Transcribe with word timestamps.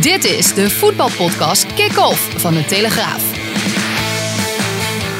Dit 0.00 0.24
is 0.24 0.54
de 0.54 0.70
voetbalpodcast 0.70 1.74
Kick-Off 1.74 2.40
van 2.40 2.54
de 2.54 2.64
Telegraaf. 2.64 3.22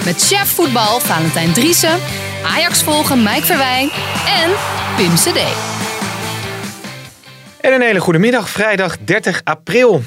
Met 0.04 0.22
chef 0.22 0.54
voetbal 0.54 1.00
Valentijn 1.00 1.52
Driessen, 1.52 1.98
Ajax 2.44 2.82
volgen 2.82 3.22
Mike 3.22 3.46
Verwijn 3.46 3.90
en 4.26 4.50
Pim 4.96 5.14
CD. 5.14 5.38
En 7.60 7.72
een 7.72 7.80
hele 7.80 8.00
goede 8.00 8.18
middag, 8.18 8.50
vrijdag 8.50 8.98
30 8.98 9.40
april. 9.44 10.02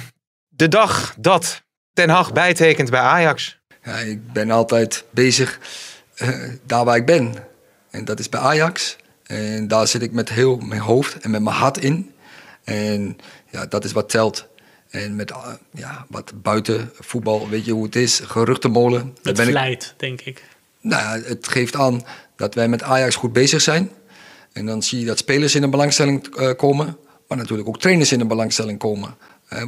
De 0.47 0.67
dag 0.67 1.15
dat 1.19 1.63
Ten 1.93 2.09
Hag 2.09 2.33
bijtekent 2.33 2.89
bij 2.89 3.01
Ajax. 3.01 3.59
Ja, 3.83 3.97
ik 3.97 4.33
ben 4.33 4.51
altijd 4.51 5.03
bezig 5.09 5.59
uh, 6.21 6.49
daar 6.65 6.85
waar 6.85 6.97
ik 6.97 7.05
ben. 7.05 7.35
En 7.89 8.05
dat 8.05 8.19
is 8.19 8.29
bij 8.29 8.39
Ajax. 8.39 8.95
En 9.23 9.67
daar 9.67 9.87
zit 9.87 10.01
ik 10.01 10.11
met 10.11 10.29
heel 10.29 10.57
mijn 10.57 10.81
hoofd 10.81 11.17
en 11.19 11.31
met 11.31 11.41
mijn 11.41 11.55
hart 11.55 11.77
in. 11.77 12.13
En 12.63 13.17
ja, 13.49 13.65
dat 13.65 13.83
is 13.83 13.91
wat 13.91 14.09
telt. 14.09 14.51
En 14.93 15.15
met 15.15 15.31
uh, 15.31 15.37
ja, 15.71 16.05
wat 16.09 16.33
buiten 16.41 16.91
voetbal, 16.99 17.49
weet 17.49 17.65
je 17.65 17.71
hoe 17.71 17.83
het 17.83 17.95
is, 17.95 18.19
geruchtenmolen. 18.19 19.15
Het 19.21 19.35
ben 19.35 19.45
vlijt, 19.45 19.83
ik... 19.83 19.99
denk 19.99 20.21
ik. 20.21 20.43
Nou 20.81 21.01
ja, 21.01 21.27
het 21.27 21.47
geeft 21.47 21.75
aan 21.75 22.05
dat 22.35 22.55
wij 22.55 22.67
met 22.67 22.83
Ajax 22.83 23.15
goed 23.15 23.33
bezig 23.33 23.61
zijn. 23.61 23.89
En 24.51 24.65
dan 24.65 24.83
zie 24.83 24.99
je 24.99 25.05
dat 25.05 25.17
spelers 25.17 25.55
in 25.55 25.61
de 25.61 25.69
belangstelling 25.69 26.37
uh, 26.37 26.51
komen, 26.57 26.97
maar 27.27 27.37
natuurlijk 27.37 27.67
ook 27.67 27.79
trainers 27.79 28.11
in 28.11 28.19
de 28.19 28.25
belangstelling 28.25 28.79
komen. 28.79 29.15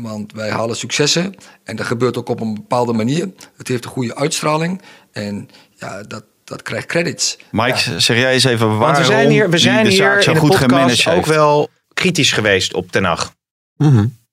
want 0.02 0.34
wij 0.34 0.50
halen 0.50 0.76
successen 0.76 1.36
en 1.64 1.76
dat 1.76 1.86
gebeurt 1.86 2.18
ook 2.18 2.30
op 2.30 2.40
een 2.40 2.54
bepaalde 2.54 2.94
manier. 2.94 3.30
Het 3.58 3.68
heeft 3.68 3.86
een 3.86 3.92
goede 3.92 4.16
uitstraling 4.16 4.82
en 5.12 5.50
ja, 5.76 6.04
dat, 6.04 6.24
dat 6.44 6.62
krijgt 6.62 6.88
credits. 6.88 7.38
Mike, 7.52 7.92
ja. 7.92 8.00
zeg 8.00 8.18
jij 8.18 8.34
eens 8.34 8.44
even 8.44 8.68
waarom 8.68 8.80
Want 8.80 8.98
we 8.98 9.04
zijn 9.04 9.30
hier, 9.30 9.50
we 9.50 9.58
zijn 9.58 9.84
de 9.84 9.90
hier 9.90 10.22
zo 10.22 10.30
in 10.30 10.34
de 10.34 10.40
goed 10.40 10.68
podcast 10.68 11.08
ook 11.08 11.26
wel 11.26 11.70
kritisch 11.94 12.32
geweest 12.32 12.74
op 12.74 12.92
Ten 12.92 13.04
Hag. 13.04 13.34
Mm 13.78 13.96
-hmm. 13.96 14.24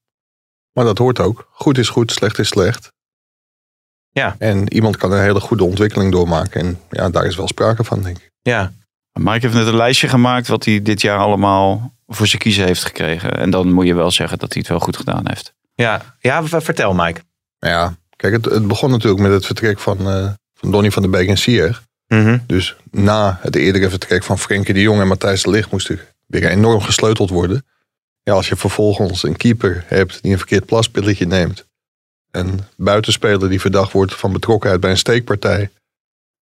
Maar 0.72 0.84
dat 0.84 0.98
hoort 0.98 1.20
ook. 1.20 1.48
Goed 1.50 1.78
is 1.78 1.88
goed, 1.88 2.12
slecht 2.12 2.38
is 2.38 2.48
slecht. 2.48 2.92
Ja. 4.10 4.36
En 4.38 4.72
iemand 4.72 4.96
kan 4.96 5.12
een 5.12 5.22
hele 5.22 5.40
goede 5.40 5.64
ontwikkeling 5.64 6.12
doormaken. 6.12 6.60
En 6.60 6.80
ja, 6.90 7.10
daar 7.10 7.26
is 7.26 7.36
wel 7.36 7.48
sprake 7.48 7.84
van, 7.84 8.02
denk 8.02 8.18
ik. 8.18 8.30
Ja. 8.42 8.72
Mike 9.12 9.40
heeft 9.40 9.54
net 9.54 9.66
een 9.66 9.76
lijstje 9.76 10.08
gemaakt 10.08 10.48
wat 10.48 10.64
hij 10.64 10.82
dit 10.82 11.00
jaar 11.00 11.18
allemaal 11.18 11.92
voor 12.06 12.26
zijn 12.26 12.42
kiezen 12.42 12.64
heeft 12.64 12.84
gekregen. 12.84 13.36
En 13.36 13.50
dan 13.50 13.72
moet 13.72 13.86
je 13.86 13.94
wel 13.94 14.10
zeggen 14.10 14.38
dat 14.38 14.52
hij 14.52 14.60
het 14.60 14.70
wel 14.70 14.80
goed 14.80 14.96
gedaan 14.96 15.28
heeft. 15.28 15.54
Ja, 15.74 16.16
ja 16.20 16.44
vertel 16.44 16.94
Mike. 16.94 17.20
Ja, 17.58 17.94
kijk, 18.16 18.32
het, 18.32 18.44
het 18.44 18.68
begon 18.68 18.90
natuurlijk 18.90 19.22
met 19.22 19.32
het 19.32 19.46
vertrek 19.46 19.78
van, 19.78 19.98
uh, 20.00 20.30
van 20.54 20.70
Donny 20.70 20.90
van 20.90 21.02
der 21.02 21.10
Beek 21.10 21.28
en 21.28 21.38
Sier. 21.38 21.82
Mm 22.08 22.24
-hmm. 22.24 22.42
Dus 22.46 22.76
na 22.90 23.38
het 23.40 23.56
eerdere 23.56 23.90
vertrek 23.90 24.22
van 24.22 24.38
Frenkie 24.38 24.74
de 24.74 24.80
Jong 24.80 25.00
en 25.00 25.06
Matthijs 25.06 25.42
de 25.42 25.50
Ligt 25.50 25.70
moest 25.70 25.88
er 25.88 26.12
weer 26.26 26.46
enorm 26.46 26.80
gesleuteld 26.80 27.30
worden. 27.30 27.64
Ja, 28.22 28.32
als 28.32 28.48
je 28.48 28.56
vervolgens 28.56 29.22
een 29.22 29.36
keeper 29.36 29.84
hebt 29.86 30.22
die 30.22 30.32
een 30.32 30.38
verkeerd 30.38 30.66
plaspilletje 30.66 31.26
neemt. 31.26 31.64
Een 32.30 32.60
buitenspeler 32.76 33.48
die 33.48 33.60
verdacht 33.60 33.92
wordt 33.92 34.14
van 34.14 34.32
betrokkenheid 34.32 34.80
bij 34.80 34.90
een 34.90 34.98
steekpartij. 34.98 35.70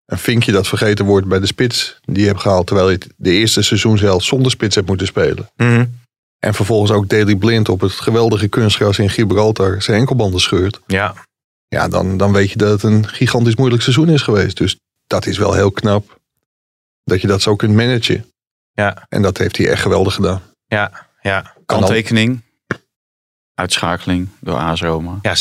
Een 0.05 0.19
vinkje 0.19 0.53
dat 0.53 0.69
vergeten 0.69 1.05
wordt 1.05 1.27
bij 1.27 1.39
de 1.39 1.47
spits 1.47 1.99
die 2.03 2.21
je 2.21 2.27
hebt 2.27 2.41
gehaald. 2.41 2.67
Terwijl 2.67 2.91
je 2.91 3.01
de 3.17 3.31
eerste 3.31 3.63
seizoen 3.63 3.99
zelf 3.99 4.23
zonder 4.23 4.51
spits 4.51 4.75
hebt 4.75 4.87
moeten 4.87 5.07
spelen. 5.07 5.51
Mm 5.57 5.67
-hmm. 5.67 5.99
En 6.39 6.55
vervolgens 6.55 6.91
ook 6.91 7.09
Daley 7.09 7.37
Blind 7.37 7.69
op 7.69 7.81
het 7.81 7.93
geweldige 7.93 8.49
kunstgras 8.49 8.99
in 8.99 9.11
Gibraltar 9.11 9.83
zijn 9.83 9.99
enkelbanden 9.99 10.41
scheurt. 10.41 10.81
Ja. 10.87 11.15
Ja, 11.69 11.89
dan, 11.89 12.17
dan 12.17 12.33
weet 12.33 12.51
je 12.51 12.57
dat 12.57 12.71
het 12.71 12.83
een 12.83 13.09
gigantisch 13.09 13.57
moeilijk 13.57 13.83
seizoen 13.83 14.09
is 14.09 14.23
geweest. 14.23 14.57
Dus 14.57 14.77
dat 15.07 15.27
is 15.27 15.39
wel 15.39 15.53
heel 15.53 15.71
knap. 15.71 16.21
Dat 17.05 17.21
je 17.21 17.27
dat 17.27 17.43
zo 17.43 17.57
kunt 17.57 17.75
managen. 17.75 18.27
Ja. 18.73 19.07
En 19.09 19.23
dat 19.23 19.39
heeft 19.39 19.57
hij 19.57 19.69
echt 19.69 19.83
geweldig 19.83 20.15
gedaan. 20.15 20.43
Ja, 20.67 21.09
ja. 21.23 21.55
Kanttekening. 21.67 22.43
Uitschakeling 23.55 24.29
door 24.41 24.57
AS 24.57 24.81
Roma. 24.81 25.19
Ja, 25.23 25.35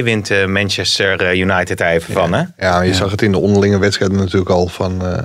6-2 0.00 0.02
wint 0.02 0.30
uh, 0.30 0.46
Manchester 0.46 1.36
United 1.36 1.78
daar 1.78 1.92
even 1.92 2.14
ja. 2.14 2.20
van, 2.20 2.32
hè? 2.32 2.44
Ja, 2.56 2.80
je 2.80 2.88
ja. 2.88 2.96
zag 2.96 3.10
het 3.10 3.22
in 3.22 3.32
de 3.32 3.38
onderlinge 3.38 3.78
wedstrijden 3.78 4.16
natuurlijk 4.18 4.50
al 4.50 4.66
van, 4.66 5.04
uh, 5.04 5.18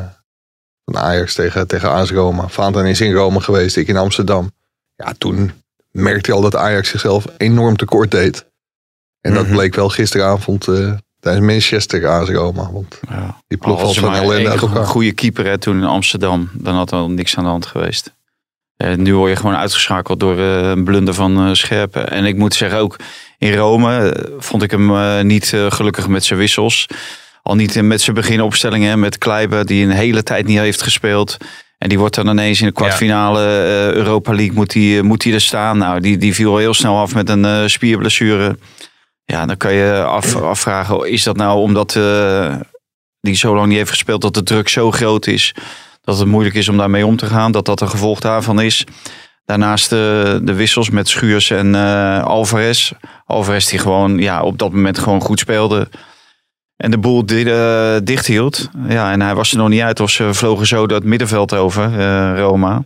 van 0.86 0.98
Ajax 0.98 1.34
tegen, 1.34 1.68
tegen 1.68 1.90
AS 1.90 2.12
Roma. 2.12 2.50
Is 2.84 3.02
in 3.02 3.14
Rome 3.14 3.42
geweest, 3.42 3.78
ik 3.78 3.88
in 3.88 3.98
Amsterdam. 3.98 4.52
Ja, 4.96 5.14
toen 5.18 5.52
merkte 5.92 6.30
je 6.30 6.36
al 6.36 6.42
dat 6.42 6.56
Ajax 6.56 6.90
zichzelf 6.90 7.26
enorm 7.38 7.78
tekort 7.78 8.12
deed. 8.12 8.46
En 9.22 9.34
dat 9.34 9.42
mm 9.42 9.48
-hmm. 9.48 9.58
bleek 9.58 9.76
wel 9.76 9.90
gisteravond 9.90 10.68
uh, 10.68 10.94
tijdens 11.20 11.46
Manchester 11.46 12.08
AS 12.08 12.30
Roma. 12.30 12.72
Want 12.72 13.00
ja. 13.10 13.42
die 13.48 13.58
ploeg 13.58 13.82
was 13.82 14.00
van 14.00 14.14
ellende 14.14 14.50
uit 14.50 14.62
elkaar. 14.62 14.78
Een 14.78 14.86
goede 14.86 15.12
keeper 15.12 15.46
hè, 15.46 15.58
toen 15.58 15.78
in 15.78 15.84
Amsterdam. 15.84 16.50
Dan 16.54 16.76
had 16.76 16.92
er 16.92 16.98
al 16.98 17.10
niks 17.10 17.38
aan 17.38 17.44
de 17.44 17.50
hand 17.50 17.66
geweest. 17.66 18.14
Uh, 18.84 18.96
nu 18.96 19.16
word 19.16 19.30
je 19.30 19.36
gewoon 19.36 19.56
uitgeschakeld 19.56 20.20
door 20.20 20.38
uh, 20.38 20.70
een 20.70 20.84
blunder 20.84 21.14
van 21.14 21.48
uh, 21.48 21.54
Scherpen. 21.54 22.10
En 22.10 22.26
ik 22.26 22.36
moet 22.36 22.54
zeggen, 22.54 22.80
ook 22.80 22.96
in 23.38 23.54
Rome 23.54 24.16
vond 24.38 24.64
ik 24.64 24.72
hem 24.72 25.28
niet 25.28 25.54
gelukkig 25.70 26.08
met 26.08 26.24
zijn 26.24 26.40
wissels. 26.40 26.88
Al 27.44 27.56
niet 27.56 27.82
met 27.82 28.02
zijn 28.02 28.16
beginopstellingen 28.16 29.00
met 29.00 29.18
Kleiber, 29.18 29.66
die 29.66 29.86
een 29.86 29.92
hele 29.92 30.24
tijd 30.24 30.46
niet 30.46 30.58
heeft 30.58 30.82
gespeeld. 30.82 31.38
En 31.78 31.90
die 31.90 32.00
wordt 32.00 32.16
dan 32.16 32.28
ineens 32.28 32.60
in 32.60 32.66
de 32.66 32.72
kwartfinale 32.72 33.42
ja. 33.42 33.92
Europa 33.92 34.34
League 34.34 34.56
moet 34.56 34.72
die, 34.72 35.04
moet 35.04 35.22
die 35.22 35.34
er 35.34 35.42
staan. 35.42 35.78
Nou, 35.78 36.00
die, 36.00 36.18
die 36.18 36.36
viel 36.36 36.58
heel 36.58 36.74
snel 36.74 36.98
af 36.98 37.14
met 37.14 37.30
een 37.30 37.70
spierblessure. 37.70 38.58
Ja, 39.26 39.46
dan 39.46 39.58
kan 39.58 39.74
je 39.74 40.04
af, 40.04 40.36
afvragen, 40.36 41.12
is 41.12 41.24
dat 41.24 41.36
nou 41.36 41.60
omdat 41.60 42.00
die 43.22 43.36
zo 43.36 43.56
lang 43.56 43.68
niet 43.68 43.78
heeft 43.78 43.90
gespeeld 43.90 44.22
dat 44.22 44.34
de 44.34 44.44
druk 44.44 44.70
zo 44.70 44.92
groot 44.92 45.28
is 45.28 45.54
dat 46.02 46.18
het 46.18 46.28
moeilijk 46.28 46.56
is 46.56 46.70
om 46.70 46.78
daarmee 46.78 47.06
om 47.06 47.18
te 47.18 47.26
gaan. 47.26 47.52
Dat 47.52 47.66
dat 47.66 47.82
een 47.82 47.90
gevolg 47.90 48.20
daarvan 48.20 48.62
is. 48.62 48.86
Daarnaast 49.46 49.90
de, 49.90 50.40
de 50.44 50.54
wissels 50.54 50.90
met 50.90 51.10
Schuurs 51.10 51.50
en 51.50 51.74
uh, 51.74 52.24
Alvarez. 52.24 52.92
Alvarez 53.26 53.70
die 53.70 53.80
gewoon 53.80 54.18
ja, 54.18 54.44
op 54.44 54.58
dat 54.58 54.72
moment 54.72 55.00
gewoon 55.00 55.22
goed 55.22 55.40
speelde. 55.40 55.90
En 56.78 56.92
de 56.92 56.98
boel 56.98 57.26
di 57.26 57.44
uh, 57.44 57.96
dicht 58.04 58.26
hield. 58.26 58.70
Ja, 58.88 59.12
en 59.12 59.22
hij 59.22 59.36
was 59.36 59.52
er 59.52 59.58
nog 59.58 59.70
niet 59.70 59.82
uit 59.82 60.00
of 60.00 60.10
ze 60.10 60.34
vlogen 60.34 60.68
zo 60.68 60.88
dat 60.88 61.04
middenveld 61.04 61.54
over, 61.54 61.92
uh, 61.92 62.40
Roma. 62.40 62.84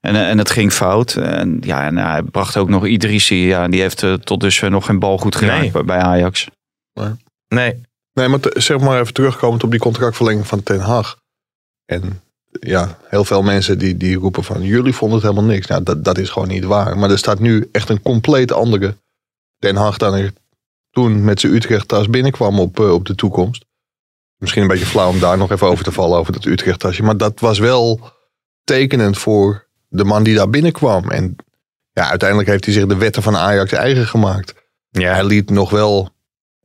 En, 0.00 0.14
en 0.14 0.38
het 0.38 0.50
ging 0.50 0.72
fout. 0.72 1.14
En, 1.14 1.58
ja, 1.60 1.84
en 1.84 1.96
hij 1.96 2.22
bracht 2.22 2.56
ook 2.56 2.68
nog 2.68 2.86
Idrissi. 2.86 3.46
Ja, 3.46 3.68
die 3.68 3.80
heeft 3.80 4.04
tot 4.24 4.40
dusver 4.40 4.70
nog 4.70 4.86
geen 4.86 4.98
bal 4.98 5.18
goed 5.18 5.36
geraakt 5.36 5.72
nee. 5.72 5.84
bij 5.84 5.98
Ajax. 5.98 6.48
Nee. 6.92 7.12
Nee, 7.48 7.80
nee 8.12 8.28
maar 8.28 8.40
zeg 8.42 8.78
maar 8.78 9.00
even 9.00 9.14
terugkomend 9.14 9.64
op 9.64 9.70
die 9.70 9.80
contractverlenging 9.80 10.46
van 10.46 10.62
Ten 10.62 10.80
Hag. 10.80 11.19
En 11.90 12.22
ja, 12.50 12.98
heel 13.08 13.24
veel 13.24 13.42
mensen 13.42 13.78
die, 13.78 13.96
die 13.96 14.16
roepen 14.16 14.44
van 14.44 14.62
jullie 14.62 14.94
vonden 14.94 15.18
het 15.18 15.28
helemaal 15.28 15.50
niks. 15.50 15.66
Nou, 15.66 15.82
dat, 15.82 16.04
dat 16.04 16.18
is 16.18 16.30
gewoon 16.30 16.48
niet 16.48 16.64
waar. 16.64 16.98
Maar 16.98 17.10
er 17.10 17.18
staat 17.18 17.38
nu 17.38 17.68
echt 17.72 17.88
een 17.88 18.02
compleet 18.02 18.52
andere 18.52 18.96
Den 19.58 19.76
Haag 19.76 19.96
dan 19.96 20.14
er 20.14 20.32
toen 20.90 21.24
met 21.24 21.40
zijn 21.40 21.54
Utrecht 21.54 21.88
tas 21.88 22.08
binnenkwam 22.08 22.60
op, 22.60 22.80
uh, 22.80 22.92
op 22.92 23.06
de 23.06 23.14
toekomst. 23.14 23.64
Misschien 24.36 24.62
een 24.62 24.68
beetje 24.68 24.86
flauw 24.86 25.08
om 25.08 25.18
daar 25.18 25.38
nog 25.38 25.50
even 25.50 25.66
over 25.66 25.84
te 25.84 25.92
vallen 25.92 26.18
over 26.18 26.32
dat 26.32 26.44
Utrecht 26.44 26.78
tasje. 26.78 27.02
Maar 27.02 27.16
dat 27.16 27.40
was 27.40 27.58
wel 27.58 28.00
tekenend 28.64 29.18
voor 29.18 29.66
de 29.88 30.04
man 30.04 30.22
die 30.22 30.34
daar 30.34 30.50
binnenkwam. 30.50 31.10
En 31.10 31.36
ja, 31.92 32.08
uiteindelijk 32.08 32.48
heeft 32.48 32.64
hij 32.64 32.74
zich 32.74 32.86
de 32.86 32.96
wetten 32.96 33.22
van 33.22 33.36
Ajax 33.36 33.72
eigen 33.72 34.06
gemaakt. 34.06 34.54
Ja. 34.90 35.12
Hij 35.12 35.24
liet 35.24 35.50
nog 35.50 35.70
wel 35.70 36.10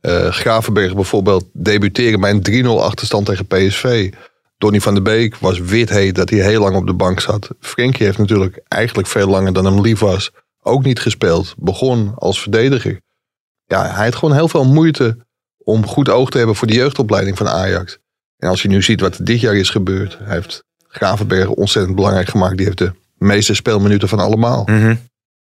uh, 0.00 0.28
Gravenberg 0.28 0.94
bijvoorbeeld 0.94 1.44
debuteren 1.52 2.20
bij 2.20 2.30
een 2.30 2.64
3-0 2.64 2.68
achterstand 2.68 3.26
tegen 3.26 3.46
PSV. 3.46 4.12
Donny 4.58 4.80
van 4.80 4.94
der 4.94 5.02
Beek 5.02 5.36
was 5.36 5.58
wit 5.58 5.88
heet 5.88 6.14
dat 6.14 6.30
hij 6.30 6.38
heel 6.38 6.60
lang 6.60 6.76
op 6.76 6.86
de 6.86 6.94
bank 6.94 7.20
zat. 7.20 7.48
Frenkie 7.60 8.06
heeft 8.06 8.18
natuurlijk 8.18 8.60
eigenlijk 8.68 9.08
veel 9.08 9.28
langer 9.28 9.52
dan 9.52 9.64
hem 9.64 9.80
lief 9.80 9.98
was 9.98 10.32
ook 10.66 10.84
niet 10.84 11.00
gespeeld. 11.00 11.54
Begon 11.58 12.14
als 12.14 12.40
verdediger. 12.40 13.00
Ja, 13.64 13.94
hij 13.94 14.04
had 14.04 14.14
gewoon 14.14 14.34
heel 14.34 14.48
veel 14.48 14.64
moeite 14.64 15.16
om 15.58 15.86
goed 15.86 16.08
oog 16.08 16.30
te 16.30 16.36
hebben 16.38 16.56
voor 16.56 16.66
de 16.66 16.74
jeugdopleiding 16.74 17.36
van 17.36 17.48
Ajax. 17.48 17.98
En 18.36 18.48
als 18.48 18.62
je 18.62 18.68
nu 18.68 18.82
ziet 18.82 19.00
wat 19.00 19.18
er 19.18 19.24
dit 19.24 19.40
jaar 19.40 19.56
is 19.56 19.70
gebeurd. 19.70 20.18
Hij 20.18 20.34
heeft 20.34 20.64
Gravenberg 20.88 21.48
ontzettend 21.48 21.96
belangrijk 21.96 22.28
gemaakt. 22.28 22.56
Die 22.56 22.66
heeft 22.66 22.78
de 22.78 22.92
meeste 23.14 23.54
speelminuten 23.54 24.08
van 24.08 24.18
allemaal. 24.18 24.62
Mm 24.66 24.80
-hmm. 24.80 24.98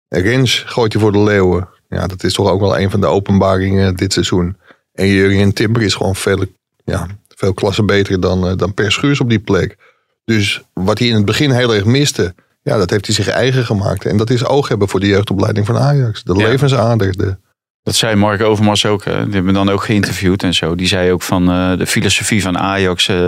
Rens 0.07 0.63
gooit 0.65 0.93
hij 0.93 1.01
voor 1.01 1.11
de 1.11 1.23
leeuwen. 1.23 1.69
Ja, 1.89 2.07
dat 2.07 2.23
is 2.23 2.33
toch 2.33 2.49
ook 2.49 2.59
wel 2.59 2.79
een 2.79 2.89
van 2.89 3.01
de 3.01 3.07
openbaringen 3.07 3.95
dit 3.95 4.13
seizoen. 4.13 4.57
En 4.91 5.07
Jurgen 5.07 5.53
Timber 5.53 5.81
is 5.81 5.93
gewoon 5.93 6.15
veel, 6.15 6.45
ja, 6.83 7.07
veel 7.39 7.53
klassen 7.53 7.85
beter 7.85 8.19
dan, 8.19 8.45
uh, 8.47 8.51
dan 8.55 8.73
Per 8.73 8.91
Schuurs 8.91 9.19
op 9.19 9.29
die 9.29 9.39
plek. 9.39 9.77
Dus 10.25 10.61
wat 10.73 10.99
hij 10.99 11.07
in 11.07 11.15
het 11.15 11.25
begin 11.25 11.51
heel 11.51 11.73
erg 11.75 11.85
miste, 11.85 12.33
Ja, 12.61 12.77
dat 12.77 12.89
heeft 12.89 13.05
hij 13.05 13.15
zich 13.15 13.27
eigen 13.27 13.65
gemaakt. 13.65 14.05
En 14.05 14.17
dat 14.17 14.29
is 14.29 14.45
oog 14.45 14.67
hebben 14.67 14.89
voor 14.89 14.99
de 14.99 15.07
jeugdopleiding 15.07 15.65
van 15.65 15.77
Ajax. 15.77 16.23
De 16.23 16.33
Ja. 16.37 16.47
levensader. 16.47 17.17
De, 17.17 17.37
Dat 17.83 17.95
zei 17.95 18.15
Mark 18.15 18.41
Overmars 18.41 18.85
ook. 18.85 19.05
hè. 19.05 19.23
Die 19.25 19.33
hebben 19.33 19.53
dan 19.53 19.69
ook 19.69 19.83
geïnterviewd 19.83 20.43
en 20.43 20.53
zo. 20.53 20.75
Die 20.75 20.87
zei 20.87 21.11
ook 21.11 21.21
van 21.21 21.49
eh, 21.51 21.77
de 21.77 21.85
filosofie 21.87 22.41
van 22.41 22.57
Ajax. 22.57 23.07
eh, 23.07 23.25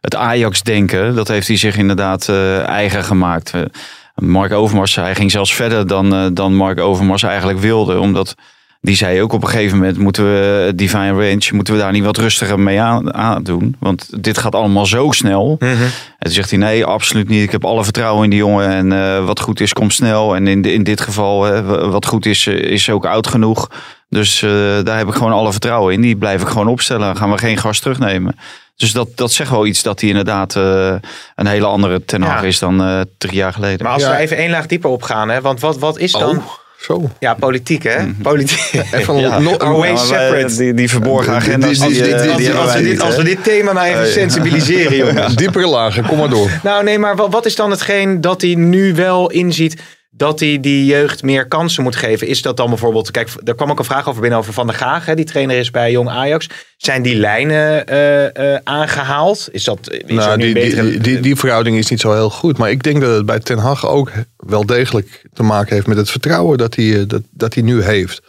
het 0.00 0.14
Ajax-denken, 0.16 1.14
dat 1.14 1.28
heeft 1.28 1.46
hij 1.48 1.56
zich 1.56 1.76
inderdaad 1.76 2.28
eh, 2.28 2.62
eigen 2.66 3.04
gemaakt. 3.04 3.52
Eh, 3.54 3.62
Mark 4.14 4.52
Overmars, 4.52 4.94
hij 4.94 5.14
ging 5.14 5.30
zelfs 5.30 5.54
verder 5.54 5.86
dan, 5.86 6.14
eh, 6.14 6.26
dan 6.32 6.54
Mark 6.54 6.80
Overmars 6.80 7.22
eigenlijk 7.22 7.58
wilde. 7.58 7.98
Omdat 7.98 8.34
die 8.84 8.96
zei 8.96 9.22
ook 9.22 9.32
op 9.32 9.42
een 9.42 9.48
gegeven 9.48 9.78
moment 9.78 9.98
moeten 9.98 10.24
we 10.24 10.72
Divine 10.74 11.12
Range, 11.12 11.48
moeten 11.52 11.74
we 11.74 11.80
daar 11.80 11.92
niet 11.92 12.04
wat 12.04 12.16
rustiger 12.16 12.60
mee 12.60 12.80
aan, 12.80 13.14
aan 13.14 13.42
doen. 13.42 13.76
Want 13.80 14.22
dit 14.22 14.38
gaat 14.38 14.54
allemaal 14.54 14.86
zo 14.86 15.10
snel. 15.10 15.56
Mhm. 15.58 15.70
En 15.72 15.88
toen 16.18 16.32
zegt 16.32 16.50
hij 16.50 16.58
nee, 16.58 16.84
absoluut 16.84 17.28
niet. 17.28 17.42
Ik 17.42 17.50
heb 17.52 17.64
alle 17.64 17.84
vertrouwen 17.84 18.24
in 18.24 18.30
die 18.30 18.38
jongen. 18.38 18.68
En 18.68 18.92
eh, 18.92 19.24
wat 19.24 19.40
goed 19.40 19.60
is, 19.60 19.72
komt 19.72 19.92
snel. 19.94 20.34
En 20.36 20.46
in, 20.46 20.62
in 20.62 20.82
dit 20.82 21.00
geval, 21.00 21.62
wat 21.90 22.06
goed 22.06 22.26
is, 22.26 22.46
eh, 22.46 22.54
is 22.54 22.90
ook 22.90 23.06
oud 23.06 23.26
genoeg. 23.26 23.68
Dus 24.08 24.42
eh, 24.42 24.50
daar 24.82 24.98
heb 24.98 25.08
ik 25.08 25.14
gewoon 25.14 25.32
alle 25.32 25.50
vertrouwen 25.52 25.94
in. 25.94 26.00
Die 26.00 26.16
blijf 26.16 26.40
ik 26.42 26.48
gewoon 26.48 26.68
opstellen. 26.68 27.06
Dan 27.06 27.16
gaan 27.16 27.30
we 27.30 27.38
geen 27.38 27.56
gas 27.58 27.78
terugnemen. 27.80 28.36
Dus 28.76 28.92
dat, 28.92 29.08
dat 29.14 29.32
zegt 29.32 29.50
wel 29.50 29.66
iets 29.66 29.82
dat 29.82 30.00
hij 30.00 30.08
inderdaad 30.08 30.56
eh, 30.56 30.94
een 31.34 31.46
hele 31.46 31.66
andere 31.66 32.04
ten 32.04 32.22
Hag 32.22 32.40
Ja. 32.40 32.46
is 32.46 32.58
dan 32.58 32.82
eh, 32.82 33.00
drie 33.18 33.34
jaar 33.34 33.52
geleden. 33.52 33.82
Maar 33.84 33.92
als 33.94 34.02
Ja. 34.02 34.10
we 34.10 34.16
even 34.16 34.36
één 34.36 34.50
laag 34.50 34.66
dieper 34.66 34.90
opgaan, 34.90 35.28
hè, 35.28 35.40
want 35.40 35.60
wat, 35.60 35.78
wat 35.78 35.98
is 35.98 36.12
dan... 36.12 36.36
oh, 36.36 36.44
zo. 36.82 37.10
Ja, 37.18 37.34
politiek 37.34 37.82
hè? 37.82 37.96
Politiek. 38.22 38.82
Even 38.92 39.16
Ja. 39.20 39.38
maar 39.38 39.58
wij- 39.80 39.96
separate. 39.96 40.56
Die, 40.56 40.74
die 40.74 40.88
verborgen 40.90 41.32
agenda's. 41.32 41.78
die- 41.78 42.04
eh, 42.04 42.28
als, 42.30 42.36
die 42.36 42.46
we- 42.52 42.58
wij 42.58 43.24
dit, 43.24 43.44
thema 43.44 43.72
nou 43.72 43.86
even 43.86 44.06
sensibiliseren, 44.20 44.96
jongens. 44.96 45.36
Diepere 45.36 45.66
lagen, 45.66 46.06
kom 46.06 46.18
maar 46.18 46.28
door. 46.28 46.50
Nou 46.62 46.84
nee, 46.84 46.98
maar 46.98 47.16
wat, 47.16 47.32
wat 47.32 47.46
is 47.46 47.54
dan 47.56 47.70
hetgeen 47.70 48.20
dat 48.20 48.40
hij 48.40 48.54
nu 48.54 48.94
wel 48.94 49.30
inziet 49.30 49.76
dat 50.14 50.40
hij 50.40 50.60
die 50.60 50.84
jeugd 50.84 51.22
meer 51.22 51.48
kansen 51.48 51.82
moet 51.82 51.96
geven? 51.96 52.26
Is 52.26 52.42
dat 52.42 52.56
dan 52.56 52.68
bijvoorbeeld, 52.68 53.10
kijk, 53.10 53.30
daar 53.42 53.54
kwam 53.54 53.70
ook 53.70 53.78
een 53.78 53.84
vraag 53.84 54.08
over 54.08 54.20
binnen 54.20 54.38
over 54.38 54.52
Van 54.52 54.66
der 54.66 54.76
Gaag, 54.76 55.06
hè, 55.06 55.14
die 55.14 55.24
trainer 55.24 55.58
is 55.58 55.70
bij 55.70 55.90
Jong 55.90 56.08
Ajax. 56.08 56.48
Zijn 56.76 57.02
die 57.02 57.16
lijnen 57.16 57.86
eh, 57.86 58.54
eh, 58.54 58.60
aangehaald? 58.64 59.48
Is 59.52 59.64
dat 59.64 59.90
is 59.90 60.14
Nou, 60.14 60.38
die, 60.38 60.54
betere... 60.54 60.90
die, 60.90 61.00
die, 61.00 61.20
die 61.20 61.36
verhouding 61.36 61.76
is 61.76 61.90
niet 61.90 62.00
zo 62.00 62.12
heel 62.12 62.30
goed. 62.30 62.58
Maar 62.58 62.70
ik 62.70 62.82
denk 62.82 63.00
dat 63.00 63.14
het 63.16 63.26
bij 63.26 63.38
Ten 63.38 63.58
Hag 63.58 63.86
ook 63.86 64.10
wel 64.36 64.66
degelijk 64.66 65.26
te 65.32 65.42
maken 65.42 65.74
heeft 65.74 65.86
met 65.86 65.96
het 65.96 66.10
vertrouwen 66.10 66.58
dat 66.58 66.74
hij, 66.74 67.00
eh, 67.00 67.08
dat, 67.08 67.22
dat 67.30 67.54
hij 67.54 67.62
nu 67.62 67.82
heeft. 67.82 68.20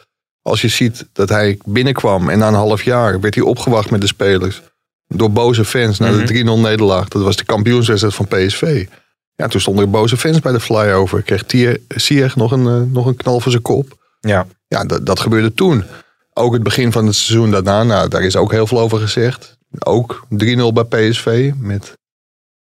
Als 0.42 0.62
je 0.62 0.68
ziet 0.68 1.08
dat 1.14 1.30
hij 1.30 1.58
binnenkwam 1.66 2.30
en 2.30 2.40
na 2.40 2.48
een 2.48 2.54
half 2.54 2.84
jaar 2.84 3.20
werd 3.20 3.36
hij 3.36 3.44
opgewacht 3.44 3.90
met 3.90 4.02
de 4.02 4.08
spelers. 4.08 4.62
Door 5.08 5.32
boze 5.32 5.66
fans 5.66 6.00
na 6.00 6.12
de 6.12 6.44
3-0 6.44 6.60
nederlaag. 6.60 7.08
Dat 7.08 7.22
was 7.22 7.36
de 7.36 7.46
kampioenswedstrijd 7.46 8.16
van 8.16 8.28
PSV. 8.28 8.86
Ja, 9.36 9.48
toen 9.48 9.62
stonden 9.62 9.84
er 9.84 9.90
boze 9.90 10.18
fans 10.18 10.40
bij 10.40 10.52
de 10.52 10.60
flyover. 10.60 11.22
Kreeg 11.22 11.44
Tier- 11.44 11.82
Ziyech 11.88 12.36
nog 12.36 12.52
een, 12.52 12.68
eh, 12.68 12.92
nog 12.92 13.06
een 13.06 13.16
knal 13.16 13.40
voor 13.40 13.52
zijn 13.52 13.64
kop. 13.64 13.98
ja. 14.22 14.46
Ja, 14.68 14.84
dat, 14.84 15.20
gebeurde 15.20 15.54
toen. 15.54 15.84
Ook 16.34 16.54
het 16.54 16.64
begin 16.64 16.92
van 16.92 17.06
het 17.06 17.16
seizoen 17.16 17.52
daarna, 17.52 17.84
nou, 17.84 18.08
daar 18.10 18.22
is 18.24 18.36
ook 18.36 18.52
heel 18.52 18.68
veel 18.68 18.80
over 18.80 19.00
gezegd. 19.00 19.58
Ook 19.80 20.26
3-0 20.30 20.74
bij 20.74 20.84
PSV 20.84 21.52
met, 21.58 21.94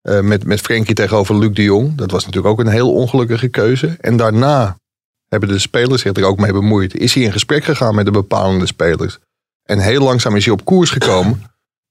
eh, 0.00 0.20
met, 0.20 0.44
met 0.44 0.60
Frenkie 0.60 0.94
tegenover 0.94 1.38
Luc 1.38 1.52
de 1.54 1.62
Jong. 1.62 1.94
Dat 1.96 2.10
was 2.10 2.24
natuurlijk 2.24 2.52
ook 2.52 2.60
een 2.66 2.72
heel 2.72 2.92
ongelukkige 2.92 3.48
keuze. 3.48 3.96
En 4.00 4.16
daarna 4.16 4.76
hebben 5.28 5.48
de 5.48 5.58
spelers 5.58 6.02
zich 6.02 6.16
er 6.16 6.24
ook 6.24 6.38
mee 6.38 6.52
bemoeid. 6.52 6.94
Is 6.94 7.14
hij 7.14 7.22
in 7.22 7.32
gesprek 7.32 7.64
gegaan 7.64 7.94
met 7.94 8.04
de 8.04 8.10
bepalende 8.10 8.66
spelers. 8.66 9.18
En 9.64 9.78
heel 9.78 10.02
langzaam 10.02 10.36
is 10.36 10.44
hij 10.44 10.54
op 10.54 10.64
koers 10.64 10.90
gekomen. 10.90 11.42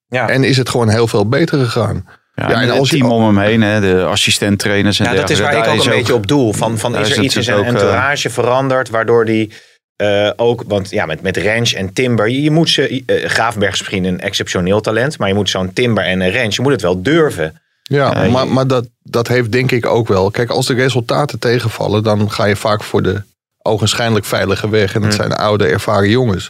Ja. 0.08 0.30
En 0.30 0.44
is 0.44 0.58
het 0.58 0.70
gewoon 0.70 0.90
heel 0.90 1.08
veel 1.08 1.30
beter 1.30 1.60
gegaan. 1.60 2.06
Ja, 2.42 2.50
Ja, 2.50 2.62
en 2.62 2.68
het 2.70 2.80
als 2.80 2.90
je- 2.90 2.98
team 2.98 3.12
om 3.12 3.26
hem 3.26 3.38
heen, 3.38 3.62
hè, 3.62 3.80
de 3.82 4.04
assistent-trainers 4.04 5.00
en 5.00 5.06
Ja, 5.06 5.14
dat 5.14 5.30
is 5.30 5.40
waar 5.40 5.58
ik 5.58 5.68
ook 5.68 5.84
een 5.84 5.90
beetje 5.90 6.14
op 6.14 6.28
doel. 6.28 6.54
Van, 6.54 6.78
van 6.78 6.96
is 6.98 7.10
is 7.10 7.18
er 7.18 7.24
iets 7.24 7.36
in 7.36 7.44
zijn 7.44 7.58
ook, 7.58 7.64
eh, 7.64 7.70
entourage 7.70 8.30
veranderd, 8.30 8.90
waardoor 8.90 9.26
die 9.26 9.52
eh, 9.96 10.30
ook, 10.36 10.64
want 10.68 10.90
ja, 10.90 11.06
met, 11.06 11.22
met 11.22 11.38
Rens 11.38 11.74
en 11.74 11.94
Timber, 11.94 12.30
je, 12.30 12.42
je 12.42 12.52
moet 12.52 12.70
ze, 12.70 13.04
eh 13.06 13.30
Graafberg 13.30 13.74
is 13.74 13.80
misschien 13.80 14.04
een 14.04 14.20
exceptioneel 14.20 14.82
talent, 14.82 15.18
maar 15.18 15.28
je 15.28 15.34
moet 15.34 15.50
zo'n 15.50 15.74
Timber 15.74 16.04
en 16.04 16.22
een 16.22 16.30
Rens, 16.30 16.56
je 16.56 16.62
moet 16.62 16.72
het 16.72 16.82
wel 16.82 17.02
durven. 17.02 17.62
Ja, 17.84 18.28
maar, 18.30 18.48
maar 18.48 18.68
dat, 18.68 18.88
dat 19.04 19.28
heeft 19.28 19.52
denk 19.52 19.72
ik 19.72 19.86
ook 19.86 20.08
wel. 20.08 20.32
Kijk, 20.32 20.50
als 20.50 20.66
de 20.66 20.74
resultaten 20.74 21.40
tegenvallen, 21.40 22.04
dan 22.04 22.32
ga 22.32 22.46
je 22.46 22.56
vaak 22.56 22.84
voor 22.84 23.02
de 23.04 23.22
ogenschijnlijk 23.62 24.26
veilige 24.26 24.70
weg. 24.70 24.96
En 24.96 25.02
dat 25.02 25.10
Hm. 25.12 25.16
zijn 25.18 25.34
oude, 25.34 25.68
ervaren 25.68 26.10
jongens. 26.10 26.50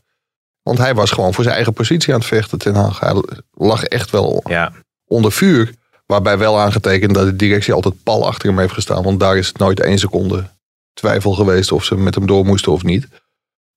Want 0.64 0.78
hij 0.78 0.94
was 0.96 1.12
gewoon 1.12 1.34
voor 1.34 1.44
zijn 1.44 1.56
eigen 1.56 1.74
positie 1.74 2.14
aan 2.14 2.20
het 2.20 2.28
vechten, 2.28 2.58
Ten 2.58 2.76
Hag. 2.76 3.00
Hij 3.00 3.24
lag 3.52 3.84
echt 3.84 4.10
wel 4.10 4.44
Ja, 4.48 4.72
onder 5.06 5.32
vuur. 5.32 5.72
Waarbij 6.08 6.38
wel 6.38 6.60
aangetekend 6.60 7.14
dat 7.14 7.26
de 7.26 7.36
directie 7.36 7.74
altijd 7.74 8.04
pal 8.04 8.28
achter 8.28 8.50
hem 8.50 8.60
heeft 8.60 8.74
gestaan. 8.74 9.04
Want 9.04 9.20
daar 9.20 9.38
is 9.38 9.48
het 9.48 9.58
nooit 9.58 9.80
één 9.80 10.00
seconde 10.00 10.50
twijfel 10.94 11.32
geweest 11.34 11.72
of 11.72 11.84
ze 11.84 11.98
met 11.98 12.16
hem 12.16 12.28
door 12.28 12.46
moesten 12.46 12.72
of 12.72 12.84
niet. 12.84 13.08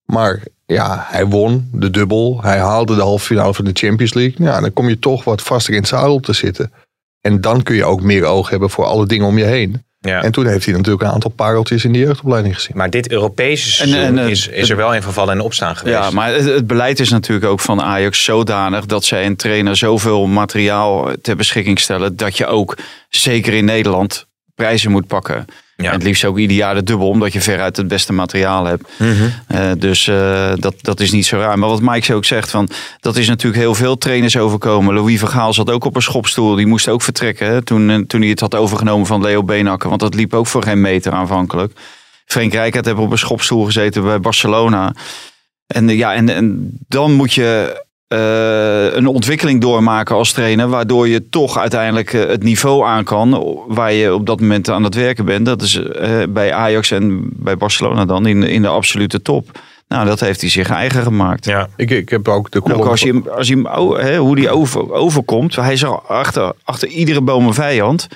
Maar 0.04 0.42
ja, 0.66 1.06
hij 1.08 1.26
won 1.26 1.68
de 1.72 1.90
dubbel. 1.90 2.42
Hij 2.42 2.58
haalde 2.58 2.94
de 2.94 3.00
halve 3.00 3.24
finale 3.24 3.54
van 3.54 3.64
de 3.64 3.70
Champions 3.74 4.14
League. 4.14 4.46
Ja, 4.46 4.60
dan 4.60 4.72
kom 4.72 4.88
je 4.88 4.98
toch 4.98 5.24
wat 5.24 5.42
vaster 5.42 5.72
in 5.74 5.80
het 5.80 5.88
zadel 5.88 6.20
te 6.20 6.32
zitten. 6.32 6.72
En 7.20 7.40
dan 7.40 7.62
kun 7.62 7.76
je 7.76 7.84
ook 7.84 8.02
meer 8.02 8.24
oog 8.24 8.50
hebben 8.50 8.70
voor 8.70 8.84
alle 8.84 9.06
dingen 9.06 9.26
om 9.26 9.38
je 9.38 9.44
heen. 9.44 9.84
Ja. 10.00 10.23
En 10.23 10.32
toen 10.32 10.47
heeft 10.47 10.64
hij 10.64 10.75
natuurlijk 10.75 11.02
een 11.02 11.11
aantal 11.11 11.31
pareltjes 11.31 11.85
in 11.85 11.93
de 11.93 11.99
jeugdopleiding 11.99 12.55
gezien. 12.55 12.76
maar 12.76 12.91
dit 12.91 13.11
Europese 13.11 13.70
seizoen 13.70 14.19
en, 14.19 14.19
is, 14.19 14.49
is 14.49 14.70
er 14.70 14.76
wel 14.76 14.94
in 14.94 15.02
vervallen 15.02 15.35
en 15.35 15.41
opstaan 15.41 15.76
geweest. 15.76 15.97
Ja, 15.97 16.11
maar 16.11 16.35
het, 16.35 16.44
het 16.44 16.67
beleid 16.67 17.00
is 17.00 17.11
natuurlijk 17.11 17.47
ook 17.47 17.61
van 17.61 17.82
Ajax 17.82 18.25
zodanig 18.25 18.87
dat 18.87 19.05
zij 19.05 19.26
een 19.26 19.37
trainer 19.37 19.76
zoveel 19.76 20.26
materiaal 20.26 21.11
ter 21.23 21.37
beschikking 21.37 21.79
stellen 21.79 22.17
dat 22.17 22.37
je 22.37 22.47
ook 22.47 22.76
zeker 23.08 23.52
in 23.52 23.64
Nederland 23.64 24.26
prijzen 24.55 24.91
moet 24.91 25.06
pakken. 25.06 25.44
Ja. 25.82 25.88
En 25.88 25.92
het 25.92 26.02
liefst 26.02 26.24
ook 26.24 26.38
ieder 26.38 26.56
jaar 26.56 26.74
de 26.74 26.82
dubbel, 26.82 27.08
omdat 27.08 27.32
je 27.32 27.40
veruit 27.40 27.76
het 27.76 27.88
beste 27.88 28.12
materiaal 28.12 28.64
hebt. 28.64 28.88
Mhm. 28.96 29.28
Eh, 29.46 29.70
dus 29.78 30.08
eh, 30.08 30.52
dat, 30.54 30.74
dat 30.80 31.00
is 31.00 31.12
niet 31.12 31.26
zo 31.26 31.38
raar. 31.38 31.58
Maar 31.58 31.68
wat 31.68 31.80
Mike 31.80 32.14
ook 32.14 32.24
zegt, 32.24 32.50
van, 32.50 32.68
dat 33.00 33.16
is 33.16 33.28
natuurlijk 33.28 33.62
heel 33.62 33.74
veel 33.74 33.98
trainers 33.98 34.36
overkomen. 34.36 34.94
Louis 34.94 35.20
van 35.20 35.28
Gaal 35.28 35.52
zat 35.52 35.70
ook 35.70 35.84
op 35.84 35.96
een 35.96 36.02
schopstoel. 36.02 36.54
Die 36.54 36.66
moest 36.66 36.88
ook 36.88 37.02
vertrekken 37.02 37.46
hè, 37.46 37.62
toen, 37.62 37.90
eh, 37.90 37.98
toen 37.98 38.20
hij 38.20 38.30
het 38.30 38.40
had 38.40 38.54
overgenomen 38.54 39.06
van 39.06 39.22
Leo 39.22 39.42
Beenhakker. 39.42 39.88
Want 39.88 40.00
dat 40.00 40.14
liep 40.14 40.34
ook 40.34 40.46
voor 40.46 40.62
geen 40.62 40.80
meter 40.80 41.12
aanvankelijk. 41.12 41.72
Frank 42.26 42.52
Rijkaard 42.52 42.84
heeft 42.84 42.98
op 42.98 43.10
een 43.10 43.18
schopstoel 43.18 43.64
gezeten 43.64 44.04
bij 44.04 44.20
Barcelona. 44.20 44.94
En, 45.66 45.88
ja, 45.88 46.14
en, 46.14 46.28
en 46.28 46.70
dan 46.88 47.12
moet 47.12 47.32
je 47.32 47.82
eh, 48.10 48.94
een 48.94 49.06
ontwikkeling 49.06 49.60
doormaken 49.60 50.14
als 50.16 50.32
trainer. 50.32 50.68
Waardoor 50.68 51.08
je 51.08 51.28
toch 51.28 51.58
uiteindelijk 51.58 52.12
eh, 52.12 52.28
het 52.28 52.42
niveau 52.42 52.84
aan 52.86 53.04
kan. 53.04 53.58
Waar 53.68 53.92
je 53.92 54.14
op 54.14 54.26
dat 54.26 54.40
moment 54.40 54.70
aan 54.70 54.84
het 54.84 54.94
werken 54.94 55.24
bent. 55.24 55.46
Dat 55.46 55.62
is 55.62 55.76
eh, 55.76 56.10
bij 56.28 56.52
Ajax 56.52 56.90
en 56.90 57.30
bij 57.32 57.56
Barcelona 57.56 58.04
dan 58.04 58.26
in, 58.26 58.42
in 58.42 58.62
de 58.62 58.68
absolute 58.68 59.22
top. 59.22 59.58
Nou, 59.88 60.06
dat 60.06 60.20
heeft 60.20 60.40
hij 60.40 60.50
zich 60.50 60.70
eigen 60.70 61.02
gemaakt. 61.02 61.44
ja. 61.44 61.68
Ik, 61.76 61.90
ik 61.90 62.08
heb 62.08 62.28
ook 62.28 62.50
de 62.50 62.75
ook 62.75 62.87
als 62.87 63.00
je 63.00 63.23
als 63.37 63.49
je 63.49 63.78
oh, 63.78 64.16
hoe 64.18 64.37
die 64.37 64.50
over, 64.50 64.92
overkomt. 64.92 65.56
Hij 65.56 65.76
zag 65.76 66.08
achter, 66.08 66.52
achter 66.64 66.88
iedere 66.88 67.20
boom 67.20 67.46
een 67.46 67.54
vijand. 67.54 68.08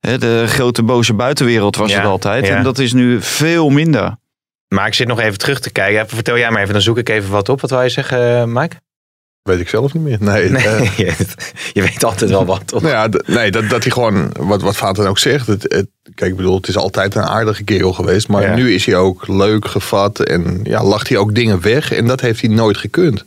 Hè, 0.00 0.18
de 0.18 0.44
grote 0.46 0.82
boze 0.82 1.14
buitenwereld 1.14 1.76
was 1.76 1.90
Ja, 1.90 1.96
het 1.96 2.06
altijd. 2.06 2.46
ja. 2.46 2.56
En 2.56 2.62
dat 2.62 2.78
is 2.78 2.92
nu 2.92 3.22
veel 3.22 3.68
minder. 3.68 4.16
Maar 4.68 4.86
ik 4.86 4.94
zit 4.94 5.06
nog 5.06 5.20
even 5.20 5.38
terug 5.38 5.60
te 5.60 5.70
kijken. 5.72 6.08
Vertel 6.08 6.38
jij 6.38 6.50
maar 6.50 6.60
even, 6.60 6.72
dan 6.72 6.82
zoek 6.82 6.98
ik 6.98 7.08
even 7.08 7.30
wat 7.30 7.48
op. 7.48 7.60
Wat 7.60 7.70
wil 7.70 7.82
je 7.82 7.88
zeggen, 7.88 8.52
Mike? 8.52 8.76
Weet 9.46 9.60
ik 9.60 9.68
zelf 9.68 9.94
niet 9.94 10.02
meer. 10.02 10.16
Nee, 10.20 10.50
Nee, 10.50 10.66
eh, 10.66 10.96
je, 11.72 11.82
weet 11.82 12.04
altijd 12.04 12.30
wel 12.30 12.44
wat, 12.44 12.66
toch? 12.66 12.82
Nou 12.82 12.94
ja, 12.94 13.08
nee, 13.34 13.50
dat, 13.50 13.68
dat 13.68 13.82
hij 13.82 13.92
gewoon, 13.92 14.30
wat, 14.38 14.62
wat 14.62 14.76
Vaat 14.76 14.96
dan 14.96 15.06
ook 15.06 15.18
zegt. 15.18 15.46
Het, 15.46 15.62
het, 15.62 15.86
kijk, 16.14 16.30
ik 16.30 16.36
bedoel, 16.36 16.56
het 16.56 16.68
is 16.68 16.76
altijd 16.76 17.14
een 17.14 17.22
aardige 17.22 17.64
kerel 17.64 17.92
geweest. 17.92 18.28
Maar 18.28 18.42
Ja. 18.42 18.54
nu 18.54 18.74
is 18.74 18.86
hij 18.86 18.96
ook 18.96 19.28
leuk 19.28 19.66
gevat. 19.68 20.20
En 20.20 20.60
ja, 20.62 20.84
lacht 20.84 21.08
hij 21.08 21.18
ook 21.18 21.34
dingen 21.34 21.60
weg. 21.60 21.92
En 21.92 22.06
dat 22.06 22.20
heeft 22.20 22.40
hij 22.40 22.50
nooit 22.50 22.76
gekund. 22.76 23.24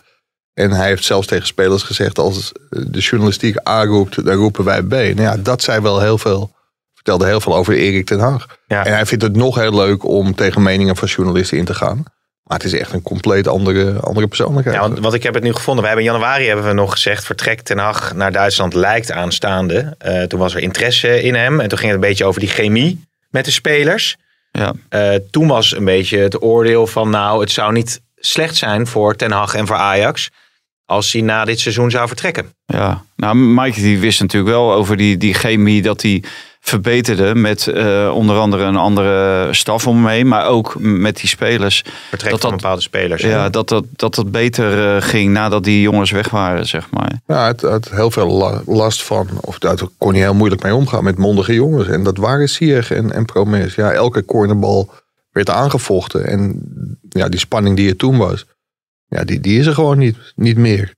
En 0.53 0.71
hij 0.71 0.87
heeft 0.87 1.03
zelfs 1.03 1.27
tegen 1.27 1.47
spelers 1.47 1.83
gezegd: 1.83 2.17
als 2.19 2.51
de 2.69 2.99
journalistiek 2.99 3.67
A 3.67 3.85
roept, 3.85 4.25
dan 4.25 4.35
roepen 4.35 4.63
wij 4.63 4.81
B. 4.83 4.89
Nou 4.91 5.21
ja, 5.21 5.37
dat 5.37 5.61
zei 5.61 5.81
wel 5.81 5.99
heel 5.99 6.17
veel. 6.17 6.51
Vertelde 6.93 7.25
heel 7.25 7.41
veel 7.41 7.55
over 7.55 7.73
Erik 7.73 8.05
ten 8.05 8.19
Hag. 8.19 8.47
Ja. 8.67 8.85
En 8.85 8.93
hij 8.93 9.05
vindt 9.05 9.23
het 9.23 9.35
nog 9.35 9.55
heel 9.55 9.75
leuk 9.75 10.05
om 10.05 10.35
tegen 10.35 10.63
meningen 10.63 10.95
van 10.95 11.07
journalisten 11.07 11.57
in 11.57 11.65
te 11.65 11.73
gaan. 11.73 12.03
Maar 12.49 12.57
het 12.57 12.67
is 12.67 12.79
echt 12.79 12.93
een 12.93 13.01
compleet 13.01 13.47
andere, 13.47 13.99
andere 13.99 14.27
persoonlijkheid. 14.27 14.75
Ja, 14.75 14.81
want, 14.81 14.99
want 14.99 15.13
ik 15.13 15.23
heb 15.23 15.33
het 15.33 15.43
nu 15.43 15.53
gevonden. 15.53 15.81
We 15.83 15.89
hebben 15.89 16.05
in 16.05 16.11
januari 16.11 16.45
hebben 16.45 16.65
we 16.65 16.73
nog 16.73 16.91
gezegd... 16.91 17.25
vertrek 17.25 17.61
Ten 17.61 17.77
Hag 17.77 18.13
naar 18.13 18.31
Duitsland 18.31 18.73
lijkt 18.73 19.11
aanstaande. 19.11 19.95
Eh, 19.97 20.23
toen 20.23 20.39
was 20.39 20.55
er 20.55 20.61
interesse 20.61 21.21
in 21.21 21.35
hem. 21.35 21.59
En 21.59 21.69
toen 21.69 21.77
ging 21.77 21.91
het 21.91 22.01
een 22.01 22.07
beetje 22.09 22.25
over 22.25 22.39
die 22.39 22.49
chemie 22.49 23.07
met 23.29 23.45
de 23.45 23.51
spelers. 23.51 24.15
Ja. 24.51 24.73
Eh, 24.89 25.15
toen 25.31 25.47
was 25.47 25.75
een 25.75 25.85
beetje 25.85 26.17
het 26.17 26.41
oordeel 26.41 26.87
van... 26.87 27.09
nou, 27.09 27.41
het 27.41 27.51
zou 27.51 27.71
niet 27.71 28.01
slecht 28.15 28.55
zijn 28.55 28.87
voor 28.87 29.15
Ten 29.15 29.31
Hag 29.31 29.53
en 29.53 29.67
voor 29.67 29.75
Ajax... 29.75 30.29
als 30.85 31.11
hij 31.11 31.21
na 31.21 31.45
dit 31.45 31.59
seizoen 31.59 31.91
zou 31.91 32.07
vertrekken. 32.07 32.53
Ja, 32.65 33.03
nou 33.15 33.35
Mike 33.35 33.81
die 33.81 33.99
wist 33.99 34.21
natuurlijk 34.21 34.51
wel 34.51 34.73
over 34.73 34.97
die, 34.97 35.17
die 35.17 35.33
chemie 35.33 35.81
dat 35.81 36.01
hij 36.01 36.23
verbeterde 36.69 37.35
met 37.35 37.67
eh, 37.67 38.11
onder 38.15 38.37
andere 38.37 38.63
een 38.63 38.75
andere 38.75 39.47
staf 39.53 39.87
om 39.87 40.01
me 40.01 40.09
heen, 40.11 40.27
maar 40.27 40.47
ook 40.47 40.75
met 40.79 41.17
die 41.17 41.27
spelers. 41.29 41.83
Vertrek 42.09 42.31
Dat 42.31 42.41
van 42.41 42.49
dat- 42.49 42.59
bepaalde 42.61 42.81
spelers. 42.81 43.21
Ja, 43.21 43.49
dat 43.49 43.69
dat, 43.69 43.83
dat 43.95 44.15
dat 44.15 44.31
beter 44.31 44.95
eh, 44.95 45.01
ging 45.01 45.31
nadat 45.33 45.63
die 45.63 45.81
jongens 45.81 46.11
weg 46.11 46.29
waren, 46.29 46.67
zeg 46.67 46.89
maar. 46.91 47.11
Ja, 47.27 47.47
het 47.47 47.61
had 47.61 47.89
heel 47.91 48.11
veel 48.11 48.27
la- 48.31 48.61
last 48.65 49.03
van, 49.03 49.27
of 49.41 49.59
daar 49.59 49.77
kon 49.97 50.11
hij 50.13 50.21
heel 50.21 50.33
moeilijk 50.33 50.63
mee 50.63 50.75
omgaan 50.75 51.03
met 51.03 51.17
mondige 51.17 51.53
jongens. 51.53 51.87
En 51.87 52.03
dat 52.03 52.17
waren 52.17 52.47
Sieg 52.49 52.91
en, 52.91 53.11
en 53.11 53.25
Promes. 53.25 53.75
Ja, 53.75 53.91
elke 53.91 54.25
cornerbal 54.25 54.91
werd 55.31 55.49
aangevochten. 55.49 56.27
En 56.27 56.61
ja, 57.09 57.29
die 57.29 57.39
spanning 57.39 57.75
die 57.75 57.89
er 57.89 57.95
toen 57.95 58.17
was, 58.17 58.45
ja, 59.07 59.23
die, 59.23 59.39
die 59.39 59.59
is 59.59 59.65
er 59.65 59.73
gewoon 59.73 59.97
niet, 59.97 60.17
niet 60.35 60.57
meer. 60.57 60.93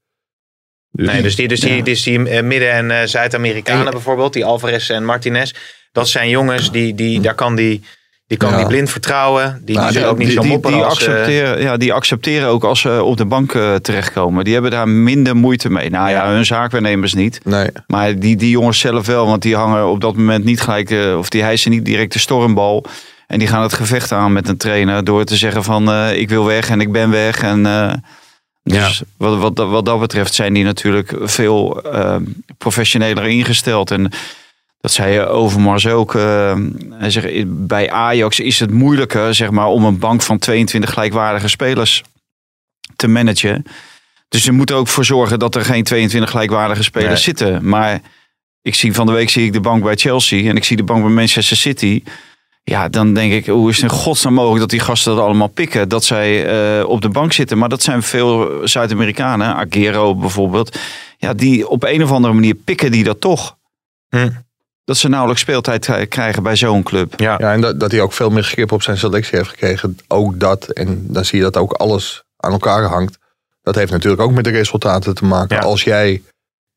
Nee, 0.92 1.22
dus 1.22 1.36
die, 1.36 1.48
dus 1.48 1.60
die, 1.60 1.76
Ja. 1.76 1.84
dus 1.84 2.04
die 2.04 2.30
eh, 2.30 2.44
Midden- 2.44 2.72
en 2.72 2.92
eh, 2.92 3.08
Zuid-Amerikanen 3.08 3.86
En- 3.86 3.92
bijvoorbeeld, 3.92 4.34
die 4.34 4.46
Alvarez 4.46 4.90
en 4.90 5.06
Martinez. 5.06 5.52
Dat 5.92 6.10
zijn 6.10 6.30
jongens, 6.30 6.72
die, 6.72 6.96
die, 6.96 7.20
daar 7.22 7.36
kan 7.36 7.56
die, 7.56 7.84
die, 8.28 8.38
kan 8.38 8.50
Ja. 8.52 8.58
die 8.58 8.66
blind 8.68 8.90
vertrouwen. 8.90 9.62
Die, 9.66 9.76
Nou, 9.76 9.92
die 9.92 10.06
ook 10.06 10.18
niet 10.18 10.28
die, 10.28 10.36
zo 10.36 10.42
die, 10.42 10.52
mopperen 10.52 10.78
die 10.78 10.86
als, 10.86 11.04
eh, 11.06 11.10
accepteren, 11.14 11.62
ja, 11.62 11.78
die 11.78 11.94
accepteren 11.94 12.48
ook 12.48 12.64
als 12.64 12.80
ze 12.80 13.04
op 13.04 13.18
de 13.18 13.26
bank 13.26 13.52
terechtkomen. 13.82 14.44
Die 14.44 14.54
hebben 14.54 14.72
daar 14.72 14.88
minder 14.88 15.36
moeite 15.36 15.70
mee. 15.70 15.90
Nou 15.90 16.10
ja, 16.10 16.26
Ja. 16.26 16.32
hun 16.34 16.46
zaakwaarnemers 16.46 17.14
niet. 17.14 17.40
Nee, 17.44 17.68
Maar 17.88 18.20
die, 18.20 18.36
die 18.36 18.50
jongens 18.50 18.80
zelf 18.80 19.06
wel, 19.06 19.26
want 19.26 19.42
die 19.42 19.56
hangen 19.56 19.88
op 19.88 20.02
dat 20.02 20.16
moment 20.16 20.44
niet 20.46 20.62
gelijk, 20.62 20.96
of 21.18 21.30
die 21.30 21.42
hijsen 21.44 21.72
niet 21.72 21.86
direct 21.86 22.14
de 22.14 22.20
stormbal. 22.20 22.86
En 23.28 23.40
die 23.40 23.48
gaan 23.48 23.62
het 23.62 23.74
gevecht 23.74 24.12
aan 24.12 24.34
met 24.34 24.48
een 24.48 24.58
trainer 24.58 25.04
door 25.04 25.24
te 25.24 25.36
zeggen 25.36 25.64
van 25.64 25.94
ik 26.10 26.30
wil 26.30 26.46
weg 26.46 26.70
en 26.70 26.82
ik 26.82 26.92
ben 26.92 27.10
weg. 27.10 27.42
En, 27.44 27.66
dus 28.64 29.02
wat, 29.18 29.38
wat, 29.38 29.56
dat- 29.56 29.70
wat 29.70 29.86
dat 29.86 30.00
betreft 30.00 30.34
zijn 30.34 30.54
die 30.54 30.64
natuurlijk 30.64 31.14
veel 31.22 31.82
eh, 31.84 32.16
professioneler 32.58 33.26
ingesteld. 33.28 33.92
En 33.92 34.12
dat 34.80 34.92
zei 34.92 35.14
je 35.14 35.26
Overmars 35.26 35.88
ook. 35.88 36.16
eh, 36.16 36.60
hij 36.90 37.10
zegt, 37.10 37.28
bij 37.68 37.92
Ajax 37.92 38.40
is 38.40 38.60
het 38.60 38.72
moeilijker 38.72 39.36
zeg 39.36 39.50
maar, 39.52 39.68
om 39.68 39.86
een 39.86 40.00
bank 40.00 40.22
van 40.22 40.40
22 40.40 40.90
gelijkwaardige 40.94 41.48
spelers 41.48 42.02
te 42.96 43.08
managen. 43.08 43.64
Dus 44.30 44.44
je 44.44 44.52
moet 44.52 44.70
er 44.70 44.76
ook 44.76 44.88
voor 44.88 45.06
zorgen 45.06 45.40
dat 45.40 45.56
er 45.56 45.66
geen 45.66 45.84
22 45.84 46.30
gelijkwaardige 46.30 46.84
spelers 46.84 47.10
Nee. 47.14 47.36
zitten. 47.36 47.68
Maar 47.70 48.02
ik 48.62 48.76
zie 48.76 48.94
van 48.94 49.06
de 49.06 49.12
week 49.12 49.30
zie 49.30 49.46
ik 49.46 49.54
de 49.54 49.60
bank 49.60 49.84
bij 49.84 49.96
Chelsea 49.96 50.50
en 50.50 50.56
ik 50.56 50.64
zie 50.64 50.78
de 50.78 50.84
bank 50.84 51.02
bij 51.04 51.12
Manchester 51.12 51.58
City. 51.58 52.04
Ja, 52.64 52.90
dan 52.90 53.14
denk 53.14 53.34
ik, 53.34 53.46
hoe 53.46 53.70
is 53.70 53.82
het 53.82 53.92
in 53.92 53.98
godsnaam 53.98 54.34
mogelijk 54.34 54.60
dat 54.60 54.70
die 54.70 54.80
gasten 54.80 55.16
dat 55.16 55.24
allemaal 55.24 55.48
pikken? 55.48 55.90
Dat 55.90 56.04
zij 56.04 56.46
eh, 56.80 56.88
op 56.88 57.02
de 57.02 57.10
bank 57.10 57.34
zitten. 57.34 57.58
Maar 57.58 57.70
dat 57.70 57.82
zijn 57.82 58.04
veel 58.04 58.62
Zuid-Amerikanen, 58.64 59.56
Aguero 59.56 60.16
bijvoorbeeld. 60.16 60.80
Ja, 61.18 61.34
die 61.34 61.68
op 61.68 61.84
een 61.84 62.04
of 62.04 62.12
andere 62.12 62.34
manier 62.34 62.54
pikken 62.54 62.92
die 62.92 63.04
dat 63.04 63.22
toch. 63.22 63.58
Hm. 64.10 64.30
Dat 64.84 64.98
ze 64.98 65.10
nauwelijks 65.10 65.42
speeltijd 65.42 66.08
krijgen 66.08 66.44
bij 66.44 66.56
zo'n 66.56 66.84
club. 66.84 67.20
ja. 67.20 67.36
ja, 67.40 67.54
en 67.54 67.62
dat, 67.62 67.80
dat 67.80 67.92
hij 67.92 68.02
ook 68.02 68.14
veel 68.14 68.30
meer 68.30 68.44
grip 68.44 68.72
op 68.72 68.84
zijn 68.84 68.98
selectie 68.98 69.38
heeft 69.38 69.50
gekregen. 69.50 69.98
Ook 70.08 70.40
dat, 70.40 70.66
en 70.66 71.06
dan 71.08 71.26
zie 71.26 71.38
je 71.38 71.44
dat 71.44 71.58
ook 71.58 71.72
alles 71.72 72.24
aan 72.38 72.52
elkaar 72.52 72.84
hangt. 72.84 73.18
Dat 73.62 73.76
heeft 73.76 73.92
natuurlijk 73.92 74.22
ook 74.22 74.32
met 74.32 74.44
de 74.44 74.50
resultaten 74.50 75.16
te 75.16 75.26
maken. 75.26 75.56
Ja. 75.56 75.62
Als 75.62 75.84
jij 75.84 76.22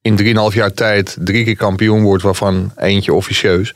in 0.01 0.19
3,5 0.51 0.55
jaar 0.55 0.73
tijd 0.73 1.17
drie 1.21 1.45
keer 1.45 1.57
kampioen 1.57 2.03
wordt, 2.03 2.23
waarvan 2.23 2.73
eentje 2.77 3.13
officieus. 3.13 3.75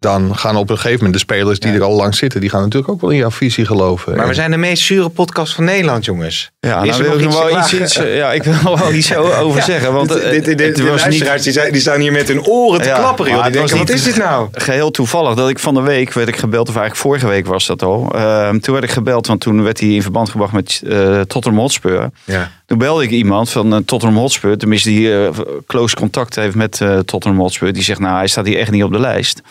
Dan 0.00 0.36
gaan 0.36 0.56
op 0.56 0.70
een 0.70 0.76
gegeven 0.76 0.96
moment 0.96 1.12
de 1.14 1.18
spelers 1.20 1.58
die 1.60 1.70
Ja. 1.72 1.76
er 1.76 1.82
al 1.82 1.94
lang 1.96 2.14
zitten, 2.14 2.40
die 2.40 2.50
gaan 2.50 2.60
natuurlijk 2.62 2.92
ook 2.92 3.00
wel 3.00 3.10
in 3.10 3.16
jouw 3.16 3.30
visie 3.30 3.64
geloven. 3.66 4.16
Maar 4.16 4.28
we 4.28 4.34
zijn 4.34 4.50
de 4.50 4.56
meest 4.56 4.82
zure 4.82 5.08
podcast 5.08 5.54
van 5.54 5.64
Nederland, 5.64 6.04
jongens. 6.04 6.50
Ja, 6.60 6.82
Is 6.82 6.88
nou 6.88 7.02
er 7.02 7.08
wil 7.08 7.08
nog 7.10 7.18
ik 7.18 7.24
nog 7.24 7.58
iets 7.60 7.70
wel 7.72 7.80
iets, 7.80 7.96
iets, 7.96 8.06
ja, 8.16 8.32
ik 8.32 8.42
wil 8.42 8.52
er 8.52 8.78
wel 8.78 8.92
iets 9.00 9.14
over 9.16 9.62
zeggen. 9.62 9.92
Want 9.92 10.08
Dit- 10.08 10.18
eh, 10.22 10.30
dit- 10.30 10.58
dit- 10.58 10.76
de 10.76 10.82
was 10.82 10.92
niet- 10.92 11.00
luisteraars 11.00 11.42
die, 11.42 11.52
zijn, 11.52 11.72
die 11.72 11.80
staan 11.80 12.00
hier 12.00 12.12
met 12.12 12.28
hun 12.28 12.44
oren 12.46 12.80
te 12.82 12.88
Ja, 12.88 12.98
klapperen. 12.98 13.32
Joh. 13.32 13.42
Die 13.42 13.52
denken, 13.52 13.78
wat 13.78 13.90
is 13.90 14.02
dit 14.02 14.16
nou? 14.16 14.48
geheel 14.52 14.90
toevallig 14.90 15.34
dat 15.34 15.48
ik 15.48 15.58
van 15.58 15.74
de 15.74 15.80
week 15.80 16.12
werd 16.12 16.28
ik 16.28 16.36
gebeld, 16.36 16.68
of 16.68 16.76
eigenlijk 16.76 17.06
vorige 17.06 17.26
week 17.26 17.46
was 17.46 17.66
dat 17.66 17.82
al. 17.82 18.10
Ehm, 18.14 18.58
toen 18.58 18.72
werd 18.74 18.84
ik 18.86 18.90
gebeld, 18.92 19.26
want 19.26 19.40
toen 19.40 19.62
werd 19.62 19.80
hij 19.80 19.88
in 19.88 20.02
verband 20.02 20.28
gebracht 20.30 20.52
met 20.52 20.82
eh 20.88 21.20
Tottenham 21.20 21.60
Hotspur. 21.60 22.10
Ja. 22.24 22.50
Toen 22.68 22.78
belde 22.78 23.02
ik 23.02 23.10
iemand 23.10 23.50
van 23.50 23.74
eh, 23.74 23.78
Tottenham 23.84 24.18
Hotspur, 24.18 24.58
tenminste 24.58 24.88
die 24.88 25.22
eh, 25.24 25.28
close 25.66 25.96
contact 25.96 26.34
heeft 26.34 26.54
met 26.54 26.80
eh, 26.80 26.98
Tottenham 26.98 27.40
Hotspur. 27.40 27.72
Die 27.72 27.82
zegt, 27.82 28.00
nou 28.00 28.16
hij 28.16 28.26
staat 28.28 28.46
hier 28.46 28.58
echt 28.58 28.70
niet 28.70 28.82
op 28.82 28.92
de 28.92 29.00
lijst. 29.00 29.42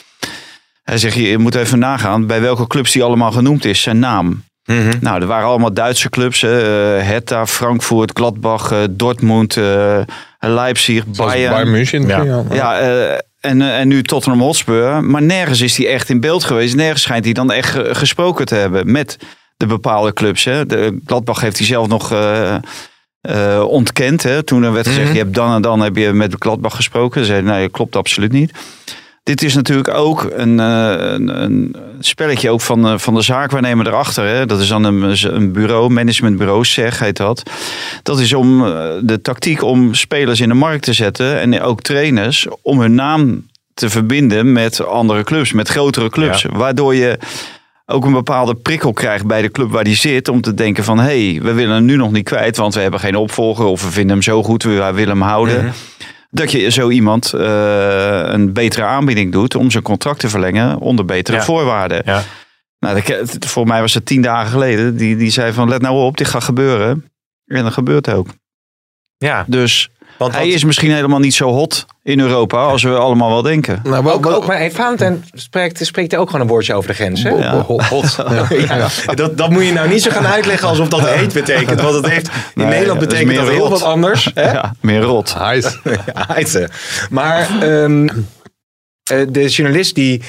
Hij 0.83 0.97
zegt, 0.97 1.15
je 1.15 1.37
moet 1.37 1.55
even 1.55 1.79
nagaan 1.79 2.25
bij 2.27 2.41
welke 2.41 2.67
clubs 2.67 2.91
die 2.91 3.03
allemaal 3.03 3.31
genoemd 3.31 3.65
is, 3.65 3.81
zijn 3.81 3.99
naam. 3.99 4.43
Mhm. 4.65 4.91
Nou, 5.01 5.21
er 5.21 5.27
waren 5.27 5.47
allemaal 5.47 5.73
Duitse 5.73 6.09
clubs. 6.09 6.43
Eh, 6.43 6.49
Hertha, 7.01 7.45
Frankfurt, 7.45 8.11
Gladbach, 8.13 8.73
Dortmund, 8.89 9.57
eh, 9.57 9.99
Leipzig, 10.39 11.03
Zoals 11.11 11.31
Bayern. 11.31 11.51
Bayern 11.51 11.71
München. 11.71 12.07
Ja. 12.07 12.23
Ja. 12.23 12.43
Ja, 12.51 12.79
eh, 12.79 13.17
en, 13.39 13.61
en 13.61 13.87
nu 13.87 14.03
Tottenham 14.03 14.41
Hotspur. 14.41 15.03
Maar 15.03 15.21
nergens 15.21 15.61
is 15.61 15.77
hij 15.77 15.87
echt 15.87 16.09
in 16.09 16.19
beeld 16.19 16.43
geweest. 16.43 16.75
Nergens 16.75 17.01
schijnt 17.01 17.23
hij 17.25 17.33
dan 17.33 17.51
echt 17.51 17.69
ge- 17.69 17.95
gesproken 17.95 18.45
te 18.45 18.55
hebben 18.55 18.91
met 18.91 19.17
de 19.57 19.65
bepaalde 19.65 20.13
clubs. 20.13 20.43
Hè. 20.43 20.65
De 20.65 20.99
Gladbach 21.05 21.41
heeft 21.41 21.57
hij 21.57 21.67
zelf 21.67 21.87
nog 21.87 22.09
eh, 23.27 23.63
ontkend. 23.67 24.23
Hè. 24.23 24.43
Toen 24.43 24.63
er 24.63 24.73
werd 24.73 24.87
gezegd, 24.87 25.05
Mhm. 25.05 25.15
je 25.17 25.21
hebt 25.23 25.35
dan 25.35 25.53
en 25.53 25.61
dan 25.61 25.79
heb 25.81 25.95
je 25.95 26.13
met 26.13 26.35
Gladbach 26.39 26.75
gesproken. 26.75 27.21
Ze 27.21 27.25
zeiden, 27.27 27.49
nee, 27.51 27.61
dat 27.61 27.71
klopt 27.71 27.95
absoluut 27.95 28.31
niet. 28.31 28.51
Dit 29.23 29.43
is 29.43 29.53
natuurlijk 29.55 29.87
ook 29.93 30.31
een, 30.35 30.59
eh, 30.59 30.93
een, 30.97 31.41
een 31.43 31.75
spelletje 31.99 32.49
ook 32.49 32.61
van, 32.61 32.87
eh, 32.87 32.97
van 32.97 33.13
de 33.13 33.21
zaakwaarnemer 33.21 33.87
erachter. 33.87 34.27
Hè. 34.27 34.45
Dat 34.45 34.59
is 34.59 34.67
dan 34.67 34.83
een, 34.83 35.33
een 35.35 35.51
bureau, 35.51 35.89
managementbureau, 35.89 36.65
zeg 36.65 36.99
heet 36.99 37.17
dat. 37.17 37.43
Dat 38.03 38.19
is 38.19 38.33
om 38.33 38.59
de 39.01 39.19
tactiek 39.21 39.63
om 39.63 39.93
spelers 39.93 40.39
in 40.39 40.49
de 40.49 40.55
markt 40.55 40.83
te 40.83 40.93
zetten 40.93 41.39
en 41.39 41.61
ook 41.61 41.81
trainers 41.81 42.47
om 42.61 42.79
hun 42.79 42.95
naam 42.95 43.45
te 43.73 43.89
verbinden 43.89 44.51
met 44.51 44.85
andere 44.85 45.23
clubs, 45.23 45.51
met 45.53 45.67
grotere 45.67 46.09
clubs. 46.09 46.45
Waardoor 46.51 46.95
je 46.95 47.17
ook 47.89 48.05
een 48.05 48.11
bepaalde 48.13 48.55
prikkel 48.55 48.93
krijgt 48.93 49.25
bij 49.25 49.41
de 49.41 49.51
club 49.51 49.71
waar 49.71 49.83
die 49.83 49.95
zit 49.95 50.27
om 50.27 50.41
te 50.41 50.53
denken 50.53 50.83
van 50.83 50.99
hé, 50.99 51.31
hey, 51.31 51.41
we 51.41 51.53
willen 51.53 51.75
hem 51.75 51.85
nu 51.85 51.95
nog 51.95 52.11
niet 52.11 52.23
kwijt, 52.25 52.57
want 52.57 52.73
we 52.73 52.79
hebben 52.81 52.99
geen 52.99 53.15
opvolger 53.15 53.65
of 53.65 53.83
we 53.83 53.91
vinden 53.91 54.11
hem 54.11 54.21
zo 54.21 54.43
goed, 54.43 54.63
we 54.63 54.69
willen 54.93 55.09
hem 55.09 55.21
houden. 55.21 55.63
Mhm. 55.65 55.73
Dat 56.29 56.51
je 56.51 56.71
zo 56.71 56.89
iemand 56.89 57.33
eh, 57.33 58.21
een 58.23 58.53
betere 58.53 58.83
aanbieding 58.85 59.31
doet 59.31 59.55
om 59.55 59.71
zijn 59.71 59.83
contract 59.83 60.19
te 60.19 60.29
verlengen 60.29 60.79
onder 60.79 61.05
betere 61.05 61.37
Ja. 61.37 61.43
voorwaarden. 61.43 62.01
Ja. 62.05 62.23
Nou, 62.79 63.01
voor 63.39 63.67
mij 63.67 63.81
was 63.81 63.93
het 63.93 64.05
tien 64.05 64.21
dagen 64.21 64.51
geleden. 64.51 64.97
Die, 64.97 65.15
die 65.17 65.29
zei 65.29 65.53
van 65.53 65.69
let 65.69 65.81
nou 65.81 65.95
op, 66.05 66.17
dit 66.17 66.27
gaat 66.27 66.43
gebeuren. 66.43 67.05
En 67.45 67.63
dat 67.63 67.73
gebeurt 67.73 68.09
ook. 68.09 68.27
Ja, 69.17 69.45
Dus 69.47 69.89
want 70.17 70.33
hij 70.33 70.45
wat- 70.45 70.53
is 70.53 70.63
misschien 70.63 70.91
helemaal 70.91 71.19
niet 71.19 71.33
zo 71.33 71.49
hot 71.49 71.85
in 72.03 72.19
Europa 72.19 72.57
als 72.65 72.83
we 72.83 72.95
allemaal 72.97 73.29
wel 73.29 73.41
denken. 73.41 73.79
Nou, 73.83 74.03
wat, 74.03 74.13
ook, 74.13 74.25
ook, 74.25 74.45
maar 74.47 74.57
hey, 74.57 74.71
Valentijn 74.71 75.25
spreekt, 75.33 75.85
spreekt 75.85 76.13
er 76.13 76.19
ook 76.19 76.25
gewoon 76.29 76.41
een 76.41 76.47
woordje 76.51 76.73
over 76.73 76.89
de 76.89 76.95
grens. 76.95 77.23
Hè? 77.23 77.29
Ja. 77.29 77.61
Hot. 77.61 78.17
Ja. 78.67 78.87
Dat, 79.15 79.37
dat 79.37 79.49
moet 79.49 79.65
je 79.65 79.71
nou 79.73 79.89
niet 79.89 80.01
zo 80.01 80.11
gaan 80.11 80.25
uitleggen 80.27 80.67
alsof 80.67 80.87
dat 80.87 81.09
heet 81.09 81.33
betekent. 81.33 81.81
Want 81.81 81.95
het 81.95 82.07
heeft, 82.09 82.27
in 82.27 82.33
Nee, 82.53 82.67
Nederland 82.67 82.99
betekent 82.99 83.35
dat 83.35 83.49
heel 83.49 83.69
wat 83.69 83.83
anders. 83.83 84.31
Hè? 84.33 84.51
Ja, 84.51 84.73
meer 84.81 85.01
rot. 85.01 85.33
Hij 85.37 85.57
is- 85.57 85.79
Ja, 86.13 86.25
heite. 86.27 86.69
Maar 87.09 87.49
ehm, 87.61 88.07
eh, 89.03 89.17
de 89.29 89.47
journalist 89.47 89.95
die 89.95 90.21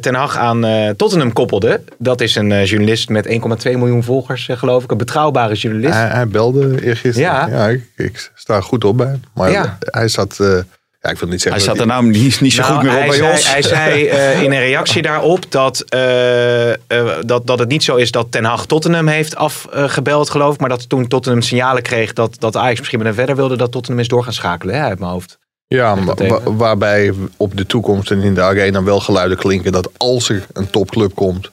Ten 0.00 0.14
Hag 0.14 0.36
aan 0.36 0.64
eh, 0.64 0.88
Tottenham 0.90 1.32
koppelde. 1.32 1.80
Dat 1.98 2.20
is 2.20 2.34
een 2.34 2.52
eh, 2.52 2.66
journalist 2.66 3.08
met 3.08 3.26
1,2 3.28 3.32
miljoen 3.72 4.02
volgers, 4.02 4.48
eh, 4.48 4.56
geloof 4.56 4.84
ik. 4.84 4.90
Een 4.90 4.96
betrouwbare 4.96 5.54
journalist. 5.54 5.94
hij, 5.94 6.08
hij 6.08 6.28
belde 6.28 6.84
eergisteren. 6.84 7.30
Ja. 7.30 7.48
Ja, 7.48 7.68
ik, 7.68 7.82
ik 7.96 8.30
sta 8.34 8.60
goed 8.60 8.84
op 8.84 8.96
bij 8.96 9.06
hem. 9.06 9.22
Maar 9.34 9.50
Ja. 9.50 9.78
hij 9.80 10.08
zat... 10.08 10.40
eh, 10.40 10.56
ja, 11.00 11.10
ik 11.10 11.18
wil 11.18 11.28
niet 11.28 11.42
zeggen... 11.42 11.62
Hij 11.62 11.72
staat 11.72 11.80
er 11.80 11.92
nou 11.92 12.04
niet, 12.10 12.40
niet 12.40 12.52
zo 12.52 12.60
Nou, 12.62 12.74
goed 12.74 12.82
meer 12.82 12.92
op 12.92 12.98
hij 12.98 13.08
bij 13.08 13.16
zei, 13.16 13.30
ons. 13.32 13.50
Hij 13.52 13.62
zei 13.62 14.06
eh, 14.06 14.42
in 14.42 14.52
een 14.52 14.58
reactie 14.58 15.02
daarop 15.02 15.50
dat, 15.50 15.80
eh, 15.88 16.72
eh, 16.72 16.76
dat, 17.20 17.46
dat 17.46 17.58
het 17.58 17.68
niet 17.68 17.82
zo 17.84 17.96
is 17.96 18.10
dat 18.10 18.26
Ten 18.32 18.44
Hag 18.44 18.66
Tottenham 18.66 19.06
heeft 19.08 19.36
afgebeld, 19.36 20.30
geloof 20.30 20.54
ik. 20.54 20.60
Maar 20.60 20.68
dat 20.68 20.88
toen 20.88 21.08
Tottenham 21.08 21.42
signalen 21.42 21.82
kreeg 21.82 22.12
dat, 22.12 22.36
dat 22.38 22.56
Ajax 22.56 22.78
misschien 22.78 22.98
met 22.98 23.06
hem 23.08 23.16
verder 23.16 23.36
wilde, 23.36 23.56
dat 23.56 23.72
Tottenham 23.72 24.00
is 24.02 24.08
door 24.08 24.24
gaan 24.24 24.32
schakelen, 24.32 24.74
hè, 24.74 24.80
uit 24.82 24.98
mijn 24.98 25.10
hoofd. 25.10 25.38
Ja, 25.66 26.04
wa- 26.04 26.52
waarbij 26.52 27.12
op 27.36 27.56
de 27.56 27.66
toekomst 27.66 28.10
en 28.10 28.22
in 28.22 28.34
de 28.34 28.42
arena 28.42 28.82
wel 28.82 29.00
geluiden 29.00 29.36
klinken 29.38 29.72
dat 29.72 29.98
als 29.98 30.28
er 30.28 30.46
een 30.52 30.70
topclub 30.70 31.14
komt 31.14 31.50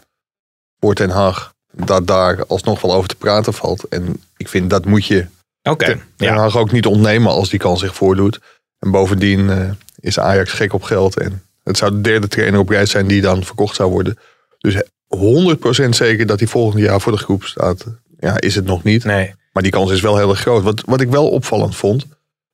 voor 0.80 0.94
Ten 0.96 1.10
Hag, 1.10 1.53
dat 1.72 2.08
daar 2.08 2.46
alsnog 2.46 2.82
wel 2.82 2.94
over 2.94 3.10
te 3.10 3.15
praten 3.15 3.53
valt. 3.53 3.88
En 3.88 4.22
ik 4.38 4.48
vind 4.48 4.70
dat 4.70 4.86
moet 4.86 5.06
je 5.06 5.25
Oké. 5.63 5.86
Ten 5.86 6.01
Ja. 6.18 6.36
Hag 6.38 6.58
ook 6.58 6.72
niet 6.72 6.86
ontnemen 6.86 7.32
als 7.32 7.50
die 7.50 7.60
kans 7.60 7.80
zich 7.80 7.96
voordoet. 7.96 8.39
En 8.80 8.91
bovendien 8.91 9.50
eh, 9.50 9.70
is 10.00 10.20
Ajax 10.20 10.51
gek 10.51 10.74
op 10.74 10.84
geld 10.84 11.18
en 11.20 11.44
het 11.63 11.77
zou 11.77 11.91
de 11.91 12.01
derde 12.01 12.27
trainer 12.27 12.60
op 12.60 12.70
reis 12.70 12.89
zijn 12.91 13.08
die 13.08 13.22
dan 13.22 13.44
verkocht 13.44 13.75
zou 13.75 13.91
worden. 13.91 14.18
Dus 14.58 14.75
100% 14.75 15.89
zeker 15.89 16.25
dat 16.25 16.39
hij 16.39 16.48
volgend 16.48 16.82
jaar 16.82 17.01
voor 17.01 17.12
de 17.12 17.18
groep 17.18 17.44
staat, 17.44 17.86
ja, 18.20 18.39
is 18.39 18.56
het 18.56 18.65
nog 18.65 18.84
niet. 18.84 19.03
Nee. 19.03 19.34
Maar 19.53 19.63
die 19.63 19.72
kans 19.72 19.91
is 19.91 20.01
wel 20.01 20.18
heel 20.18 20.30
erg 20.30 20.39
groot. 20.39 20.63
Wat, 20.63 20.82
wat 20.86 21.01
ik 21.01 21.10
wel 21.10 21.30
opvallend 21.30 21.75
vond. 21.75 22.06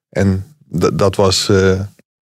En 0.10 0.56
dat 0.94 1.16
was. 1.16 1.50
eh 1.50 1.80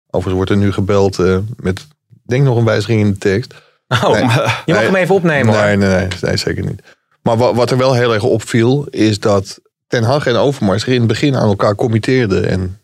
overigens 0.10 0.34
wordt 0.36 0.50
er 0.51 0.58
nu 0.68 0.72
gebeld 0.72 1.20
eh, 1.20 1.38
met. 1.58 1.80
Ik 2.10 2.32
denk 2.32 2.44
nog 2.44 2.58
een 2.58 2.65
wijziging 2.65 3.01
in 3.01 3.12
de 3.12 3.18
tekst. 3.18 3.54
Oh, 3.88 4.10
Nee. 4.12 4.22
je 4.22 4.27
mag 4.27 4.65
Nee. 4.65 4.75
hem 4.86 4.96
even 4.96 5.15
opnemen 5.15 5.54
hoor. 5.54 5.63
Nee, 5.63 5.75
nee, 5.77 5.89
nee, 5.98 6.08
nee, 6.22 6.38
zeker 6.38 6.65
niet. 6.65 6.82
Maar 7.22 7.38
wat, 7.38 7.56
wat 7.56 7.72
er 7.72 7.77
wel 7.77 7.94
heel 7.94 8.13
erg 8.13 8.24
opviel. 8.24 8.88
Is 8.89 9.20
dat 9.20 9.60
Ten 9.88 10.04
Hag 10.04 10.25
en 10.27 10.36
Overmars 10.36 10.86
in 10.86 10.98
het 11.00 11.08
begin 11.08 11.36
aan 11.36 11.48
elkaar 11.50 11.75
committeerden. 11.75 12.48
En 12.48 12.80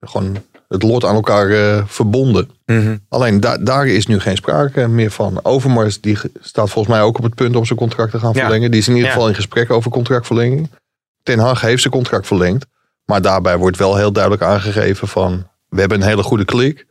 gewoon 0.00 0.36
het 0.68 0.82
lot 0.82 1.04
aan 1.04 1.14
elkaar 1.14 1.50
eh, 1.50 1.82
verbonden. 1.86 2.50
Mhm. 2.66 2.96
Alleen 3.08 3.40
da- 3.40 3.58
daar 3.58 3.86
is 3.86 4.06
nu 4.06 4.20
geen 4.20 4.36
sprake 4.36 4.88
meer 4.88 5.10
van. 5.10 5.44
Overmars 5.44 6.00
die 6.00 6.18
staat 6.40 6.70
volgens 6.70 6.94
mij 6.94 7.02
ook 7.04 7.18
op 7.18 7.24
het 7.24 7.34
punt 7.34 7.56
om 7.56 7.64
zijn 7.64 7.78
contract 7.78 8.10
te 8.10 8.18
gaan 8.18 8.32
Ja. 8.34 8.40
verlengen. 8.40 8.70
Die 8.70 8.80
is 8.80 8.86
in 8.88 8.92
ieder 8.94 9.08
Ja. 9.08 9.14
geval 9.14 9.28
in 9.28 9.34
gesprek 9.34 9.70
over 9.70 9.90
contractverlenging. 9.90 10.70
Ten 11.22 11.38
Hag 11.38 11.60
heeft 11.60 11.82
zijn 11.82 11.94
contract 11.94 12.26
verlengd. 12.26 12.66
Maar 13.12 13.22
daarbij 13.22 13.56
wordt 13.56 13.76
wel 13.76 13.96
heel 13.96 14.12
duidelijk 14.12 14.42
aangegeven 14.42 15.08
van... 15.08 15.48
we 15.68 15.80
hebben 15.80 16.00
een 16.00 16.06
hele 16.06 16.22
goede 16.22 16.44
klik. 16.44 16.86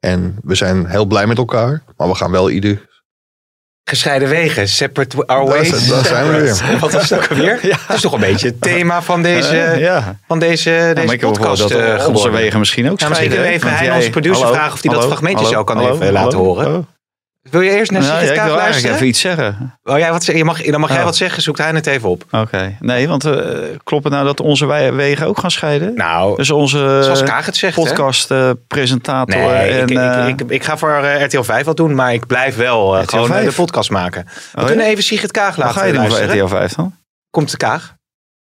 En 0.00 0.36
we 0.42 0.54
zijn 0.54 0.86
heel 0.86 1.04
blij 1.04 1.26
met 1.26 1.38
elkaar. 1.38 1.82
Maar 1.96 2.08
we 2.08 2.14
gaan 2.14 2.30
wel 2.30 2.50
ieder... 2.50 2.86
Gescheiden 3.84 4.28
wegen, 4.28 4.68
separate 4.68 5.26
our 5.26 5.46
ways. 5.46 5.88
daar 5.88 6.04
zijn 6.04 6.30
we 6.30 6.40
weer. 6.40 6.78
Wat 6.78 6.94
is 6.94 7.10
het 7.10 7.18
ook 7.22 7.30
alweer? 7.30 7.60
Dat 7.88 7.96
is 7.96 8.00
toch 8.02 8.12
een 8.12 8.20
beetje 8.20 8.46
het 8.48 8.60
thema 8.60 9.02
van 9.02 9.22
deze, 9.22 9.58
Eh, 9.58 9.78
ja. 9.80 10.18
van 10.26 10.38
deze, 10.38 10.70
Ja, 10.70 10.94
deze 10.94 11.16
podcast 11.18 11.68
dat 11.68 11.70
eh, 11.70 12.08
onze 12.08 12.30
wegen 12.30 12.58
misschien 12.58 12.90
ook 12.90 13.00
Ja, 13.00 13.08
misschien 13.08 13.30
hè? 13.30 13.44
even 13.44 13.76
hij, 13.76 13.90
onze 13.96 14.10
producer, 14.10 14.42
Hallo? 14.42 14.56
vragen 14.56 14.72
of 14.72 14.82
hij 14.82 14.92
dat 14.94 15.04
fragmentje 15.04 15.44
Hallo? 15.44 15.58
zo 15.58 15.64
kan 15.64 15.76
Hallo? 15.76 15.94
even 15.94 16.12
laten 16.12 16.38
Hallo? 16.38 16.54
horen. 16.54 16.86
Wil 17.50 17.60
je 17.60 17.70
eerst 17.70 17.90
naar 17.90 18.00
Nou, 18.00 18.12
ja, 18.12 18.18
Sigrid 18.18 18.36
ik 18.36 18.42
Kaag 18.42 18.50
wil 18.52 18.60
eigenlijk 18.60 18.86
luisteren? 18.86 18.94
even 18.94 19.06
iets 19.06 19.20
zeggen. 19.20 19.78
Oh, 19.84 19.98
jij 19.98 20.10
wat, 20.10 20.24
zeg- 20.24 20.36
je 20.36 20.44
mag, 20.44 20.62
dan 20.62 20.80
mag 20.80 20.88
jij 20.90 20.98
Oh. 20.98 21.04
wat 21.04 21.16
zeggen, 21.16 21.42
zoekt 21.42 21.58
hij 21.58 21.70
het 21.70 21.86
even 21.86 22.08
op. 22.08 22.24
Oké. 22.30 22.76
Nee, 22.80 23.08
want 23.08 23.24
eh, 23.24 23.34
klopt 23.84 24.04
het 24.04 24.12
nou 24.12 24.24
dat 24.24 24.40
onze 24.40 24.66
wegen 24.94 25.26
ook 25.26 25.38
gaan 25.38 25.50
scheiden? 25.50 25.94
Nou, 25.94 26.36
Dus 26.36 26.50
onze 26.50 27.00
zoals 27.02 27.22
Kaag 27.22 27.46
het 27.46 27.56
zegt. 27.56 27.74
podcast-presentator 27.74 29.36
Nee, 29.36 29.48
en... 29.70 29.88
ik, 29.88 29.98
eh, 29.98 30.28
ik, 30.28 30.40
ik, 30.40 30.50
ik 30.50 30.64
ga 30.64 30.76
voor 30.76 30.90
eh, 30.94 31.24
RTL 31.24 31.42
5 31.42 31.64
wat 31.64 31.76
doen, 31.76 31.94
maar 31.94 32.12
ik 32.14 32.26
blijf 32.26 32.56
wel 32.56 32.96
eh, 32.98 33.02
gewoon 33.06 33.28
eh, 33.28 33.34
5? 33.36 33.48
de 33.48 33.62
podcast 33.62 33.90
maken. 33.90 34.24
We 34.52 34.60
Oh, 34.60 34.66
kunnen 34.66 34.84
ja? 34.84 34.90
even 34.90 35.04
Sigrid 35.04 35.30
Kaag 35.30 35.56
wat 35.56 35.64
laten 35.64 35.80
ga 35.80 35.86
je 35.86 35.92
doen 35.92 36.00
voor 36.02 36.10
luisteren. 36.10 36.44
RTL 36.44 36.54
5 36.54 36.72
dan? 36.74 36.94
Komt 37.30 37.50
de 37.50 37.56
Kaag? 37.56 37.94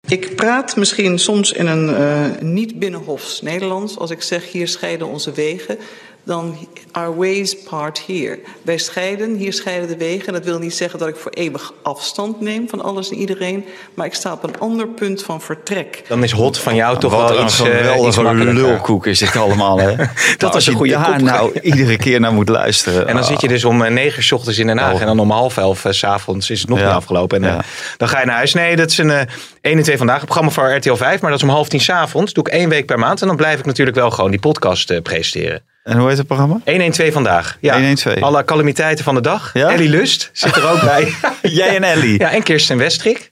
Ik 0.07 0.35
praat 0.35 0.75
misschien 0.75 1.19
soms 1.19 1.51
in 1.51 1.67
een 1.67 1.95
eh, 1.95 2.41
niet 2.41 2.79
binnenhofs 2.79 3.41
Nederlands. 3.41 3.97
Als 3.97 4.09
ik 4.11 4.21
zeg 4.21 4.51
hier 4.51 4.67
scheiden 4.67 5.07
onze 5.07 5.31
wegen, 5.31 5.77
dan 6.23 6.67
our 6.91 7.17
ways 7.17 7.57
part 7.63 8.03
here. 8.07 8.39
Wij 8.61 8.77
scheiden, 8.77 9.35
hier 9.35 9.53
scheiden 9.53 9.87
de 9.87 9.97
wegen. 9.97 10.27
En 10.27 10.33
dat 10.33 10.45
wil 10.45 10.59
niet 10.59 10.73
zeggen 10.75 10.99
dat 10.99 11.07
ik 11.07 11.15
voor 11.15 11.31
eeuwig 11.31 11.73
afstand 11.83 12.41
neem 12.41 12.69
van 12.69 12.81
alles 12.81 13.09
en 13.11 13.17
iedereen. 13.17 13.65
Maar 13.93 14.05
ik 14.05 14.13
sta 14.13 14.31
op 14.31 14.43
een 14.43 14.59
ander 14.59 14.87
punt 14.87 15.23
van 15.23 15.41
vertrek. 15.41 16.03
Dan 16.07 16.23
is 16.23 16.31
hot 16.31 16.57
van 16.57 16.75
jou 16.75 16.99
toch 16.99 17.11
Wat 17.11 17.29
wel 17.29 17.39
een 17.39 17.45
iets, 17.45 17.59
eh, 17.59 17.65
iets 17.67 17.77
geweldige 17.77 18.21
makkelijker. 18.21 18.53
lulkoek 18.63 19.05
is 19.05 19.19
dit 19.19 19.35
allemaal, 19.35 19.79
hè? 19.79 19.95
dat 20.37 20.55
is 20.55 20.67
een 20.67 20.73
goede 20.75 20.93
daar 20.93 21.11
kop. 21.11 21.21
nou 21.21 21.59
iedere 21.61 21.97
keer 21.97 22.19
naar 22.19 22.33
moet 22.33 22.49
luisteren. 22.49 23.07
En 23.07 23.15
dan 23.15 23.23
zit 23.23 23.41
je 23.41 23.47
dus 23.47 23.65
om 23.65 23.81
eh, 23.81 23.91
negen 23.91 24.23
's 24.23 24.31
ochtends 24.31 24.59
in 24.59 24.67
Den 24.67 24.77
Haag. 24.77 24.93
Oh. 24.93 24.99
En 25.01 25.05
dan 25.05 25.19
om 25.19 25.31
half 25.31 25.57
elf 25.57 25.85
eh, 25.85 25.91
s 25.91 25.97
s'avonds 25.97 26.49
is 26.49 26.59
het 26.59 26.69
nog 26.69 26.79
Ja. 26.79 26.85
niet 26.85 26.93
afgelopen. 26.95 27.43
En 27.43 27.49
eh, 27.49 27.59
dan 27.97 28.07
ga 28.07 28.19
je 28.19 28.25
naar 28.25 28.35
huis. 28.35 28.53
Nee, 28.53 28.75
dat 28.75 28.91
is 28.91 28.97
een 28.97 29.09
eh 29.09 29.21
1 29.61 29.77
en 29.77 29.83
2 29.83 29.97
vandaag. 29.97 30.19
Een 30.19 30.25
programma 30.25 30.51
voor 30.51 30.75
RTL 30.75 30.93
5. 30.93 31.21
Maar 31.21 31.31
dat 31.31 31.39
is 31.39 31.45
om 31.47 31.53
half 31.53 31.69
tien 31.69 31.81
s'avonds. 31.81 32.33
Doe 32.33 32.47
ik 32.47 32.53
één 32.53 32.69
week 32.69 32.85
per 32.85 32.99
maand. 32.99 33.21
En 33.21 33.27
dan 33.27 33.35
blijf 33.35 33.59
ik 33.59 33.65
natuurlijk 33.65 33.97
wel 33.97 34.11
gewoon 34.11 34.31
die 34.31 34.39
podcast 34.39 34.89
eh, 34.89 35.01
presenteren. 35.01 35.63
En 35.83 35.97
hoe 35.97 36.07
heet 36.07 36.17
het 36.17 36.27
programma? 36.27 36.59
112 36.65 37.13
vandaag. 37.13 37.57
Ja. 37.61 37.73
112. 37.73 38.21
Alle 38.21 38.43
calamiteiten 38.43 39.03
van 39.03 39.15
de 39.15 39.21
dag. 39.21 39.53
Ja? 39.53 39.69
Ellie 39.69 39.89
Lust 39.89 40.29
zit 40.33 40.55
er 40.55 40.67
ook 40.69 40.81
bij. 40.91 41.13
Jij 41.41 41.75
en 41.75 41.83
Ellie. 41.83 42.19
ja, 42.19 42.31
en 42.31 42.43
Kirsten 42.43 42.77
Westrik. 42.77 43.31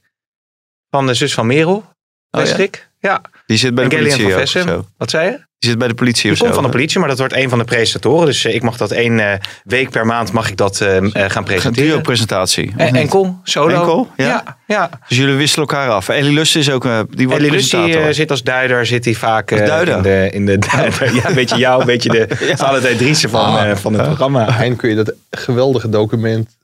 Van 0.90 1.08
de 1.08 1.14
zus 1.14 1.34
van 1.34 1.48
Merel. 1.48 1.76
Oh, 1.76 1.84
ja? 2.30 2.40
Westrik. 2.40 2.90
ja. 3.00 3.22
Die 3.50 3.58
zit 3.58 3.76
bij 3.76 3.84
En 3.84 3.90
de 3.90 3.96
politie 3.96 4.24
van 4.24 4.32
Vessem. 4.32 4.68
zo. 4.68 4.86
Wat 4.98 5.10
zei 5.10 5.26
je? 5.30 5.38
Die 5.60 5.70
zit 5.70 5.78
bij 5.80 5.88
de 5.88 5.94
politie 5.94 6.22
Die 6.24 6.32
of 6.32 6.38
zo. 6.38 6.44
komt 6.44 6.56
van 6.56 6.64
de 6.64 6.70
politie, 6.70 7.00
maar 7.00 7.10
dat 7.10 7.18
wordt 7.18 7.34
een 7.34 7.50
van 7.50 7.58
de 7.60 7.64
presentatoren. 7.64 8.26
Dus 8.26 8.46
eh, 8.46 8.54
ik 8.56 8.62
mag 8.62 8.78
dat 8.78 8.92
één 8.92 9.20
eh, 9.20 9.38
week 9.64 9.90
per 9.90 10.06
maand 10.06 10.32
mag 10.32 10.50
ik 10.50 10.58
dat 10.58 10.82
eh, 10.82 10.88
gaan 10.90 11.02
Een 11.38 11.44
presenteren. 11.44 11.90
duo-presentatie. 11.90 12.68
of 12.68 12.76
En, 12.78 12.86
niet? 12.86 12.96
enkel, 13.02 13.40
solo. 13.44 13.76
Enkel? 13.80 14.08
Ja. 14.18 14.26
ja. 14.28 14.58
ja. 14.68 14.90
Dus 15.08 15.18
jullie 15.18 15.36
wisselen 15.36 15.68
elkaar 15.68 15.90
af. 15.90 16.10
Ellie 16.10 16.34
Lust 16.34 16.56
is 16.56 16.70
ook... 16.72 16.86
eh, 16.86 17.00
die 17.10 17.28
wordt 17.28 17.42
Ellie 17.42 17.56
Lust 17.56 17.72
die, 17.72 17.80
presentator. 17.80 18.10
eh, 18.10 18.16
zit 18.16 18.32
als 18.32 18.44
duider, 18.44 18.86
zit 18.86 19.06
hij 19.06 19.14
vaak 19.14 19.48
duider? 19.66 19.96
in 19.96 20.02
de, 20.02 20.30
in 20.32 20.46
de 20.46 20.58
duider. 20.58 21.16
Ja, 21.16 21.26
een 21.28 21.34
beetje 21.36 21.58
jou, 21.58 21.80
een 21.80 21.86
beetje 21.86 22.10
de 22.10 22.28
Ja. 22.48 22.56
Valentijn 22.58 22.98
Driessen 22.98 23.30
van, 23.30 23.46
Ah. 23.56 23.70
eh, 23.70 23.76
van 23.76 23.94
het 23.94 24.04
programma. 24.04 24.48
Eind 24.58 24.78
kun 24.78 24.90
je 24.90 24.96
dat 24.96 25.14
geweldige 25.32 25.90
document... 25.90 26.58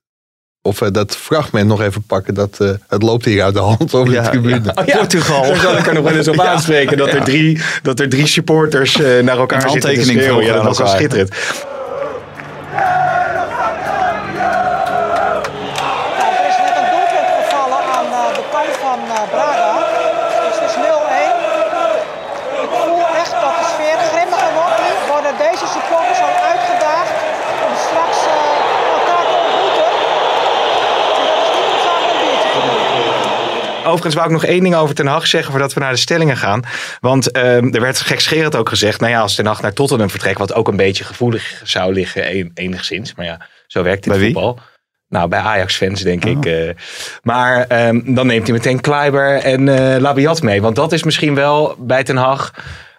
of 0.66 0.82
eh, 0.82 0.88
dat 0.92 1.16
fragment 1.16 1.68
nog 1.68 1.82
even 1.82 2.02
pakken. 2.04 2.34
Dat, 2.34 2.58
eh, 2.60 2.70
het 2.88 3.02
loopt 3.04 3.26
hier 3.26 3.44
uit 3.44 3.54
de 3.54 3.60
hand 3.60 3.94
over 3.94 4.14
Ja, 4.14 4.22
de 4.24 4.30
tribune. 4.30 4.62
ja. 4.64 4.72
Oh 4.76 4.86
ja, 4.86 4.98
Portugal. 4.98 5.42
Daar 5.42 5.56
zal 5.60 5.78
ik 5.78 5.88
er 5.88 5.94
nog 5.94 6.04
wel 6.04 6.14
eens 6.14 6.28
op 6.28 6.36
Ja. 6.46 6.46
aanspreken. 6.46 6.98
Dat, 6.98 7.08
er 7.08 7.24
drie, 7.24 7.62
dat 7.82 8.00
er 8.00 8.10
drie 8.10 8.28
supporters 8.28 9.02
eh, 9.02 9.24
naar 9.24 9.38
elkaar 9.38 9.62
zitten 9.62 9.80
te 9.80 9.88
handtekening 9.88 10.22
schreeuwen. 10.22 10.46
Ja, 10.46 10.54
dat 10.54 10.64
was 10.64 10.78
wel 10.78 10.88
schitterend. 10.88 11.30
Overigens 34.06 34.32
wou 34.34 34.44
ik 34.44 34.48
nog 34.48 34.56
één 34.56 34.64
ding 34.72 34.76
over 34.84 34.96
Ten 34.96 35.08
Hag 35.08 35.28
zeggen 35.28 35.52
voordat 35.52 35.74
we 35.74 35.80
naar 35.80 35.92
de 35.92 35.98
stellingen 35.98 36.38
gaan. 36.38 36.62
Want 37.00 37.32
ehm, 37.32 37.74
er 37.74 37.82
werd 37.82 38.00
gekscherend 38.00 38.56
ook 38.56 38.70
gezegd, 38.70 39.00
nou 39.00 39.12
ja, 39.12 39.20
als 39.22 39.36
Ten 39.36 39.46
Hag 39.46 39.62
naar 39.62 39.74
Tottenham 39.74 40.10
vertrekt, 40.10 40.40
wat 40.40 40.54
ook 40.54 40.68
een 40.68 40.76
beetje 40.76 41.04
gevoelig 41.04 41.62
zou 41.64 41.94
liggen 41.94 42.26
en- 42.26 42.52
enigszins. 42.54 43.16
Maar 43.16 43.26
ja, 43.26 43.48
zo 43.68 43.84
werkt 43.84 44.04
dit 44.04 44.12
Bij 44.14 44.22
wie? 44.22 44.34
voetbal. 44.34 44.60
Nou, 45.10 45.28
bij 45.28 45.40
Ajax-fans 45.40 46.02
denk 46.02 46.26
ik. 46.26 46.46
eh. 46.46 46.70
maar 47.24 47.66
ehm, 47.68 48.14
dan 48.14 48.28
neemt 48.28 48.44
hij 48.48 48.56
meteen 48.56 48.82
Kleiber 48.82 49.34
en 49.42 49.70
eh 49.94 50.00
Labiat 50.02 50.42
mee. 50.42 50.62
Want 50.62 50.76
dat 50.76 50.92
is 50.92 51.04
misschien 51.04 51.36
wel 51.36 51.76
bij 51.80 52.04
Ten 52.04 52.18
Hag 52.18 52.54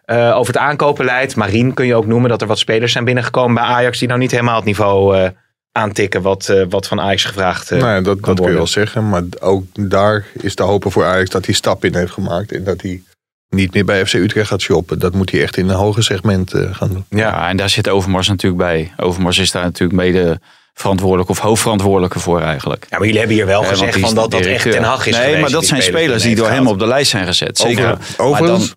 eh, 0.05 0.37
over 0.37 0.55
het 0.55 0.62
aankopenbeleid. 0.62 1.37
Marien 1.37 1.75
kun 1.75 1.87
je 1.87 1.95
ook 1.95 2.07
noemen 2.07 2.31
dat 2.31 2.40
er 2.40 2.47
wat 2.47 2.59
spelers 2.59 2.92
zijn 2.92 3.05
binnengekomen 3.05 3.55
bij 3.55 3.64
Ajax 3.64 3.99
die 3.99 4.09
nou 4.09 4.21
niet 4.21 4.31
helemaal 4.31 4.57
het 4.57 4.64
niveau 4.64 5.31
aantikken 5.76 6.22
wat, 6.22 6.48
eh, 6.48 6.62
wat 6.68 6.86
van 6.86 7.00
Ajax 7.00 7.24
gevraagd 7.24 7.70
Nou 7.70 7.82
ja, 7.82 8.00
dat, 8.00 8.20
kan 8.20 8.34
dat 8.34 8.40
kun 8.44 8.50
je 8.52 8.56
wel 8.58 8.66
zeggen. 8.66 9.08
Maar 9.08 9.22
ook 9.40 9.64
daar 9.90 10.26
is 10.40 10.54
te 10.54 10.62
hopen 10.62 10.90
voor 10.90 11.04
Ajax 11.04 11.30
dat 11.30 11.44
hij 11.46 11.54
stap 11.54 11.84
in 11.84 11.94
heeft 11.96 12.12
gemaakt. 12.12 12.52
En 12.52 12.64
dat 12.64 12.80
hij 12.82 13.02
niet 13.48 13.72
meer 13.74 13.84
bij 13.84 14.06
FC 14.06 14.14
Utrecht 14.14 14.48
gaat 14.48 14.60
shoppen. 14.60 14.98
Dat 14.98 15.12
moet 15.14 15.30
hij 15.30 15.42
echt 15.42 15.56
in 15.56 15.68
een 15.68 15.74
hoger 15.76 16.02
segment 16.04 16.52
eh, 16.52 16.74
gaan 16.74 16.88
doen. 16.88 17.04
Ja. 17.08 17.48
en 17.48 17.56
daar 17.56 17.70
zit 17.70 17.88
Overmars 17.88 18.28
natuurlijk 18.28 18.62
bij. 18.62 18.92
Overmars 18.96 19.38
is 19.38 19.50
daar 19.50 19.62
natuurlijk 19.64 19.98
mede 20.00 20.40
verantwoordelijk 20.74 21.28
of 21.28 21.38
hoofdverantwoordelijke 21.38 22.18
voor 22.18 22.40
eigenlijk. 22.40 22.86
Ja, 22.90 22.96
maar 22.96 23.04
jullie 23.06 23.18
hebben 23.18 23.36
hier 23.36 23.46
wel 23.46 23.62
gezegd 23.62 23.98
van 23.98 24.14
dat 24.14 24.30
dat 24.30 24.40
echt. 24.40 24.70
Ten 24.70 24.82
Hag 24.82 25.06
is 25.06 25.12
Nee, 25.14 25.22
geweest 25.24 25.40
maar 25.40 25.50
dat 25.50 25.64
zijn 25.66 25.82
spelers 25.82 26.22
die 26.22 26.34
door 26.36 26.48
hem 26.50 26.66
op 26.68 26.78
de 26.78 26.86
lijst 26.86 27.10
zijn 27.10 27.26
gezet. 27.26 27.58
Zeker. 27.58 27.98
Overigens- 28.16 28.40
Maar 28.40 28.48
dan, 28.58 28.68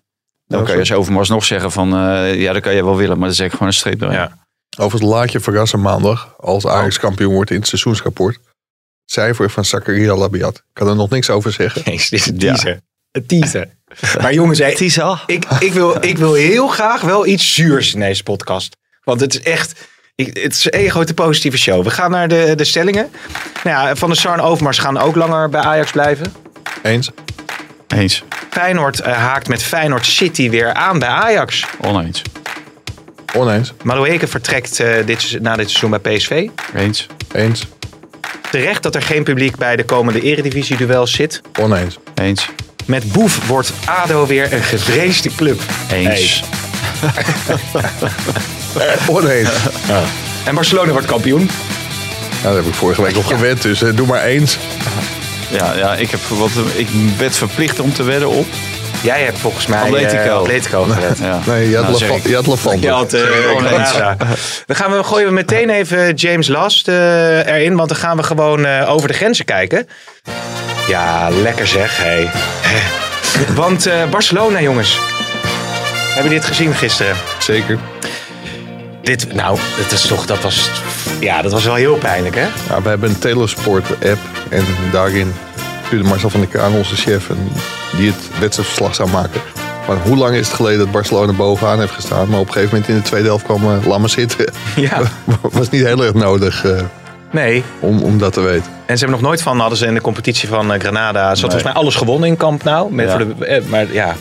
dan 0.46 0.64
kan 0.64 0.72
je 0.74 0.80
als 0.80 0.92
Overmars 0.92 1.28
nog 1.28 1.44
zeggen 1.44 1.72
van... 1.72 1.92
eh, 1.96 2.40
ja, 2.40 2.52
dat 2.52 2.62
kan 2.62 2.74
je 2.74 2.84
wel 2.84 2.96
willen, 2.96 3.18
maar 3.18 3.26
dan 3.26 3.36
zeg 3.36 3.46
ik 3.46 3.52
gewoon 3.52 3.68
een 3.68 3.74
streep 3.74 3.98
doorheen. 3.98 4.18
Ja. 4.18 4.38
Overigens 4.80 5.12
laat 5.12 5.32
je 5.32 5.40
verrassen 5.40 5.80
maandag. 5.80 6.34
Als 6.38 6.66
Ajax 6.66 6.98
kampioen 6.98 7.34
wordt 7.34 7.50
in 7.50 7.56
het 7.56 7.66
seizoensrapport. 7.68 8.38
Cijfer 9.04 9.50
van 9.50 9.64
Zakaria 9.64 10.14
Labiat. 10.14 10.56
Ik 10.56 10.62
kan 10.72 10.88
er 10.88 10.96
nog 10.96 11.10
niks 11.10 11.30
over 11.30 11.52
zeggen. 11.52 11.82
Jezus, 11.84 12.08
dit 12.08 12.20
is 12.20 12.26
een 12.26 12.38
Ja. 12.38 12.52
teaser. 12.54 12.80
Een 13.12 13.26
teaser. 13.26 13.68
Maar 14.20 14.34
jongens, 14.34 14.58
hey, 14.58 14.72
ik, 15.26 15.44
ik, 15.58 15.72
wil, 15.72 16.04
ik 16.04 16.18
wil 16.18 16.34
heel 16.34 16.68
graag 16.68 17.00
wel 17.00 17.26
iets 17.26 17.54
zuurs 17.54 17.94
in 17.94 18.00
deze 18.00 18.22
podcast. 18.22 18.76
Want 19.04 19.20
het 19.20 19.34
is 19.34 19.40
echt... 19.42 19.88
Ik, 20.14 20.26
het 20.36 20.52
is 20.52 20.64
een 20.64 20.78
hele 20.78 20.90
grote 20.90 21.14
positieve 21.14 21.58
show. 21.58 21.84
We 21.84 21.90
gaan 21.90 22.10
naar 22.10 22.28
de, 22.28 22.52
de 22.56 22.64
stellingen. 22.64 23.10
Nou 23.64 23.86
ja, 23.86 23.96
Van 23.96 24.08
der 24.08 24.18
Sar 24.18 24.32
en 24.32 24.40
Overmars 24.40 24.78
gaan 24.78 24.98
ook 24.98 25.16
langer 25.16 25.48
bij 25.48 25.60
Ajax 25.60 25.90
blijven. 25.90 26.34
Eens? 26.82 27.10
Eens. 27.88 28.22
Feyenoord 28.50 29.00
eh, 29.00 29.12
haakt 29.16 29.48
met 29.48 29.62
Feyenoord 29.62 30.06
City 30.06 30.50
weer 30.50 30.72
aan 30.72 30.98
bij 30.98 31.08
Ajax. 31.08 31.66
Oneens. 31.80 32.22
Oneens? 33.34 33.72
Madueke 33.82 34.26
vertrekt 34.26 34.80
eh, 34.80 35.06
dit, 35.06 35.38
na 35.40 35.56
dit 35.56 35.70
seizoen 35.70 36.00
bij 36.00 36.16
PSV. 36.16 36.48
Eens. 36.74 37.06
Eens? 37.32 37.66
Terecht 38.50 38.82
dat 38.82 38.94
er 38.94 39.02
geen 39.02 39.24
publiek 39.24 39.56
bij 39.56 39.76
de 39.76 39.84
komende 39.84 40.20
eredivisie-duels 40.20 41.12
zit. 41.12 41.40
Oneens? 41.60 41.98
Eens. 42.14 42.48
Met 42.86 43.12
Boef 43.12 43.46
wordt 43.46 43.72
ADO 43.84 44.26
weer 44.26 44.52
een 44.52 44.62
gevreesde 44.62 45.34
club. 45.34 45.60
Eens. 45.92 46.42
Oneens. 49.06 49.50
En 50.44 50.54
Barcelona 50.54 50.92
wordt 50.92 51.06
kampioen. 51.06 51.50
Nou, 52.42 52.42
daar 52.42 52.54
heb 52.54 52.66
ik 52.66 52.74
vorige 52.74 53.02
week 53.02 53.16
op 53.16 53.26
gewend. 53.26 53.62
Dus 53.62 53.82
eh, 53.82 53.96
doe 53.96 54.06
maar 54.06 54.24
eens. 54.24 54.58
Ja, 55.50 55.76
ja 55.76 55.96
ik, 55.96 56.10
heb 56.10 56.20
wat, 56.20 56.50
ik 56.74 56.88
werd 57.18 57.36
verplicht 57.36 57.80
om 57.80 57.92
te 57.92 58.02
wedden 58.02 58.28
op. 58.28 58.46
Jij 59.02 59.22
hebt 59.22 59.38
volgens 59.38 59.66
mij 59.66 59.80
Atletico. 59.80 60.22
eh, 60.22 60.34
Atletico 60.36 60.82
gered. 60.82 61.18
Ja. 61.18 61.38
Nee, 61.46 61.68
je 61.70 61.76
had, 61.76 61.84
Nou, 61.84 61.98
je 62.80 62.88
had. 62.90 63.10
Je 63.10 63.56
eh, 63.56 63.66
Granada. 63.66 64.16
Dan 64.66 64.76
gaan 64.76 64.92
we, 64.96 65.04
gooien 65.04 65.26
we 65.26 65.32
meteen 65.32 65.70
even 65.70 66.14
James 66.14 66.48
Last 66.48 66.88
eh, 66.88 67.46
erin. 67.46 67.76
Want 67.76 67.88
dan 67.88 67.98
gaan 67.98 68.16
we 68.16 68.22
gewoon 68.22 68.64
eh, 68.64 68.90
over 68.92 69.08
de 69.08 69.14
grenzen 69.14 69.44
kijken. 69.44 69.88
Ja, 70.88 71.28
lekker 71.30 71.66
zeg. 71.66 71.96
Hey. 71.96 72.30
Want 73.54 73.86
eh, 73.86 74.08
Barcelona, 74.10 74.60
jongens. 74.60 74.98
Hebben 76.14 76.32
dit 76.32 76.44
gezien 76.44 76.74
gisteren? 76.74 77.16
Zeker. 77.38 77.78
Dit, 79.02 79.32
nou, 79.32 79.58
dat, 79.82 79.92
is 79.92 80.02
toch, 80.06 80.26
dat, 80.26 80.40
was, 80.40 80.70
ja, 81.20 81.42
dat 81.42 81.52
was 81.52 81.64
wel 81.64 81.74
heel 81.74 81.96
pijnlijk, 81.96 82.34
hè? 82.34 82.46
Ja, 82.68 82.82
we 82.82 82.88
hebben 82.88 83.10
een 83.10 83.18
Telesport 83.18 83.90
app. 83.90 84.18
En 84.48 84.64
daarin 84.92 85.34
stuurde 85.90 86.08
Marcel 86.08 86.30
van 86.30 86.40
der 86.40 86.48
Kraan, 86.48 86.74
onze 86.74 86.96
chef, 86.96 87.28
een 87.28 87.52
die 87.96 88.10
het 88.10 88.38
wedstrijdverslag 88.38 88.94
zou 88.94 89.10
maken. 89.10 89.40
Maar 89.86 89.96
hoe 89.96 90.16
lang 90.16 90.34
is 90.34 90.46
het 90.46 90.56
geleden 90.56 90.78
dat 90.78 90.90
Barcelona 90.90 91.32
bovenaan 91.32 91.80
heeft 91.80 91.92
gestaan? 91.92 92.28
Maar 92.28 92.38
op 92.38 92.46
een 92.46 92.52
gegeven 92.52 92.74
moment 92.74 92.88
in 92.92 92.96
de 92.96 93.02
tweede 93.02 93.26
helft 93.26 93.44
kwam 93.44 93.62
uh, 93.64 93.96
maar 93.96 94.08
zitten. 94.08 94.52
Ja, 94.76 95.00
Was 95.52 95.70
niet 95.70 95.84
heel 95.84 96.04
erg 96.04 96.14
nodig 96.14 96.64
eh, 96.64 96.80
nee. 97.30 97.64
om, 97.80 98.02
om 98.02 98.18
dat 98.18 98.32
te 98.32 98.40
weten. 98.40 98.72
En 98.86 98.98
ze 98.98 99.04
hebben 99.04 99.10
nog 99.10 99.20
nooit 99.20 99.42
van, 99.42 99.58
hadden 99.58 99.78
ze 99.78 99.86
in 99.86 99.94
de 99.94 100.00
competitie 100.00 100.48
van 100.48 100.72
eh, 100.72 100.80
Granada, 100.80 101.20
ze 101.20 101.24
hadden 101.24 101.40
volgens 101.40 101.62
mij 101.62 101.72
alles 101.72 101.94
gewonnen 101.94 102.28
in 102.28 102.36
Kamp 102.36 102.64
Nou. 102.64 102.92
Met 102.92 103.06
Ja. 103.06 103.16
voor 103.16 103.26
de, 103.38 103.44
eh, 103.44 103.64
maar 103.64 103.92
ja, 103.92 104.14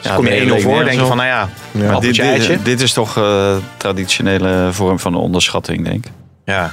dus 0.00 0.10
Ja, 0.10 0.14
kom 0.14 0.24
je 0.24 0.30
nee, 0.30 0.40
1-0 0.40 0.52
leek 0.52 0.62
voor, 0.62 0.84
denk 0.84 1.00
je 1.00 1.06
van, 1.06 1.16
nou 1.16 1.28
ja, 1.28 1.48
dit, 2.00 2.14
dit, 2.14 2.64
dit 2.64 2.80
is 2.80 2.92
toch 2.92 3.16
eh 3.16 3.56
traditionele 3.76 4.68
vorm 4.70 4.98
van 4.98 5.14
onderschatting, 5.14 5.84
denk 5.84 6.04
ik. 6.06 6.12
Ja. 6.44 6.72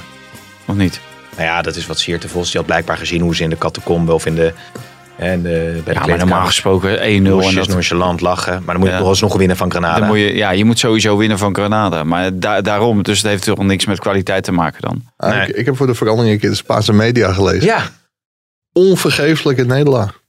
Of 0.66 0.74
niet? 0.74 1.00
Nou 1.36 1.48
ja, 1.48 1.62
dat 1.62 1.76
is 1.76 1.86
wat 1.86 1.98
Siert 1.98 2.22
de 2.22 2.28
Vos, 2.28 2.46
die 2.50 2.56
had 2.56 2.66
blijkbaar 2.66 2.96
gezien 2.96 3.20
hoe 3.20 3.36
ze 3.36 3.42
in 3.42 3.50
de 3.50 3.58
catacombe 3.58 4.12
of 4.12 4.26
in 4.26 4.34
de, 4.34 4.52
en 5.16 5.42
de, 5.42 5.80
bij 5.84 5.94
de 5.94 6.00
Ja, 6.00 6.06
maar 6.06 6.18
normaal 6.18 6.46
gesproken 6.46 6.98
1-0. 6.98 7.02
En 7.02 7.24
dat, 7.54 7.68
nonchalant 7.68 8.20
lachen. 8.20 8.52
Maar 8.52 8.66
dan 8.66 8.76
moet 8.76 8.86
je 8.86 8.92
Ja. 8.92 8.98
toch 8.98 9.08
alsnog 9.08 9.36
winnen 9.36 9.56
van 9.56 9.70
Granada. 9.70 9.98
dan 9.98 10.08
moet 10.08 10.18
je, 10.18 10.34
ja, 10.36 10.50
je 10.50 10.64
moet 10.64 10.78
sowieso 10.78 11.16
winnen 11.16 11.38
van 11.38 11.54
Granada. 11.54 12.04
Maar 12.04 12.38
da- 12.38 12.60
daarom, 12.60 13.02
dus 13.02 13.18
het 13.18 13.26
heeft 13.30 13.44
toch 13.44 13.58
niks 13.58 13.86
met 13.86 13.98
kwaliteit 14.00 14.44
te 14.44 14.52
maken 14.52 14.80
dan. 14.82 15.02
Ah, 15.16 15.30
Nee. 15.30 15.48
ik, 15.48 15.56
ik 15.56 15.64
heb 15.66 15.76
voor 15.76 15.86
de 15.86 15.94
verandering 15.94 16.34
een 16.34 16.40
keer 16.40 16.50
de 16.50 16.56
Spaanse 16.56 16.92
media 16.92 17.32
gelezen. 17.32 17.64
Ja, 17.66 17.90
Onvergeeflijke 18.72 19.64
nederlaag. 19.64 20.20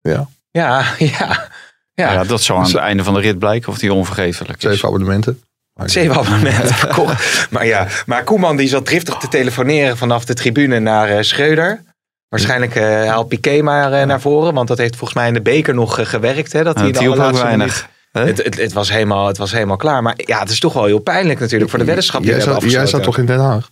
Ja, 0.00 0.28
ja, 0.50 0.84
ja. 0.98 1.48
Ja. 1.94 2.12
Ja, 2.12 2.24
dat 2.24 2.42
zal 2.42 2.56
aan 2.56 2.62
het 2.64 2.74
einde 2.74 3.04
van 3.04 3.14
de 3.14 3.20
rit 3.20 3.38
blijken 3.38 3.68
of 3.68 3.78
die 3.78 3.92
onvergeeflijk 3.92 4.56
is. 4.56 4.70
zeven 4.70 4.88
abonnementen. 4.88 5.40
Zeven 5.84 6.16
abonnementen 6.16 6.74
verkocht. 6.84 7.46
Maar 7.50 7.66
ja, 7.66 7.86
maar 8.06 8.24
Koeman 8.24 8.56
die 8.56 8.68
zat 8.68 8.86
driftig 8.86 9.14
te 9.14 9.28
telefoneren 9.28 9.96
vanaf 9.96 10.24
de 10.24 10.34
tribune 10.34 10.78
naar 10.78 11.08
eh, 11.08 11.22
Schreuder. 11.22 11.82
Waarschijnlijk 12.28 12.74
eh 12.74 13.08
haalt 13.08 13.28
Piqué 13.28 13.62
maar 13.62 13.92
eh, 13.92 14.06
naar 14.06 14.20
voren. 14.20 14.54
Want 14.54 14.68
dat 14.68 14.78
heeft 14.78 14.96
volgens 14.96 15.18
mij 15.18 15.28
in 15.28 15.34
de 15.34 15.40
beker 15.40 15.74
nog 15.74 16.10
gewerkt. 16.10 16.52
Hè, 16.52 16.64
dat 16.64 16.78
hij 16.78 16.88
ook 16.88 16.96
allerlaatste 16.96 17.44
weinig. 17.44 17.88
Het, 18.12 18.44
het, 18.44 18.56
het, 18.56 18.72
was 18.72 18.90
helemaal, 18.90 19.26
het 19.26 19.38
was 19.38 19.52
helemaal 19.52 19.76
klaar. 19.76 20.02
Maar 20.02 20.14
ja, 20.16 20.38
het 20.38 20.50
is 20.50 20.60
toch 20.60 20.72
wel 20.72 20.84
heel 20.84 20.98
pijnlijk 20.98 21.40
natuurlijk 21.40 21.70
voor 21.70 21.78
de 21.78 21.84
weddenschap 21.84 22.22
die 22.22 22.30
Jij 22.70 22.86
zat 22.86 23.02
toch 23.02 23.18
in 23.18 23.26
Den 23.26 23.38
Haag? 23.38 23.70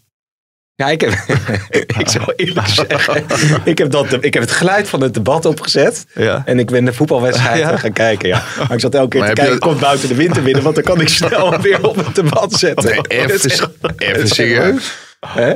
Ja, 0.77 0.89
ik 0.89 1.01
heb, 1.01 1.11
ik 1.99 2.09
zal 2.09 2.33
eerlijk 2.37 2.67
zeggen, 2.89 3.25
ik 3.65 3.79
heb, 3.79 3.91
dat, 3.91 4.13
ik 4.25 4.35
heb 4.35 4.43
het 4.43 4.51
geluid 4.53 4.89
van 4.89 5.01
het 5.01 5.15
debat 5.15 5.45
opgezet. 5.45 6.05
Ja. 6.15 6.43
En 6.45 6.59
ik 6.59 6.67
ben 6.71 6.85
de 6.85 6.93
voetbalwedstrijd 6.93 7.59
Ja. 7.59 7.77
gaan 7.77 7.93
kijken, 7.93 8.29
ja. 8.29 8.43
Maar 8.59 8.73
ik 8.73 8.81
zat 8.81 8.95
elke 8.95 9.09
keer 9.09 9.21
Maar 9.21 9.29
te 9.35 9.41
je 9.41 9.47
kijken, 9.47 9.61
dat- 9.61 9.69
komt 9.69 9.81
buiten 9.81 10.09
de 10.09 10.15
winter 10.15 10.43
binnen, 10.43 10.63
want 10.63 10.75
dan 10.75 10.85
kan 10.85 11.01
ik 11.01 11.09
snel 11.09 11.61
weer 11.61 11.89
op 11.89 11.97
het 11.97 12.15
debat 12.15 12.53
zetten. 12.53 12.85
Nee, 12.91 13.01
even, 13.21 13.71
even 13.97 14.29
serieus? 14.29 14.95
Hè? 15.27 15.55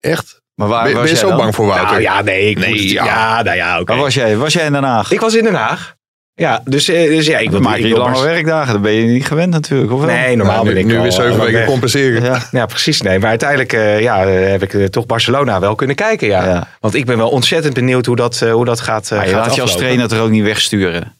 Echt? 0.00 0.40
Maar 0.54 0.68
waar 0.68 0.84
Ben, 0.84 0.92
was 0.94 1.02
ben 1.02 1.12
je 1.12 1.16
zo 1.18 1.28
dan? 1.28 1.36
bang 1.36 1.54
voor 1.54 1.66
Wouter? 1.66 1.86
Nou 1.86 2.00
ja, 2.00 2.22
nee, 2.22 2.50
ik 2.50 2.58
Nee, 2.58 2.92
ja. 2.92 3.04
ja. 3.04 3.42
nou 3.42 3.56
ja, 3.56 3.80
oké. 3.80 3.92
Waar 3.92 4.02
was 4.02 4.14
jij? 4.14 4.36
Was 4.36 4.52
jij 4.52 4.64
in 4.66 4.72
Den 4.72 4.82
Haag? 4.84 5.10
Ik 5.10 5.20
was 5.20 5.34
in 5.34 5.44
Den 5.44 5.54
Haag. 5.54 5.94
Ja, 6.40 6.60
dus, 6.64 6.88
eh, 6.88 7.08
dus 7.08 7.26
ja, 7.26 7.38
ik 7.38 7.50
wil 7.50 7.60
maak 7.60 7.76
ik 7.76 7.82
je 7.82 7.88
wil 7.88 7.98
lange 7.98 8.22
werkdagen. 8.22 8.72
Dan 8.72 8.82
ben 8.82 8.92
je 8.92 9.04
niet 9.04 9.26
gewend 9.26 9.50
natuurlijk. 9.50 9.92
Of? 9.92 10.04
Nee, 10.06 10.36
normaal 10.36 10.54
Nou, 10.54 10.66
ben 10.66 10.76
ik 10.76 10.84
nu 10.86 10.98
weer 11.00 11.12
zeven 11.12 11.32
eh, 11.32 11.38
weken 11.40 11.64
compenseren. 11.64 12.22
Ja. 12.22 12.42
Ja, 12.50 12.66
precies. 12.66 13.00
Nee, 13.02 13.18
maar 13.18 13.28
uiteindelijk 13.28 13.72
eh, 13.72 14.00
ja, 14.00 14.26
heb 14.26 14.62
ik 14.62 14.90
toch 14.92 15.06
Barcelona 15.06 15.60
wel 15.60 15.74
kunnen 15.74 15.96
kijken. 15.96 16.28
Ja. 16.28 16.44
Ja. 16.44 16.68
Want 16.80 16.94
ik 16.94 17.06
ben 17.06 17.16
wel 17.16 17.28
ontzettend 17.28 17.74
benieuwd 17.74 18.06
hoe 18.06 18.16
dat, 18.16 18.42
eh, 18.42 18.52
hoe 18.52 18.64
dat 18.64 18.80
gaat. 18.80 19.10
eh, 19.10 19.16
Maar 19.18 19.26
je 19.28 19.32
gaat 19.34 19.46
laat 19.46 19.54
je 19.54 19.60
als 19.62 19.76
trainer 19.76 20.12
er 20.12 20.20
ook 20.20 20.30
niet 20.30 20.44
wegsturen. 20.44 21.12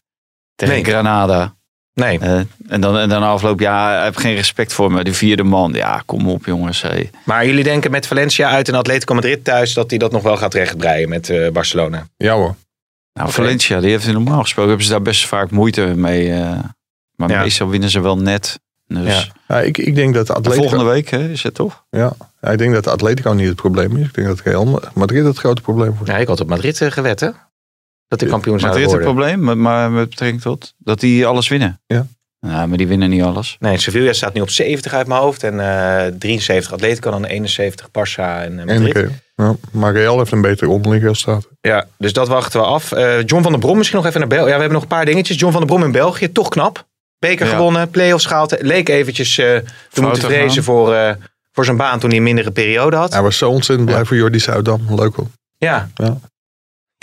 Tegen 0.55 0.75
Nee. 0.75 0.85
Granada. 0.85 1.55
Nee. 1.95 2.19
En, 2.69 2.81
dan, 2.81 2.99
en 2.99 3.09
dan 3.09 3.23
afloop, 3.23 3.61
ja, 3.61 3.99
ik 3.99 4.05
heb 4.05 4.17
geen 4.17 4.35
respect 4.35 4.73
voor 4.73 4.93
me. 4.93 5.05
De 5.05 5.15
vierde 5.15 5.43
man. 5.43 5.73
Ja, 5.73 6.03
kom 6.07 6.29
op 6.29 6.47
jongens. 6.47 6.83
Hey. 6.83 7.11
Maar 7.25 7.47
jullie 7.47 7.65
denken 7.65 7.91
met 7.91 8.07
Valencia 8.07 8.51
uit 8.51 8.69
en 8.69 8.75
Atletico 8.75 9.15
Madrid 9.15 9.45
thuis 9.45 9.75
dat 9.75 9.91
hij 9.91 9.99
dat 9.99 10.13
nog 10.13 10.23
wel 10.23 10.37
gaat 10.37 10.55
rechtbreien 10.55 11.09
met 11.09 11.29
eh, 11.31 11.49
Barcelona? 11.51 12.07
Ja 12.17 12.35
hoor. 12.35 12.55
Nou. 13.21 13.33
Valencia, 13.33 13.81
die 13.81 13.91
heeft 13.91 14.13
normaal 14.13 14.41
gesproken 14.43 14.69
hebben 14.69 14.87
ze 14.87 14.93
daar 14.93 15.03
best 15.03 15.27
vaak 15.27 15.51
moeite 15.51 15.83
mee. 15.97 16.33
eh, 16.33 16.59
maar 17.17 17.31
Ja. 17.31 17.41
meestal 17.43 17.69
winnen 17.69 17.91
ze 17.91 18.01
wel 18.01 18.19
net. 18.19 18.61
Dus 18.87 19.07
Ja. 19.07 19.25
Ja, 19.49 19.61
ik, 19.61 19.79
ik 19.79 19.95
denk 19.95 20.15
dat 20.15 20.31
Atletico... 20.31 20.61
volgende 20.63 20.85
week 20.93 21.09
hè, 21.09 21.29
is 21.29 21.43
het 21.43 21.55
toch? 21.55 21.85
Ja, 21.91 22.13
ja, 22.41 22.49
ik 22.51 22.59
denk 22.59 22.73
dat 22.75 22.85
de 22.85 22.91
Atletico 22.91 23.31
niet 23.33 23.47
het 23.47 23.57
probleem 23.57 23.97
is. 23.97 24.07
Ik 24.07 24.15
denk 24.15 24.27
dat 24.27 24.41
Real 24.41 24.81
Madrid 24.95 25.25
het 25.25 25.39
grote 25.39 25.63
probleem 25.63 25.91
wordt. 25.91 26.07
Ja, 26.09 26.17
ik 26.17 26.27
had 26.29 26.41
op 26.41 26.49
Madrid 26.49 26.81
eh, 26.81 26.91
gewet, 26.91 27.21
hè? 27.21 27.31
Dat 28.09 28.19
de 28.19 28.27
kampioen 28.27 28.61
zou 28.61 28.73
Madrid 28.73 28.91
het 28.91 29.01
worden. 29.01 29.15
probleem, 29.37 29.63
maar 29.63 29.91
met 29.91 30.09
betrekking 30.09 30.43
tot 30.43 30.75
dat 30.79 31.01
die 31.01 31.27
alles 31.27 31.49
winnen. 31.49 31.81
Ja. 31.87 32.07
Nou, 32.41 32.69
maar 32.69 32.79
die 32.79 32.87
winnen 32.89 33.11
niet 33.11 33.23
alles. 33.23 33.57
Nee, 33.59 33.79
Sevilla 33.79 34.13
staat 34.13 34.35
nu 34.35 34.41
op 34.41 34.51
70 34.51 34.93
uit 34.93 35.07
mijn 35.07 35.21
hoofd. 35.21 35.43
En 35.43 35.61
eh 35.61 36.13
73 36.19 36.73
Atletico, 36.73 37.11
dan 37.11 37.25
71 37.25 37.87
Barça 37.89 38.17
en 38.43 38.59
eh, 38.69 38.75
En 38.75 38.83
Madrid. 38.83 39.11
Ja, 39.35 39.55
maar 39.73 39.93
Real 39.93 40.19
heeft 40.19 40.33
een 40.33 40.41
betere 40.41 40.71
onderling 40.71 41.03
resultaat. 41.03 41.47
Ja, 41.61 41.87
dus 41.99 42.13
dat 42.13 42.29
wachten 42.29 42.61
we 42.61 42.67
af. 42.67 42.93
Eh, 42.93 43.23
John 43.25 43.43
van 43.43 43.53
der 43.53 43.61
Brom 43.61 43.77
misschien 43.77 43.99
nog 43.99 44.07
even 44.07 44.21
naar 44.21 44.29
België. 44.29 44.49
Ja, 44.49 44.55
we 44.55 44.61
hebben 44.61 44.73
nog 44.73 44.83
een 44.83 44.89
paar 44.97 45.05
dingetjes. 45.05 45.39
John 45.39 45.53
van 45.53 45.61
der 45.61 45.71
Brom 45.71 45.85
in 45.85 45.93
België, 45.93 46.33
toch 46.33 46.49
knap. 46.49 46.87
Beker 47.19 47.47
Ja. 47.47 47.53
gewonnen, 47.53 47.91
play-offs 47.91 48.27
gehaald. 48.27 48.57
Leek 48.61 48.89
eventjes 48.89 49.39
eh, 49.39 49.47
te 49.91 50.01
moeten 50.01 50.23
vrezen 50.23 50.63
voor, 50.65 50.95
eh, 50.95 51.15
voor 51.53 51.65
zijn 51.65 51.77
baan 51.77 51.99
toen 51.99 52.09
hij 52.09 52.19
een 52.19 52.25
mindere 52.25 52.51
periode 52.51 52.97
had. 52.97 53.13
Hij 53.13 53.23
was 53.23 53.39
zo 53.39 53.51
ontzettend 53.51 53.89
blij 53.89 54.05
voor 54.05 54.17
Jordi 54.17 54.39
Zuidam. 54.41 54.81
Leuk 54.89 55.15
hoor. 55.15 55.27
Ja. 55.57 55.91
Ja. 55.95 56.19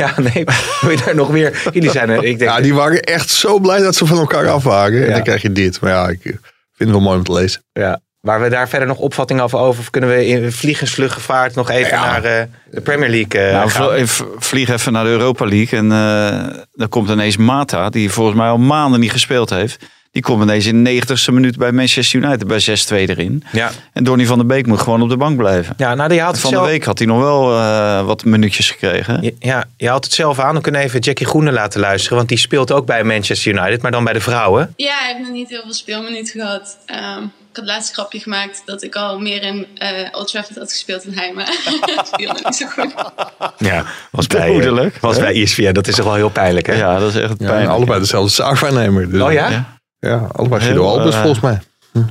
Ja, 0.03 0.13
nee, 0.17 0.43
wil 0.81 0.91
je 0.91 1.01
daar 1.05 1.15
nog 1.15 1.27
weer... 1.27 1.61
Jullie 1.73 1.89
zijn 1.91 2.09
er, 2.09 2.23
ik 2.23 2.39
denk... 2.39 2.51
Ja, 2.51 2.61
die 2.61 2.73
waren 2.73 3.01
echt 3.01 3.29
zo 3.29 3.59
blij 3.59 3.79
dat 3.81 3.95
ze 3.95 4.05
van 4.05 4.17
elkaar 4.17 4.49
af 4.49 4.63
waren. 4.63 5.01
En 5.01 5.07
Ja. 5.07 5.13
dan 5.13 5.23
krijg 5.23 5.41
je 5.41 5.51
dit. 5.51 5.81
Maar 5.81 5.91
ja, 5.91 6.07
ik 6.07 6.21
vind 6.21 6.39
het 6.77 6.89
wel 6.89 6.99
mooi 6.99 7.17
om 7.17 7.23
te 7.23 7.33
lezen. 7.33 7.61
Ja. 7.73 7.99
Waar 8.19 8.41
we 8.41 8.49
daar 8.49 8.69
verder 8.69 8.87
nog 8.87 8.97
opvatting 8.97 9.41
over 9.41 9.59
over? 9.59 9.79
Of 9.79 9.89
kunnen 9.89 10.09
we 10.09 10.25
in 10.27 10.51
vliegensvluggevaart 10.51 11.55
nog 11.55 11.69
even 11.69 11.97
Ja. 11.97 12.05
naar 12.05 12.23
eh, 12.23 12.43
de 12.71 12.81
Premier 12.81 13.09
League 13.09 13.41
eh, 13.41 13.53
nou, 13.53 13.69
gaan? 13.69 14.07
vlieg 14.37 14.69
even 14.69 14.93
naar 14.93 15.03
de 15.03 15.09
Europa 15.09 15.45
League. 15.45 15.79
En 15.79 15.91
eh 15.91 16.61
dan 16.71 16.89
komt 16.89 17.09
ineens 17.09 17.37
Mata, 17.37 17.89
die 17.89 18.11
volgens 18.11 18.37
mij 18.37 18.47
al 18.47 18.57
maanden 18.57 18.99
niet 18.99 19.11
gespeeld 19.11 19.49
heeft. 19.49 19.77
Die 20.17 20.25
komt 20.25 20.41
ineens 20.43 20.65
in 20.65 20.83
de 20.83 21.01
90ste 21.01 21.33
minuut 21.33 21.57
bij 21.57 21.71
Manchester 21.71 22.19
United 22.23 22.47
bij 22.47 22.59
6-2 22.59 23.09
erin. 23.09 23.43
Ja. 23.51 23.71
En 23.93 24.03
Donny 24.03 24.25
van 24.25 24.37
der 24.37 24.47
Beek 24.47 24.65
moet 24.67 24.79
gewoon 24.81 25.01
op 25.01 25.09
de 25.09 25.17
bank 25.17 25.37
blijven. 25.37 25.73
Ja, 25.77 25.95
nou, 25.95 26.09
die 26.09 26.21
haalt 26.21 26.31
het 26.31 26.41
Van 26.41 26.51
de 26.53 26.59
week 26.59 26.83
had 26.85 26.97
hij 26.97 27.07
nog 27.07 27.19
wel 27.19 27.59
eh, 27.59 28.05
wat 28.05 28.23
minuutjes 28.25 28.71
gekregen. 28.71 29.21
Je- 29.21 29.35
Ja, 29.39 29.65
je 29.77 29.87
haalt 29.87 30.03
het 30.03 30.13
zelf 30.13 30.39
aan. 30.39 30.55
We 30.55 30.61
kunnen 30.61 30.81
even 30.81 30.99
Jackie 30.99 31.25
Groene 31.27 31.51
laten 31.51 31.79
luisteren. 31.79 32.17
Want 32.17 32.29
die 32.29 32.37
speelt 32.37 32.71
ook 32.71 32.85
bij 32.85 33.03
Manchester 33.03 33.51
United, 33.57 33.81
maar 33.81 33.91
dan 33.91 34.03
bij 34.03 34.13
de 34.13 34.19
vrouwen. 34.19 34.73
Ja, 34.75 35.09
ik 35.09 35.15
heb 35.15 35.19
nog 35.19 35.31
niet 35.31 35.49
heel 35.49 35.61
veel 35.63 35.73
speelminuten 35.73 36.41
gehad. 36.41 36.77
Ehm, 36.85 37.23
ik 37.23 37.55
had 37.57 37.65
laatst 37.65 37.89
een 37.89 37.95
grapje 37.95 38.19
gemaakt 38.19 38.61
dat 38.65 38.83
ik 38.83 38.95
al 38.95 39.19
meer 39.19 39.43
in 39.43 39.67
eh 39.75 39.89
Old 40.11 40.27
Trafford 40.27 40.57
had 40.59 40.71
gespeeld 40.71 41.03
dan 41.03 41.13
hij, 41.13 41.31
maar 41.35 41.45
het 41.95 42.09
viel 42.15 42.27
nog 42.27 42.43
niet 42.43 42.55
zo 42.55 42.67
goed. 42.67 42.93
Ja, 43.57 43.85
was 44.11 44.27
bij, 44.27 44.59
eh, 44.59 44.85
was 45.01 45.17
bij 45.19 45.41
ESPN. 45.41 45.71
Dat 45.73 45.87
is 45.87 45.95
toch 45.95 46.05
wel 46.05 46.15
heel 46.15 46.29
pijnlijk, 46.29 46.65
hè? 46.67 46.73
Ja, 46.73 46.99
dat 46.99 47.09
is 47.15 47.21
echt 47.21 47.33
Ja, 47.39 47.45
pijnlijk. 47.47 47.69
allebei 47.71 47.99
dezelfde 47.99 48.31
zaakwaarnemer. 48.31 49.11
Dus, 49.11 49.21
Oh 49.21 49.31
ja? 49.31 49.49
Ja. 49.49 49.76
Ja, 49.99 50.27
allebei 50.31 50.61
Guido 50.61 50.85
Albers 50.85 51.15
eh, 51.15 51.21
volgens 51.21 51.41
mij. 51.41 51.59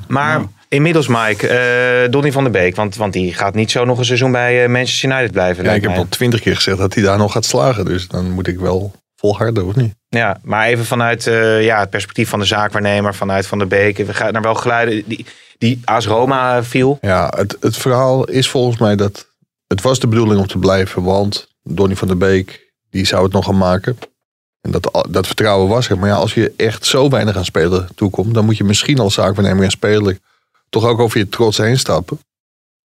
Maar 0.08 0.44
inmiddels, 0.68 1.08
Mike, 1.08 1.48
eh 1.48 2.10
Donny 2.10 2.32
van 2.32 2.42
der 2.42 2.52
Beek. 2.52 2.76
Want, 2.76 2.96
want 2.96 3.12
die 3.12 3.34
gaat 3.34 3.54
niet 3.54 3.70
zo 3.70 3.84
nog 3.84 3.98
een 3.98 4.04
seizoen 4.04 4.32
bij 4.32 4.64
eh, 4.64 4.70
Manchester 4.70 5.10
United 5.10 5.32
blijven. 5.32 5.64
Ja, 5.64 5.72
ik 5.72 5.82
heb 5.82 5.90
mij. 5.90 5.98
al 5.98 6.08
twintig 6.08 6.40
keer 6.40 6.54
gezegd 6.54 6.78
dat 6.78 6.94
hij 6.94 7.02
daar 7.02 7.18
nog 7.18 7.32
gaat 7.32 7.44
slagen. 7.44 7.84
Dus 7.84 8.08
dan 8.08 8.30
moet 8.30 8.46
ik 8.46 8.58
wel 8.58 8.92
volharden, 9.16 9.66
of 9.66 9.74
niet? 9.74 9.94
Ja, 10.08 10.38
maar 10.42 10.66
even 10.66 10.84
vanuit 10.84 11.26
eh, 11.26 11.64
ja, 11.64 11.80
het 11.80 11.90
perspectief 11.90 12.28
van 12.28 12.38
de 12.38 12.44
zaakwaarnemer, 12.44 13.14
vanuit 13.14 13.46
Van 13.46 13.58
der 13.58 13.66
Beek. 13.66 13.96
We 13.96 14.14
gaan 14.14 14.32
naar 14.32 14.42
wel 14.42 14.54
geluiden 14.54 15.02
die, 15.06 15.26
die 15.58 15.80
AS 15.84 16.06
Roma 16.06 16.62
viel. 16.62 16.98
Ja, 17.00 17.32
het, 17.36 17.56
het 17.60 17.76
verhaal 17.76 18.24
is 18.24 18.48
volgens 18.48 18.78
mij 18.78 18.96
dat 18.96 19.34
het 19.66 19.80
was 19.82 19.98
de 20.00 20.06
bedoeling 20.06 20.40
om 20.40 20.46
te 20.46 20.58
blijven. 20.58 21.02
Want 21.02 21.48
Donny 21.62 21.96
van 21.96 22.08
der 22.08 22.16
Beek, 22.16 22.72
die 22.90 23.06
zou 23.06 23.22
het 23.22 23.32
nog 23.32 23.44
gaan 23.44 23.58
maken. 23.58 23.98
En 24.66 24.72
dat, 24.72 25.06
dat 25.10 25.26
vertrouwen 25.26 25.68
was 25.68 25.88
er. 25.88 25.98
Maar 25.98 26.08
ja, 26.08 26.14
als 26.14 26.34
je 26.34 26.52
echt 26.56 26.86
zo 26.86 27.08
weinig 27.08 27.36
aan 27.36 27.44
spelen 27.44 27.88
toekomt, 27.94 28.34
dan 28.34 28.44
moet 28.44 28.56
je 28.56 28.64
misschien 28.64 28.98
als 28.98 29.14
zaakwaarnemer 29.14 29.64
en 29.64 29.70
speler 29.70 30.18
toch 30.68 30.84
ook 30.84 30.98
over 30.98 31.18
je 31.18 31.28
trots 31.28 31.56
heen 31.56 31.78
stappen. 31.78 32.18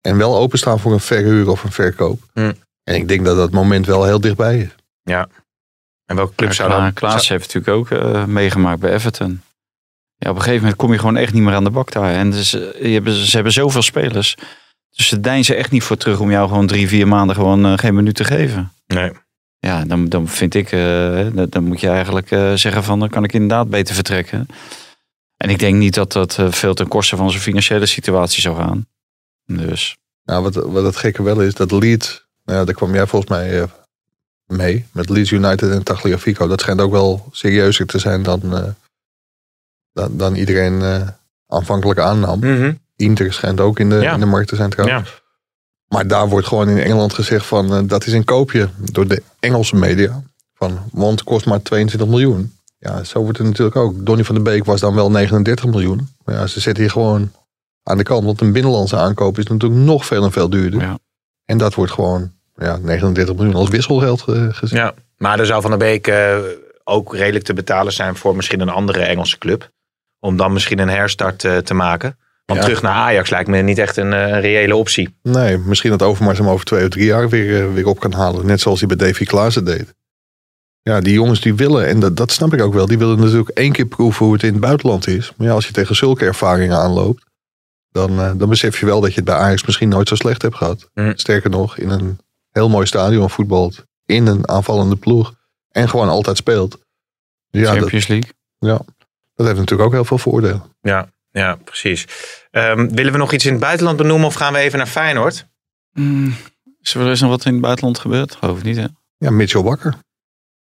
En 0.00 0.16
wel 0.16 0.37
openstaan 0.37 0.80
voor 0.80 0.92
een 0.92 1.00
verhuur 1.00 1.50
of 1.50 1.64
een 1.64 1.72
verkoop. 1.72 2.22
Hm. 2.32 2.52
En 2.84 2.94
ik 2.94 3.08
denk 3.08 3.24
dat 3.24 3.37
dat 3.37 3.50
moment 3.50 3.87
wel 3.87 4.04
heel 4.04 4.20
dichtbij 4.20 4.58
is. 4.58 4.68
En 6.06 6.16
welke 6.16 6.34
club 6.34 6.48
Ja, 6.48 6.54
zou 6.54 6.70
dan... 6.70 6.92
Klaas 6.92 7.28
heeft 7.28 7.54
natuurlijk 7.54 7.76
ook 7.76 8.00
eh, 8.00 8.24
meegemaakt 8.24 8.80
bij 8.80 8.92
Everton. 8.92 9.42
Ja, 10.16 10.30
op 10.30 10.37
een 10.37 10.42
gegeven 10.42 10.60
moment 10.60 10.78
kom 10.78 10.92
je 10.92 10.98
gewoon 10.98 11.16
echt 11.16 11.32
niet 11.32 11.42
meer 11.42 11.54
aan 11.54 11.64
de 11.64 11.70
bak 11.70 11.92
daar. 11.92 12.14
En 12.14 12.30
dus, 12.30 12.52
eh, 12.52 12.82
je 12.82 12.92
hebben, 12.92 13.12
ze 13.12 13.34
hebben 13.34 13.52
zoveel 13.52 13.82
spelers. 13.82 14.37
Dus 14.96 15.08
ze 15.08 15.20
deinzen 15.20 15.56
echt 15.56 15.70
niet 15.70 15.82
voor 15.82 15.96
terug 15.96 16.20
om 16.20 16.30
jou 16.30 16.48
gewoon 16.48 16.66
drie, 16.66 16.88
vier 16.88 17.08
maanden 17.08 17.37
gewoon 17.37 17.64
eh, 17.66 17.72
geen 17.78 17.94
minuut 17.94 18.14
te 18.14 18.24
geven. 18.24 18.72
Nee. 18.87 19.12
Ja, 19.64 19.85
dan, 19.85 20.09
dan 20.09 20.29
vind 20.29 20.55
ik, 20.55 20.72
eh, 20.72 21.27
dan- 21.48 21.64
moet 21.64 21.81
je 21.81 21.88
eigenlijk 21.88 22.31
eh, 22.31 22.53
zeggen 22.55 22.85
van 22.85 22.98
dan 22.98 23.09
kan 23.09 23.24
ik 23.24 23.33
inderdaad 23.33 23.68
beter 23.70 23.94
vertrekken. 23.94 24.46
En 25.37 25.50
ik 25.50 25.59
denk 25.59 25.77
niet 25.77 25.94
dat 25.94 26.12
dat 26.12 26.38
eh, 26.38 26.53
veel 26.53 26.74
ten 26.74 26.88
koste 26.88 27.16
van 27.16 27.31
zijn 27.31 27.42
financiële 27.42 27.87
situatie 27.87 28.40
zou 28.42 28.57
gaan. 28.57 28.87
Dus 29.46 29.96
Nou, 30.24 30.42
wat, 30.42 30.55
wat 30.55 30.85
het 30.85 30.96
gekke 30.96 31.22
wel 31.22 31.40
is, 31.40 31.55
dat 31.55 31.70
Leeds, 31.70 32.27
nou 32.44 32.59
ja, 32.59 32.64
daar 32.64 32.74
kwam 32.74 32.94
jij 32.94 33.07
volgens 33.07 33.31
mij 33.31 33.61
eh, 33.61 33.68
mee. 34.46 34.87
Met 34.92 35.09
Leeds 35.09 35.31
United 35.31 35.70
en 35.70 35.83
Tagliafico. 35.83 36.46
Dat 36.46 36.61
schijnt 36.61 36.81
ook 36.81 36.90
wel 36.92 37.29
serieuzer 37.31 37.87
te 37.87 37.98
zijn 37.98 38.22
dan, 38.22 38.40
eh, 38.57 38.64
dan, 39.92 40.16
dan 40.16 40.35
iedereen 40.35 40.83
eh, 40.83 41.09
aanvankelijk 41.46 41.98
aannam. 42.00 42.38
Mhm. 42.38 42.72
Inter 42.96 43.33
schijnt 43.33 43.61
ook 43.61 43.79
in 43.79 43.88
de, 43.90 43.96
Ja. 44.00 44.14
in 44.14 44.20
de 44.20 44.27
markt 44.27 44.48
te 44.48 44.57
zijn 44.57 44.70
trouwens. 44.70 45.09
Ja. 45.11 45.22
Maar 45.94 46.07
daar 46.07 46.28
wordt 46.28 46.46
gewoon 46.46 46.68
in 46.68 46.78
Engeland 46.78 47.14
gezegd 47.14 47.46
van, 47.46 47.74
eh, 47.74 47.80
dat 47.85 48.07
is 48.07 48.12
een 48.12 48.24
koopje 48.24 48.68
door 48.92 49.09
de 49.09 49.22
Engelse 49.40 49.76
media. 49.76 50.22
Van, 50.54 50.78
want 50.92 51.18
het 51.18 51.28
kost 51.28 51.46
maar 51.46 51.62
22 51.62 52.09
miljoen. 52.09 52.57
Ja, 52.78 53.04
zo 53.04 53.22
wordt 53.22 53.38
het 53.38 53.46
natuurlijk 53.46 53.76
ook. 53.76 54.07
Donny 54.07 54.24
van 54.24 54.35
der 54.35 54.44
Beek 54.44 54.64
was 54.64 54.80
dan 54.80 54.94
wel 54.94 55.11
39 55.11 55.66
miljoen. 55.66 56.09
Maar 56.24 56.35
ja, 56.35 56.46
ze 56.46 56.61
zetten 56.61 56.83
hier 56.83 56.92
gewoon 56.92 57.33
aan 57.83 57.96
de 57.96 58.02
kant. 58.02 58.24
Want 58.24 58.40
een 58.40 58.52
binnenlandse 58.52 58.96
aankoop 58.96 59.38
is 59.38 59.46
natuurlijk 59.46 59.80
nog 59.80 60.07
veel 60.07 60.24
en 60.24 60.33
veel 60.33 60.50
duurder. 60.50 60.80
Ja. 60.80 60.98
En 61.44 61.59
dat 61.59 61.74
wordt 61.74 61.92
gewoon 61.92 62.33
ja, 62.57 62.76
39 62.76 63.35
miljoen 63.35 63.54
als 63.54 63.68
wisselgeld 63.68 64.24
eh, 64.28 64.46
gezien. 64.50 64.78
Ja, 64.78 64.94
maar 65.16 65.38
er 65.38 65.46
zou 65.46 65.61
Van 65.61 65.70
der 65.70 65.78
Beek 65.78 66.07
eh, 66.07 66.38
ook 66.85 67.14
redelijk 67.14 67.44
te 67.44 67.54
betalen 67.54 67.92
zijn 67.92 68.16
voor 68.16 68.37
misschien 68.37 68.61
een 68.61 68.68
andere 68.68 69.00
Engelse 69.00 69.38
club. 69.38 69.70
Om 70.20 70.37
dan 70.37 70.52
misschien 70.52 70.78
een 70.78 70.88
herstart 70.88 71.38
te 71.38 71.74
maken. 71.74 72.18
Want 72.44 72.59
Ja. 72.59 72.64
terug 72.64 72.83
naar 72.83 72.92
Ajax 72.94 73.30
lijkt 73.30 73.48
me 73.48 73.59
niet 73.59 73.78
echt 73.78 73.96
een 73.96 74.12
eh, 74.12 74.40
reële 74.40 74.76
optie. 74.76 75.16
Nee, 75.22 75.59
misschien 75.59 75.90
dat 75.90 76.02
Overmars 76.02 76.38
hem 76.38 76.48
over 76.48 76.64
twee 76.64 76.83
of 76.83 76.88
drie 76.88 77.04
jaar 77.04 77.28
weer, 77.28 77.62
eh, 77.62 77.72
weer 77.72 77.87
op 77.87 78.00
kan 78.00 78.12
halen. 78.12 78.46
Net 78.46 78.61
zoals 78.61 78.78
hij 78.78 78.88
bij 78.96 79.07
Davy 79.07 79.24
Klaassen 79.24 79.64
deed. 79.64 79.94
Ja, 80.83 81.00
die 81.00 81.12
jongens 81.12 81.40
die 81.40 81.54
willen, 81.54 81.87
en 81.87 82.00
dat, 82.00 82.16
dat 82.16 82.30
snap 82.33 82.52
ik 82.52 82.62
ook 82.62 82.74
wel, 82.74 82.87
die 82.87 82.98
willen 82.98 83.18
natuurlijk 83.18 83.48
één 83.48 83.72
keer 83.72 83.87
proeven 83.87 84.24
hoe 84.24 84.35
het 84.35 84.42
in 84.42 84.52
het 84.52 84.61
buitenland 84.61 85.07
is. 85.07 85.33
Maar 85.37 85.46
ja, 85.46 85.52
als 85.52 85.66
je 85.66 85.72
tegen 85.72 85.96
zulke 85.96 86.24
ervaringen 86.24 86.76
aanloopt, 86.76 87.24
dan, 87.90 88.20
eh, 88.20 88.33
dan 88.37 88.48
besef 88.48 88.80
je 88.80 88.87
wel 88.87 89.00
dat 89.00 89.11
je 89.11 89.16
het 89.16 89.24
bij 89.24 89.35
Ajax 89.35 89.64
misschien 89.64 89.88
nooit 89.88 90.09
zo 90.09 90.14
slecht 90.14 90.42
hebt 90.42 90.54
gehad. 90.57 90.90
Mm. 90.94 91.12
Sterker 91.16 91.50
nog, 91.50 91.78
in 91.78 91.90
een 91.90 92.18
heel 92.50 92.68
mooi 92.68 92.87
stadion 92.87 93.30
voetbalt, 93.30 93.85
in 94.07 94.26
een 94.26 94.48
aanvallende 94.48 94.96
ploeg 94.96 95.35
en 95.70 95.88
gewoon 95.88 96.09
altijd 96.09 96.37
speelt. 96.37 96.78
Ja, 97.50 97.62
dat, 97.62 97.78
Champions 97.78 98.07
League. 98.07 98.30
dat 99.35 99.46
heeft 99.46 99.59
natuurlijk 99.59 99.88
ook 99.88 99.92
heel 99.92 100.04
veel 100.04 100.18
voordelen. 100.18 100.62
Ja, 100.80 101.09
ja 101.34 101.56
precies. 101.64 102.04
Ehm, 102.50 102.88
willen 102.88 103.12
we 103.12 103.18
nog 103.18 103.32
iets 103.32 103.44
in 103.46 103.52
het 103.52 103.60
buitenland 103.60 103.96
benoemen 103.96 104.26
of 104.26 104.34
gaan 104.34 104.52
we 104.52 104.58
even 104.58 104.78
naar 104.78 104.86
Feyenoord? 104.86 105.46
Mm, 105.92 106.34
is 106.80 106.94
er 106.94 107.08
eens 107.08 107.20
nog 107.20 107.30
wat 107.30 107.44
in 107.44 107.52
het 107.52 107.60
buitenland 107.62 107.98
gebeurd? 107.98 108.34
Geloof 108.34 108.58
ik 108.58 108.64
niet, 108.64 108.76
hè? 108.76 108.86
Ja, 109.16 109.30
Mitchell 109.30 109.62
Bakker. 109.62 109.94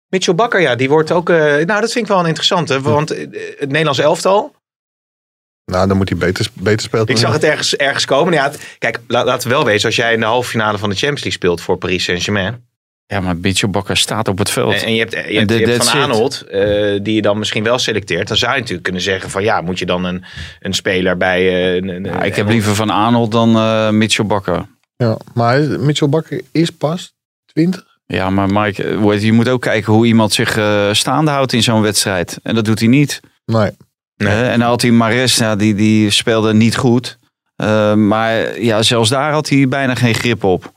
Mitchell 0.07 0.35
Bakker, 0.35 0.61
ja, 0.61 0.75
die 0.75 0.89
wordt 0.89 1.11
ook... 1.11 1.29
eh, 1.29 1.37
nou, 1.37 1.65
dat 1.65 1.91
vind 1.91 1.95
ik 1.95 2.07
wel 2.07 2.19
een 2.19 2.25
interessante. 2.25 2.81
Want 2.81 3.11
eh, 3.11 3.19
het 3.59 3.69
Nederlands 3.69 3.99
elftal... 3.99 4.55
Nou, 5.65 5.87
dan 5.87 5.97
moet 5.97 6.09
hij 6.09 6.17
beter, 6.17 6.47
beter 6.53 6.81
spelen. 6.81 7.07
Ik 7.07 7.17
zag 7.17 7.33
het 7.33 7.43
ergens, 7.43 7.75
ergens 7.75 8.05
komen. 8.05 8.33
Ja, 8.33 8.43
het- 8.43 8.75
kijk, 8.77 8.99
la- 9.07 9.23
laten 9.25 9.47
we 9.49 9.53
wel 9.55 9.65
wezen. 9.65 9.85
Als 9.85 9.95
jij 9.95 10.13
in 10.13 10.19
de 10.19 10.25
halve 10.25 10.49
finale 10.49 10.77
van 10.77 10.89
de 10.89 10.95
Champions 10.95 11.21
League 11.23 11.39
speelt 11.39 11.61
voor 11.61 11.77
Paris 11.77 12.03
Saint-Germain. 12.03 12.69
Ja, 13.11 13.19
maar 13.19 13.37
Mitchell 13.37 13.69
Bakker 13.69 13.97
staat 13.97 14.27
op 14.27 14.37
het 14.37 14.49
veld. 14.49 14.73
En, 14.73 14.81
en 14.83 14.93
je 14.93 14.99
hebt, 14.99 15.11
je 15.11 15.17
hebt, 15.19 15.51
je 15.51 15.77
Van. 15.83 16.01
Aanholt, 16.01 16.41
eh, 16.41 16.99
die 17.03 17.15
je 17.15 17.21
dan 17.21 17.37
misschien 17.39 17.63
wel 17.63 17.79
selecteert. 17.79 18.27
Dan 18.27 18.37
zou 18.37 18.51
je 18.51 18.57
natuurlijk 18.57 18.83
kunnen 18.83 19.01
zeggen 19.01 19.29
van 19.29 19.43
ja, 19.43 19.61
moet 19.61 19.79
je 19.79 19.85
dan 19.85 20.03
een, 20.03 20.23
een 20.59 20.73
speler 20.73 21.17
bij... 21.17 21.39
eh, 21.47 21.75
een, 21.75 21.87
een- 21.87 22.03
Ja, 22.03 22.21
ik 22.21 22.35
heb 22.35 22.47
liever 22.49 22.75
Van 22.75 22.89
Arnold 22.89 23.31
dan 23.31 23.55
eh 23.55 23.89
Mitchell 23.89 24.25
Bakker. 24.25 24.65
Ja, 24.95 25.17
maar 25.33 25.59
Mitchell 25.61 26.09
Bakker 26.09 26.41
is 26.51 26.69
pas 26.69 27.13
20. 27.45 27.83
Ja, 28.05 28.29
maar 28.29 28.47
Mike, 28.51 29.17
je 29.19 29.31
moet 29.33 29.49
ook 29.49 29.61
kijken 29.61 29.93
hoe 29.93 30.05
iemand 30.05 30.33
zich 30.33 30.57
eh, 30.57 30.89
staande 30.91 31.31
houdt 31.31 31.53
in 31.53 31.63
zo'n 31.63 31.81
wedstrijd. 31.81 32.39
En 32.43 32.55
dat 32.55 32.65
doet 32.65 32.79
hij 32.79 32.87
niet. 32.87 33.19
Nee. 33.45 33.71
Nee. 34.17 34.29
En 34.49 34.59
dan 34.59 34.67
had 34.67 34.81
hij 34.81 34.91
Mares, 34.91 35.37
ja, 35.37 35.55
die, 35.55 35.75
die 35.75 36.09
speelde 36.09 36.53
niet 36.53 36.75
goed. 36.77 37.17
Eh, 37.55 37.93
maar 37.93 38.59
ja, 38.61 38.81
zelfs 38.81 39.09
daar 39.09 39.31
had 39.31 39.49
hij 39.49 39.67
bijna 39.67 39.95
geen 39.95 40.13
grip 40.15 40.43
op. 40.43 40.71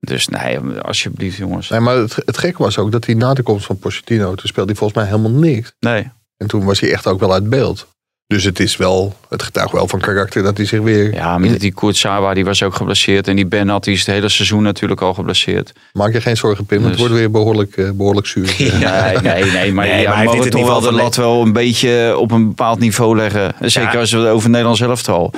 Dus 0.00 0.28
nee, 0.28 0.58
alsjeblieft 0.82 1.36
jongens. 1.36 1.68
Nee, 1.68 1.80
maar 1.80 1.96
het, 1.96 2.16
het 2.24 2.38
gekke 2.38 2.62
was 2.62 2.78
ook 2.78 2.92
dat 2.92 3.04
hij 3.06 3.14
na 3.14 3.34
de 3.34 3.42
komst 3.42 3.66
van 3.66 3.78
Pochettino, 3.78 4.34
toen 4.34 4.48
speelde 4.48 4.70
hij 4.70 4.78
volgens 4.78 4.98
mij 5.00 5.08
helemaal 5.08 5.40
niks. 5.40 5.72
Nee. 5.80 6.10
En 6.36 6.46
toen 6.46 6.64
was 6.64 6.80
hij 6.80 6.92
echt 6.92 7.06
ook 7.06 7.20
wel 7.20 7.32
uit 7.32 7.48
beeld. 7.50 7.86
Dus 8.26 8.44
het 8.44 8.60
is 8.60 8.76
wel, 8.76 9.16
het 9.28 9.42
getuigt 9.42 9.72
wel 9.72 9.88
van 9.88 10.00
karakter 10.00 10.42
dat 10.42 10.56
hij 10.56 10.66
zich 10.66 10.80
weer... 10.80 11.14
Ja, 11.14 11.38
maar 11.38 11.58
die 11.58 11.72
Kurtsawa 11.72 12.34
die 12.34 12.44
was 12.44 12.62
ook 12.62 12.74
geblesseerd. 12.74 13.28
En 13.28 13.36
die 13.36 13.46
Bernat 13.46 13.84
die 13.84 13.92
is 13.94 13.98
het 13.98 14.08
hele 14.14 14.28
seizoen 14.28 14.62
natuurlijk 14.62 15.00
al 15.00 15.14
geblesseerd. 15.14 15.72
Maak 15.92 16.12
je 16.12 16.20
geen 16.20 16.36
zorgen, 16.36 16.66
Pim. 16.66 16.80
Het 16.82 16.90
Dus- 16.90 16.98
wordt 17.00 17.14
weer 17.14 17.30
behoorlijk, 17.30 17.76
eh, 17.76 17.90
behoorlijk 17.90 18.26
zuur. 18.26 18.54
Nee, 18.58 19.16
nee, 19.18 19.44
nee. 19.44 19.72
Maar, 19.72 19.86
Nee, 19.86 20.00
ja, 20.02 20.14
maar 20.14 20.24
mogen 20.24 20.50
toch 20.50 20.60
niveau 20.60 20.82
wel 20.82 20.90
de 20.90 20.96
lat 20.96 21.16
wel 21.16 21.42
een 21.42 21.52
beetje 21.52 22.14
op 22.18 22.30
een 22.30 22.48
bepaald 22.48 22.78
niveau 22.78 23.16
leggen. 23.16 23.54
Zeker 23.60 23.92
Ja. 23.92 23.98
als 23.98 24.12
we 24.12 24.18
het 24.18 24.28
over 24.28 24.50
Nederland 24.50 24.76
zelf 24.76 25.08
al. 25.08 25.32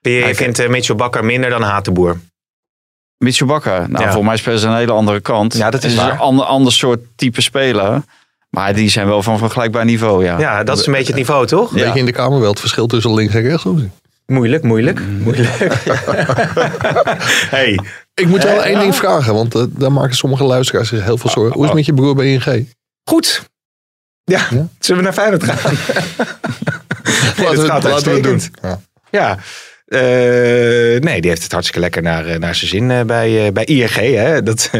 Je 0.00 0.10
Hij- 0.10 0.34
vindt 0.34 0.58
eh, 0.58 0.68
Mitchell 0.68 0.96
Bakker 0.96 1.24
minder 1.24 1.50
dan 1.50 1.62
Hatenboer. 1.62 2.20
Bakker. 3.46 3.90
Nou, 3.90 4.04
Ja. 4.04 4.12
voor 4.12 4.24
mij 4.24 4.36
spelen 4.36 4.58
ze 4.58 4.66
aan 4.66 4.72
een 4.72 4.78
hele 4.78 4.92
andere 4.92 5.20
kant. 5.20 5.54
Ja, 5.56 5.70
dat 5.70 5.84
is 5.84 5.94
waar. 5.94 6.10
een 6.12 6.18
ander, 6.18 6.44
ander 6.44 6.72
soort 6.72 7.00
type 7.16 7.40
speler. 7.40 8.02
Maar 8.50 8.74
die 8.74 8.90
zijn 8.90 9.06
wel 9.06 9.22
van 9.22 9.38
vergelijkbaar 9.38 9.84
niveau, 9.84 10.24
ja. 10.24 10.38
Ja, 10.38 10.64
dat 10.64 10.78
is 10.78 10.86
een 10.86 10.92
beetje 10.92 11.06
het 11.08 11.16
niveau, 11.16 11.46
toch? 11.46 11.70
Een 11.70 11.76
beetje 11.82 11.98
in 11.98 12.04
de 12.06 12.12
Kamer 12.12 12.40
wel 12.40 12.50
het 12.50 12.60
verschil 12.60 12.86
tussen 12.86 13.14
links 13.14 13.34
en 13.34 13.42
rechts. 13.42 13.64
Moeilijk, 14.26 14.62
moeilijk, 14.62 15.00
moeilijk. 15.22 15.48
hey, 17.56 17.78
Ik 18.14 18.26
moet 18.26 18.42
wel 18.42 18.62
één 18.64 18.78
ding 18.78 18.94
vragen, 18.96 19.34
want 19.34 19.54
eh, 19.54 19.62
daar 19.68 19.92
maken 19.92 20.16
sommige 20.16 20.44
luisteraars 20.44 20.88
zich 20.88 21.04
heel 21.04 21.18
veel 21.18 21.30
zorgen. 21.30 21.52
Hoe 21.52 21.62
is 21.62 21.68
het 21.68 21.76
met 21.76 21.86
je 21.86 21.94
broer 21.94 22.14
bij 22.14 22.32
ING? 22.32 22.68
goed. 23.04 23.48
Ja, 24.24 24.46
Ja? 24.50 24.66
zullen 24.78 25.02
we 25.02 25.08
naar 25.08 25.12
Feyenoord 25.18 25.44
gaan? 25.44 25.72
nee, 27.36 27.46
Laten 27.46 27.56
dat 27.56 27.56
we, 27.56 27.66
gaat 27.66 27.82
laten 27.82 28.04
we 28.04 28.10
het 28.14 28.22
doen. 28.22 28.42
Ja. 28.62 28.80
Ja. 29.10 29.38
Eh, 29.90 30.00
nee, 31.00 31.20
die 31.20 31.30
heeft 31.30 31.42
het 31.42 31.52
hartstikke 31.52 31.80
lekker 31.80 32.02
naar, 32.02 32.26
eh, 32.26 32.38
naar 32.38 32.54
zijn 32.54 32.70
zin 32.70 32.90
eh, 32.90 33.00
bij, 33.00 33.52
bij 33.52 33.64
ING. 33.64 33.94
Hè? 33.94 34.42
Dat, 34.50 34.70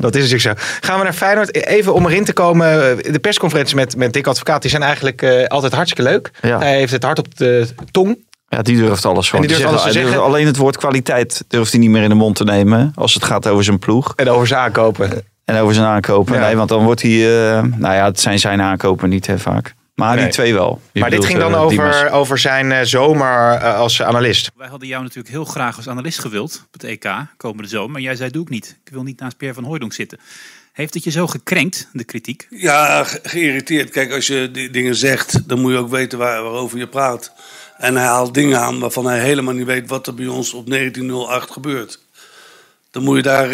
dat 0.00 0.14
is 0.16 0.30
natuurlijk 0.30 0.40
zo. 0.40 0.52
Gaan 0.80 0.98
we 0.98 1.04
naar 1.04 1.12
Feyenoord. 1.12 1.54
Even 1.54 1.94
om 1.94 2.06
erin 2.06 2.24
te 2.24 2.32
komen. 2.32 2.96
De 3.12 3.18
persconferenties 3.18 3.74
met, 3.74 3.96
met 3.96 4.12
Dick 4.12 4.26
Advocaat 4.26 4.62
die 4.62 4.70
zijn 4.70 4.82
eigenlijk 4.82 5.44
altijd 5.48 5.72
hartstikke 5.72 6.10
leuk. 6.10 6.30
Ja. 6.42 6.58
Hij 6.58 6.76
heeft 6.76 6.92
het 6.92 7.02
hart 7.04 7.18
op 7.18 7.36
de 7.36 7.66
tong. 7.90 8.18
Ja, 8.48 8.62
die 8.62 8.76
durft 8.76 9.04
alles 9.04 9.30
gewoon 9.30 9.46
die 9.46 9.56
te 9.56 9.60
durft 9.60 9.72
zeggen. 9.72 9.90
alles 9.90 10.02
te 10.02 10.08
zeggen. 10.08 10.28
Alleen 10.28 10.46
het 10.46 10.56
woord 10.56 10.76
kwaliteit 10.76 11.44
durft 11.48 11.70
hij 11.72 11.80
niet 11.80 11.90
meer 11.90 12.02
in 12.02 12.08
de 12.08 12.14
mond 12.14 12.36
te 12.36 12.44
nemen. 12.44 12.92
Als 12.94 13.14
het 13.14 13.24
gaat 13.24 13.46
over 13.46 13.64
zijn 13.64 13.78
ploeg 13.78 14.12
En 14.16 14.28
over 14.28 14.46
zijn 14.46 14.60
aankopen. 14.60 15.10
en 15.44 15.56
over 15.56 15.74
zijn 15.74 15.86
aankopen. 15.86 16.34
Ja. 16.34 16.40
Nee, 16.40 16.56
want 16.56 16.68
dan 16.68 16.84
wordt 16.84 17.02
hij... 17.02 17.10
eh, 17.56 17.62
nou 17.76 17.94
ja, 17.94 18.04
het 18.04 18.20
zijn 18.20 18.38
zijn 18.38 18.60
aankopen 18.60 19.08
niet 19.08 19.26
hè, 19.26 19.38
vaak. 19.38 19.74
Maar 20.00 20.14
Nee. 20.14 20.24
die 20.24 20.32
twee 20.32 20.54
wel. 20.54 20.80
Je 20.92 21.00
Maar 21.00 21.10
dit 21.10 21.24
ging 21.24 21.38
dan 21.38 21.52
eh, 21.54 21.62
over, 21.62 22.10
over 22.10 22.38
zijn 22.38 22.72
eh, 22.72 22.80
zomer 22.84 23.52
eh, 23.52 23.78
als 23.78 24.02
analist. 24.02 24.50
Wij 24.56 24.68
hadden 24.68 24.88
jou 24.88 25.02
natuurlijk 25.02 25.28
heel 25.34 25.44
graag 25.44 25.76
als 25.76 25.88
analist 25.88 26.18
gewild 26.18 26.62
op 26.66 26.72
het 26.72 26.84
EK 26.84 27.10
komende 27.36 27.68
zomer. 27.68 27.90
Maar 27.90 28.00
jij 28.00 28.16
zei, 28.16 28.30
doe 28.30 28.42
ik 28.42 28.48
niet. 28.48 28.78
Ik 28.84 28.92
wil 28.92 29.02
niet 29.02 29.20
naast 29.20 29.36
Pierre 29.36 29.54
van 29.56 29.64
Hooijdonk 29.64 29.92
zitten. 29.92 30.18
Heeft 30.72 30.94
het 30.94 31.04
je 31.04 31.10
zo 31.10 31.26
gekrenkt, 31.26 31.88
de 31.92 32.04
kritiek? 32.04 32.46
Ja, 32.50 33.04
ge- 33.04 33.20
geïrriteerd. 33.22 33.90
Kijk, 33.90 34.12
als 34.12 34.26
je 34.26 34.50
die 34.52 34.70
dingen 34.70 34.94
zegt, 34.94 35.48
dan 35.48 35.60
moet 35.60 35.72
je 35.72 35.78
ook 35.78 35.90
weten 35.90 36.18
waar, 36.18 36.42
waarover 36.42 36.78
je 36.78 36.86
praat. 36.86 37.32
En 37.78 37.96
hij 37.96 38.04
haalt 38.06 38.34
dingen 38.34 38.58
aan 38.60 38.78
waarvan 38.78 39.06
hij 39.06 39.20
helemaal 39.20 39.54
niet 39.54 39.66
weet 39.66 39.88
wat 39.88 40.06
er 40.06 40.14
bij 40.14 40.26
ons 40.26 40.52
op 40.54 40.66
1908 40.70 41.50
gebeurt. 41.50 42.00
Dan 42.90 43.02
moet 43.02 43.16
je 43.16 43.22
daar 43.22 43.48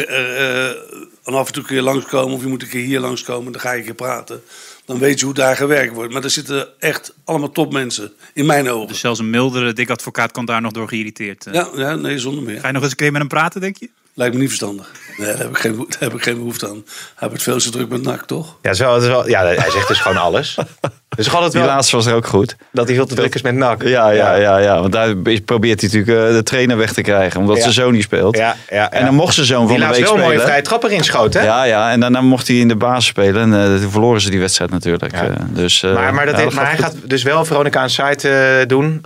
af 1.24 1.46
en 1.46 1.52
toe 1.52 1.62
een 1.62 1.68
keer 1.68 1.82
langskomen 1.82 2.34
of 2.36 2.40
je 2.42 2.46
moet 2.48 2.62
een 2.62 2.68
keer 2.68 2.84
hier 2.84 3.00
langskomen. 3.00 3.52
Dan 3.52 3.60
ga 3.60 3.72
je 3.72 3.78
een 3.78 3.84
keer 3.84 3.94
praten. 3.94 4.42
Dan 4.86 4.98
weet 4.98 5.18
je 5.18 5.24
hoe 5.24 5.34
daar 5.34 5.56
gewerkt 5.56 5.94
wordt. 5.94 6.12
Maar 6.12 6.24
er 6.24 6.30
zitten 6.30 6.68
echt 6.78 7.14
allemaal 7.24 7.50
topmensen, 7.50 8.12
in 8.34 8.46
mijn 8.46 8.70
ogen. 8.70 8.88
Dus 8.88 9.00
zelfs 9.00 9.18
een 9.18 9.30
mildere 9.30 9.72
dik 9.72 9.90
advocaat 9.90 10.32
kan 10.32 10.44
daar 10.44 10.60
nog 10.60 10.72
door 10.72 10.88
geïrriteerd. 10.88 11.46
eh. 11.46 11.54
Ja, 11.54 11.68
ja, 11.74 11.94
nee, 11.94 12.18
zonder 12.18 12.42
meer. 12.42 12.60
Ga 12.60 12.66
je 12.66 12.72
nog 12.72 12.82
eens 12.82 12.90
een 12.90 12.96
keer 12.96 13.10
met 13.12 13.20
hem 13.20 13.28
praten, 13.28 13.60
denk 13.60 13.76
je? 13.76 13.90
Lijkt 14.14 14.34
me 14.34 14.40
niet 14.40 14.48
verstandig. 14.48 14.92
Nee, 15.16 15.26
daar 15.26 15.38
heb 15.38 15.50
ik 15.50 15.56
geen, 15.58 15.76
daar 15.76 15.86
heb 15.98 16.14
ik 16.14 16.22
geen 16.22 16.36
behoefte 16.36 16.68
aan. 16.68 16.84
Hij 16.84 17.28
heeft 17.28 17.32
het 17.32 17.42
veel 17.42 17.58
te 17.58 17.70
druk 17.70 17.88
met 17.88 18.02
NAC, 18.02 18.26
toch? 18.26 18.58
Ja, 18.62 18.70
is 18.70 18.78
wel, 18.78 19.28
ja 19.28 19.44
hij 19.44 19.70
zegt 19.70 19.88
dus 19.88 20.00
gewoon 20.00 20.16
alles. 20.16 20.56
Dus 21.16 21.28
Die 21.30 21.60
wel 21.60 21.64
laatste 21.66 21.96
was 21.96 22.06
er 22.06 22.14
ook 22.14 22.26
goed. 22.26 22.56
dat 22.72 22.86
hij 22.86 22.94
veel 22.96 23.06
te 23.06 23.14
druk 23.14 23.34
is 23.34 23.42
met 23.42 23.54
NAC. 23.54 23.82
Ja, 23.82 24.10
ja, 24.10 24.34
ja, 24.34 24.56
ja. 24.58 24.80
Want 24.80 24.92
daar 24.92 25.14
probeert 25.44 25.80
hij 25.80 25.90
natuurlijk 25.92 26.28
eh, 26.28 26.34
de 26.36 26.42
trainer 26.42 26.76
weg 26.76 26.92
te 26.92 27.00
krijgen. 27.02 27.40
Omdat 27.40 27.60
zijn 27.60 27.72
zoon 27.72 27.92
niet 27.92 28.02
speelt. 28.02 28.36
Ja, 28.36 28.56
ja, 28.70 28.90
En 28.90 29.04
dan 29.04 29.14
mocht 29.14 29.34
zijn 29.34 29.46
zoon 29.46 29.66
Die 29.66 29.78
van 29.78 29.88
de 29.88 29.94
week 29.94 30.04
wel 30.04 30.14
een 30.14 30.18
mooie 30.20 30.30
spelen. 30.30 30.46
vrije 30.46 30.62
trap 30.62 30.84
erin 30.84 31.02
schoten. 31.04 31.40
hè? 31.40 31.46
Ja, 31.46 31.62
ja, 31.64 31.90
en 31.90 32.00
daarna 32.00 32.20
mocht 32.20 32.48
hij 32.48 32.56
in 32.56 32.68
de 32.68 32.76
basis 32.76 33.06
spelen. 33.06 33.42
En 33.52 33.72
eh, 33.74 33.80
toen 33.80 33.90
verloren 33.90 34.20
ze 34.20 34.30
die 34.30 34.40
wedstrijd 34.40 34.70
natuurlijk. 34.70 35.12
Eh, 35.12 35.22
dus, 35.48 35.82
Maar, 35.82 36.14
maar, 36.14 36.26
dat 36.26 36.52
maar 36.52 36.66
hij 36.66 36.76
gaat 36.78 36.94
dus 37.04 37.22
wel 37.22 37.44
Veronica 37.44 37.80
aan 37.80 37.90
site 37.90 38.64
doen 38.66 39.04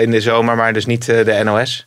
in 0.00 0.10
de 0.10 0.20
zomer, 0.20 0.56
maar 0.56 0.72
dus 0.72 0.86
niet 0.86 1.04
de 1.06 1.40
NOS. 1.44 1.86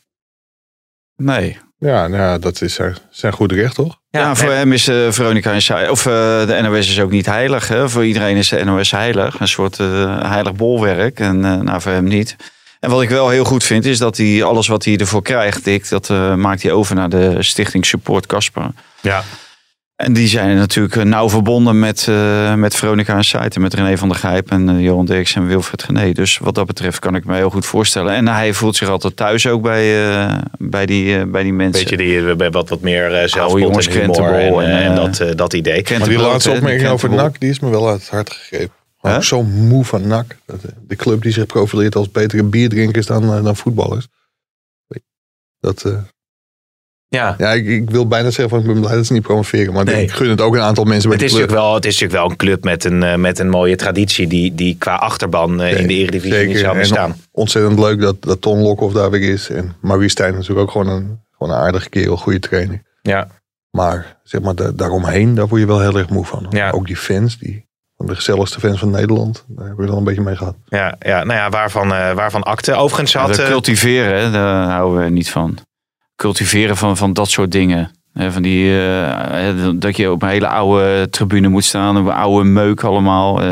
Nee. 1.15 1.57
Ja, 1.79 2.07
nou, 2.07 2.21
ja, 2.21 2.37
dat 2.37 2.61
is 2.61 2.73
zijn, 2.73 2.97
zijn 3.09 3.33
goed 3.33 3.51
recht, 3.51 3.75
toch? 3.75 3.99
Ja, 4.11 4.35
voor 4.35 4.51
hem 4.51 4.73
is 4.73 4.87
eh, 4.87 4.95
Veronica 5.09 5.51
Inside, 5.51 5.91
of 5.91 6.05
eh, 6.05 6.13
de 6.47 6.59
NOS 6.61 6.89
is 6.89 6.99
ook 6.99 7.11
niet 7.11 7.25
heilig. 7.25 7.67
Hè? 7.67 7.89
Voor 7.89 8.05
iedereen 8.05 8.37
is 8.37 8.49
de 8.49 8.63
NOS 8.63 8.91
heilig. 8.91 9.39
Een 9.39 9.47
soort 9.47 9.79
eh, 9.79 10.29
heilig 10.29 10.53
bolwerk. 10.53 11.19
En 11.19 11.45
eh, 11.45 11.55
nou, 11.55 11.81
voor 11.81 11.91
hem 11.91 12.03
niet. 12.03 12.35
En 12.79 12.89
wat 12.89 13.01
ik 13.01 13.09
wel 13.09 13.29
heel 13.29 13.43
goed 13.43 13.63
vind, 13.63 13.85
is 13.85 13.97
dat 13.97 14.17
hij 14.17 14.43
alles 14.43 14.67
wat 14.67 14.85
hij 14.85 14.97
ervoor 14.97 15.21
krijgt, 15.21 15.63
Dick, 15.63 15.89
dat 15.89 16.09
eh, 16.09 16.33
maakt 16.33 16.61
hij 16.61 16.71
over 16.71 16.95
naar 16.95 17.09
de 17.09 17.43
Stichting 17.43 17.85
Support 17.85 18.25
Casper. 18.25 18.71
Ja. 19.01 19.23
En 19.99 20.13
die 20.13 20.27
zijn 20.27 20.55
natuurlijk 20.55 20.95
eh, 20.95 21.03
nauw 21.03 21.29
verbonden 21.29 21.79
met, 21.79 22.07
eh, 22.07 22.53
met 22.53 22.75
Veronica 22.75 23.15
en 23.15 23.23
Site. 23.23 23.59
Met 23.59 23.73
René 23.73 23.97
van 23.97 24.09
der 24.09 24.17
Gijp 24.17 24.51
en 24.51 24.69
eh, 24.69 24.81
Johan 24.81 25.05
Derks 25.05 25.35
en 25.35 25.47
Wilfred 25.47 25.83
Gené. 25.83 26.11
Dus 26.11 26.37
wat 26.37 26.55
dat 26.55 26.67
betreft 26.67 26.99
kan 26.99 27.15
ik 27.15 27.25
me 27.25 27.35
heel 27.35 27.49
goed 27.49 27.65
voorstellen. 27.65 28.13
En 28.13 28.27
hij 28.27 28.53
voelt 28.53 28.75
zich 28.75 28.89
altijd 28.89 29.15
thuis 29.15 29.47
ook 29.47 29.61
bij, 29.61 30.11
eh, 30.11 30.37
bij, 30.57 30.85
die, 30.85 31.25
bij 31.25 31.43
die 31.43 31.53
mensen. 31.53 31.83
Beetje 31.85 31.97
die 31.97 32.49
wat, 32.51 32.69
wat 32.69 32.81
meer 32.81 33.13
eh 33.13 33.27
zelfspot 33.27 33.87
en 33.87 34.01
humor 34.01 34.63
en, 34.63 34.95
dat, 34.95 35.19
eh, 35.19 35.35
dat 35.35 35.53
idee. 35.53 35.81
Kent 35.81 35.99
Maar 35.99 36.09
die 36.09 36.17
laatste 36.17 36.51
opmerking 36.51 36.89
over. 36.89 37.09
NAC, 37.09 37.39
die 37.39 37.49
is 37.49 37.59
me 37.59 37.69
wel 37.69 37.89
uit 37.89 37.99
het 37.99 38.09
hart 38.09 38.29
gegrepen. 38.33 38.75
Ook 39.01 39.11
Huh? 39.11 39.21
zo 39.21 39.43
moe 39.43 39.85
van 39.85 40.07
NAC. 40.07 40.37
Dat, 40.45 40.59
De 40.87 40.95
club 40.95 41.21
die 41.21 41.31
zich 41.31 41.45
profileert 41.45 41.95
als 41.95 42.11
betere 42.11 42.43
bierdrinkers 42.43 43.05
dan, 43.05 43.43
dan 43.43 43.55
voetballers. 43.55 44.07
Dat, 45.59 45.83
eh, 45.83 45.93
Ja. 47.09 47.35
Ja, 47.37 47.51
ik, 47.53 47.65
ik 47.67 47.89
wil 47.89 48.07
bijna 48.07 48.29
zeggen 48.29 48.49
van 48.49 48.59
ik 48.59 48.65
ben 48.65 48.79
blij 48.81 48.95
dat 48.95 49.05
ze 49.05 49.13
niet 49.13 49.21
promoveren. 49.21 49.73
Maar 49.73 49.85
Nee. 49.85 50.03
ik 50.03 50.11
gun 50.11 50.29
het 50.29 50.41
ook 50.41 50.55
een 50.55 50.61
aantal 50.61 50.83
mensen 50.83 51.09
bij 51.09 51.17
Het 51.17 51.27
is, 51.27 51.31
de 51.31 51.37
club. 51.37 51.49
natuurlijk 51.49 51.67
wel, 51.69 51.75
het 51.75 51.85
is 51.85 51.91
natuurlijk 51.99 52.19
wel 52.21 52.29
een 52.31 52.37
club 52.37 52.63
met 52.63 52.83
een, 52.83 53.03
eh, 53.03 53.15
met 53.15 53.39
een 53.39 53.49
mooie 53.49 53.75
traditie 53.75 54.27
die, 54.27 54.55
die 54.55 54.75
qua 54.79 54.95
achterban 54.95 55.61
eh, 55.61 55.79
in 55.79 55.87
de 55.87 55.93
Eredivisie 55.93 56.47
niet 56.47 56.57
zou 56.57 56.77
bestaan. 56.77 57.15
ontzettend 57.31 57.79
leuk 57.79 58.01
dat, 58.01 58.15
dat 58.19 58.41
Ton 58.41 58.59
Lokhoff 58.61 58.93
daar 58.93 59.09
weer 59.11 59.31
is. 59.33 59.49
En 59.49 59.75
Maurice 59.81 60.09
Stijn 60.09 60.29
is 60.31 60.35
natuurlijk 60.37 60.59
ook 60.67 60.71
gewoon 60.71 60.87
een, 60.87 61.19
gewoon 61.37 61.53
een 61.53 61.59
aardige 61.61 61.89
kerel, 61.89 62.17
goede 62.17 62.39
trainer. 62.39 62.81
Ja. 63.01 63.27
Maar 63.71 64.17
zeg 64.23 64.41
maar, 64.41 64.55
da- 64.55 64.71
daaromheen, 64.71 65.35
daar 65.35 65.47
word 65.47 65.61
je 65.61 65.67
wel 65.67 65.81
heel 65.81 65.97
erg 65.97 66.09
moe 66.09 66.25
van. 66.25 66.45
Ja. 66.49 66.69
Ook 66.71 66.87
die 66.87 66.95
fans, 66.97 67.37
die, 67.37 67.65
van 67.97 68.05
de 68.05 68.15
gezelligste 68.15 68.59
fans 68.59 68.79
van 68.79 68.89
Nederland. 68.89 69.43
Daar 69.47 69.65
hebben 69.67 69.83
we 69.85 69.89
wel 69.91 69.99
een 69.99 70.03
beetje 70.03 70.21
mee 70.21 70.35
gehad. 70.35 70.55
Ja, 70.65 70.95
ja, 70.99 71.23
nou 71.23 71.39
ja, 71.39 71.49
waarvan, 71.49 71.93
eh 71.93 72.11
waarvan 72.13 72.43
akte. 72.43 72.73
Overigens 72.73 73.13
had... 73.13 73.35
dat 73.35 73.47
cultiveren, 73.47 74.31
daar 74.31 74.69
houden 74.69 75.03
we 75.03 75.09
niet 75.09 75.29
van. 75.29 75.57
Cultiveren 76.19 76.77
van, 76.77 76.97
van 76.97 77.13
dat 77.13 77.29
soort 77.29 77.51
dingen. 77.51 77.91
Hè, 78.13 78.31
van 78.31 78.41
die, 78.41 78.79
eh, 78.81 79.67
dat 79.75 79.97
je 79.97 80.11
op 80.11 80.21
een 80.21 80.29
hele 80.29 80.47
oude 80.47 81.07
tribune 81.09 81.47
moet 81.47 81.63
staan. 81.63 81.95
Een 81.95 82.09
oude 82.11 82.49
meuk 82.49 82.83
allemaal. 82.83 83.41
eh. 83.41 83.49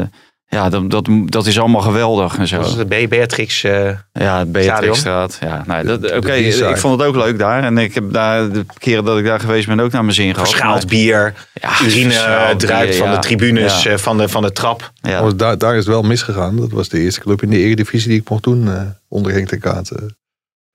ja, 0.48 0.70
dat, 0.70 0.90
dat, 0.92 1.10
dat 1.26 1.46
is 1.46 1.60
allemaal 1.60 1.82
geweldig 1.82 2.38
en 2.38 2.48
zo. 2.48 2.58
was 2.58 2.76
het 2.76 2.90
de 2.90 3.06
B. 3.06 3.10
Beatrix 3.10 3.64
eh, 3.64 3.90
Ja? 4.14 4.46
Beatrixstraat. 4.46 5.38
Ja, 5.42 5.64
nou, 5.68 5.86
dat, 5.86 6.12
oké, 6.12 6.34
ik 6.34 6.78
vond 6.78 7.00
het 7.00 7.08
ook 7.10 7.16
leuk 7.16 7.40
daar. 7.40 7.64
En 7.64 7.78
ik 7.78 7.94
heb 7.94 8.04
daar 8.14 8.52
de 8.52 8.66
keren 8.78 9.04
dat 9.06 9.18
ik 9.18 9.26
daar 9.26 9.40
geweest 9.40 9.68
ben 9.68 9.80
ook 9.80 9.92
naar 9.92 10.04
mijn 10.04 10.16
zin 10.16 10.34
gehad. 10.34 10.50
verschaald 10.50 10.88
bier, 10.88 11.34
Ja, 11.62 11.70
urine 11.86 12.54
druipt 12.58 12.96
van 12.96 13.08
ja. 13.08 13.14
de 13.16 13.20
tribunes, 13.22 13.84
Ja. 13.84 13.90
eh, 13.92 13.98
van, 13.98 14.18
de, 14.18 14.30
van 14.30 14.42
de 14.42 14.52
trap. 14.52 14.92
Ja. 14.96 15.10
Trouwens, 15.10 15.36
Daar, 15.36 15.58
daar 15.58 15.72
is 15.72 15.78
het 15.78 15.88
wel 15.88 16.02
misgegaan. 16.04 16.56
Dat 16.58 16.72
was 16.72 16.90
de 16.90 17.00
eerste 17.00 17.20
club 17.22 17.42
in 17.42 17.50
de 17.50 17.58
Eredivisie 17.58 18.10
die 18.10 18.20
ik 18.20 18.30
mocht 18.30 18.44
doen. 18.44 18.68
eh 18.68 18.82
onder 19.10 19.32
Henk 19.32 19.50
de 19.50 19.58
Kaat. 19.58 19.92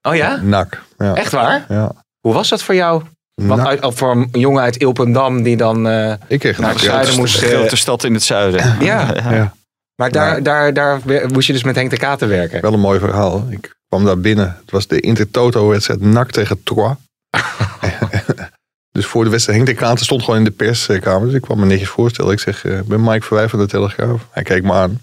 Oh 0.02 0.14
ja? 0.14 0.36
NAC. 0.36 0.82
Ja. 0.98 1.14
Echt 1.14 1.32
waar? 1.32 1.64
Ja. 1.68 1.92
Hoe 2.20 2.34
was 2.34 2.48
dat 2.48 2.62
voor 2.62 2.74
jou? 2.74 3.02
Want 3.34 3.66
uit, 3.66 3.80
voor 3.82 4.10
een 4.10 4.28
jongen 4.32 4.62
uit 4.62 4.76
Ilpendam 4.76 5.42
die 5.42 5.56
dan 5.56 5.88
eh, 5.88 6.14
Ik 6.28 6.40
kreeg 6.40 6.58
naar 6.58 6.70
het 6.70 6.80
zuiden 6.80 7.16
moest... 7.16 7.42
eh, 7.42 7.48
grote 7.48 7.76
stad 7.76 8.04
in 8.04 8.14
het 8.14 8.22
zuiden. 8.22 8.76
ja, 8.84 9.14
ja. 9.30 9.54
maar 9.94 10.10
daar, 10.10 10.42
daar, 10.42 10.74
daar 10.74 11.00
moest 11.32 11.46
je 11.46 11.52
dus 11.52 11.62
met 11.64 11.74
Henk 11.74 11.90
de 11.90 11.96
Katen 11.96 12.28
werken. 12.28 12.60
Wel 12.60 12.72
een 12.72 12.80
mooi 12.80 12.98
verhaal. 12.98 13.46
Ik 13.50 13.76
kwam 13.88 14.04
daar 14.04 14.18
binnen. 14.18 14.56
Het 14.60 14.70
was 14.70 14.86
de 14.86 15.00
Intertoto-wedstrijd 15.00 16.00
NAC 16.00 16.30
tegen 16.30 16.62
Troyes. 16.62 16.96
dus 18.92 19.06
voor 19.06 19.24
de 19.24 19.30
wedstrijd 19.30 19.58
Henk 19.58 19.70
de 19.70 19.84
Katen 19.84 20.04
stond 20.04 20.22
gewoon 20.22 20.38
in 20.38 20.44
de 20.44 20.50
perskamer. 20.50 21.26
Dus 21.26 21.34
ik 21.36 21.42
kwam 21.42 21.58
me 21.58 21.66
netjes 21.66 21.88
voorstellen. 21.88 22.32
Ik 22.32 22.40
zeg, 22.40 22.64
eh, 22.64 22.78
ik 22.78 22.86
ben 22.86 23.02
Mike 23.02 23.26
Verwij 23.26 23.48
van 23.48 23.58
de 23.58 23.66
Telegraaf. 23.66 24.26
Hij 24.30 24.42
keek 24.42 24.62
me 24.62 24.72
aan. 24.72 25.00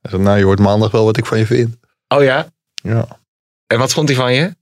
Hij 0.00 0.10
zei, 0.10 0.22
nou 0.22 0.38
je 0.38 0.44
hoort 0.44 0.58
maandag 0.58 0.90
wel 0.90 1.04
wat 1.04 1.16
ik 1.16 1.26
van 1.26 1.38
je 1.38 1.46
vind. 1.46 1.76
Oh 2.08 2.22
ja? 2.22 2.46
Ja. 2.74 3.17
En 3.68 3.78
wat 3.78 3.92
vond 3.92 4.08
hij 4.08 4.16
van 4.16 4.34
je? 4.34 4.56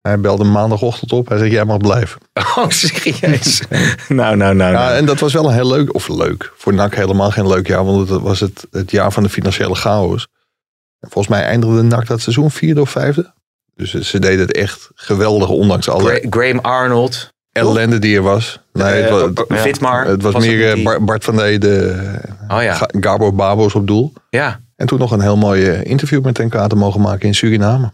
Hij 0.00 0.20
belde 0.20 0.44
maandagochtend 0.44 1.12
op. 1.12 1.28
Hij 1.28 1.38
zei, 1.38 1.50
jij 1.50 1.64
mag 1.64 1.76
blijven. 1.76 2.20
Oh, 2.56 2.68
serieus? 2.68 3.62
nou, 4.08 4.36
nou, 4.36 4.54
nou. 4.54 4.72
Ja, 4.72 4.78
nou. 4.78 4.94
en 4.96 5.04
dat 5.04 5.18
was 5.18 5.32
wel 5.32 5.46
een 5.46 5.52
heel 5.54 5.68
leuk, 5.68 5.94
of 5.94 6.08
leuk, 6.08 6.52
voor 6.56 6.74
NAC 6.74 6.94
helemaal 6.94 7.30
geen 7.30 7.46
leuk 7.48 7.66
jaar, 7.66 7.84
want 7.84 8.08
het 8.08 8.20
was 8.20 8.40
het, 8.40 8.66
het 8.70 8.90
jaar 8.90 9.12
van 9.12 9.22
de 9.22 9.28
financiële 9.28 9.74
chaos. 9.74 10.26
En 11.00 11.10
volgens 11.10 11.34
mij 11.34 11.44
eindigde 11.44 11.82
NAC 11.82 12.06
dat 12.06 12.20
seizoen 12.20 12.50
vierde 12.50 12.80
of 12.80 12.90
vijfde. 12.90 13.32
Dus 13.74 13.94
ze 14.00 14.18
deden 14.18 14.40
het 14.40 14.52
echt 14.56 14.90
geweldig, 14.94 15.48
ondanks 15.48 15.88
alle 15.88 16.04
Gra- 16.14 16.26
Graham 16.30 16.58
Arnold. 16.58 17.32
ellende 17.52 17.98
die 17.98 18.16
er 18.16 18.22
was. 18.22 18.60
Nee, 18.72 18.84
het 19.02 19.10
Eh, 19.38 19.44
was, 19.48 19.60
Vitmar. 19.60 20.06
het 20.06 20.22
was 20.22 20.34
meer 20.34 20.68
eh, 20.68 20.74
die- 20.74 21.00
Bart 21.00 21.24
van 21.24 21.40
Ede, 21.40 22.04
Oh 22.48 22.62
ja. 22.62 22.74
Ga- 22.74 22.88
Gabor 23.00 23.34
Babos 23.34 23.74
op 23.74 23.86
doel. 23.86 24.12
Ja. 24.30 24.60
En 24.76 24.86
toen 24.86 24.98
nog 24.98 25.10
een 25.10 25.20
heel 25.20 25.36
mooi 25.36 25.66
eh, 25.66 25.84
interview 25.90 26.24
met 26.24 26.34
Ten 26.34 26.48
Kate 26.48 26.74
mogen 26.76 27.00
maken 27.00 27.26
in 27.26 27.34
Suriname. 27.34 27.92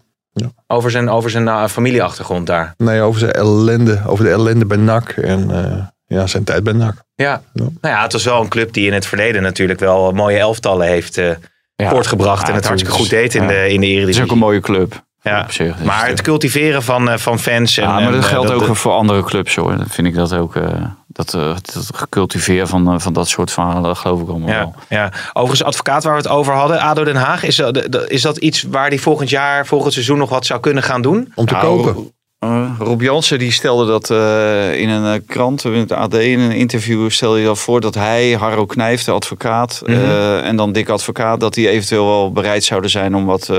Over 0.67 0.91
zijn, 0.91 1.09
over 1.11 1.31
zijn 1.31 1.49
eh, 1.49 1.67
familieachtergrond 1.67 2.47
daar. 2.47 2.75
Nee, 2.77 3.01
over 3.01 3.21
zijn 3.21 3.33
ellende, 3.33 4.01
over 4.07 4.25
de 4.25 4.31
ellende 4.31 4.67
bij 4.67 4.77
NAC 4.77 5.09
en 5.11 5.51
eh, 5.51 5.83
ja, 6.07 6.27
zijn 6.27 6.45
tijd 6.45 6.63
bij 6.65 6.73
NAC. 6.73 6.95
Ja. 7.15 7.43
Ja. 7.53 7.63
Nou 7.81 7.95
ja, 7.95 8.03
het 8.03 8.13
was 8.13 8.25
wel 8.25 8.41
een 8.41 8.49
club 8.49 8.73
die 8.73 8.87
in 8.87 8.93
het 8.93 9.07
verleden 9.07 9.43
natuurlijk 9.43 9.81
wel 9.81 10.13
mooie 10.13 10.39
elftallen 10.39 10.87
heeft 10.87 11.17
eh, 11.19 11.31
Ja. 11.77 11.91
voortgebracht. 11.91 12.43
Ja, 12.43 12.49
en 12.49 12.55
het 12.55 12.67
hartstikke 12.67 12.99
goed 12.99 13.11
deed 13.11 13.35
in, 13.35 13.43
Ja. 13.43 13.49
de, 13.49 13.55
in 13.55 13.61
de 13.63 13.73
Het 13.73 13.83
is 13.83 13.89
Eredivisie. 13.91 14.23
ook 14.23 14.31
een 14.31 14.39
mooie 14.39 14.61
club. 14.61 15.07
Ja. 15.23 15.41
Op 15.41 15.53
zich. 15.53 15.77
Dus 15.77 15.87
Maar 15.87 16.07
het 16.09 16.23
cultiveren 16.23 16.83
van, 16.83 17.09
eh, 17.11 17.19
van 17.19 17.39
fans. 17.39 17.77
En, 17.77 17.85
ja, 17.89 18.01
maar 18.01 18.13
dat 18.13 18.23
eh, 18.23 18.29
geldt 18.29 18.51
ook 18.53 18.67
dat- 18.67 18.77
voor 18.77 18.93
andere 18.93 19.23
clubs 19.23 19.55
hoor. 19.57 19.77
Dan 19.77 19.87
vind 19.89 20.07
ik 20.07 20.15
dat 20.15 20.33
ook. 20.35 20.57
eh, 20.57 20.63
dat, 21.07 21.35
eh, 21.35 21.55
dat 21.75 21.89
gecultiveer 21.95 22.67
van, 22.67 23.01
van 23.01 23.13
dat 23.13 23.29
soort 23.29 23.51
verhalen, 23.51 23.83
dat 23.83 23.99
geloof 23.99 24.21
ik 24.21 24.29
allemaal 24.29 24.49
Ja, 24.49 24.59
wel. 24.59 24.75
ja. 24.89 25.13
Overigens, 25.33 25.63
advocaat 25.63 26.05
waar 26.05 26.13
we 26.13 26.19
het 26.19 26.29
over 26.29 26.55
hadden, 26.55 26.81
ADO 26.81 27.05
Den 27.05 27.17
Haag. 27.17 27.43
Is 27.45 27.57
dat, 27.57 28.07
is 28.11 28.23
dat 28.23 28.37
iets 28.37 28.63
waar 28.63 28.91
die 28.91 29.01
volgend 29.01 29.31
jaar, 29.31 29.67
volgend 29.67 29.93
seizoen 29.93 30.19
nog 30.19 30.31
wat 30.31 30.47
zou 30.47 30.61
kunnen 30.61 30.83
gaan 30.83 31.03
doen? 31.03 31.33
Om 31.35 31.47
te 31.47 31.53
Nou, 31.55 31.65
kopen. 31.67 32.13
Eh, 32.39 32.71
Rob 32.79 33.01
Jansen 33.03 33.39
die 33.39 33.53
stelde 33.53 33.87
dat 33.87 34.11
eh, 34.11 34.81
in 34.81 34.89
een 34.89 35.15
eh, 35.15 35.21
krant, 35.27 35.65
in 35.65 35.73
het 35.73 35.93
AD, 35.93 36.15
in 36.15 36.39
een 36.41 36.53
interview, 36.53 37.11
stelde 37.11 37.37
hij 37.37 37.47
dat 37.47 37.59
voor 37.59 37.81
dat 37.81 37.95
hij, 37.95 38.33
Harro 38.33 38.67
Knijf, 38.67 39.05
de 39.05 39.11
advocaat, 39.13 39.83
Mhm. 39.85 39.93
eh, 39.93 40.47
en 40.47 40.57
dan 40.57 40.73
Dick 40.73 40.89
Advocaat, 40.89 41.41
dat 41.41 41.55
die 41.55 41.69
eventueel 41.69 42.07
wel 42.07 42.33
bereid 42.33 42.65
zouden 42.65 42.91
zijn 42.91 43.15
om 43.15 43.25
wat 43.27 43.51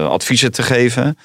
adviezen 0.00 0.52
te 0.52 0.62
geven. 0.62 1.18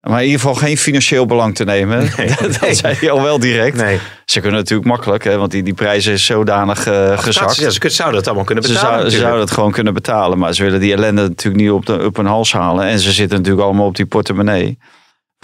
Maar 0.00 0.18
in 0.18 0.24
ieder 0.24 0.40
geval 0.40 0.54
geen 0.54 0.76
financieel 0.78 1.26
belang 1.26 1.54
te 1.54 1.64
nemen. 1.64 2.00
dat 2.40 2.60
nee. 2.60 2.74
zei 2.74 2.94
hij 2.94 3.10
al 3.10 3.22
wel 3.22 3.38
direct. 3.38 3.76
Nee. 3.76 3.98
Ze 4.24 4.40
kunnen 4.40 4.58
natuurlijk 4.58 4.88
makkelijk, 4.88 5.24
hè, 5.24 5.36
want 5.36 5.50
die, 5.50 5.62
die 5.62 5.74
prijzen 5.74 6.12
is 6.12 6.24
zodanig 6.24 6.86
eh, 6.86 7.18
gezakt. 7.18 7.56
Ja, 7.56 7.70
ze 7.70 7.88
zouden 7.88 8.16
dat 8.18 8.26
allemaal 8.26 8.44
kunnen 8.44 8.64
Ze, 8.64 8.72
betalen. 8.72 8.98
zou- 8.98 9.10
ze 9.10 9.18
zouden 9.18 9.40
het 9.40 9.50
gewoon 9.50 9.72
kunnen 9.72 9.94
betalen. 9.94 10.38
Maar 10.38 10.54
ze 10.54 10.62
willen 10.62 10.80
die 10.80 10.92
ellende 10.92 11.22
natuurlijk 11.22 11.62
niet 11.64 11.72
op, 11.72 11.86
de, 11.86 12.04
op 12.04 12.16
hun 12.16 12.26
hals 12.26 12.52
halen. 12.52 12.84
En 12.84 12.98
ze 12.98 13.12
zitten 13.12 13.38
natuurlijk 13.38 13.64
allemaal 13.64 13.86
op 13.86 13.96
die 13.96 14.06
portemonnee 14.06 14.78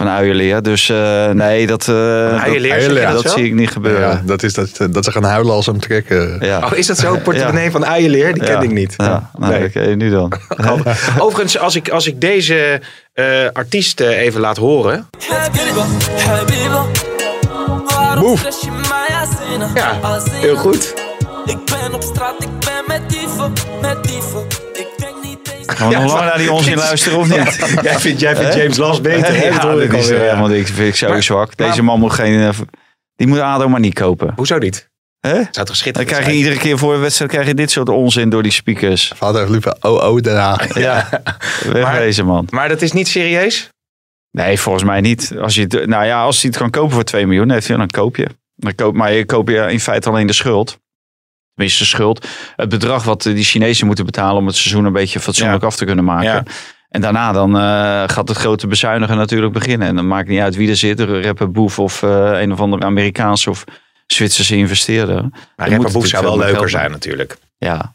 van 0.01 0.09
uienleer. 0.11 0.61
Dus 0.61 0.89
eh, 0.89 1.29
nee, 1.29 1.67
dat, 1.67 1.87
eh, 1.87 1.95
uienleer, 2.41 2.87
dat, 2.93 3.13
dat, 3.13 3.23
dat 3.23 3.31
zie 3.33 3.45
ik 3.45 3.53
niet 3.53 3.69
gebeuren. 3.71 4.09
Ja, 4.09 4.21
dat 4.25 4.43
is 4.43 4.53
dat, 4.53 4.69
dat 4.91 5.03
ze 5.05 5.11
gaan 5.11 5.23
huilen 5.23 5.53
als 5.53 5.65
ze 5.65 5.71
hem 5.71 5.79
trekken. 5.79 6.37
Ja. 6.39 6.57
Oh, 6.65 6.77
is 6.77 6.87
dat 6.87 6.97
zo? 6.97 7.17
Portemonnee 7.23 7.71
van 7.71 7.85
uienleer? 7.85 8.33
Die 8.33 8.43
Ja. 8.43 8.53
ken 8.53 8.61
ik 8.63 8.71
niet. 8.71 8.93
Ja, 8.97 9.29
nou, 9.37 9.53
Nee. 9.53 9.65
oké, 9.65 9.79
nu 9.79 10.09
dan. 10.09 10.31
Overigens, 11.19 11.57
als 11.57 11.75
ik, 11.75 11.89
als 11.89 12.07
ik 12.07 12.21
deze 12.21 12.81
eh 13.13 13.25
artiest 13.53 13.99
even 13.99 14.41
laat 14.41 14.57
horen. 14.57 15.07
Boef. 18.19 18.59
Ja, 19.75 19.99
heel 20.31 20.55
goed. 20.55 20.93
Ik 21.45 21.57
ben 21.65 21.93
op 21.93 22.01
straat, 22.03 22.43
ik 22.43 22.49
ben 22.59 22.83
met 22.87 23.01
dieven, 23.09 23.53
met 23.81 24.03
dieven. 24.03 24.50
Gaan 25.81 25.89
we 25.89 25.95
nog 25.99 26.13
lang 26.13 26.25
naar 26.25 26.37
die 26.37 26.51
onzin 26.51 26.77
luisteren 26.77 27.19
of 27.19 27.27
niet? 27.29 27.55
Jij 27.83 27.99
vindt, 27.99 28.19
jij 28.19 28.35
vindt 28.35 28.53
Hè? 28.53 28.61
James 28.61 28.77
Last 28.77 29.01
beter. 29.01 29.35
hè? 29.35 29.43
Ja, 29.45 29.59
Dat 29.59 29.81
ik 29.81 29.93
is 29.93 30.09
helemaal 30.09 30.47
niks. 30.47 30.71
vind 30.71 30.87
ik 30.87 30.95
zo 30.95 31.09
Maar- 31.09 31.23
zwak. 31.23 31.57
Deze 31.57 31.69
maar- 31.75 31.83
man 31.83 31.99
moet 31.99 32.13
geen... 32.13 32.41
eh, 32.41 32.49
Die 33.15 33.27
moet 33.27 33.39
ADO 33.39 33.69
maar 33.69 33.79
niet 33.79 33.93
kopen. 33.93 34.33
Hoezo 34.35 34.57
niet? 34.57 34.89
Hè? 35.19 35.41
Zou 35.51 35.65
toch 35.65 35.77
Dan 35.91 36.05
krijg 36.05 36.25
je 36.25 36.31
iedere 36.31 36.57
keer 36.57 36.77
voor 36.77 36.93
een 36.93 36.99
wedstrijd 36.99 37.31
krijg 37.31 37.47
je 37.47 37.53
dit 37.53 37.71
soort 37.71 37.89
onzin 37.89 38.29
door 38.29 38.43
die 38.43 38.51
speakers. 38.51 39.11
Vader 39.15 39.51
liever 39.51 39.75
oh 39.81 40.13
oh 40.13 40.25
Haag. 40.25 40.77
Ja, 40.79 41.09
wegwezen 41.71 42.25
man. 42.25 42.47
Maar 42.49 42.69
dat 42.69 42.81
is 42.81 42.91
niet 42.91 43.07
serieus? 43.07 43.69
Nee, 44.31 44.59
volgens 44.59 44.83
mij 44.83 45.01
niet. 45.01 45.33
Als 45.41 45.55
je, 45.55 45.61
het- 45.61 45.85
nou 45.87 46.05
ja, 46.05 46.23
als 46.23 46.41
hij 46.41 46.49
het 46.49 46.59
kan 46.59 46.69
kopen 46.69 46.91
voor 46.91 47.03
2 47.03 47.27
miljoen, 47.27 47.51
heeft 47.51 47.67
hij, 47.67 47.77
dan 47.77 47.87
koop 47.87 48.15
je. 48.15 48.27
Dan 48.55 48.75
koop, 48.75 48.95
maar 48.95 49.13
je 49.13 49.25
koopt 49.25 49.49
je 49.49 49.65
in 49.71 49.79
feite 49.79 50.09
alleen 50.09 50.27
de 50.27 50.33
schuld. 50.33 50.77
Tenminste, 51.61 51.85
schuld. 51.85 52.27
Het 52.55 52.69
bedrag 52.69 53.03
wat 53.03 53.21
die 53.21 53.43
Chinezen 53.43 53.85
moeten 53.85 54.05
betalen 54.05 54.37
om 54.37 54.47
het 54.47 54.55
seizoen 54.55 54.85
een 54.85 54.93
beetje 54.93 55.19
fatsoenlijk 55.19 55.61
Ja. 55.61 55.67
af 55.67 55.75
te 55.75 55.85
kunnen 55.85 56.03
maken. 56.05 56.45
En 56.89 57.01
daarna 57.01 57.31
dan 57.31 57.55
eh, 57.57 58.03
gaat 58.07 58.27
het 58.27 58.37
grote 58.37 58.67
bezuinigen 58.67 59.17
natuurlijk 59.17 59.53
beginnen. 59.53 59.87
En 59.87 59.95
dan 59.95 60.07
maakt 60.07 60.27
niet 60.27 60.39
uit 60.39 60.55
wie 60.55 60.69
er 60.69 60.75
zit. 60.75 60.99
Een 60.99 61.23
rapper 61.23 61.51
Boef 61.51 61.79
of 61.79 62.03
eh, 62.03 62.41
een 62.41 62.51
of 62.51 62.59
andere 62.59 62.85
Amerikaanse 62.85 63.49
of 63.49 63.63
Zwitserse 64.07 64.55
investeerder. 64.55 65.25
Maar 65.55 65.69
Rapper 65.69 65.91
Boef 65.91 66.07
zou 66.07 66.23
wel 66.23 66.37
leuker 66.37 66.69
zijn 66.69 66.91
natuurlijk. 66.91 67.37
Ja, 67.57 67.93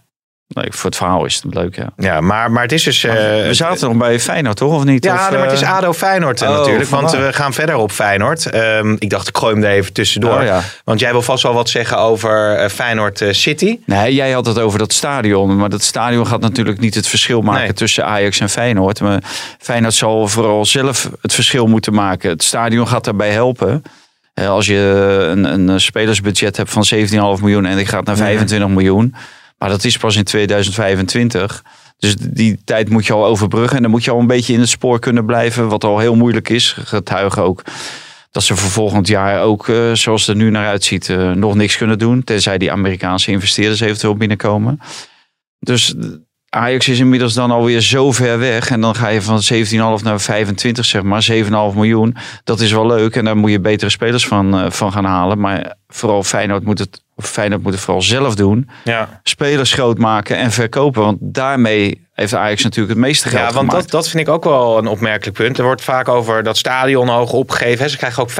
nee, 0.49 0.67
voor 0.71 0.85
het 0.91 0.97
verhaal 0.97 1.25
is 1.25 1.41
het 1.43 1.55
leuk, 1.55 1.77
ja. 1.77 1.89
Ja, 1.97 2.21
maar, 2.21 2.51
maar 2.51 2.63
het 2.63 2.73
is 2.73 2.83
dus... 2.83 3.05
eh, 3.05 3.13
we 3.47 3.49
zaten 3.55 3.89
nog 3.89 3.97
bij 3.97 4.21
Feyenoord, 4.21 4.57
toch? 4.57 4.73
Of 4.75 4.85
niet? 4.85 5.05
Ja, 5.05 5.15
Of, 5.15 5.29
nee, 5.31 5.39
maar 5.39 5.47
het 5.49 5.57
is 5.57 5.63
eh, 5.63 5.73
ADO 5.77 5.93
Feyenoord 5.93 6.43
eh, 6.43 6.51
Oh, 6.51 6.57
natuurlijk. 6.57 6.89
Want 6.91 7.11
vandaar. 7.11 7.27
we 7.29 7.33
gaan 7.33 7.53
verder 7.53 7.75
op 7.77 7.91
Feyenoord. 7.93 8.47
Ehm, 8.47 8.97
ik 8.99 9.11
dacht, 9.11 9.29
ik 9.29 9.37
gooi 9.37 9.55
hem 9.55 9.65
er 9.65 9.71
even 9.71 9.93
tussendoor. 9.93 10.39
Oh, 10.39 10.45
ja. 10.45 10.61
Want 10.85 11.01
jij 11.01 11.13
wil 11.13 11.23
vast 11.23 11.43
wel 11.43 11.55
wat 11.55 11.69
zeggen 11.69 11.99
over 11.99 12.55
eh, 12.55 12.69
Feyenoord 12.69 13.21
eh, 13.21 13.33
City. 13.33 13.79
Nee, 13.87 14.15
jij 14.15 14.31
had 14.33 14.47
het 14.47 14.59
over 14.59 14.79
dat 14.79 14.93
stadion. 14.93 15.57
Maar 15.57 15.69
dat 15.69 15.83
stadion 15.83 16.27
gaat 16.27 16.41
natuurlijk 16.41 16.81
niet 16.81 16.95
het 16.95 17.07
verschil 17.09 17.41
maken 17.41 17.63
Nee. 17.63 17.73
tussen 17.73 18.05
Ajax 18.07 18.41
en 18.41 18.49
Feyenoord. 18.49 19.01
Maar 19.01 19.23
Feyenoord 19.59 19.95
zal 19.95 20.29
vooral 20.29 20.65
zelf 20.65 21.11
het 21.21 21.35
verschil 21.35 21.67
moeten 21.67 21.95
maken. 21.95 22.31
Het 22.31 22.43
stadion 22.43 22.89
gaat 22.89 23.05
daarbij 23.05 23.31
helpen. 23.31 23.83
Eh, 24.35 24.49
Als 24.49 24.67
je 24.67 24.77
een, 25.31 25.45
een 25.71 25.81
spelersbudget 25.81 26.57
hebt 26.57 26.71
van 26.71 26.85
17,5 26.95 27.07
miljoen 27.41 27.67
en 27.67 27.77
die 27.77 27.87
gaat 27.87 28.05
naar 28.05 28.17
25 28.17 28.69
miljoen. 28.69 29.15
Maar 29.59 29.69
dat 29.69 29.85
is 29.85 29.97
pas 29.97 30.17
in 30.17 30.25
2025. 30.25 31.65
Dus 31.99 32.17
die 32.17 32.59
tijd 32.65 32.89
moet 32.89 33.07
je 33.07 33.13
al 33.13 33.27
overbruggen. 33.27 33.77
En 33.77 33.83
dan 33.83 33.91
moet 33.91 34.05
je 34.05 34.11
al 34.11 34.19
een 34.19 34.27
beetje 34.27 34.53
in 34.53 34.61
het 34.61 34.69
spoor 34.69 34.99
kunnen 34.99 35.27
blijven. 35.27 35.69
Wat 35.69 35.85
al 35.85 35.99
heel 35.99 36.15
moeilijk 36.15 36.49
is. 36.49 36.77
Getuigen 36.85 37.43
ook 37.43 37.63
dat 38.37 38.45
ze 38.45 38.57
voor 38.57 38.71
volgend 38.71 39.07
jaar 39.09 39.43
ook, 39.43 39.69
eh, 39.69 39.93
zoals 39.93 40.27
het 40.27 40.37
er 40.37 40.43
nu 40.43 40.51
naar 40.51 40.67
uitziet, 40.67 41.09
eh, 41.09 41.31
nog 41.31 41.55
niks 41.55 41.77
kunnen 41.77 41.99
doen. 41.99 42.25
Tenzij 42.25 42.59
die 42.59 42.73
Amerikaanse 42.73 43.31
investeerders 43.31 43.81
eventueel 43.81 44.17
binnenkomen. 44.17 44.81
Dus 45.59 45.95
Ajax 46.49 46.89
is 46.89 46.99
inmiddels 46.99 47.35
dan 47.35 47.51
alweer 47.51 47.81
zo 47.81 48.13
ver 48.13 48.39
weg. 48.39 48.71
En 48.71 48.81
dan 48.81 48.95
ga 48.95 49.09
je 49.09 49.23
van 49.23 49.43
17,5 49.43 50.05
naar 50.05 50.21
25, 50.21 50.85
zeg 50.85 51.03
maar. 51.03 51.23
7,5 51.23 51.75
miljoen. 51.75 52.17
Dat 52.45 52.61
is 52.61 52.73
wel 52.73 52.87
leuk. 52.87 53.17
En 53.17 53.25
daar 53.25 53.37
moet 53.37 53.51
je 53.51 53.61
betere 53.61 53.91
spelers 53.91 54.27
van, 54.27 54.59
eh, 54.59 54.71
van 54.71 54.93
gaan 54.93 55.05
halen. 55.05 55.39
Maar 55.39 55.75
vooral 55.89 56.23
Feyenoord 56.23 56.65
moet 56.65 56.79
het, 56.79 57.03
of 57.19 57.27
Feyenoord 57.31 57.63
moet 57.63 57.73
het 57.73 57.83
vooral 57.83 58.03
zelf 58.03 58.35
doen. 58.35 58.69
Ja. 58.85 59.21
Spelers 59.23 59.73
groot 59.73 59.99
maken 59.99 60.37
en 60.37 60.51
verkopen. 60.53 61.03
Want 61.03 61.17
daarmee 61.21 62.05
heeft 62.13 62.35
Ajax 62.35 62.63
natuurlijk 62.63 62.95
het 62.95 63.05
meeste 63.05 63.29
geld 63.29 63.41
Ja, 63.49 63.53
want 63.53 63.57
gemaakt. 63.69 63.81
dat, 63.83 63.91
dat 63.91 64.09
vind 64.11 64.27
ik 64.29 64.35
ook 64.35 64.45
wel 64.45 64.79
een 64.79 64.87
opmerkelijk 64.87 65.37
punt. 65.37 65.59
Er 65.59 65.65
wordt 65.65 65.83
vaak 65.83 66.09
over 66.09 66.43
dat 66.43 66.57
stadion 66.57 67.09
hoog 67.09 67.33
opgegeven. 67.33 67.85
hè. 67.85 67.89
Ze 67.91 67.97
krijgen 67.97 68.23
ook 68.23 68.31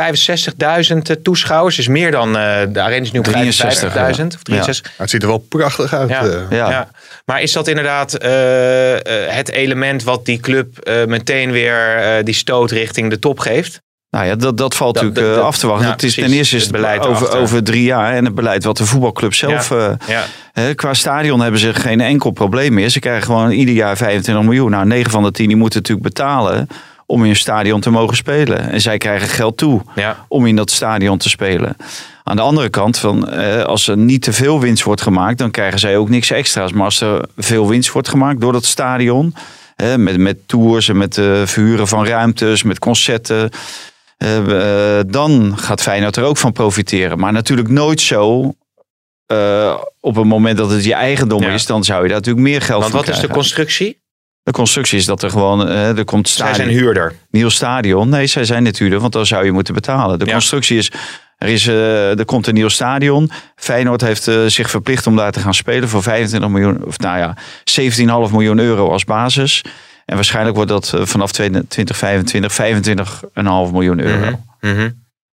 65.000 1.17 1.23
toeschouwers. 1.23 1.77
Dus 1.77 1.89
meer 1.89 2.11
dan 2.11 2.37
eh, 2.37 2.61
de 2.69 2.81
arena 2.81 3.03
is 3.05 3.13
nu 3.13 3.19
op 3.19 3.25
63, 3.25 3.93
55.000 3.93 4.27
of 4.35 4.43
63. 4.43 4.83
Maar 4.85 4.93
het 4.97 5.11
ziet 5.11 5.23
er 5.23 5.29
wel 5.29 5.39
prachtig 5.49 5.95
uit. 5.95 6.09
Ja, 6.09 6.25
eh. 6.25 6.41
ja. 6.51 6.91
Maar 7.25 7.43
is 7.43 7.53
dat 7.53 7.69
inderdaad 7.69 8.15
eh, 8.15 8.95
eh, 8.95 9.35
het 9.35 9.51
element 9.51 10.03
wat 10.03 10.25
die 10.25 10.41
club 10.41 10.79
eh, 10.79 11.05
meteen 11.05 11.51
weer 11.51 11.97
eh, 11.97 12.25
die 12.25 12.35
stoot 12.35 12.71
richting 12.71 13.11
de 13.11 13.19
top 13.19 13.39
geeft? 13.39 13.81
Nou 14.17 14.29
ja, 14.29 14.35
dat, 14.35 14.57
dat 14.59 14.75
valt 14.77 14.95
Dat- 14.95 15.03
natuurlijk 15.03 15.35
dat- 15.35 15.43
eh, 15.43 15.49
af 15.49 15.59
te 15.59 15.67
wachten. 15.67 15.87
ja, 15.87 15.93
het 15.93 16.03
is, 16.03 16.15
ten 16.15 16.33
eerste 16.33 16.57
is 16.57 16.63
Het 16.63 16.63
het 16.63 16.71
beleid 16.81 17.07
over, 17.07 17.37
over 17.37 17.63
drie 17.65 17.83
jaar. 17.83 18.13
En 18.13 18.25
het 18.25 18.35
beleid 18.35 18.65
wat 18.65 18.77
de 18.77 18.87
voetbalclub 18.87 19.35
zelf... 19.35 19.69
Ja, 19.69 19.99
eh, 20.09 20.25
ja. 20.65 20.75
qua 20.75 20.95
stadion 20.95 21.41
hebben 21.41 21.61
ze 21.61 21.75
geen 21.75 22.01
enkel 22.01 22.31
probleem 22.31 22.75
meer. 22.75 22.89
Ze 22.89 22.99
krijgen 22.99 23.23
gewoon 23.25 23.51
ieder 23.51 23.75
jaar 23.75 23.97
25 23.97 24.45
miljoen. 24.45 24.71
Nou, 24.71 24.87
9 24.87 25.11
van 25.11 25.23
de 25.23 25.31
10 25.31 25.47
die 25.47 25.57
moeten 25.57 25.79
natuurlijk 25.81 26.07
betalen 26.07 26.67
om 27.07 27.25
in 27.25 27.31
een 27.31 27.37
stadion 27.37 27.81
te 27.81 27.91
mogen 27.91 28.17
spelen. 28.17 28.71
En 28.71 28.81
zij 28.81 28.99
krijgen 28.99 29.29
geld 29.29 29.57
toe 29.57 29.83
om 30.29 30.47
in 30.47 30.57
dat 30.57 30.71
stadion 30.71 31.19
te 31.19 31.29
spelen. 31.29 31.77
Aan 32.25 32.37
de 32.37 32.43
andere 32.43 32.69
kant, 32.69 32.99
van, 32.99 33.29
eh, 33.29 33.63
als 33.63 33.89
er 33.89 33.97
niet 33.97 34.23
te 34.23 34.33
veel 34.33 34.61
winst 34.61 34.83
wordt 34.85 35.01
gemaakt, 35.03 35.39
dan 35.39 35.51
krijgen 35.51 35.79
zij 35.79 35.97
ook 35.97 36.09
niks 36.09 36.31
extra's. 36.31 36.73
Maar 36.73 36.85
als 36.85 37.01
er 37.01 37.25
veel 37.37 37.69
winst 37.69 37.93
wordt 37.93 38.09
gemaakt 38.09 38.41
door 38.41 38.53
dat 38.53 38.65
stadion, 38.65 39.35
hè, 39.77 39.99
met, 39.99 40.17
met 40.17 40.37
tours 40.49 40.89
en 40.89 40.97
met 40.97 41.19
eh 41.19 41.43
verhuren 41.45 41.89
van 41.89 42.07
ruimtes, 42.07 42.63
met 42.63 42.79
concerten, 42.79 43.51
eh, 44.17 44.99
eh, 44.99 45.05
dan 45.09 45.59
gaat 45.59 45.83
Feyenoord 45.83 46.17
er 46.17 46.25
ook 46.25 46.37
van 46.37 46.53
profiteren. 46.53 47.19
Maar 47.19 47.33
natuurlijk 47.33 47.69
nooit 47.69 48.01
zo. 48.01 48.55
eh, 49.27 49.75
op 50.01 50.17
het 50.17 50.25
moment 50.25 50.57
dat 50.59 50.71
het 50.71 50.85
je 50.85 50.95
eigendom 50.95 51.43
Ja. 51.43 51.49
is, 51.53 51.67
dan 51.67 51.85
zou 51.85 52.03
je 52.03 52.09
daar 52.09 52.17
natuurlijk 52.17 52.47
meer 52.47 52.61
geld 52.63 52.81
Want 52.81 52.91
van 52.93 53.01
wat 53.01 53.09
is 53.09 53.15
de 53.15 53.21
krijgen. 53.21 53.35
constructie? 53.35 54.01
De 54.43 54.53
constructie 54.53 54.99
is 54.99 55.05
dat 55.05 55.23
er 55.23 55.31
gewoon, 55.31 55.69
eh, 55.69 55.99
er 55.99 56.05
komt 56.05 56.29
Zij 56.29 56.37
stadion, 56.47 56.55
zijn 56.67 56.79
huurder. 56.79 57.15
nieuw 57.31 57.49
stadion. 57.49 58.09
Nee, 58.09 58.27
zij 58.27 58.45
zijn 58.45 58.63
niet 58.63 58.79
huurder, 58.79 59.01
want 59.01 59.13
dan 59.13 59.27
zou 59.27 59.45
je 59.45 59.53
moeten 59.53 59.75
betalen. 59.75 60.19
De 60.19 60.25
Ja. 60.25 60.33
constructie 60.33 60.79
is, 60.79 60.91
er, 61.39 61.49
is 61.49 61.67
er 61.67 62.25
komt 62.25 62.47
een 62.47 62.55
nieuw 62.55 62.69
stadion. 62.69 63.31
Feyenoord 63.57 64.01
heeft 64.01 64.31
zich 64.47 64.71
verplicht 64.71 65.07
om 65.07 65.17
daar 65.17 65.33
te 65.33 65.41
gaan 65.41 65.55
spelen 65.55 65.89
voor 65.89 66.03
25 66.03 66.51
miljoen, 66.51 66.85
of 66.85 66.99
nou 66.99 67.19
ja, 67.19 67.37
17,5 67.65 68.33
miljoen 68.33 68.59
euro 68.59 68.91
als 68.91 69.05
basis. 69.05 69.65
En 70.07 70.15
waarschijnlijk 70.15 70.57
wordt 70.57 70.71
dat 70.71 70.93
eh, 70.95 71.01
vanaf 71.05 71.33
2025 71.33 72.53
25,5 72.53 73.73
miljoen 73.73 74.01
euro. 74.01 74.41
Mhm. 74.61 74.91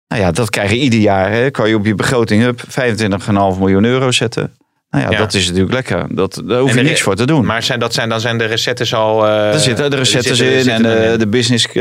Nou 0.07 0.21
ja, 0.23 0.31
dat 0.31 0.49
krijg 0.49 0.69
je 0.69 0.77
ieder 0.77 0.99
jaar. 0.99 1.31
Hè. 1.31 1.51
Kan 1.51 1.69
je 1.69 1.75
op 1.75 1.85
je 1.85 1.95
begroting 1.95 2.43
up 2.43 2.61
25,5 2.69 3.59
miljoen 3.59 3.83
euro 3.85 4.11
zetten. 4.11 4.53
Nou 4.89 5.03
ja, 5.03 5.11
Ja. 5.11 5.17
dat 5.17 5.33
is 5.33 5.45
natuurlijk 5.45 5.73
lekker. 5.73 6.05
Dat, 6.15 6.41
daar 6.45 6.59
hoef 6.59 6.69
En 6.69 6.75
je 6.77 6.81
de- 6.83 6.87
niks 6.89 7.01
voor 7.01 7.15
te 7.15 7.25
doen. 7.25 7.45
Maar 7.45 7.63
zijn, 7.63 7.79
dat 7.79 7.93
zijn, 7.93 8.09
dan 8.09 8.19
zijn 8.19 8.37
de 8.37 8.45
recettes 8.45 8.93
al... 8.93 9.27
eh 9.27 9.53
er 9.53 9.59
zitten 9.59 9.89
de 9.91 9.95
recettes 9.97 10.37
zitten- 10.37 10.57
in 10.57 10.63
zitten 10.63 10.85
en 11.01 11.11
de, 11.11 11.17
de 11.17 11.27
business 11.27 11.65
eh, 11.67 11.73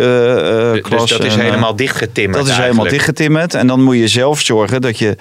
Dus 0.72 1.08
dat 1.10 1.24
is 1.24 1.34
helemaal 1.34 1.76
dichtgetimmerd 1.76 2.44
Dat 2.44 2.52
is 2.52 2.56
helemaal 2.58 2.88
dichtgetimmerd. 2.88 3.54
En 3.54 3.66
dan 3.66 3.82
moet 3.82 3.96
je 3.96 4.08
zelf 4.08 4.40
zorgen 4.40 4.80
dat 4.80 4.98
je 4.98 5.16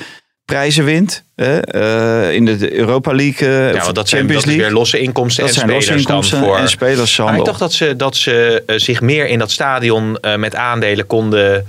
prijzen 0.49 0.85
wint. 0.85 1.23
Hè, 1.35 1.59
eh, 1.59 2.33
in 2.35 2.45
de 2.45 2.73
Europa 2.73 3.13
League 3.13 3.47
eh, 3.47 3.73
Ja, 3.73 3.91
dat 3.91 4.09
zijn, 4.09 4.27
dat 4.27 4.45
is 4.45 4.55
weer 4.55 4.71
losse 4.71 4.99
inkomsten 4.99 5.45
Dat 5.45 5.53
en 5.53 5.59
zijn 5.59 5.71
losse 5.71 5.91
spelers 5.91 6.05
dan 6.05 6.15
inkomsten 6.15 6.39
voor... 6.39 6.57
en 6.57 6.69
spelershandel. 6.69 7.35
Maar 7.35 7.45
ik 7.45 7.45
dacht 7.45 7.59
dat 7.59 7.73
ze, 7.73 7.95
dat 7.95 8.15
ze 8.15 8.63
eh, 8.65 8.77
zich 8.77 9.01
meer 9.01 9.27
in 9.27 9.39
dat 9.39 9.51
stadion 9.51 10.17
met 10.37 10.55
aandelen 10.55 11.07
konden 11.07 11.65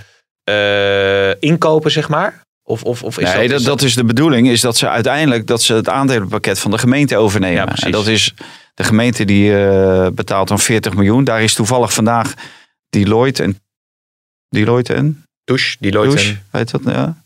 inkopen, 1.40 1.90
zeg 1.90 2.08
maar? 2.08 2.42
Of, 2.62 2.82
of, 2.82 3.02
of 3.02 3.18
is 3.18 3.32
nee, 3.32 3.48
dat, 3.48 3.58
dat, 3.58 3.66
dat 3.66 3.82
is 3.82 3.94
de 3.94 4.04
bedoeling. 4.04 4.48
Is 4.48 4.60
dat 4.60 4.76
ze 4.76 4.88
uiteindelijk 4.88 5.46
dat 5.46 5.62
ze 5.62 5.74
het 5.74 5.88
aandelenpakket 5.88 6.58
van 6.58 6.70
de 6.70 6.78
gemeente 6.78 7.16
overnemen. 7.16 7.72
Ja, 7.74 7.84
en 7.84 7.90
dat 7.90 8.06
is 8.06 8.34
de 8.74 8.84
gemeente 8.84 9.24
die 9.24 9.50
betaalt 10.10 10.48
dan 10.48 10.58
40 10.58 10.94
miljoen. 10.94 11.24
Daar 11.24 11.42
is 11.42 11.54
toevallig 11.54 11.92
vandaag 11.92 12.34
Deloitte 12.88 13.42
en 13.42 13.58
Deloitte 14.48 14.94
en 14.94 15.24
Douche, 15.44 15.76
Deloitte 15.80 16.16
Douche, 16.16 16.30
en- 16.30 16.46
weet 16.50 16.70
dat? 16.70 16.80
Ja. 16.84 17.22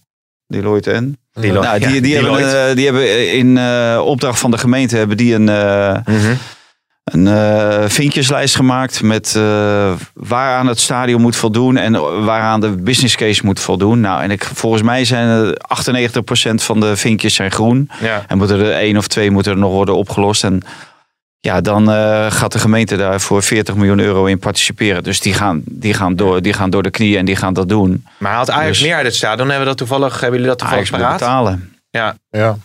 Deloitte 0.54 0.90
en 0.92 1.18
Deloitte, 1.32 1.68
Nou, 1.68 1.78
die, 1.78 1.94
ja, 1.94 2.00
die, 2.00 2.14
hebben, 2.14 2.68
eh, 2.68 2.76
die 2.76 2.84
hebben 2.84 3.32
in 3.32 3.58
eh, 3.58 4.00
opdracht 4.04 4.38
van 4.38 4.50
de 4.50 4.58
gemeente 4.58 4.96
hebben 4.96 5.16
die 5.16 5.34
een, 5.34 5.48
eh, 5.48 5.96
Mhm. 6.04 6.34
een 7.04 7.90
vinkjeslijst 7.90 8.56
gemaakt 8.56 9.02
met 9.02 9.38
waaraan 10.14 10.66
het 10.66 10.80
stadion 10.80 11.20
moet 11.20 11.36
voldoen 11.36 11.76
en 11.76 12.24
waaraan 12.24 12.60
de 12.60 12.70
business 12.70 13.16
case 13.16 13.40
moet 13.44 13.60
voldoen. 13.60 14.00
Nou, 14.00 14.22
en 14.22 14.30
ik, 14.30 14.44
volgens 14.44 14.82
mij 14.82 15.04
zijn 15.04 15.28
er 15.28 15.54
98% 15.56 16.62
van 16.62 16.80
de 16.80 16.96
vinkjes 16.96 17.34
zijn 17.34 17.50
groen. 17.50 17.90
Ja. 18.00 18.24
En 18.28 18.38
moeten 18.38 18.60
er 18.60 18.72
één 18.72 18.96
of 18.96 19.06
twee 19.08 19.30
moeten 19.30 19.52
er 19.52 19.58
nog 19.58 19.72
worden 19.72 19.96
opgelost. 19.96 20.44
En 20.44 20.62
ja, 21.44 21.60
dan 21.60 21.90
eh, 21.90 22.30
gaat 22.30 22.52
de 22.52 22.58
gemeente 22.58 22.96
daar 22.96 23.20
voor 23.20 23.42
40 23.42 23.74
miljoen 23.74 23.98
euro 24.00 24.24
in 24.24 24.38
participeren. 24.38 25.02
Dus 25.02 25.20
die 25.20 25.34
gaan, 25.34 25.62
die 25.64 25.94
gaan, 25.94 26.16
door, 26.16 26.42
die 26.42 26.52
gaan 26.52 26.70
door 26.70 26.82
de 26.82 26.90
knieën 26.90 27.18
en 27.18 27.24
die 27.24 27.36
gaan 27.36 27.54
dat 27.54 27.68
doen. 27.68 28.06
Maar 28.18 28.32
haalt 28.32 28.50
Ajax 28.50 28.68
Dus- 28.78 28.86
meer 28.86 28.94
uit 28.96 29.06
het 29.06 29.14
stadion? 29.14 29.48
Hebben, 29.48 29.58
we 29.58 29.64
dat 29.64 29.76
toevallig, 29.76 30.12
hebben 30.20 30.30
jullie 30.40 30.46
dat 30.46 30.58
toevallig 30.58 30.92
Ajax 30.92 31.02
paraat? 31.04 31.18
betalen. 31.18 31.72
Ja. 31.90 32.16
Ja. 32.30 32.56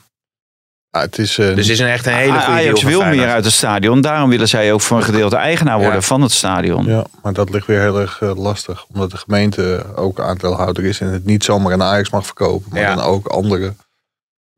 Ja, 0.91 0.99
het 1.01 1.17
is, 1.17 1.37
eh, 1.37 1.45
Dus 1.45 1.55
het 1.55 1.67
is 1.67 1.79
een 1.79 1.87
echt 1.87 2.05
een 2.05 2.13
hele 2.13 2.31
goede 2.31 2.45
Ajax 2.45 2.83
wil 2.83 3.03
meer 3.05 3.27
uit 3.29 3.45
het 3.45 3.53
stadion. 3.53 4.01
Daarom 4.01 4.29
willen 4.29 4.47
zij 4.47 4.73
ook 4.73 4.81
voor 4.81 4.97
een 4.97 5.03
gedeelte 5.03 5.35
eigenaar 5.35 5.77
worden 5.77 5.93
Ja. 5.95 6.01
van 6.01 6.21
het 6.21 6.31
stadion. 6.31 6.85
Ja, 6.85 7.03
maar 7.23 7.33
dat 7.33 7.49
ligt 7.49 7.67
weer 7.67 7.79
heel 7.81 7.99
erg 7.99 8.21
eh, 8.21 8.35
lastig. 8.35 8.85
Omdat 8.93 9.11
de 9.11 9.17
gemeente 9.17 9.85
ook 9.95 10.19
aandeelhouder 10.19 10.85
is 10.85 10.99
en 11.01 11.07
het 11.07 11.25
niet 11.25 11.43
zomaar 11.43 11.73
aan 11.73 11.83
Ajax 11.83 12.09
mag 12.09 12.25
verkopen. 12.25 12.69
Maar 12.71 12.81
Ja. 12.81 12.95
dan 12.95 13.03
ook 13.03 13.27
andere. 13.27 13.73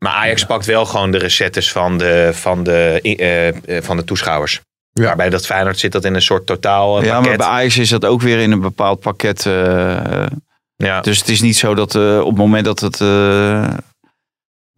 Maar 0.03 0.13
Ajax 0.13 0.45
pakt 0.45 0.65
wel 0.65 0.85
gewoon 0.85 1.11
de 1.11 1.17
recettes 1.17 1.71
van 1.71 1.97
de, 1.97 2.29
van 2.33 2.63
de, 2.63 2.99
eh, 3.01 3.47
eh, 3.47 3.83
van 3.83 3.97
de 3.97 4.03
toeschouwers. 4.03 4.61
Ja. 4.93 5.03
Waarbij 5.03 5.29
dat 5.29 5.45
Feyenoord 5.45 5.79
zit 5.79 5.91
dat 5.91 6.05
in 6.05 6.15
een 6.15 6.21
soort 6.21 6.45
totaal 6.45 6.99
eh, 6.99 7.05
Ja, 7.05 7.21
maar 7.21 7.37
bij 7.37 7.47
Ajax 7.47 7.77
is 7.77 7.89
dat 7.89 8.05
ook 8.05 8.21
weer 8.21 8.39
in 8.39 8.51
een 8.51 8.61
bepaald 8.61 8.99
pakket. 8.99 9.43
ja. 10.75 11.01
Dus 11.01 11.19
het 11.19 11.29
is 11.29 11.41
niet 11.41 11.57
zo 11.57 11.75
dat 11.75 11.95
op 11.95 12.27
het 12.27 12.37
moment 12.37 12.65
dat 12.65 12.79
het. 12.79 12.97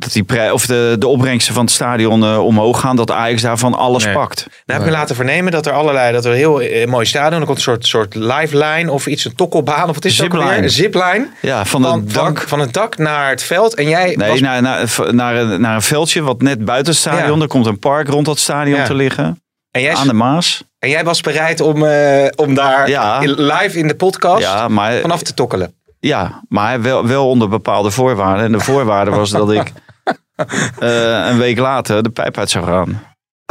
Dat 0.04 0.14
die 0.14 0.24
prij- 0.24 0.52
of 0.52 0.66
de, 0.66 0.96
de 1.00 1.08
opbrengsten 1.08 1.54
van 1.54 1.64
het 1.64 1.74
stadion 1.74 2.24
eh, 2.24 2.46
omhoog 2.46 2.80
gaan, 2.80 2.96
dat 2.96 3.12
Ajax 3.12 3.42
daarvan 3.42 3.74
alles 3.74 4.06
Nee. 4.06 4.14
pakt. 4.14 4.46
Nou 4.48 4.54
heb 4.66 4.80
ik 4.80 4.86
me 4.86 4.92
laten 4.92 5.16
vernemen 5.16 5.52
dat 5.52 5.66
er 5.66 5.74
allerlei, 5.74 6.14
dat 6.14 6.26
er 6.26 6.32
een 6.32 6.38
heel 6.38 6.62
eh, 6.62 6.88
mooi 6.88 7.06
stadion, 7.06 7.40
er 7.40 7.46
komt 7.46 7.58
een 7.58 7.64
soort, 7.64 7.86
soort 7.88 8.16
lifeline 8.16 8.92
of 8.92 9.08
iets, 9.08 9.26
een 9.26 9.36
tokkelbaan 9.36 9.90
of 9.90 9.96
wat 9.96 10.06
is 10.06 10.16
Zipline. 10.16 10.44
alweer? 10.44 10.64
Een 10.64 10.70
zipline. 10.70 11.28
Ja, 11.42 11.66
van, 11.66 11.82
Van, 11.82 12.00
het 12.00 12.14
dak. 12.14 12.44
van 12.48 12.60
het 12.60 12.74
dak 12.74 12.98
naar 12.98 13.30
het 13.30 13.44
veld. 13.44 13.76
En 13.76 13.88
jij 13.90 14.16
Nee, 14.16 14.30
was- 14.30 14.40
naar, 14.40 14.62
naar, 14.62 14.90
naar, 15.12 15.36
een, 15.36 15.62
naar 15.62 15.76
een 15.76 15.82
veldje 15.82 16.22
wat 16.22 16.42
net 16.42 16.66
buiten 16.66 16.92
het 16.94 17.02
stadion. 17.02 17.36
Ja. 17.38 17.42
Er 17.42 17.48
komt 17.48 17.66
een 17.66 17.80
park 17.80 18.08
rond 18.08 18.26
dat 18.26 18.40
stadion 18.40 18.78
Ja. 18.80 18.86
te 18.86 18.94
liggen. 18.94 19.42
en, 19.72 19.82
jij, 19.82 19.96
Aan 19.96 20.08
de 20.08 20.14
Maas. 20.14 20.64
en 20.80 20.90
jij 20.90 21.04
was 21.04 21.22
bereid 21.22 21.62
om, 21.62 21.86
eh, 21.86 22.28
om 22.36 22.54
daar 22.54 22.90
Ja. 22.90 23.22
in- 23.22 23.42
live 23.42 23.78
in 23.78 23.88
de 23.88 23.96
podcast 23.96 24.42
Ja, 24.42 24.68
maar, 24.68 25.00
vanaf 25.02 25.22
te 25.22 25.34
tokkelen. 25.34 25.74
ja, 26.00 26.42
maar 26.50 26.82
wel, 26.82 27.08
wel 27.08 27.30
onder 27.30 27.50
bepaalde 27.50 27.92
voorwaarden. 27.92 28.46
En 28.46 28.52
de 28.52 28.60
voorwaarde 28.60 29.12
was 29.12 29.30
dat 29.30 29.52
ik 29.52 29.72
eh, 30.80 31.28
een 31.30 31.38
week 31.38 31.58
later 31.58 32.04
de 32.04 32.10
pijp 32.10 32.38
uit 32.38 32.50
zou 32.50 32.66
gaan. 32.66 33.04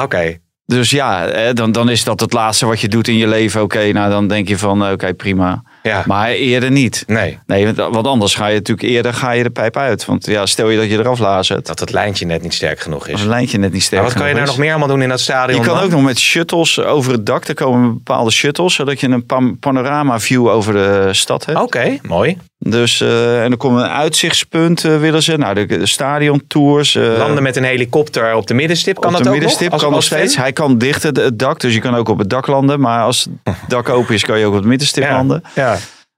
Oké. 0.02 0.38
Dus 0.66 0.90
ja, 0.90 1.26
hè, 1.28 1.52
dan, 1.52 1.72
dan 1.72 1.88
is 1.88 2.04
dat 2.04 2.20
het 2.20 2.32
laatste 2.32 2.66
wat 2.66 2.80
je 2.80 2.88
doet 2.88 3.08
in 3.08 3.16
je 3.16 3.28
leven. 3.28 3.62
Oké, 3.62 3.92
nou 3.92 4.10
dan 4.10 4.28
denk 4.28 4.48
je 4.48 4.58
van 4.58 4.84
eh, 4.84 4.92
oké, 4.92 5.14
prima. 5.14 5.62
Ja. 5.82 6.02
Maar 6.06 6.28
eerder 6.28 6.70
niet. 6.70 7.04
Nee. 7.06 7.38
Nee, 7.46 7.74
want, 7.74 8.06
anders 8.06 8.34
ga 8.34 8.46
je 8.46 8.54
natuurlijk 8.54 8.88
eerder 8.88 9.14
ga 9.14 9.30
je 9.30 9.42
de 9.42 9.50
pijp 9.50 9.76
uit. 9.76 10.04
Want 10.04 10.26
ja, 10.26 10.46
stel 10.46 10.70
je 10.70 10.78
dat 10.78 10.90
je 10.90 10.98
eraf 10.98 11.18
lazert. 11.18 11.66
Dat 11.66 11.80
het 11.80 11.92
lijntje 11.92 12.26
net 12.26 12.42
niet 12.42 12.54
sterk 12.54 12.80
genoeg 12.80 13.08
is. 13.08 13.20
Een 13.20 13.28
lijntje 13.28 13.58
net 13.58 13.72
niet 13.72 13.82
sterk 13.82 14.02
Maar 14.02 14.10
wat 14.10 14.18
kan 14.18 14.28
je 14.28 14.32
genoeg 14.32 14.46
daar 14.46 14.56
nog 14.56 14.64
meer 14.64 14.74
allemaal 14.74 14.94
doen 14.96 15.02
in 15.02 15.08
dat 15.08 15.20
stadion? 15.20 15.60
Je 15.60 15.66
kan 15.66 15.76
dan? 15.76 15.84
ook 15.84 15.90
nog 15.90 16.02
met 16.02 16.18
shuttles 16.18 16.80
over 16.80 17.12
het 17.12 17.26
dak. 17.26 17.44
Er 17.44 17.54
komen 17.54 17.92
bepaalde 17.92 18.30
shuttles, 18.30 18.74
zodat 18.74 19.00
je 19.00 19.08
een 19.08 19.26
pam- 19.26 19.58
panorama 19.58 20.20
view 20.20 20.48
over 20.48 20.72
de 20.72 21.08
stad 21.10 21.44
hebt. 21.44 21.60
Oké, 21.60 21.98
mooi. 22.02 22.38
Dus, 22.64 23.00
eh, 23.00 23.44
en 23.44 23.50
er 23.50 23.56
komt 23.56 23.76
een 23.78 23.86
uitzichtspunt, 23.88 24.84
eh, 24.84 24.98
willen 24.98 25.22
ze. 25.22 25.36
Nou, 25.36 25.54
de, 25.54 25.66
de 25.66 25.86
stadiontours. 25.86 26.94
eh, 26.94 27.16
Landen 27.18 27.42
met 27.42 27.56
een 27.56 27.64
helikopter 27.64 28.34
op 28.34 28.46
de 28.46 28.54
middenstip. 28.54 28.94
Kan 29.00 29.04
op 29.04 29.12
dat 29.12 29.22
de 29.22 29.28
ook 29.28 29.34
middenstip 29.34 29.64
nog? 29.64 29.72
Als- 29.72 29.82
kan 29.82 29.90
nog 29.90 29.98
als 30.00 30.08
fan? 30.08 30.18
steeds. 30.18 30.36
Hij 30.36 30.52
kan 30.52 30.78
dicht 30.78 31.02
het, 31.02 31.16
het 31.16 31.38
dak, 31.38 31.60
dus 31.60 31.74
je 31.74 31.80
kan 31.80 31.94
ook 31.94 32.08
op 32.08 32.18
het 32.18 32.30
dak 32.30 32.46
landen. 32.46 32.80
Maar 32.80 33.02
als 33.02 33.28
het 33.44 33.54
dak 33.68 33.88
open 33.88 34.14
is, 34.14 34.24
kan 34.24 34.38
je 34.38 34.44
ook 34.46 34.50
op 34.52 34.58
het 34.58 34.66
middenstip 34.68 35.02
Ja. 35.04 35.12
landen. 35.12 35.42
Ja. 35.54 35.76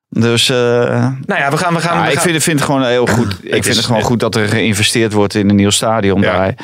Dus 0.09 0.49
eh, 0.51 0.57
Nou 1.27 1.41
ja, 1.41 1.51
we 1.51 1.57
gaan... 1.57 1.75
We 1.75 1.81
gaan, 1.81 1.99
ja, 1.99 2.05
we 2.07 2.13
ik 2.13 2.21
vind, 2.21 2.43
vind 2.43 2.59
het 2.59 2.69
gewoon 2.69 2.85
heel 2.85 3.07
goed. 3.07 3.33
ik 3.43 3.51
vind 3.53 3.67
is- 3.67 3.77
het 3.77 3.85
gewoon 3.85 4.03
goed 4.03 4.21
dat 4.21 4.35
er 4.35 4.49
geïnvesteerd 4.49 5.13
wordt 5.13 5.35
in 5.35 5.49
een 5.49 5.57
nieuw 5.57 5.71
stadion 5.71 6.21
Ja. 6.21 6.33
daar. 6.39 6.55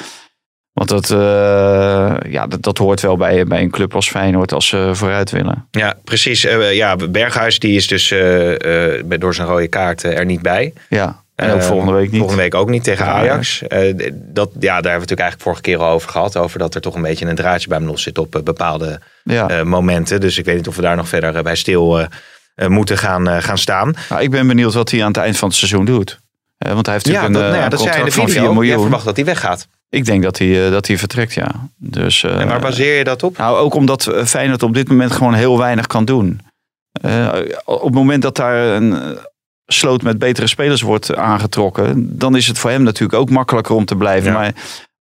Want 0.72 0.88
dat, 0.88 1.10
eh, 1.10 2.32
ja, 2.32 2.46
dat, 2.46 2.62
dat 2.62 2.78
hoort 2.78 3.00
wel 3.00 3.16
bij, 3.16 3.44
bij 3.44 3.60
een 3.62 3.70
club 3.70 3.94
als 3.94 4.10
Feyenoord 4.10 4.52
als 4.52 4.66
ze 4.66 4.90
vooruit 4.92 5.30
willen. 5.30 5.66
Ja, 5.70 5.94
precies. 6.04 6.44
Eh, 6.44 6.74
ja, 6.74 6.96
Berghuis 6.96 7.58
die 7.58 7.76
is 7.76 7.86
dus 7.86 8.10
eh, 8.10 9.18
door 9.18 9.34
zijn 9.34 9.48
rode 9.48 9.68
kaart 9.68 10.02
er 10.02 10.24
niet 10.24 10.42
bij. 10.42 10.72
Ja. 10.88 11.22
En 11.34 11.52
ook 11.52 11.62
volgende 11.62 11.92
week 11.92 12.10
niet. 12.10 12.18
Volgende 12.18 12.42
week 12.42 12.54
ook 12.54 12.68
niet 12.68 12.84
tegen 12.84 13.04
Ja, 13.04 13.12
Ajax. 13.12 13.62
Dat, 13.68 13.68
ja, 13.68 13.80
daar 13.80 13.92
hebben 13.92 14.48
we 14.60 14.70
het 14.70 14.84
natuurlijk 14.84 15.20
eigenlijk 15.20 15.40
vorige 15.42 15.60
keer 15.62 15.78
al 15.78 15.90
over 15.90 16.10
gehad. 16.10 16.36
Over 16.36 16.58
dat 16.58 16.74
er 16.74 16.80
toch 16.80 16.94
een 16.94 17.02
beetje 17.02 17.26
een 17.26 17.34
draadje 17.34 17.68
bij 17.68 17.78
hem 17.78 17.86
los 17.86 18.02
zit 18.02 18.18
op 18.18 18.40
bepaalde 18.44 19.00
Ja. 19.24 19.64
momenten. 19.64 20.20
Dus 20.20 20.38
ik 20.38 20.44
weet 20.44 20.56
niet 20.56 20.68
of 20.68 20.76
we 20.76 20.82
daar 20.82 20.96
nog 20.96 21.08
verder 21.08 21.42
bij 21.42 21.56
stil 21.56 22.06
moeten 22.66 22.98
gaan, 22.98 23.42
gaan 23.42 23.58
staan. 23.58 23.94
Nou, 24.08 24.22
ik 24.22 24.30
ben 24.30 24.46
benieuwd 24.46 24.74
wat 24.74 24.90
hij 24.90 25.00
aan 25.00 25.08
het 25.08 25.16
eind 25.16 25.36
van 25.36 25.48
het 25.48 25.56
seizoen 25.56 25.84
doet. 25.84 26.20
Want 26.58 26.86
hij 26.86 26.94
heeft 26.94 27.06
Ja, 27.06 27.12
natuurlijk 27.12 27.34
dat, 27.34 27.42
een, 27.42 27.48
nou 27.50 27.62
ja, 27.62 27.68
dat 27.68 27.78
de 27.78 27.84
contract 27.84 28.14
van 28.14 28.26
video. 28.28 28.40
4 28.42 28.42
Jij 28.52 28.52
miljoen. 28.62 28.80
verwacht 28.80 29.04
dat 29.04 29.16
hij 29.16 29.24
weggaat. 29.24 29.68
Ik 29.90 30.04
denk 30.04 30.22
dat 30.22 30.38
hij, 30.38 30.64
eh, 30.64 30.70
dat 30.70 30.86
hij 30.86 30.98
vertrekt, 30.98 31.34
ja. 31.34 31.68
Dus, 31.76 32.22
eh, 32.22 32.40
En 32.40 32.48
waar 32.48 32.60
baseer 32.60 32.98
je 32.98 33.04
dat 33.04 33.22
op? 33.22 33.36
Nou, 33.36 33.56
ook 33.56 33.74
omdat 33.74 34.06
eh, 34.06 34.24
Feyenoord 34.24 34.62
op 34.62 34.74
dit 34.74 34.88
moment 34.88 35.12
gewoon 35.12 35.34
heel 35.34 35.58
weinig 35.58 35.86
kan 35.86 36.04
doen. 36.04 36.40
Op 37.64 37.84
het 37.84 37.94
moment 37.94 38.22
dat 38.22 38.36
daar 38.36 38.56
een 38.56 39.18
sloot 39.66 40.02
met 40.02 40.18
betere 40.18 40.46
spelers 40.46 40.82
wordt 40.82 41.16
aangetrokken, 41.16 42.18
dan 42.18 42.36
is 42.36 42.46
het 42.46 42.58
voor 42.58 42.70
hem 42.70 42.82
natuurlijk 42.82 43.20
ook 43.20 43.30
makkelijker 43.30 43.74
om 43.74 43.84
te 43.84 43.96
blijven. 43.96 44.32
Ja. 44.32 44.38
Maar 44.38 44.52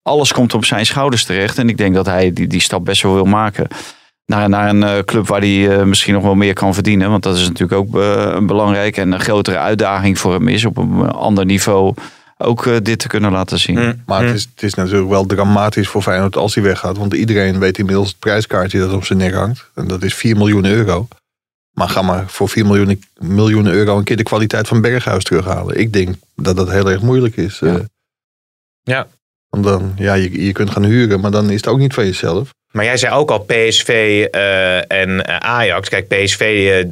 alles 0.02 0.34
komt 0.34 0.54
op 0.54 0.66
zijn 0.66 0.86
schouders 0.86 1.26
terecht. 1.26 1.58
En 1.58 1.70
ik 1.70 1.78
denk 1.78 1.96
dat 1.96 2.06
hij 2.06 2.34
die, 2.34 2.48
die 2.48 2.62
stap 2.62 2.86
best 2.86 3.02
wel 3.02 3.14
wil 3.14 3.26
maken. 3.26 3.68
Naar, 4.26 4.50
naar 4.50 4.70
een 4.70 5.06
club 5.06 5.28
waar 5.28 5.42
hij 5.42 5.86
misschien 5.86 6.14
nog 6.14 6.24
wel 6.24 6.36
meer 6.36 6.54
kan 6.54 6.74
verdienen. 6.74 7.10
Want 7.10 7.24
dat 7.24 7.36
is 7.36 7.48
natuurlijk 7.48 7.80
ook 7.80 7.96
een 8.36 8.48
belangrijke 8.48 9.02
en 9.02 9.12
een 9.12 9.20
grotere 9.20 9.58
uitdaging 9.58 10.20
voor 10.20 10.34
hem 10.34 10.48
is. 10.48 10.66
Op 10.66 10.78
een 10.78 11.10
ander 11.10 11.46
niveau 11.46 11.94
ook 12.38 12.66
eh, 12.66 12.76
dit 12.84 13.00
te 13.00 13.08
kunnen 13.08 13.32
laten 13.32 13.60
zien. 13.60 13.80
Mm. 13.80 14.04
Maar 14.06 14.26
het, 14.26 14.36
is, 14.36 14.48
het 14.56 14.64
is 14.64 14.74
natuurlijk 14.74 15.10
wel 15.10 15.26
dramatisch 15.26 15.88
voor 15.88 16.02
Feyenoord 16.02 16.36
als 16.36 16.56
hij 16.56 16.64
weggaat. 16.64 16.98
Want 16.98 17.14
iedereen 17.14 17.60
weet 17.60 17.78
inmiddels 17.78 18.08
het 18.08 18.20
prijskaartje 18.20 18.80
dat 18.80 18.94
op 18.94 19.06
zijn 19.06 19.20
nek 19.20 19.34
hangt. 19.34 19.70
En 19.76 19.88
dat 19.88 20.04
is 20.04 20.14
4 20.16 20.38
miljoen 20.38 20.66
euro. 20.66 21.08
Maar 21.72 21.90
ga 21.90 22.02
maar 22.02 22.30
voor 22.30 22.50
4 22.50 22.66
miljoen, 22.66 23.04
miljoen 23.20 23.66
euro 23.68 23.98
een 23.98 24.04
keer 24.04 24.18
de 24.18 24.24
kwaliteit 24.24 24.68
van 24.68 24.82
Berghuis 24.82 25.24
terughalen. 25.24 25.80
Ik 25.80 25.94
denk 25.94 26.16
dat 26.36 26.56
dat 26.58 26.70
heel 26.70 26.92
erg 26.92 27.02
moeilijk 27.02 27.38
is. 27.38 27.62
eh. 27.62 27.76
Ja. 28.84 29.08
Want 29.50 29.64
dan, 29.64 29.94
ja, 29.96 30.14
je, 30.14 30.46
je 30.46 30.52
kunt 30.52 30.70
gaan 30.70 30.84
huren, 30.84 31.20
maar 31.20 31.32
dan 31.32 31.50
is 31.50 31.56
het 31.56 31.68
ook 31.68 31.78
niet 31.78 31.94
van 31.94 32.06
jezelf. 32.06 32.54
Maar 32.72 32.86
jij 32.86 32.98
zei 32.98 33.14
ook 33.14 33.32
al 33.32 33.40
PSV 33.40 34.26
eh, 34.32 34.92
en 34.92 35.26
eh, 35.26 35.38
Ajax. 35.38 35.90
Kijk, 35.90 36.08
PSV, 36.08 36.40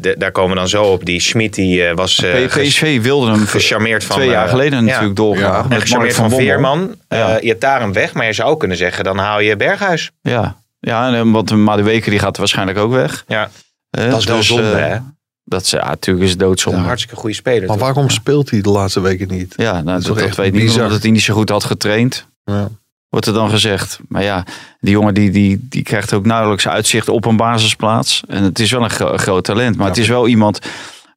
eh, 0.04 0.14
daar 0.18 0.32
komen 0.32 0.50
we 0.50 0.56
dan 0.56 0.68
zo 0.68 0.84
op. 0.84 1.06
Die 1.06 1.20
Schmid 1.20 1.54
die, 1.54 1.86
eh, 1.88 1.96
was 1.96 2.24
eh, 2.24 2.46
PSV 2.46 3.02
wilde 3.02 3.32
hem 3.32 3.46
gecharmeerd 3.46 4.04
van... 4.04 4.16
twee 4.16 4.30
jaar 4.30 4.48
geleden 4.48 4.80
ja. 4.80 4.86
natuurlijk 4.86 5.16
doorgaan. 5.16 5.66
Ja. 5.70 5.76
En 5.76 5.82
gecharmeerd 5.82 6.16
van. 6.16 6.30
Veerman. 6.30 6.96
Eh, 7.08 7.20
Ja. 7.20 7.38
je 7.42 7.48
hebt 7.48 7.62
daar 7.62 7.80
hem 7.80 7.94
weg. 7.94 8.14
Maar 8.14 8.26
je 8.26 8.34
zou 8.34 8.50
ook 8.50 8.60
kunnen 8.60 8.78
zeggen, 8.78 9.04
dan 9.04 9.18
haal 9.18 9.40
je 9.40 9.56
Berghuis. 9.56 10.12
Ja, 10.22 10.58
ja 10.80 11.14
en, 11.14 11.32
want 11.32 11.52
Madueke 11.56 12.10
die 12.10 12.20
gaat 12.20 12.38
waarschijnlijk 12.38 12.78
ook 12.78 12.92
weg. 12.92 13.24
Ja, 13.28 13.50
Eh, 13.90 14.10
dat 14.10 14.20
is 14.20 14.26
wel 14.26 14.38
dus, 14.38 14.48
zonde, 14.48 14.64
hè? 14.76 14.98
Dat 15.44 15.62
is, 15.62 15.70
ja, 15.70 15.88
natuurlijk 15.88 16.26
is 16.26 16.38
doodzonde. 16.38 16.80
een 16.80 16.86
hartstikke 16.86 17.16
goede 17.16 17.36
speler. 17.36 17.68
Maar 17.68 17.78
toch? 17.78 17.86
waarom 17.86 18.10
speelt 18.10 18.50
hij 18.50 18.62
de 18.62 18.70
laatste 18.70 19.00
weken 19.02 19.28
niet? 19.28 19.54
Ja, 19.58 19.82
nou, 19.82 19.98
is 19.98 20.04
dat, 20.04 20.04
toch 20.06 20.16
dat 20.16 20.26
echt 20.28 20.38
weet 20.38 20.52
bizar. 20.52 20.84
omdat 20.84 21.02
hij 21.02 21.12
niet 21.12 21.22
zo 21.22 21.34
goed 21.34 21.50
had 21.50 21.64
getraind. 21.64 22.28
Ja. 22.44 22.70
Wordt 23.16 23.30
er 23.30 23.36
dan 23.36 23.50
gezegd. 23.50 24.00
Maar 24.08 24.24
ja, 24.24 24.44
die 24.80 24.92
jongen 24.92 25.14
die, 25.14 25.32
die, 25.32 25.68
die 25.70 25.84
krijgt 25.84 26.14
ook 26.14 26.26
nauwelijks 26.26 26.68
uitzicht 26.68 27.10
op 27.10 27.26
een 27.26 27.38
basisplaats. 27.38 28.24
En 28.28 28.44
het 28.44 28.60
is 28.60 28.72
wel 28.72 28.84
een 28.84 28.90
gro- 28.90 29.18
groot 29.18 29.44
talent. 29.44 29.76
Maar 29.76 29.88
het 29.88 29.98
is 29.98 30.08
wel 30.08 30.28
iemand 30.28 30.60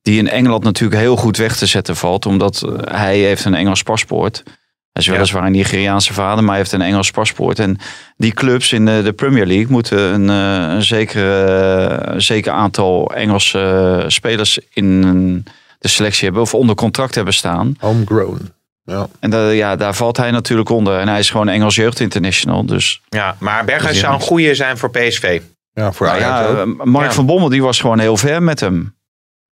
die 0.02 0.18
in 0.18 0.28
Engeland 0.28 0.64
natuurlijk 0.64 1.00
heel 1.00 1.16
goed 1.16 1.36
weg 1.36 1.56
te 1.56 1.66
zetten 1.66 1.96
valt. 1.96 2.26
Omdat 2.26 2.62
eh, 2.62 2.72
hij 2.98 3.18
heeft 3.18 3.44
een 3.44 3.54
Engels 3.54 3.82
paspoort. 3.82 4.42
Hij 4.92 5.02
is 5.02 5.06
weliswaar 5.06 5.44
een 5.44 5.52
Nigeriaanse 5.52 6.12
vader, 6.12 6.40
maar 6.44 6.48
hij 6.52 6.58
heeft 6.58 6.72
een 6.72 6.82
Engels 6.82 7.10
paspoort. 7.10 7.58
En 7.58 7.78
die 8.16 8.32
clubs 8.32 8.72
in 8.72 8.84
de, 8.84 9.00
de 9.04 9.12
Premier 9.12 9.46
League 9.46 9.70
moeten 9.70 9.98
een, 9.98 10.30
eh, 10.30 10.74
een, 10.74 10.82
zeker, 10.82 11.46
eh, 11.48 12.14
een 12.14 12.22
zeker 12.22 12.52
aantal 12.52 13.14
Engelse 13.14 13.58
eh, 14.02 14.08
spelers 14.08 14.58
in 14.72 15.44
de 15.78 15.88
selectie 15.88 16.24
hebben. 16.24 16.42
Of 16.42 16.54
onder 16.54 16.74
contract 16.74 17.14
hebben 17.14 17.34
staan. 17.34 17.76
Homegrown. 17.78 18.56
Ja. 18.90 19.06
En 19.20 19.30
daar, 19.30 19.54
ja, 19.54 19.76
daar 19.76 19.94
valt 19.94 20.16
hij 20.16 20.30
natuurlijk 20.30 20.68
onder. 20.68 20.98
En 20.98 21.08
hij 21.08 21.18
is 21.18 21.30
gewoon 21.30 21.48
Engels 21.48 21.74
jeugd 21.74 22.00
international. 22.00 22.66
Dus 22.66 23.00
Ja, 23.08 23.36
maar 23.38 23.64
Berghuis 23.64 23.92
Dus 23.92 24.02
zou 24.02 24.14
een 24.14 24.20
goede 24.20 24.54
zijn 24.54 24.78
voor 24.78 24.90
PSV. 24.90 25.40
ja, 25.72 25.92
voor 25.92 26.06
nou 26.06 26.18
Ajax 26.22 26.40
ja, 26.40 26.46
ook. 26.60 26.78
eh, 26.78 26.84
Mark 26.84 27.06
Ja. 27.06 27.12
van 27.12 27.26
Bommel 27.26 27.48
die 27.48 27.62
was 27.62 27.80
gewoon 27.80 27.98
heel 27.98 28.16
ver 28.16 28.42
met 28.42 28.60
hem. 28.60 28.96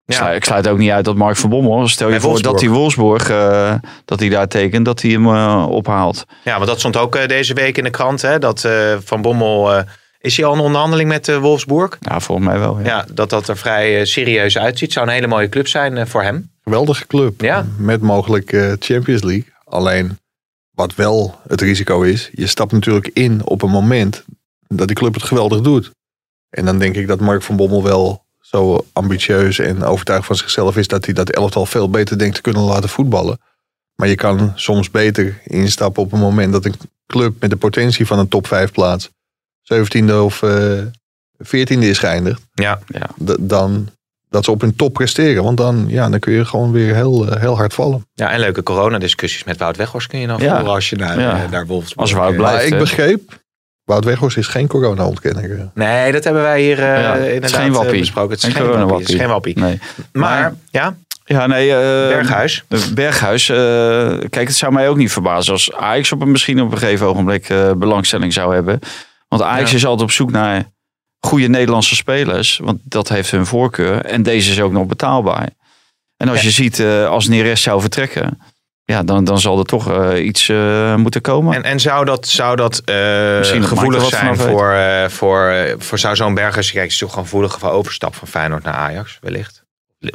Ik 0.04 0.12
Ja. 0.14 0.18
sluit- 0.20 0.36
Ik 0.36 0.44
sluit 0.44 0.68
ook 0.68 0.78
niet 0.78 0.90
uit 0.90 1.04
dat 1.04 1.16
Mark 1.16 1.36
van 1.36 1.50
Bommel, 1.50 1.88
stel 1.88 2.06
je 2.06 2.12
Bij 2.12 2.20
voor 2.20 2.30
Wolfsburg. 2.30 2.54
dat 2.54 2.62
hij 2.64 2.70
Wolfsburg, 2.78 3.30
eh, 3.30 3.74
dat 4.04 4.20
hij 4.20 4.28
daar 4.28 4.48
tekent, 4.48 4.84
dat 4.84 5.02
hij 5.02 5.10
hem 5.10 5.26
eh, 5.26 5.66
ophaalt. 5.68 6.24
Ja, 6.44 6.54
want 6.54 6.66
dat 6.66 6.78
stond 6.78 6.96
ook 6.96 7.16
eh, 7.16 7.28
deze 7.28 7.54
week 7.54 7.78
in 7.78 7.84
de 7.84 7.90
krant. 7.90 8.22
Hè, 8.22 8.38
dat 8.38 8.64
eh, 8.64 8.72
Van 9.04 9.22
Bommel... 9.22 9.82
is 10.26 10.36
hij 10.36 10.46
al 10.46 10.54
in 10.54 10.60
onderhandeling 10.60 11.08
met 11.08 11.28
eh, 11.28 11.38
Wolfsburg? 11.38 11.96
Ja, 12.00 12.20
volgens 12.20 12.46
mij 12.46 12.58
wel. 12.58 12.78
Ja. 12.78 12.84
Ja, 12.84 13.06
dat 13.12 13.30
dat 13.30 13.48
er 13.48 13.56
vrij 13.56 13.98
eh, 13.98 14.04
serieus 14.04 14.58
uitziet. 14.58 14.92
Zou 14.92 15.06
een 15.06 15.12
hele 15.12 15.26
mooie 15.26 15.48
club 15.48 15.68
zijn 15.68 15.96
eh, 15.96 16.06
voor 16.06 16.22
hem. 16.22 16.50
Geweldige 16.62 17.06
club. 17.06 17.40
Ja. 17.40 17.66
Met 17.78 18.00
mogelijk 18.00 18.76
Champions 18.78 19.22
League. 19.22 19.52
Alleen 19.64 20.18
wat 20.70 20.94
wel 20.94 21.40
het 21.48 21.60
risico 21.60 22.02
is. 22.02 22.30
Je 22.32 22.46
stapt 22.46 22.72
natuurlijk 22.72 23.10
in 23.12 23.44
op 23.44 23.62
een 23.62 23.70
moment 23.70 24.24
dat 24.68 24.86
die 24.86 24.96
club 24.96 25.14
het 25.14 25.22
geweldig 25.22 25.60
doet. 25.60 25.90
En 26.50 26.64
dan 26.64 26.78
denk 26.78 26.96
ik 26.96 27.06
dat 27.06 27.20
Mark 27.20 27.42
van 27.42 27.56
Bommel 27.56 27.82
wel 27.82 28.24
zo 28.40 28.86
ambitieus 28.92 29.58
en 29.58 29.84
overtuigd 29.84 30.26
van 30.26 30.36
zichzelf 30.36 30.76
is. 30.76 30.88
Dat 30.88 31.04
hij 31.04 31.14
dat 31.14 31.30
elftal 31.30 31.66
veel 31.66 31.90
beter 31.90 32.18
denkt 32.18 32.34
te 32.34 32.40
kunnen 32.40 32.62
laten 32.62 32.88
voetballen. 32.88 33.38
Maar 33.94 34.08
je 34.08 34.14
kan 34.14 34.52
soms 34.54 34.90
beter 34.90 35.40
instappen 35.44 36.02
op 36.02 36.12
een 36.12 36.18
moment 36.18 36.52
dat 36.52 36.64
een 36.64 36.74
club 37.06 37.40
met 37.40 37.50
de 37.50 37.56
potentie 37.56 38.06
van 38.06 38.18
een 38.18 38.28
top 38.28 38.46
5 38.46 38.72
plaats. 38.72 39.10
17e 39.74 40.12
of 40.12 40.42
eh 40.42 40.78
14e 41.44 41.78
is 41.78 41.98
geëindigd. 41.98 42.42
Ja, 42.54 42.78
Ja. 42.86 43.06
dan 43.40 43.88
dat 44.30 44.44
ze 44.44 44.50
op 44.50 44.60
hun 44.60 44.76
top 44.76 44.92
presteren. 44.92 45.42
Want 45.44 45.56
dan, 45.56 45.84
ja, 45.88 46.08
dan 46.08 46.18
kun 46.18 46.32
je 46.32 46.44
gewoon 46.44 46.72
weer 46.72 46.94
heel, 46.94 47.28
eh, 47.28 47.40
heel 47.40 47.56
hard 47.56 47.74
vallen. 47.74 48.06
ja 48.14 48.30
en 48.30 48.40
leuke 48.40 48.62
coronadiscussies 48.62 49.44
met 49.44 49.56
Wout 49.58 49.76
Weghorst 49.76 50.06
kun 50.08 50.18
je 50.18 50.26
dan 50.26 50.40
Ja. 50.40 50.54
voeren 50.56 50.74
als 50.74 50.90
je 50.90 50.96
naar, 50.96 51.20
Ja. 51.20 51.42
eh, 51.44 51.50
naar 51.50 51.66
Wolfsburg... 51.66 52.00
Als 52.00 52.12
Wout 52.12 52.36
blijft. 52.36 52.54
maar 52.70 52.78
ik 52.78 52.78
begreep, 52.78 53.40
Wout 53.84 54.04
Weghorst 54.04 54.36
is 54.36 54.46
geen 54.46 54.66
corona-ontkenner. 54.66 55.70
Nee, 55.74 56.12
dat 56.12 56.24
hebben 56.24 56.42
wij 56.42 56.60
hier 56.62 56.78
eh, 56.78 56.84
Ja, 57.02 57.12
het 57.12 57.20
is 57.26 57.32
inderdaad 57.34 57.60
geen 57.60 57.72
wappie. 57.72 57.98
besproken. 58.00 58.30
Het 58.30 58.38
is 58.44 58.52
Geen 58.54 58.62
geen, 58.66 58.76
wappie. 58.78 58.98
Het 58.98 59.08
is 59.08 59.14
geen 59.14 59.28
wappie. 59.28 59.58
Nee. 59.58 59.78
Maar, 60.12 60.40
Maar- 60.40 60.54
ja, 60.70 60.96
Ja, 61.24 61.46
nee. 61.46 61.70
eh, 61.70 61.76
Berghuis. 62.08 62.64
Berghuis. 62.94 63.48
eh, 63.48 63.56
kijk, 64.30 64.48
het 64.48 64.56
zou 64.56 64.72
mij 64.72 64.88
ook 64.88 64.96
niet 64.96 65.12
verbazen 65.12 65.52
als 65.52 65.72
Ajax 65.72 66.12
op 66.12 66.20
een, 66.20 66.30
misschien 66.30 66.60
op 66.62 66.72
een 66.72 66.78
gegeven 66.78 67.06
ogenblik 67.06 67.48
eh, 67.48 67.72
belangstelling 67.72 68.32
zou 68.32 68.54
hebben. 68.54 68.78
Want 69.28 69.42
Ajax 69.42 69.70
Ja. 69.70 69.76
is 69.76 69.84
altijd 69.84 70.02
op 70.02 70.10
zoek 70.14 70.30
naar 70.30 70.64
goede 71.20 71.48
Nederlandse 71.48 71.94
spelers. 71.94 72.60
Want 72.62 72.78
dat 72.82 73.08
heeft 73.08 73.30
hun 73.30 73.46
voorkeur. 73.46 74.04
En 74.04 74.22
deze 74.22 74.50
is 74.50 74.60
ook 74.60 74.72
nog 74.72 74.86
betaalbaar. 74.86 75.48
En 76.16 76.28
als 76.28 76.40
Ja. 76.40 76.44
je 76.46 76.50
ziet, 76.50 76.78
eh, 76.80 77.08
als 77.08 77.28
Neres 77.28 77.62
zou 77.62 77.80
vertrekken. 77.80 78.38
Ja, 78.84 79.02
dan, 79.02 79.24
dan 79.24 79.38
zal 79.40 79.58
er 79.58 79.64
toch 79.64 79.90
eh, 79.90 80.24
iets 80.24 80.48
eh, 80.48 80.94
moeten 80.94 81.20
komen. 81.20 81.54
En, 81.54 81.62
en 81.62 81.80
zou 81.80 82.04
dat, 82.04 82.26
zou 82.28 82.56
dat 82.56 82.82
Misschien 83.38 83.64
gevoelig 83.64 84.04
zijn 84.08 84.36
voor, 84.36 84.76
voor, 85.08 85.48
eh, 85.48 85.74
voor 85.78 85.98
zou 85.98 86.16
zo'n 86.16 86.34
Berghuis... 86.34 86.72
Kijk, 86.72 86.90
is 86.90 86.98
toch 86.98 87.10
gewoon 87.10 87.24
gevoelig 87.24 87.58
voor 87.58 87.70
overstap 87.70 88.14
van 88.14 88.28
Feyenoord 88.28 88.62
naar 88.62 88.74
Ajax, 88.74 89.18
wellicht. 89.20 89.64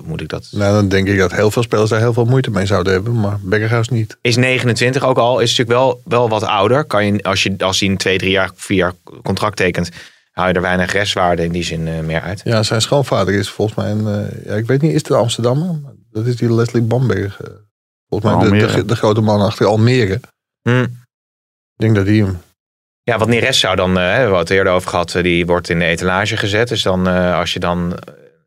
Moet 0.03 0.21
ik 0.21 0.29
dat... 0.29 0.47
Nou, 0.51 0.73
dan 0.73 0.89
denk 0.89 1.07
ik 1.07 1.17
dat 1.17 1.31
heel 1.31 1.51
veel 1.51 1.63
spelers 1.63 1.89
daar 1.89 1.99
heel 1.99 2.13
veel 2.13 2.25
moeite 2.25 2.51
mee 2.51 2.65
zouden 2.65 2.93
hebben. 2.93 3.19
Maar 3.19 3.39
Berghuis 3.41 3.89
niet. 3.89 4.17
Is 4.21 4.35
29 4.35 5.03
ook 5.03 5.17
al, 5.17 5.39
is 5.39 5.49
natuurlijk 5.57 5.79
wel, 5.79 6.01
wel 6.05 6.29
wat 6.29 6.43
ouder. 6.43 6.83
Kan 6.83 7.05
je, 7.05 7.23
als, 7.23 7.43
je, 7.43 7.55
als 7.57 7.79
hij 7.79 7.89
een 7.89 7.97
twee, 7.97 8.17
drie 8.17 8.31
jaar, 8.31 8.51
vier 8.55 8.77
jaar 8.77 8.93
contract 9.23 9.55
tekent... 9.57 9.89
haal 10.31 10.47
je 10.47 10.53
er 10.53 10.61
weinig 10.61 10.91
restwaarde 10.91 11.43
in 11.43 11.51
die 11.51 11.63
zin 11.63 11.87
eh, 11.87 11.99
meer 11.99 12.21
uit. 12.21 12.41
Ja, 12.43 12.63
zijn 12.63 12.81
schoonvader 12.81 13.33
is 13.33 13.49
volgens 13.49 13.77
mij 13.77 13.91
een... 13.91 14.07
eh, 14.07 14.45
ja, 14.45 14.55
ik 14.55 14.65
weet 14.65 14.81
niet, 14.81 14.93
is 14.93 15.01
het 15.01 15.11
Amsterdammer? 15.11 15.79
Dat 16.11 16.25
is 16.25 16.35
die 16.35 16.53
Leslie 16.53 16.81
Bamberg. 16.83 17.41
eh, 17.41 17.47
volgens 18.09 18.33
mij 18.33 18.59
de, 18.59 18.65
de, 18.75 18.85
de 18.85 18.95
grote 18.95 19.21
man 19.21 19.41
achter 19.41 19.65
Almere. 19.65 20.19
Hm. 20.61 20.81
Ik 20.81 21.87
denk 21.87 21.95
dat 21.95 22.05
hij 22.05 22.15
hem... 22.15 22.37
Ja, 23.03 23.17
wat 23.17 23.27
Neres 23.27 23.59
zou 23.59 23.75
dan, 23.75 23.95
hebben 23.97 24.31
we 24.31 24.37
het 24.37 24.49
eerder 24.49 24.73
over 24.73 24.89
gehad, 24.89 25.15
eh, 25.15 25.23
die 25.23 25.45
wordt 25.45 25.69
in 25.69 25.79
de 25.79 25.85
etalage 25.85 26.37
gezet. 26.37 26.67
Dus 26.67 26.81
dan, 26.81 27.07
eh, 27.07 27.37
als 27.37 27.53
je 27.53 27.59
dan 27.59 27.97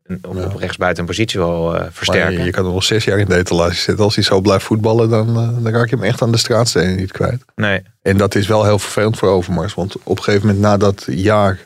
op, 0.07 0.35
Ja. 0.35 0.45
op 0.45 0.55
rechtsbuiten 0.55 1.01
een 1.03 1.09
positie 1.09 1.39
wil 1.39 1.73
eh, 1.73 1.79
Maar 1.81 1.91
versterken. 1.91 2.37
je, 2.39 2.43
je 2.43 2.51
kan 2.51 2.65
er 2.65 2.71
nog 2.71 2.83
zes 2.83 3.03
jaar 3.03 3.19
in 3.19 3.25
de 3.25 3.69
zitten. 3.73 3.97
Als 4.03 4.15
hij 4.15 4.23
zo 4.23 4.41
blijft 4.41 4.65
voetballen, 4.65 5.09
dan, 5.09 5.27
eh, 5.27 5.63
dan 5.63 5.67
raak 5.73 5.89
je 5.89 5.95
hem 5.95 6.05
echt 6.05 6.21
aan 6.21 6.31
de 6.31 6.37
straatstenen 6.37 6.95
niet 6.95 7.11
kwijt. 7.11 7.45
Nee. 7.55 7.81
En 8.01 8.17
dat 8.17 8.35
is 8.35 8.47
wel 8.47 8.63
heel 8.63 8.79
vervelend 8.79 9.17
voor 9.17 9.29
Overmars. 9.29 9.73
Want 9.73 9.95
op 10.03 10.17
een 10.17 10.23
gegeven 10.23 10.47
moment 10.47 10.63
na 10.63 10.77
dat 10.77 11.05
jaar... 11.09 11.59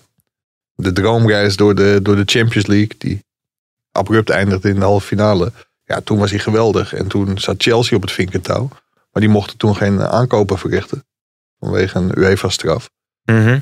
de 0.75 0.91
droomreis 0.91 1.55
door 1.55 1.75
de, 1.75 1.99
door 2.01 2.15
de 2.15 2.23
Champions 2.25 2.67
League... 2.67 2.95
die 2.97 3.25
abrupt 3.91 4.29
eindigde 4.29 4.69
in 4.69 4.75
de 4.75 4.81
halve 4.85 5.07
finale... 5.07 5.51
ja, 5.83 6.01
toen 6.01 6.17
was 6.17 6.29
hij 6.29 6.39
geweldig. 6.39 6.93
En 6.93 7.07
toen 7.07 7.37
zat 7.39 7.63
Chelsea 7.63 7.95
op 7.95 8.01
het 8.01 8.11
vinkertouw. 8.11 8.69
Maar 9.11 9.21
die 9.21 9.29
mochten 9.31 9.57
toen 9.57 9.75
geen 9.75 10.01
aankopen 10.01 10.57
verrichten. 10.57 11.03
Vanwege 11.59 11.97
een 11.97 12.19
UEFA-straf. 12.19 12.89
Mhm. 13.23 13.59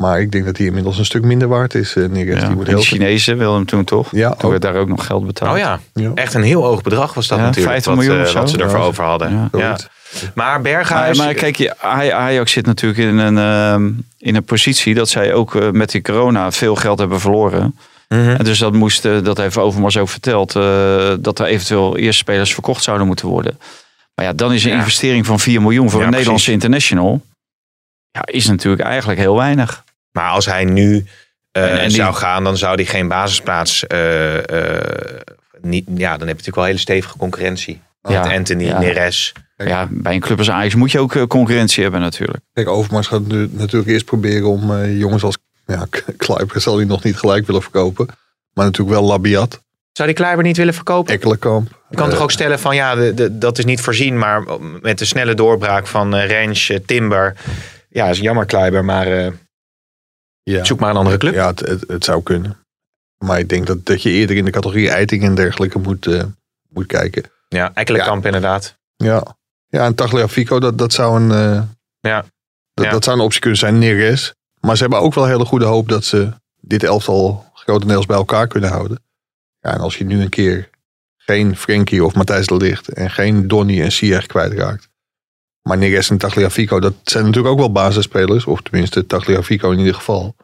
Maar 0.00 0.20
ik 0.20 0.32
denk 0.32 0.44
dat 0.44 0.56
hij 0.56 0.66
inmiddels 0.66 0.98
een 0.98 1.04
stuk 1.04 1.22
minder 1.24 1.48
waard 1.48 1.74
is. 1.74 1.96
eh, 1.96 2.04
Neres. 2.04 2.40
Ja, 2.40 2.46
die 2.46 2.54
wordt 2.54 2.68
en 2.70 2.74
de 2.76 2.80
heel 2.80 2.80
Chinezen 2.90 3.38
wilden 3.38 3.56
hem 3.56 3.66
toen 3.66 3.84
toch? 3.84 4.08
Ja, 4.12 4.28
Toen 4.30 4.42
ook. 4.44 4.50
werd 4.50 4.62
daar 4.62 4.74
ook 4.74 4.88
nog 4.88 5.06
geld 5.06 5.26
betaald. 5.26 5.52
Oh 5.52 5.58
ja, 5.58 5.80
Ja. 5.94 6.10
echt 6.14 6.34
een 6.34 6.42
heel 6.42 6.62
hoog 6.62 6.82
bedrag 6.82 7.14
was 7.14 7.26
dat 7.28 7.38
Ja, 7.38 7.44
natuurlijk. 7.44 7.72
50 7.72 7.94
wat, 7.94 8.04
miljoen 8.04 8.22
of 8.24 8.30
zo. 8.30 8.38
wat 8.38 8.50
ze 8.50 8.58
ervoor 8.58 8.78
Ja. 8.78 8.84
over 8.84 9.04
hadden. 9.04 9.30
Ja. 9.30 9.48
Maar 9.52 9.80
Maar, 10.34 10.60
Berghuis... 10.62 11.18
maar 11.18 11.34
kijk, 11.34 11.56
je, 11.56 11.78
Aj- 11.78 12.10
Ajax 12.12 12.52
zit 12.52 12.66
natuurlijk 12.66 13.00
in 13.00 13.18
een, 13.18 13.38
ehm, 13.38 13.90
in 14.18 14.36
een 14.36 14.44
positie 14.44 14.94
dat 14.94 15.08
zij 15.08 15.34
ook 15.34 15.54
eh, 15.54 15.70
met 15.70 15.90
die 15.90 16.02
corona 16.02 16.50
veel 16.52 16.74
geld 16.74 16.98
hebben 16.98 17.20
verloren. 17.20 17.76
Mhm. 18.08 18.20
En 18.28 18.44
dus 18.44 18.58
dat 18.58 18.72
moest, 18.72 19.02
dat 19.02 19.36
heeft 19.36 19.56
Overmars 19.56 19.96
ook 19.96 20.08
verteld, 20.08 20.56
eh, 20.56 21.12
dat 21.20 21.38
er 21.38 21.46
eventueel 21.46 21.96
eerst 21.96 22.18
spelers 22.18 22.54
verkocht 22.54 22.82
zouden 22.82 23.06
moeten 23.06 23.28
worden. 23.28 23.58
Maar 24.14 24.24
ja, 24.24 24.32
dan 24.32 24.52
is 24.52 24.64
een 24.64 24.70
Ja. 24.70 24.76
investering 24.76 25.26
van 25.26 25.40
4 25.40 25.60
miljoen 25.62 25.90
voor 25.90 26.00
Ja, 26.00 26.06
een 26.06 26.12
Nederlandse 26.12 26.44
precies. 26.44 26.62
international. 26.64 27.22
Ja, 28.10 28.22
is 28.24 28.46
natuurlijk 28.46 28.82
eigenlijk 28.82 29.18
heel 29.20 29.36
weinig. 29.36 29.84
Maar 30.16 30.30
als 30.30 30.46
hij 30.46 30.64
nu 30.64 31.04
eh, 31.52 31.62
En- 31.72 31.78
en 31.80 31.88
die- 31.88 31.96
zou 31.96 32.14
gaan, 32.14 32.44
dan 32.44 32.56
zou 32.56 32.74
hij 32.74 32.84
geen 32.84 33.08
basisplaats. 33.08 33.86
eh, 33.86 34.36
eh, 34.78 35.20
niet, 35.60 35.84
ja, 35.86 36.08
dan 36.10 36.10
heb 36.10 36.20
je 36.20 36.26
natuurlijk 36.26 36.56
wel 36.56 36.64
hele 36.64 36.78
stevige 36.78 37.16
concurrentie. 37.16 37.80
Ja, 38.02 38.22
Met 38.24 38.32
Anthony, 38.32 38.64
ja. 38.64 38.78
Neres. 38.78 39.32
Ja, 39.56 39.88
bij 39.90 40.14
een 40.14 40.20
club 40.20 40.38
als 40.38 40.50
Ajax 40.50 40.74
moet 40.74 40.90
je 40.92 40.98
ook 40.98 41.26
concurrentie 41.28 41.82
hebben 41.82 42.00
natuurlijk. 42.00 42.38
Kijk, 42.52 42.68
Overmars 42.68 43.06
gaat 43.06 43.26
nu 43.26 43.48
natuurlijk 43.52 43.90
eerst 43.90 44.04
proberen 44.04 44.48
om 44.48 44.72
eh, 44.76 44.98
jongens 44.98 45.22
als 45.22 45.38
ja, 45.66 45.86
Kluiber 46.16 46.60
zal 46.60 46.76
hij 46.76 46.84
nog 46.86 47.02
niet 47.02 47.16
gelijk 47.16 47.46
willen 47.46 47.62
verkopen. 47.62 48.06
Maar 48.52 48.64
natuurlijk 48.64 48.98
wel 48.98 49.06
Labiat, 49.08 49.62
Zou 49.92 50.08
die 50.08 50.16
Kleiber 50.16 50.44
niet 50.44 50.56
willen 50.56 50.74
verkopen? 50.74 51.14
Ekkelenkamp. 51.14 51.68
Je 51.90 51.96
kan 51.96 52.10
toch 52.10 52.20
ook 52.20 52.30
stellen 52.30 52.58
van 52.58 52.74
ja, 52.74 52.94
de, 52.94 53.14
de- 53.14 53.38
dat 53.38 53.58
is 53.58 53.64
niet 53.64 53.80
voorzien, 53.80 54.18
maar 54.18 54.44
met 54.80 54.98
de 54.98 55.04
snelle 55.04 55.34
doorbraak 55.34 55.86
van 55.86 56.16
eh, 56.16 56.76
Timber. 56.86 57.34
Ja, 57.88 58.06
is 58.08 58.18
jammer 58.18 58.46
Kleiber, 58.46 58.84
maar 58.84 59.06
eh, 59.06 59.26
ja. 60.50 60.64
zoek 60.64 60.80
maar 60.80 60.90
een 60.90 60.96
andere 60.96 61.16
club. 61.16 61.34
Ja, 61.34 61.46
het, 61.46 61.60
het, 61.60 61.84
het 61.88 62.04
zou 62.04 62.22
kunnen. 62.22 62.56
Maar 63.24 63.38
ik 63.38 63.48
denk 63.48 63.66
dat, 63.66 63.86
dat 63.86 64.02
je 64.02 64.10
eerder 64.10 64.36
in 64.36 64.44
de 64.44 64.50
categorie 64.50 64.90
Eiting 64.90 65.22
en 65.22 65.34
dergelijke 65.34 65.78
moet, 65.78 66.06
eh, 66.06 66.22
moet 66.68 66.86
kijken. 66.86 67.22
Ja, 67.48 67.70
Ekkelenkamp 67.74 68.26
inderdaad. 68.26 68.76
Ja, 68.96 69.36
ja 69.66 69.84
en 69.84 69.94
Tagliafico, 69.94 70.60
dat, 70.60 70.78
dat, 70.78 70.92
zou 70.92 71.20
een, 71.22 71.30
eh, 71.30 71.62
Ja. 72.00 72.24
dat, 72.74 72.84
Ja. 72.84 72.90
dat 72.90 73.04
zou 73.04 73.16
een 73.18 73.24
optie 73.24 73.40
kunnen 73.40 73.58
zijn. 73.58 73.78
Neres. 73.78 74.34
Maar 74.60 74.76
ze 74.76 74.82
hebben 74.82 75.00
ook 75.00 75.14
wel 75.14 75.26
hele 75.26 75.44
goede 75.44 75.64
hoop 75.64 75.88
dat 75.88 76.04
ze 76.04 76.32
dit 76.60 76.82
elftal 76.82 77.50
grotendeels 77.54 78.06
bij 78.06 78.16
elkaar 78.16 78.46
kunnen 78.46 78.70
houden. 78.70 79.02
Ja, 79.60 79.72
en 79.72 79.80
als 79.80 79.98
je 79.98 80.04
nu 80.04 80.20
een 80.20 80.28
keer 80.28 80.70
geen 81.16 81.56
Frenkie 81.56 82.04
of 82.04 82.14
Matthijs 82.14 82.46
de 82.46 82.56
Ligt 82.56 82.88
en 82.88 83.10
geen 83.10 83.48
Donny 83.48 83.82
en 83.82 83.92
Sieg 83.92 84.26
kwijtraakt. 84.26 84.88
Maar 85.66 85.78
Neres 85.78 86.10
en 86.10 86.18
Tagliafico, 86.18 86.80
dat 86.80 86.94
zijn 87.02 87.24
natuurlijk 87.24 87.52
ook 87.52 87.58
wel 87.58 87.72
basisspelers. 87.72 88.44
Of 88.44 88.62
tenminste 88.62 89.06
Tagliafico 89.06 89.70
in 89.70 89.78
ieder 89.78 89.94
geval. 89.94 90.36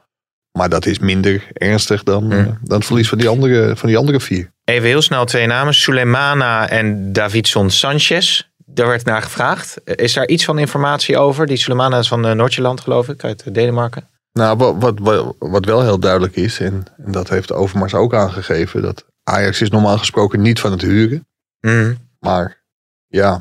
Maar 0.58 0.68
dat 0.68 0.86
is 0.86 0.98
minder 0.98 1.46
ernstig 1.52 2.02
dan, 2.02 2.22
Hmm. 2.22 2.32
eh, 2.32 2.46
dan 2.62 2.76
het 2.76 2.86
verlies 2.86 3.08
van 3.08 3.18
die 3.18 3.28
andere, 3.28 3.76
van 3.76 3.88
die 3.88 3.98
andere 3.98 4.20
vier. 4.20 4.52
Even 4.64 4.88
heel 4.88 5.02
snel 5.02 5.24
twee 5.24 5.46
namen. 5.46 5.74
Suleimana 5.74 6.68
en 6.68 7.12
Davidson 7.12 7.70
Sanchez. 7.70 8.42
Daar 8.56 8.86
werd 8.86 9.04
naar 9.04 9.22
gevraagd. 9.22 9.84
Eh, 9.84 10.04
Is 10.04 10.12
daar 10.12 10.28
iets 10.28 10.44
van 10.44 10.58
informatie 10.58 11.18
over? 11.18 11.46
Die 11.46 11.56
Suleimana 11.56 11.98
is 11.98 12.08
van 12.08 12.26
uh, 12.26 12.32
Noordjeland, 12.32 12.80
geloof 12.80 13.08
ik, 13.08 13.24
uit 13.24 13.42
eh, 13.42 13.52
Denemarken. 13.52 14.08
Nou, 14.32 14.56
wat, 14.56 14.98
wat, 14.98 15.34
wat, 15.38 15.64
wel 15.64 15.82
heel 15.82 15.98
duidelijk 15.98 16.36
is, 16.36 16.60
en, 16.60 16.84
en 17.04 17.12
dat 17.12 17.28
heeft 17.28 17.52
Overmars 17.52 17.94
ook 17.94 18.14
aangegeven, 18.14 18.82
dat 18.82 19.04
Ajax 19.24 19.60
is 19.60 19.70
normaal 19.70 19.98
gesproken 19.98 20.40
niet 20.40 20.60
van 20.60 20.70
het 20.70 20.82
huren. 20.82 21.26
Mhm. 21.60 21.94
Maar 22.18 22.62
ja, 23.06 23.40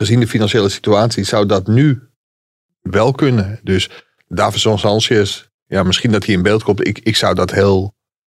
gezien 0.00 0.20
de 0.20 0.26
financiële 0.26 0.68
situatie 0.68 1.24
zou 1.24 1.46
dat 1.46 1.66
nu 1.66 2.02
wel 2.80 3.12
kunnen. 3.12 3.60
Dus 3.62 3.90
Davison 4.28 4.78
Sanchez, 4.78 5.48
ja, 5.66 5.82
misschien 5.82 6.12
dat 6.12 6.24
hij 6.24 6.34
in 6.34 6.42
beeld 6.42 6.62
komt. 6.62 6.86
Ik, 6.86 6.98
ik 6.98 7.16
zou 7.16 7.34
dat 7.34 7.50
heel 7.50 7.94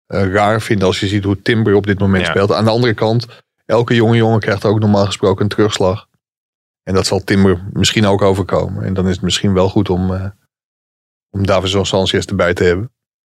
eh, 0.06 0.32
raar 0.32 0.60
vinden 0.62 0.86
als 0.86 1.00
je 1.00 1.06
ziet 1.06 1.24
hoe 1.24 1.42
Timber 1.42 1.74
op 1.74 1.86
dit 1.86 1.98
moment 1.98 2.24
Ja. 2.24 2.30
speelt. 2.30 2.52
Aan 2.52 2.64
de 2.64 2.70
andere 2.70 2.94
kant, 2.94 3.26
elke 3.66 3.94
jonge 3.94 4.16
jongen 4.16 4.40
krijgt 4.40 4.64
ook 4.64 4.80
normaal 4.80 5.06
gesproken 5.06 5.42
een 5.42 5.48
terugslag. 5.48 6.08
En 6.82 6.94
dat 6.94 7.06
zal 7.06 7.24
Timber 7.24 7.68
misschien 7.72 8.06
ook 8.06 8.22
overkomen. 8.22 8.84
En 8.84 8.94
dan 8.94 9.06
is 9.08 9.14
het 9.14 9.22
misschien 9.22 9.52
wel 9.52 9.68
goed 9.68 9.90
om, 9.90 10.14
eh 10.14 10.26
om 11.30 11.46
Davison 11.46 11.86
Sanchez 11.86 12.24
erbij 12.26 12.54
te 12.54 12.64
hebben. 12.64 12.92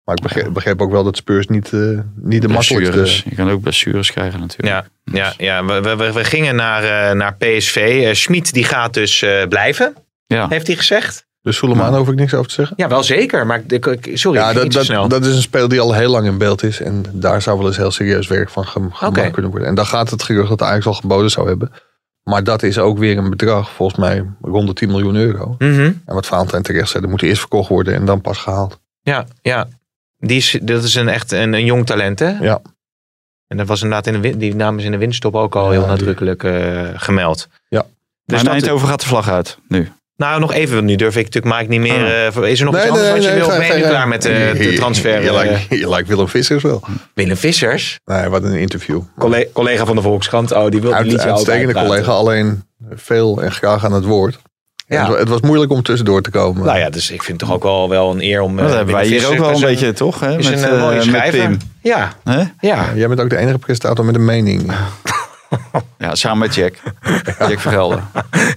Maar 0.05 0.17
ik 0.17 0.23
begreep, 0.23 0.53
begreep 0.53 0.83
ook 0.83 0.91
wel 0.91 1.05
dat 1.05 1.17
Spurs 1.17 1.47
niet, 1.47 1.73
eh, 1.73 1.81
niet 2.15 2.43
de 2.43 2.49
makkelijkste... 2.49 2.93
Blessures. 2.97 3.23
Je 3.29 3.35
kan 3.35 3.51
ook 3.51 3.61
blessures 3.61 4.11
krijgen 4.13 4.41
natuurlijk. 4.41 4.87
Ja, 5.05 5.13
ja, 5.15 5.33
ja. 5.39 5.65
We, 5.65 5.97
we, 5.97 6.13
we- 6.13 6.25
gingen 6.25 6.57
naar, 6.57 6.83
eh, 7.11 7.17
naar 7.17 7.35
PSV. 7.37 8.03
Eh 8.05 8.15
Schmid 8.15 8.53
die 8.53 8.65
gaat 8.65 8.95
dus 8.95 9.23
eh, 9.23 9.47
blijven, 9.49 9.95
Ja. 10.27 10.47
heeft 10.49 10.67
hij 10.67 10.77
gezegd. 10.77 11.27
Dus 11.43 11.57
Soleimano 11.57 11.97
hoef 11.99 12.09
ik 12.09 12.15
niks 12.15 12.35
over 12.35 12.49
te 12.49 12.55
zeggen. 12.55 12.77
Ja, 12.79 12.89
wel 12.89 13.03
zeker. 13.03 13.47
Maar 13.47 13.63
ik- 13.69 13.87
ik- 13.87 14.11
sorry, 14.19 14.39
Ja, 14.39 14.53
dat, 14.53 14.73
dat, 14.73 14.85
snel. 14.85 15.09
dat 15.09 15.25
is 15.27 15.35
een 15.37 15.43
speler 15.43 15.69
die 15.69 15.81
al 15.81 15.93
heel 15.95 16.11
lang 16.11 16.27
in 16.27 16.39
beeld 16.39 16.63
is. 16.63 16.81
En 16.81 17.05
daar 17.13 17.43
zou 17.43 17.59
wel 17.59 17.67
eens 17.67 17.77
heel 17.77 17.91
serieus 17.91 18.27
werk 18.27 18.51
van 18.51 18.67
gem- 18.67 18.93
gemaakt 18.93 19.31
kunnen 19.33 19.51
worden. 19.51 19.69
En 19.69 19.75
dan 19.75 19.87
gaat 19.87 20.11
het 20.11 20.23
gerucht 20.23 20.49
dat 20.49 20.63
Ajax 20.63 20.87
al 20.87 20.95
geboden 20.95 21.31
zou 21.31 21.49
hebben. 21.49 21.71
Maar 22.23 22.45
dat 22.45 22.63
is 22.63 22.79
ook 22.79 22.99
weer 22.99 23.19
een 23.19 23.31
bedrag, 23.31 23.71
volgens 23.71 23.99
mij 23.99 24.25
rond 24.43 24.67
de 24.67 24.75
10 24.75 24.89
miljoen 24.89 25.17
euro. 25.17 25.55
Mhm. 25.59 25.81
En 25.81 26.15
wat 26.15 26.27
Valentijn 26.27 26.63
terecht 26.63 26.89
zei, 26.89 27.03
dat 27.03 27.11
moet 27.11 27.23
eerst 27.23 27.41
verkocht 27.41 27.69
worden 27.69 27.95
en 27.95 28.05
dan 28.05 28.21
pas 28.21 28.39
gehaald. 28.39 28.81
Ja, 29.03 29.27
ja. 29.43 29.69
Die 30.27 30.37
is, 30.37 30.59
dat 30.63 30.83
is 30.85 30.95
een 30.95 31.09
echt 31.09 31.33
een, 31.33 31.53
een 31.53 31.65
jong 31.65 31.87
talent, 31.87 32.19
hè? 32.19 32.29
Ja. 32.41 32.61
En 33.47 33.57
dat 33.57 33.67
was 33.67 33.83
inderdaad 33.83 34.07
in 34.07 34.13
de, 34.13 34.21
win- 34.21 34.39
die 34.39 34.55
naam 34.55 34.79
is 34.79 34.85
in 34.85 34.91
de 34.91 34.99
winststop 34.99 35.35
ook 35.35 35.57
al 35.57 35.65
Ja, 35.73 35.79
heel 35.79 35.87
nadrukkelijk 35.87 36.45
eh, 36.45 36.89
gemeld. 36.95 37.49
Ja. 37.69 37.79
Maar 37.79 37.89
Dus 38.25 38.39
in 38.39 38.45
dat, 38.45 38.55
Eindhoven 38.55 38.89
gaat 38.89 39.01
de 39.01 39.07
vlag 39.07 39.29
uit 39.31 39.59
nu. 39.69 39.89
nou, 40.17 40.41
nog 40.41 40.53
even, 40.53 40.75
want 40.75 40.87
nu 40.87 40.97
durf 40.97 41.17
ik 41.17 41.25
natuurlijk 41.25 41.55
Mike 41.55 41.71
niet 41.71 41.81
meer. 41.81 42.07
Eh, 42.37 42.51
is 42.51 42.59
er 42.59 42.65
nog 42.65 42.75
Nee, 42.75 42.83
iets 42.83 42.91
anders 42.91 43.03
nee, 43.09 43.13
wat 43.13 43.23
je 43.23 43.29
nee, 43.29 43.39
wil? 43.39 43.49
ben 43.69 43.77
je 43.79 43.83
klaar 43.89 44.09
met 44.09 44.25
eh, 44.25 44.53
de 44.53 44.73
transfer? 44.77 45.23
Je, 45.23 45.33
lijkt, 45.33 45.67
je 45.69 45.89
lijkt 45.89 46.09
Willem 46.09 46.29
Vissers 46.29 46.63
wel. 46.63 46.83
Willem 47.15 47.37
Vissers, 47.37 47.99
Nee, 48.05 48.29
wat 48.29 48.45
een 48.45 48.55
interview. 48.55 49.01
colle- 49.19 49.49
collega 49.53 49.85
van 49.85 49.97
de 49.97 50.03
Volkskrant. 50.03 50.53
Oh, 50.53 50.69
die 50.71 50.81
wil 50.81 50.95
Uit, 50.95 51.13
ook 51.13 51.19
uitstekende 51.21 51.73
collega, 51.73 52.13
alleen 52.13 52.65
veel 52.91 53.43
en 53.43 53.53
graag 53.53 53.85
aan 53.85 53.93
het 53.93 54.05
woord. 54.05 54.39
Ja. 54.93 55.01
Het, 55.01 55.09
wa- 55.13 55.19
het 55.19 55.29
was 55.29 55.41
moeilijk 55.41 55.73
om 55.73 55.83
tussendoor 55.83 56.23
te 56.23 56.31
komen. 56.31 56.65
Nou 56.67 56.79
ja, 56.79 56.91
dus 56.91 57.11
ik 57.11 57.23
vind 57.23 57.41
het 57.41 57.49
toch 57.49 57.57
ook 57.57 57.63
wel, 57.63 57.89
wel 57.89 58.11
een 58.11 58.23
eer 58.23 58.41
om. 58.41 58.59
eh, 58.59 58.65
dat 58.65 58.75
hebben 58.75 58.95
wij 58.95 59.07
hier 59.07 59.27
ook 59.29 59.37
wel 59.39 59.55
een 59.55 59.61
beetje, 59.61 59.93
toch? 59.93 60.21
Hè? 60.21 60.39
Is 60.39 60.51
Met, 60.51 60.63
een 60.63 60.69
eh, 60.69 60.75
eh, 60.75 60.81
mooie 60.81 60.95
met 60.97 61.05
schrijver. 61.05 61.41
Pim. 61.41 61.59
Ja, 61.83 62.13
Hè? 62.25 62.43
ja. 62.61 62.85
Jij 62.95 63.09
bent 63.09 63.21
ook 63.21 63.31
de 63.31 63.37
enige 63.37 63.59
presentator 63.59 64.05
met 64.05 64.15
een 64.15 64.25
mening. 64.25 64.73
Ja, 65.99 66.15
samen 66.15 66.39
met 66.39 66.55
Jack. 66.55 66.75
Jack 67.39 67.61
Vergelder. 67.61 68.03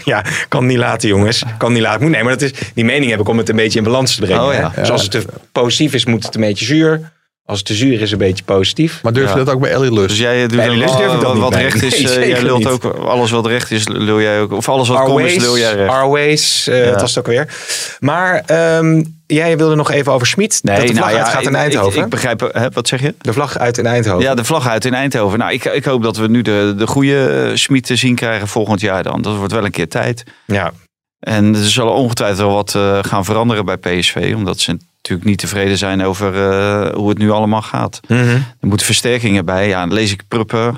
Ja, 0.04 0.24
kan 0.48 0.66
niet 0.66 0.78
laten, 0.78 1.10
jongens. 1.10 1.44
Kan 1.58 1.74
niet 1.74 1.82
laten. 1.82 2.02
Moet, 2.02 2.12
nee, 2.12 2.24
maar 2.24 2.32
dat 2.38 2.42
is, 2.42 2.52
die 2.74 2.86
mening 2.86 3.12
heb 3.12 3.20
ik 3.20 3.28
om 3.28 3.38
het 3.38 3.50
een 3.50 3.56
beetje 3.56 3.78
in 3.78 3.84
balans 3.86 4.16
te 4.16 4.22
brengen. 4.22 4.44
Oh, 4.46 4.54
ja. 4.54 4.72
Dus 4.76 4.90
als 4.92 5.02
het 5.02 5.12
te 5.12 5.26
positief 5.52 5.94
is, 5.94 6.06
moet 6.06 6.26
het 6.26 6.36
een 6.36 6.42
beetje 6.42 6.66
zuur. 6.66 7.12
Als 7.48 7.58
het 7.58 7.68
te 7.68 7.74
zuur 7.74 8.02
is, 8.02 8.12
een 8.12 8.18
beetje 8.18 8.44
positief. 8.44 9.00
Maar 9.04 9.14
durf 9.14 9.32
je 9.34 9.38
Ja. 9.40 9.44
dat 9.44 9.54
ook 9.54 9.62
bij 9.62 9.72
Ellie 9.72 9.94
Lust? 9.94 10.08
Dus 10.10 10.18
jij 10.18 10.48
doet 10.48 10.56
Bij 10.58 10.66
de 10.66 10.72
ook 10.72 10.78
lust 10.78 10.98
durf 10.98 11.14
ik 11.14 11.20
dat 11.20 11.22
wat, 11.24 11.34
niet 11.34 11.42
wat 11.42 11.52
bij. 11.52 11.62
recht 11.62 11.84
is. 11.84 12.02
Nee, 12.02 12.18
eh, 12.18 12.28
jij 12.30 12.42
lult 12.44 12.58
niet. 12.58 12.68
ook 12.68 12.84
alles 12.84 13.32
wat 13.32 13.46
recht 13.46 13.72
is, 13.72 13.88
lul 13.88 14.22
jij 14.22 14.42
ook. 14.42 14.52
Of 14.52 14.70
alles 14.70 14.88
wat 14.88 15.04
kom 15.04 15.20
is, 15.20 15.36
lul 15.44 15.58
jij 15.58 15.74
recht. 15.74 15.90
Arways, 15.92 16.68
eh 16.68 16.84
Ja. 16.86 16.92
dat 16.92 17.02
was 17.02 17.10
het 17.16 17.20
ook 17.20 17.32
weer. 17.32 17.54
Maar 18.00 18.44
ehm, 18.46 19.04
jij 19.28 19.58
wilde 19.58 19.76
nog 19.76 19.92
even 19.92 20.12
over 20.12 20.28
Schmid. 20.28 20.60
dat 20.64 20.76
de 20.76 20.82
vlag 20.88 20.94
nou 20.96 21.12
ja, 21.12 21.18
uitgaat 21.24 21.44
in 21.46 21.56
Eindhoven. 21.56 21.98
Ik, 22.00 22.04
ik 22.04 22.10
begrijp, 22.10 22.50
hè, 22.52 22.70
wat 22.70 22.88
zeg 22.88 23.02
je? 23.02 23.14
de 23.22 23.34
vlag 23.34 23.58
uit 23.58 23.78
in 23.78 23.86
Eindhoven. 23.86 24.24
Ja, 24.24 24.36
de 24.36 24.44
vlag 24.44 24.68
uit 24.68 24.86
in 24.86 24.94
Eindhoven. 24.94 25.40
Nou, 25.40 25.52
ik, 25.54 25.66
ik 25.66 25.86
hoop 25.86 26.04
dat 26.04 26.18
we 26.18 26.28
nu 26.28 26.42
de, 26.42 26.74
de 26.78 26.88
goede 26.88 27.28
eh, 27.50 27.56
Schmid 27.56 27.86
te 27.86 27.96
zien 27.96 28.16
krijgen 28.16 28.48
volgend 28.48 28.82
jaar 28.82 29.04
dan. 29.04 29.22
Dat 29.22 29.36
wordt 29.36 29.54
wel 29.54 29.66
een 29.66 29.72
keer 29.72 29.90
tijd. 29.90 30.24
ja. 30.46 30.72
En 31.20 31.56
er 31.56 31.64
zal 31.70 31.90
ongetwijfeld 31.90 32.40
wel 32.40 32.54
wat 32.54 32.76
eh, 32.76 33.00
gaan 33.02 33.26
veranderen 33.26 33.66
bij 33.66 33.78
PSV. 33.78 34.34
Omdat 34.36 34.60
ze 34.60 34.78
natuurlijk 35.06 35.30
niet 35.30 35.40
tevreden 35.40 35.78
zijn 35.78 36.04
over 36.04 36.50
eh, 36.50 36.96
hoe 36.96 37.10
het 37.10 37.18
nu 37.18 37.32
allemaal 37.32 37.62
gaat. 37.62 38.00
Mhm. 38.08 38.20
Er 38.60 38.68
moeten 38.68 38.86
versterkingen 38.86 39.46
bij. 39.46 39.68
Ja, 39.68 39.80
dan 39.80 39.94
lees 39.94 40.12
ik 40.12 40.28
Prupper. 40.28 40.78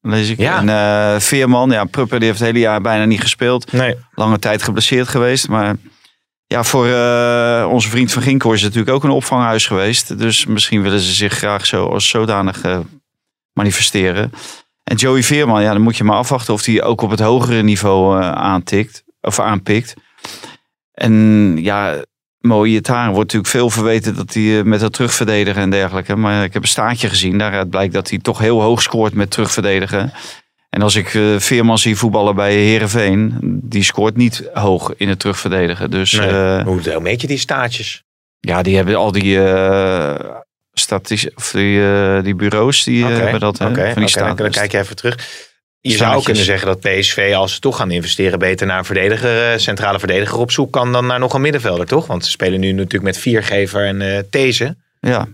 Lees 0.00 0.28
ik. 0.28 0.38
Ja. 0.38 0.58
En 0.58 0.68
eh, 0.68 1.20
Veerman. 1.20 1.70
Ja, 1.70 1.84
Prupper 1.84 2.18
die 2.18 2.28
heeft 2.28 2.40
het 2.40 2.48
hele 2.48 2.60
jaar 2.60 2.80
bijna 2.80 3.04
niet 3.04 3.20
gespeeld. 3.20 3.72
Nee. 3.72 3.96
Lange 4.14 4.38
tijd 4.38 4.62
geblesseerd 4.62 5.08
geweest. 5.08 5.48
Maar 5.48 5.76
ja, 6.46 6.64
voor 6.64 6.86
eh, 6.86 7.68
onze 7.70 7.88
vriend 7.88 8.12
Van 8.12 8.22
Ginkel 8.22 8.52
is 8.52 8.62
het 8.62 8.74
natuurlijk 8.74 8.96
ook 8.96 9.04
een 9.04 9.16
opvanghuis 9.16 9.66
geweest. 9.66 10.18
Dus 10.18 10.46
misschien 10.46 10.82
willen 10.82 11.00
ze 11.00 11.12
zich 11.12 11.32
graag 11.32 11.66
zo 11.66 11.86
als 11.86 12.08
zodanig 12.08 12.60
manifesteren. 13.52 14.32
En 14.84 14.96
Joey 14.96 15.22
Veerman, 15.22 15.62
ja, 15.62 15.72
dan 15.72 15.82
moet 15.82 15.96
je 15.96 16.04
maar 16.04 16.16
afwachten 16.16 16.54
of 16.54 16.64
hij 16.64 16.82
ook 16.82 17.00
op 17.00 17.10
het 17.10 17.20
hogere 17.20 17.62
niveau 17.62 18.22
aantikt. 18.22 19.04
Of 19.20 19.40
aanpikt. 19.40 19.94
En 20.92 21.56
ja, 21.60 22.04
Mooie 22.42 22.80
Taren 22.80 23.12
wordt 23.12 23.32
natuurlijk 23.32 23.52
veel 23.52 23.70
verweten 23.70 24.14
dat 24.14 24.34
hij 24.34 24.58
eh, 24.58 24.64
met 24.64 24.80
dat 24.80 24.92
terugverdedigen 24.92 25.62
en 25.62 25.70
dergelijke. 25.70 26.16
Maar 26.16 26.44
ik 26.44 26.52
heb 26.52 26.62
een 26.62 26.68
staartje 26.68 27.08
gezien. 27.08 27.38
Daaruit 27.38 27.70
blijkt 27.70 27.92
dat 27.92 28.10
hij 28.10 28.18
toch 28.18 28.38
heel 28.38 28.62
hoog 28.62 28.82
scoort 28.82 29.14
met 29.14 29.30
terugverdedigen. 29.30 30.12
En 30.70 30.82
als 30.82 30.94
ik 30.94 31.14
eh, 31.14 31.22
Veerman 31.38 31.78
zie 31.78 31.96
voetballen 31.96 32.34
bij 32.34 32.54
Herenveen, 32.54 33.38
die 33.62 33.82
scoort 33.82 34.16
niet 34.16 34.50
hoog 34.52 34.92
in 34.96 35.08
het 35.08 35.18
terugverdedigen. 35.18 35.90
Dus 35.90 36.12
Nee. 36.12 36.62
Hoe 36.62 37.00
meet 37.00 37.20
je 37.20 37.26
die 37.26 37.38
staartjes? 37.38 38.02
ja, 38.40 38.62
die 38.62 38.76
hebben 38.76 38.94
al 38.96 39.12
die, 39.12 39.38
statisch, 40.72 41.34
of 41.34 41.50
die, 41.50 42.22
die 42.22 42.34
bureaus 42.34 42.84
die 42.84 43.04
Oké, 43.04 43.12
hebben 43.12 43.40
dat. 43.40 43.58
Hè, 43.58 43.64
van 43.64 43.74
die 43.74 43.84
oké, 43.84 44.18
dan, 44.18 44.36
dan 44.36 44.50
kijk 44.50 44.72
je 44.72 44.78
even 44.78 44.96
terug. 44.96 45.50
Je 45.84 45.96
zou 45.96 46.22
kunnen 46.22 46.44
zeggen 46.44 46.66
dat 46.66 46.80
PSV, 46.80 47.32
als 47.36 47.54
ze 47.54 47.60
toch 47.60 47.76
gaan 47.76 47.90
investeren, 47.90 48.38
beter 48.38 48.66
naar 48.66 48.78
een 48.78 48.84
verdediger, 48.84 49.52
eh, 49.52 49.58
centrale 49.58 49.98
verdediger 49.98 50.38
op 50.38 50.50
zoek 50.50 50.72
kan 50.72 50.92
dan 50.92 51.06
naar 51.06 51.18
nog 51.18 51.34
een 51.34 51.40
middenvelder, 51.40 51.86
toch? 51.86 52.06
Want 52.06 52.24
ze 52.24 52.30
spelen 52.30 52.60
nu 52.60 52.72
natuurlijk 52.72 53.02
met 53.02 53.18
Viergever 53.18 53.86
en 53.86 54.00
eh 54.00 54.18
These. 54.30 54.76
Ja, 55.00 55.28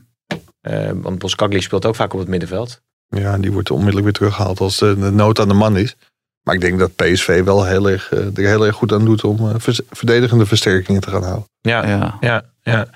Eh, 0.61 0.91
want 0.95 1.19
Boskagli 1.19 1.61
speelt 1.61 1.87
ook 1.87 1.95
vaak 1.97 2.13
op 2.13 2.19
het 2.19 2.29
middenveld. 2.29 2.81
Ja, 3.09 3.39
die 3.39 3.53
wordt 3.53 3.71
onmiddellijk 3.71 4.05
weer 4.05 4.15
teruggehaald 4.15 4.61
als 4.61 4.79
de, 4.79 4.97
nood 4.97 5.41
aan 5.41 5.49
de 5.49 5.55
man 5.55 5.77
is. 5.77 5.97
Maar 6.43 6.55
ik 6.55 6.61
denk 6.61 6.79
dat 6.79 6.97
PSV 6.97 7.43
wel 7.45 7.65
heel 7.65 7.91
erg, 7.91 8.11
er 8.11 8.31
heel 8.35 8.67
erg 8.67 8.77
goed 8.77 8.93
aan 8.93 9.05
doet 9.05 9.25
om 9.25 9.49
eh, 9.49 9.55
verdedigende 9.91 10.47
versterkingen 10.47 11.01
te 11.01 11.11
gaan 11.11 11.23
houden. 11.23 11.49
Ja, 11.61 11.87
ja. 11.87 12.17
ja, 12.21 12.45
ja. 12.63 12.89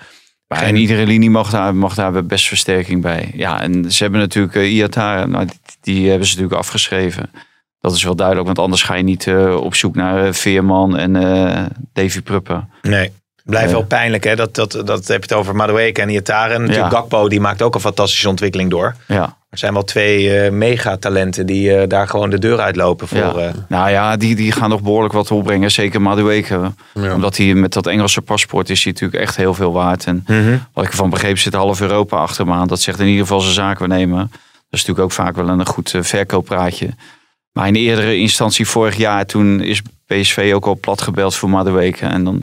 Maar 0.53 0.63
en 0.63 0.77
iedere 0.77 1.07
linie 1.07 1.31
mag 1.31 1.51
daar, 1.51 1.75
mag 1.75 1.95
daar 1.95 2.25
best 2.27 2.49
versterking 2.49 3.03
bij. 3.03 3.31
Ja, 3.35 3.61
en 3.61 3.93
ze 3.93 4.03
hebben 4.03 4.21
natuurlijk 4.21 4.55
uh, 4.55 4.75
Iataren, 4.75 5.31
nou, 5.31 5.47
die, 5.47 5.59
die 5.81 6.09
hebben 6.09 6.27
ze 6.27 6.33
natuurlijk 6.35 6.61
afgeschreven. 6.61 7.31
Dat 7.81 7.95
is 7.95 8.03
wel 8.03 8.17
duidelijk, 8.17 8.47
want 8.47 8.59
anders 8.59 8.83
ga 8.83 8.95
je 8.95 9.03
niet 9.03 9.27
eh, 9.27 9.55
op 9.55 9.75
zoek 9.75 9.95
naar 9.95 10.27
eh, 10.27 10.33
Veerman 10.33 10.97
en 10.97 11.13
Davy 11.93 12.21
Pruppen. 12.21 12.71
Nee. 12.83 13.13
Blijft 13.45 13.73
wel 13.73 13.85
pijnlijk, 13.85 14.25
hè? 14.25 14.37
Dat, 14.37 14.55
dat, 14.55 14.73
dat 14.73 15.07
heb 15.07 15.25
je 15.25 15.29
het 15.29 15.33
over 15.33 15.57
Madueke 15.57 16.01
en 16.01 16.09
Iataren. 16.09 16.61
Natuurlijk 16.61 16.93
Ja. 16.93 16.99
Gakpo, 16.99 17.29
die 17.29 17.41
maakt 17.41 17.63
ook 17.63 17.75
een 17.75 17.81
fantastische 17.81 18.29
ontwikkeling 18.29 18.71
door. 18.71 18.97
Ja. 19.07 19.37
Er 19.53 19.59
zijn 19.59 19.73
wel 19.73 19.85
twee 19.85 20.39
eh, 20.39 20.53
megatalenten 20.53 21.47
die 21.47 21.75
eh, 21.77 21.89
daar 21.89 22.09
gewoon 22.09 22.31
de 22.31 22.39
deur 22.39 22.61
uitlopen 22.61 23.09
voor. 23.09 23.19
Ja. 23.19 23.35
eh, 23.35 23.55
Nou 23.69 23.91
ja, 23.91 24.17
die, 24.17 24.35
die 24.37 24.53
gaan 24.53 24.71
nog 24.71 24.83
behoorlijk 24.83 25.13
wat 25.15 25.31
opbrengen. 25.31 25.71
Zeker 25.71 26.03
Madueke. 26.03 26.73
Omdat 26.95 27.37
hij 27.37 27.55
met 27.55 27.73
dat 27.73 27.87
Engelse 27.87 28.23
paspoort 28.23 28.71
is 28.71 28.85
hij 28.85 28.93
natuurlijk 28.93 29.23
echt 29.23 29.37
heel 29.37 29.55
veel 29.55 29.73
waard. 29.73 30.05
En 30.05 30.25
Mhm. 30.27 30.57
wat 30.73 30.85
ik 30.85 30.91
ervan 30.91 31.11
begreep 31.11 31.39
zit 31.39 31.55
half 31.55 31.81
Europa 31.81 32.17
achter 32.17 32.45
hem 32.45 32.55
aan. 32.55 32.69
Dat 32.69 32.81
zegt 32.81 32.99
in 33.01 33.07
ieder 33.07 33.21
geval 33.23 33.41
zijn 33.41 33.55
zaken 33.55 33.89
nemen. 33.89 34.19
Dat 34.19 34.31
is 34.81 34.87
natuurlijk 34.87 34.99
ook 35.01 35.13
vaak 35.13 35.37
wel 35.37 35.49
een 35.49 35.67
goed 35.67 35.95
verkooppraatje. 36.01 36.89
Maar 37.53 37.67
in 37.67 37.75
eerdere 37.75 38.17
instantie 38.17 38.67
vorig 38.69 38.97
jaar 38.97 39.27
toen 39.27 39.61
is 39.61 39.83
PSV 40.07 40.53
ook 40.55 40.67
al 40.67 40.79
plat 40.81 41.03
gebeld 41.03 41.35
voor 41.37 41.51
Madueke. 41.51 42.07
En 42.07 42.25
dan, 42.25 42.43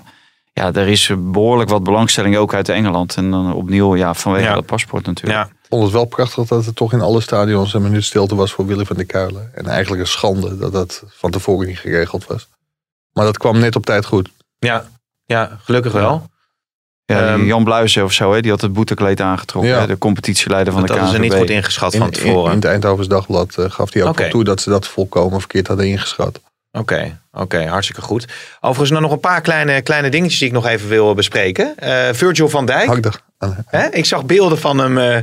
ja, 0.54 0.74
er 0.74 0.88
is 0.88 1.12
behoorlijk 1.18 1.70
wat 1.70 1.84
belangstelling 1.84 2.38
ook 2.38 2.54
uit 2.54 2.70
Engeland. 2.70 3.16
En 3.16 3.32
dan 3.32 3.54
opnieuw, 3.54 3.96
ja, 3.96 4.14
vanwege 4.14 4.46
Ja. 4.46 4.54
dat 4.54 4.66
paspoort 4.66 5.06
natuurlijk. 5.06 5.40
ja. 5.40 5.58
Vond 5.70 5.84
het 5.84 5.92
wel 5.92 6.06
prachtig 6.06 6.48
dat 6.48 6.66
het 6.66 6.76
toch 6.76 6.94
in 6.94 7.02
alle 7.02 7.22
stadions 7.22 7.74
een 7.74 7.82
minuut 7.82 8.04
stilte 8.04 8.36
was 8.36 8.52
voor 8.52 8.66
Willy 8.66 8.86
van 8.86 8.96
der 8.96 9.06
Kuilen. 9.06 9.52
En 9.54 9.66
eigenlijk 9.68 10.02
een 10.02 10.08
schande 10.08 10.58
dat 10.58 10.72
dat 10.72 11.04
van 11.08 11.32
tevoren 11.32 11.68
niet 11.68 11.80
geregeld 11.80 12.26
was. 12.28 12.48
Maar 13.14 13.26
dat 13.26 13.38
kwam 13.38 13.60
net 13.60 13.76
op 13.76 13.86
tijd 13.86 14.06
goed. 14.06 14.30
Ja. 14.60 14.90
ja, 15.26 15.58
gelukkig 15.64 15.92
wel. 15.92 16.30
Ja, 17.06 17.28
Ehm, 17.34 17.46
Jan 17.46 17.64
Bluizen 17.64 18.04
of 18.04 18.12
zo, 18.14 18.34
hè, 18.34 18.42
die 18.42 18.52
had 18.52 18.62
het 18.62 18.74
boetekleed 18.74 19.22
aangetrokken. 19.22 19.72
Ja. 19.72 19.80
hè, 19.80 19.88
De 19.88 19.98
competitieleider 19.98 20.74
van 20.74 20.82
Dat 20.86 20.96
de 20.96 21.02
hadden 21.02 21.20
KNVB. 21.20 21.30
ze 21.32 21.38
niet 21.38 21.48
goed 21.48 21.56
ingeschat 21.58 21.96
van 21.96 22.08
In, 22.08 22.14
in, 22.14 22.20
tevoren. 22.24 22.50
in 22.52 22.56
het 22.58 22.66
Eindhovens 22.66 23.08
Dagblad 23.08 23.58
eh, 23.58 23.66
gaf 23.72 23.94
hij 23.94 24.04
ook 24.04 24.18
wel 24.18 24.30
toe 24.30 24.44
dat 24.44 24.62
ze 24.62 24.70
dat 24.70 24.88
volkomen 24.88 25.40
verkeerd 25.40 25.68
hadden 25.68 25.88
ingeschat. 25.88 26.40
Oké, 26.72 27.20
oké, 27.32 27.66
hartstikke 27.68 28.02
goed. 28.02 28.26
Overigens 28.60 28.92
nog 28.92 29.02
nog 29.02 29.12
een 29.12 29.20
paar 29.20 29.42
kleine, 29.42 29.82
kleine 29.82 30.10
dingetjes 30.10 30.40
die 30.40 30.48
ik 30.48 30.54
nog 30.54 30.66
even 30.66 30.90
wil 30.90 31.14
bespreken. 31.14 31.78
Eh, 31.78 32.14
Virgil 32.14 32.50
van 32.50 32.66
Dijk. 32.66 33.12
Hè? 33.66 33.88
Ik 33.90 34.06
zag 34.06 34.26
beelden 34.26 34.60
van 34.60 34.78
hem 34.78 34.98
eh, 34.98 35.18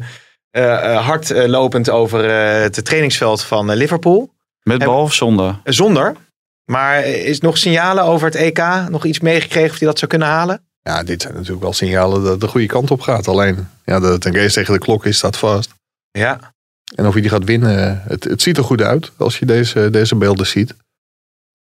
hard 1.01 1.31
eh, 1.31 1.47
lopend 1.49 1.91
over 1.91 2.31
eh, 2.31 2.63
het 2.63 2.85
trainingsveld 2.85 3.43
van 3.43 3.71
eh, 3.71 3.77
Liverpool. 3.77 4.35
Met 4.63 4.85
bal 4.85 5.03
of 5.03 5.13
zonder? 5.15 5.61
Eh, 5.65 5.73
Zonder. 5.73 6.17
Maar 6.65 6.97
eh, 6.97 7.27
is 7.27 7.41
nog 7.41 7.59
signalen 7.59 8.05
over 8.05 8.27
het 8.27 8.35
EK? 8.35 8.63
Nog 8.89 9.05
iets 9.05 9.21
meegekregen 9.21 9.71
of 9.71 9.79
hij 9.79 9.89
dat 9.89 9.99
zou 9.99 10.11
kunnen 10.11 10.29
halen? 10.29 10.61
Ja, 10.83 11.03
dit 11.03 11.23
zijn 11.23 11.35
natuurlijk 11.35 11.63
wel 11.63 11.73
signalen 11.73 12.23
dat 12.23 12.31
het 12.31 12.41
de 12.41 12.49
goede 12.49 12.67
kant 12.67 12.91
op 12.91 13.01
gaat. 13.01 13.29
Alleen, 13.29 13.69
ja, 13.85 14.01
dat 14.01 14.13
het 14.13 14.25
een 14.25 14.35
race 14.35 14.55
tegen 14.55 14.73
de 14.73 14.79
klok 14.79 15.07
is, 15.07 15.17
staat 15.17 15.37
vast. 15.37 15.75
Ja. 16.11 16.55
En 16.95 17.07
of 17.07 17.13
hij 17.13 17.23
die 17.23 17.31
gaat 17.31 17.45
winnen, 17.45 18.03
het, 18.09 18.25
het 18.25 18.43
ziet 18.43 18.57
er 18.57 18.65
goed 18.65 18.83
uit 18.83 19.13
als 19.17 19.39
je 19.39 19.47
deze, 19.47 19.91
deze 19.91 20.17
beelden 20.17 20.47
ziet. 20.47 20.75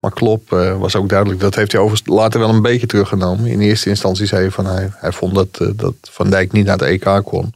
Maar 0.02 0.12
Klop 0.12 0.54
eh, 0.54 0.78
was 0.78 0.96
ook 0.96 1.10
duidelijk, 1.10 1.40
dat 1.40 1.56
heeft 1.56 1.72
hij 1.72 1.82
overigens 1.82 2.10
later 2.16 2.40
wel 2.40 2.50
een 2.50 2.62
beetje 2.62 2.88
teruggenomen. 2.88 3.46
In 3.46 3.60
eerste 3.60 3.90
instantie 3.90 4.26
zei 4.26 4.42
hij 4.42 4.52
van 4.52 4.66
hij, 4.66 4.90
hij 4.96 5.12
vond 5.12 5.36
dat, 5.36 5.60
eh, 5.60 5.68
dat 5.76 5.96
Van 6.02 6.30
Dijk 6.30 6.52
niet 6.52 6.66
naar 6.66 6.78
het 6.78 6.88
EK 6.88 7.22
kon. 7.24 7.54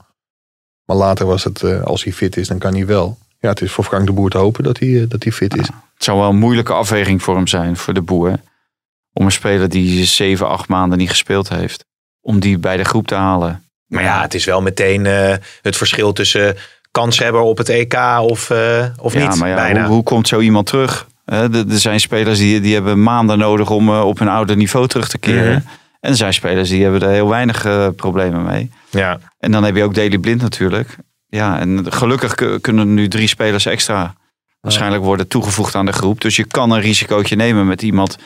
Maar 0.85 0.97
later 0.97 1.25
was 1.25 1.43
het, 1.43 1.63
eh, 1.63 1.81
als 1.81 2.03
hij 2.03 2.13
fit 2.13 2.37
is, 2.37 2.47
dan 2.47 2.57
kan 2.57 2.73
hij 2.73 2.85
wel. 2.85 3.17
Ja, 3.39 3.49
het 3.49 3.61
is 3.61 3.71
voor 3.71 3.83
Frank 3.83 4.05
de 4.05 4.11
Boer 4.11 4.29
te 4.29 4.37
hopen 4.37 4.63
dat 4.63 4.79
hij, 4.79 5.01
eh, 5.01 5.09
dat 5.09 5.23
hij 5.23 5.31
fit 5.31 5.55
is. 5.55 5.67
Het 5.67 6.03
zou 6.03 6.19
wel 6.19 6.29
een 6.29 6.37
moeilijke 6.37 6.73
afweging 6.73 7.23
voor 7.23 7.35
hem 7.35 7.47
zijn, 7.47 7.77
voor 7.77 7.93
de 7.93 8.01
boer. 8.01 8.39
Om 9.13 9.25
een 9.25 9.31
speler 9.31 9.69
die 9.69 10.05
zeven, 10.05 10.49
acht 10.49 10.67
maanden 10.67 10.97
niet 10.97 11.09
gespeeld 11.09 11.49
heeft. 11.49 11.85
Om 12.21 12.39
die 12.39 12.57
bij 12.57 12.77
de 12.77 12.83
groep 12.83 13.07
te 13.07 13.15
halen. 13.15 13.63
Maar 13.87 14.03
ja, 14.03 14.21
het 14.21 14.33
is 14.33 14.45
wel 14.45 14.61
meteen 14.61 15.05
eh, 15.05 15.33
het 15.61 15.77
verschil 15.77 16.13
tussen 16.13 16.55
kanshebber 16.91 17.41
op 17.41 17.57
het 17.57 17.69
EK 17.69 17.93
of, 18.21 18.49
eh, 18.49 18.85
of 19.01 19.13
ja, 19.13 19.27
niet. 19.27 19.39
maar 19.39 19.49
ja, 19.49 19.55
bijna. 19.55 19.85
hoe, 19.85 19.93
hoe 19.93 20.03
komt 20.03 20.27
zo 20.27 20.39
iemand 20.39 20.65
terug? 20.67 21.07
Hè, 21.25 21.53
Er 21.53 21.79
zijn 21.79 21.99
spelers 21.99 22.39
die, 22.39 22.61
die 22.61 22.73
hebben 22.73 23.03
maanden 23.03 23.37
nodig 23.37 23.69
om 23.69 23.89
op 23.89 24.19
hun 24.19 24.27
oude 24.27 24.55
niveau 24.55 24.87
terug 24.87 25.07
te 25.07 25.17
keren. 25.17 25.51
Mhm. 25.51 25.67
En 26.05 26.11
er 26.11 26.17
zijn 26.17 26.33
spelers 26.33 26.69
die 26.69 26.83
hebben 26.83 27.01
er 27.01 27.09
heel 27.09 27.29
weinig 27.29 27.65
eh, 27.65 27.87
problemen 27.95 28.43
mee. 28.43 28.71
Ja. 28.89 29.19
En 29.39 29.51
dan 29.51 29.63
heb 29.63 29.75
je 29.75 29.83
ook 29.83 29.95
Daily 29.95 30.17
Blind 30.17 30.41
natuurlijk. 30.41 30.95
Ja, 31.27 31.59
en 31.59 31.85
gelukkig 31.93 32.35
ku- 32.35 32.59
kunnen 32.59 32.87
er 32.87 32.93
nu 32.93 33.07
drie 33.07 33.27
spelers 33.27 33.65
extra 33.65 34.15
waarschijnlijk 34.59 35.03
worden 35.03 35.27
toegevoegd 35.27 35.75
aan 35.75 35.85
de 35.85 35.91
groep. 35.93 36.21
Dus 36.21 36.35
je 36.35 36.45
kan 36.45 36.71
een 36.71 36.81
risicootje 36.81 37.35
nemen 37.35 37.67
met 37.67 37.81
iemand 37.81 38.17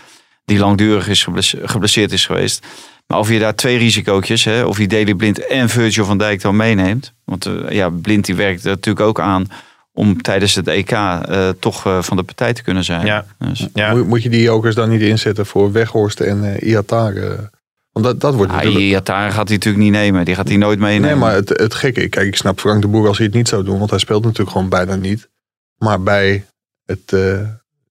die 0.46 0.60
langdurig 0.60 1.08
is 1.08 1.24
geblesse- 1.24 1.60
geblesseerd 1.64 2.12
is 2.12 2.26
geweest. 2.26 2.66
Maar 3.08 3.20
of 3.20 3.30
je 3.30 3.40
daar 3.40 3.56
twee 3.56 3.78
risicootjes, 3.78 4.44
hè, 4.44 4.64
of 4.64 4.78
je 4.78 4.88
Daily 4.88 5.14
Blind 5.14 5.46
en 5.48 5.70
Virgil 5.70 6.06
van 6.06 6.18
Dijk 6.18 6.42
dan 6.42 6.56
meeneemt. 6.56 7.14
Want 7.26 7.46
eh, 7.46 7.54
ja, 7.70 7.90
Blind 7.90 8.26
die 8.26 8.36
werkt 8.36 8.64
er 8.64 8.70
natuurlijk 8.70 9.06
ook 9.06 9.20
aan 9.20 9.48
om 9.94 10.22
tijdens 10.22 10.56
het 10.56 10.68
EK 10.68 10.92
eh, 10.92 11.50
toch 11.60 11.82
van 12.00 12.18
de 12.18 12.24
partij 12.24 12.54
te 12.54 12.64
kunnen 12.64 12.84
zijn. 12.84 13.06
Ja. 13.06 13.26
Dus, 13.38 13.68
Ja. 13.74 13.94
Moet, 13.96 14.08
moet 14.08 14.24
je 14.24 14.30
die 14.30 14.42
jokers 14.42 14.76
dan 14.76 14.90
niet 14.90 15.02
inzetten 15.02 15.46
voor 15.46 15.72
Weghorst 15.72 16.20
en 16.20 16.44
eh 16.56 16.68
Iatare? 16.70 17.50
Want 17.92 18.06
dat, 18.06 18.22
dat 18.22 18.36
wordt 18.36 18.52
natuurlijk... 18.52 19.06
gaat 19.06 19.48
hij 19.48 19.58
natuurlijk 19.58 19.84
niet 19.84 19.92
nemen. 19.92 20.26
Die 20.26 20.36
gaat 20.36 20.48
hij 20.48 20.58
nooit 20.58 20.80
meenemen. 20.80 21.10
Nee, 21.10 21.16
maar 21.16 21.34
het, 21.34 21.50
het 21.50 21.74
gekke, 21.74 22.08
kijk, 22.08 22.28
ik 22.28 22.36
snap 22.36 22.60
Frank 22.60 22.82
de 22.82 22.88
Boer 22.88 23.08
als 23.08 23.18
hij 23.18 23.26
het 23.26 23.36
niet 23.36 23.48
zou 23.48 23.64
doen, 23.64 23.78
want 23.78 23.90
hij 23.90 24.00
speelt 24.00 24.24
natuurlijk 24.24 24.52
gewoon 24.52 24.70
bijna 24.70 24.96
niet. 24.96 25.30
Maar 25.78 26.04
bij 26.04 26.46
het, 26.86 27.14
eh 27.14 27.40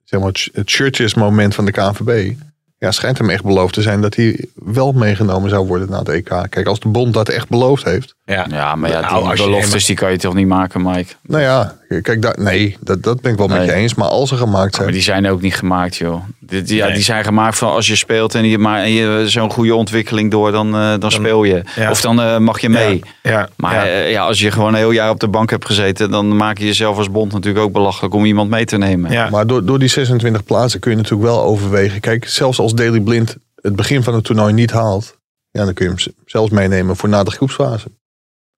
zeg 0.05 0.21
maar, 0.21 0.29
het, 0.29 0.49
het 0.53 0.71
shirtjesmoment 0.71 1.55
van 1.55 1.65
de 1.65 1.73
KNVB, 1.73 2.35
ja, 2.79 2.91
schijnt 2.91 3.19
hem 3.19 3.31
echt 3.31 3.45
beloofd 3.45 3.75
te 3.75 3.83
zijn 3.83 4.01
dat 4.01 4.15
hij 4.15 4.45
wel 4.55 4.93
meegenomen 4.93 5.51
zou 5.51 5.67
worden 5.67 5.91
naar 5.91 5.99
het 5.99 6.09
EK. 6.09 6.33
Kijk, 6.49 6.67
als 6.67 6.81
de 6.81 6.89
bond 6.89 7.15
dat 7.15 7.29
echt 7.29 7.49
beloofd 7.49 7.85
heeft. 7.85 8.15
Ja, 8.25 8.47
ja 8.51 8.75
maar 8.75 8.91
ja, 8.91 9.01
Nou, 9.01 9.35
die 9.35 9.45
beloftes 9.45 9.85
die 9.85 9.97
kan 9.97 10.11
je 10.11 10.19
toch 10.19 10.35
niet 10.35 10.47
maken, 10.47 10.83
Mike? 10.83 11.13
Nou 11.23 11.43
ja, 11.43 11.75
kijk, 12.03 12.23
daar, 12.23 12.35
nee, 12.39 12.77
dat, 12.81 13.03
dat 13.03 13.21
ben 13.21 13.33
ik 13.33 13.39
wel 13.39 13.49
met 13.49 13.65
je 13.65 13.73
eens. 13.73 13.95
Maar 13.95 14.09
als 14.09 14.29
ze 14.29 14.37
gemaakt 14.37 14.73
zijn. 14.75 14.85
Maar 14.85 14.95
die 14.95 15.03
zijn 15.03 15.29
ook 15.29 15.41
niet 15.41 15.55
gemaakt, 15.55 15.97
joh. 15.97 16.23
Die, 16.41 16.77
ja, 16.77 16.85
Nee. 16.87 16.95
die 16.95 17.05
zijn 17.05 17.25
gemaakt 17.25 17.59
van 17.59 17.73
als 17.73 17.87
je 17.87 17.97
speelt 17.97 18.35
en 18.35 18.45
je, 18.45 18.59
maar, 18.59 18.83
en 18.83 18.91
je 18.91 19.25
zo'n 19.27 19.51
goede 19.51 19.75
ontwikkeling 19.75 20.31
door, 20.31 20.53
dan, 20.53 20.75
eh, 20.75 20.95
dan, 20.99 21.11
speel 21.11 21.45
je. 21.45 21.63
ja. 21.77 21.91
Of 21.91 22.01
dan 22.01 22.21
eh, 22.21 22.39
mag 22.39 22.61
je 22.61 22.69
mee. 22.69 23.03
Ja. 23.23 23.49
Maar 23.57 23.75
ja. 23.75 23.85
eh, 23.93 24.11
ja, 24.11 24.23
als 24.23 24.41
je 24.41 24.51
gewoon 24.51 24.69
een 24.73 24.79
heel 24.79 24.91
jaar 24.91 25.11
op 25.11 25.21
de 25.21 25.29
bank 25.29 25.51
hebt 25.51 25.67
gezeten, 25.67 26.11
dan 26.11 26.37
maak 26.37 26.59
je 26.59 26.65
jezelf 26.67 26.97
als 26.97 27.11
bond 27.11 27.33
natuurlijk 27.33 27.65
ook 27.65 27.73
belachelijk 27.73 28.15
om 28.15 28.25
iemand 28.25 28.51
mee 28.51 28.65
te 28.65 28.79
nemen. 28.79 29.11
Ja. 29.11 29.29
Maar 29.31 29.47
door, 29.47 29.65
door 29.65 29.79
die 29.79 29.89
26 29.89 30.45
plaatsen 30.45 30.81
kun 30.81 30.91
je 30.91 30.97
natuurlijk 30.97 31.29
wel 31.29 31.43
overwegen. 31.43 32.01
Kijk, 32.01 32.29
zelfs 32.29 32.59
als 32.59 32.68
Daily 32.75 33.01
Blind 33.01 33.37
het 33.55 33.77
begin 33.77 34.03
van 34.03 34.15
het 34.15 34.25
toernooi 34.25 34.53
niet 34.53 34.71
haalt. 34.71 35.17
Ja, 35.51 35.65
dan 35.65 35.75
kun 35.75 35.85
je 35.85 35.91
hem 36.05 36.15
zelfs 36.27 36.51
meenemen 36.51 36.97
voor 36.97 37.09
na 37.09 37.23
de 37.25 37.31
groepsfase. 37.31 37.89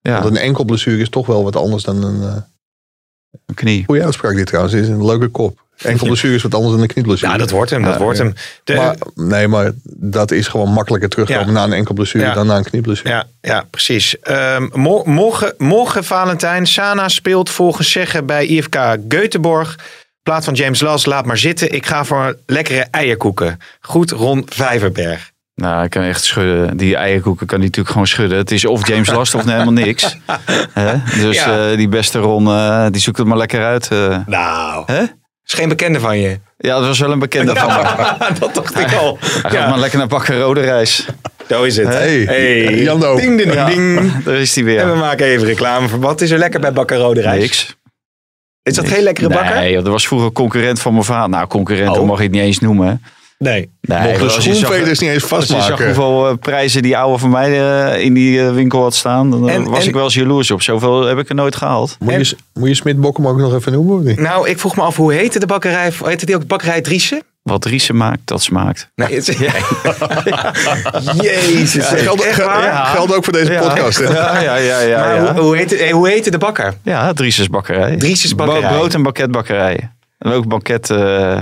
Ja, 0.01 0.21
Want 0.21 0.35
een 0.35 0.41
enkel 0.41 0.63
blessure 0.63 0.97
is 1.01 1.09
toch 1.09 1.25
wel 1.25 1.43
wat 1.43 1.55
anders 1.55 1.83
dan 1.83 2.03
een... 2.03 2.21
eh, 2.21 2.35
een 3.45 3.55
knie. 3.55 3.83
Goeie 3.85 4.03
uitspraak 4.03 4.35
dit 4.35 4.47
trouwens, 4.47 4.73
is 4.75 4.87
een 4.87 5.05
leuke 5.05 5.27
kop. 5.27 5.59
Enkel 5.77 6.05
blessure 6.07 6.33
is 6.35 6.41
wat 6.41 6.53
anders 6.53 6.73
dan 6.73 6.81
een 6.81 6.87
knieblessure. 6.87 7.31
Ja, 7.31 7.37
dat 7.37 7.49
wordt 7.49 7.71
hem. 7.71 7.81
Dat 7.83 7.93
Ja, 7.93 7.99
wordt 7.99 8.17
ja. 8.17 8.23
hem. 8.23 8.33
De- 8.63 8.73
Maar, 8.75 8.95
nee, 9.15 9.47
maar 9.47 9.71
dat 9.85 10.31
is 10.31 10.47
gewoon 10.47 10.69
makkelijker 10.73 11.09
terugkomen 11.09 11.45
Ja. 11.45 11.51
na 11.51 11.63
een 11.63 11.73
enkel 11.73 11.93
blessure 11.93 12.23
Ja. 12.25 12.33
dan 12.33 12.47
na 12.47 12.57
een 12.57 12.63
knieblessure. 12.63 13.09
Ja, 13.09 13.25
ja 13.41 13.65
precies. 13.69 14.19
Ehm, 14.19 14.67
mo- 14.73 15.03
morgen, 15.05 15.53
morgen, 15.57 16.03
Valentijn. 16.03 16.65
Sana 16.67 17.07
speelt 17.09 17.49
volgens 17.49 17.91
zeggen 17.91 18.25
bij 18.25 18.45
IFK 18.45 18.75
Göteborg. 19.15 19.75
Plaat 20.23 20.43
van 20.45 20.53
James 20.53 20.81
Las, 20.81 21.05
laat 21.05 21.25
maar 21.25 21.37
zitten. 21.37 21.71
Ik 21.73 21.85
ga 21.85 22.03
voor 22.05 22.37
lekkere 22.45 22.87
eierkoeken. 22.91 23.59
Goed, 23.81 24.11
Ron 24.11 24.45
Vijverberg. 24.49 25.31
Nou, 25.55 25.77
hij 25.77 25.89
kan 25.89 26.03
echt 26.03 26.23
schudden. 26.23 26.77
Die 26.77 26.95
eierkoeken 26.95 27.45
kan 27.47 27.57
hij 27.57 27.65
natuurlijk 27.67 27.91
gewoon 27.93 28.07
schudden. 28.07 28.37
Het 28.37 28.51
is 28.51 28.65
of 28.65 28.87
James 28.87 29.09
Last 29.09 29.35
of 29.35 29.43
helemaal 29.45 29.71
niks. 29.73 30.17
Hè? 30.73 30.93
Dus 31.21 31.35
Ja. 31.43 31.69
eh, 31.71 31.77
die 31.77 31.87
beste 31.87 32.19
Ron, 32.19 32.47
eh, 32.47 32.85
die 32.91 33.01
zoekt 33.01 33.17
het 33.17 33.27
maar 33.27 33.37
lekker 33.37 33.63
uit. 33.65 33.87
eh. 33.87 34.17
Nou, 34.25 34.83
Hè? 34.85 35.01
is 35.45 35.53
geen 35.53 35.69
bekende 35.69 35.99
van 35.99 36.19
je. 36.19 36.39
Ja, 36.57 36.77
dat 36.77 36.87
was 36.87 36.99
wel 36.99 37.11
een 37.11 37.19
bekende 37.19 37.55
van 37.55 37.67
me. 37.67 38.13
dat 38.39 38.55
dacht 38.55 38.79
ik 38.79 38.93
al. 38.93 39.17
Hij 39.21 39.29
gaat 39.41 39.51
Ja, 39.51 39.69
maar 39.69 39.79
lekker 39.79 39.97
naar 39.99 40.07
Bakker 40.07 40.39
Rode 40.39 40.61
Reis. 40.61 41.05
zo 41.49 41.63
is 41.63 41.77
het. 41.77 41.87
Hey. 41.87 42.25
Ding, 43.15 43.37
ding, 43.37 43.53
Ja, 43.53 43.65
ding. 43.65 44.23
daar 44.23 44.35
is 44.35 44.55
hij 44.55 44.63
En 44.77 44.85
we 44.85 44.85
weer. 44.85 44.97
maken 44.97 45.25
even 45.25 45.45
reclame 45.47 45.87
voor. 45.87 45.99
Wat 45.99 46.21
is 46.21 46.31
er 46.31 46.37
lekker 46.37 46.59
bij 46.59 46.73
Bakker 46.73 46.97
Rode 46.97 47.21
Reis? 47.21 47.41
Niks. 47.41 47.75
Is 48.63 48.73
dat 48.73 48.87
geen 48.87 49.03
lekkere 49.03 49.27
bakker? 49.29 49.55
Nee, 49.55 49.73
dat 49.73 49.87
was 49.87 50.07
vroeger 50.07 50.31
concurrent 50.31 50.79
van 50.81 50.91
mijn 50.93 51.05
vader. 51.05 51.29
Nou, 51.29 51.47
concurrent, 51.47 51.89
Oh. 51.89 51.95
dat 51.95 52.05
mag 52.05 52.17
ik 52.17 52.23
het 52.23 52.31
niet 52.31 52.41
eens 52.41 52.59
noemen. 52.59 53.01
Nee. 53.37 53.69
Nee, 53.81 53.97
Mocht 53.99 54.11
de 54.13 54.23
maar 54.25 54.33
als 54.35 54.35
je 54.45 54.53
zag- 54.53 54.55
schoenveders 54.55 54.99
niet 54.99 55.09
eens 55.09 55.31
Als 55.31 55.41
je 55.47 55.53
zag 55.53 55.57
vastmaken. 55.59 55.85
hoeveel 55.85 56.27
eh, 56.29 56.33
prijzen 56.39 56.81
die 56.81 56.97
oude 56.97 57.17
van 57.17 57.29
mij 57.29 57.59
eh, 57.93 58.03
in 58.03 58.13
die 58.13 58.41
eh, 58.45 58.53
winkel 58.53 58.81
had 58.81 58.95
staan, 58.95 59.31
dan 59.31 59.49
En- 59.49 59.63
was 59.69 59.81
en- 59.81 59.87
ik 59.87 59.93
wel 59.93 60.03
eens 60.03 60.13
jaloers 60.13 60.51
op. 60.51 60.61
Zoveel 60.61 61.05
heb 61.05 61.17
ik 61.19 61.29
er 61.29 61.35
nooit 61.35 61.55
gehaald. 61.55 61.95
Moet 61.99 62.27
je, 62.29 62.35
moet 62.53 62.67
je 62.67 62.75
Smit 62.75 63.05
ook 63.05 63.17
nog 63.17 63.53
even 63.55 63.71
noemen 63.71 63.95
of 63.97 64.03
niet? 64.03 64.19
Nou, 64.19 64.49
ik 64.49 64.59
vroeg 64.59 64.75
me 64.75 64.81
af, 64.81 64.95
hoe 64.95 65.13
heette 65.13 65.39
de 65.39 65.45
bakkerij? 65.45 65.91
Heette 66.03 66.25
die 66.25 66.35
ook 66.35 66.47
bakkerij 66.47 66.81
Driessen? 66.81 67.21
Wat 67.41 67.65
Riese 67.65 67.93
maakt, 67.93 68.19
dat 68.25 68.41
smaakt. 68.41 68.89
Nee, 68.95 69.15
het, 69.15 69.25
Jezus. 71.21 71.89
Ja, 71.89 71.95
geldt, 71.97 72.21
echt 72.25 72.43
waar? 72.43 72.63
Ja. 72.63 72.83
geldt 72.85 73.15
ook 73.15 73.23
voor 73.23 73.33
deze 73.33 73.51
Ja. 73.51 73.61
podcast. 73.61 73.99
Ja, 73.99 74.39
ja, 74.39 74.55
ja. 74.55 74.79
ja, 74.79 75.13
ja. 75.13 75.33
Hoe, 75.33 75.41
hoe, 75.41 75.57
heette, 75.57 75.75
eh, 75.77 75.93
hoe 75.93 76.09
heette 76.09 76.31
de 76.31 76.37
bakker? 76.37 76.73
Ja, 76.83 77.13
Drieses 77.13 77.47
bakkerij. 77.49 77.95
Drieses 77.97 78.35
bakkerij. 78.35 78.61
Bo- 78.69 78.75
brood- 78.77 78.93
en 78.93 79.03
banketbakkerij. 79.03 79.91
En 80.17 80.31
ook 80.31 80.47
banket 80.47 80.89
eh, 80.89 81.37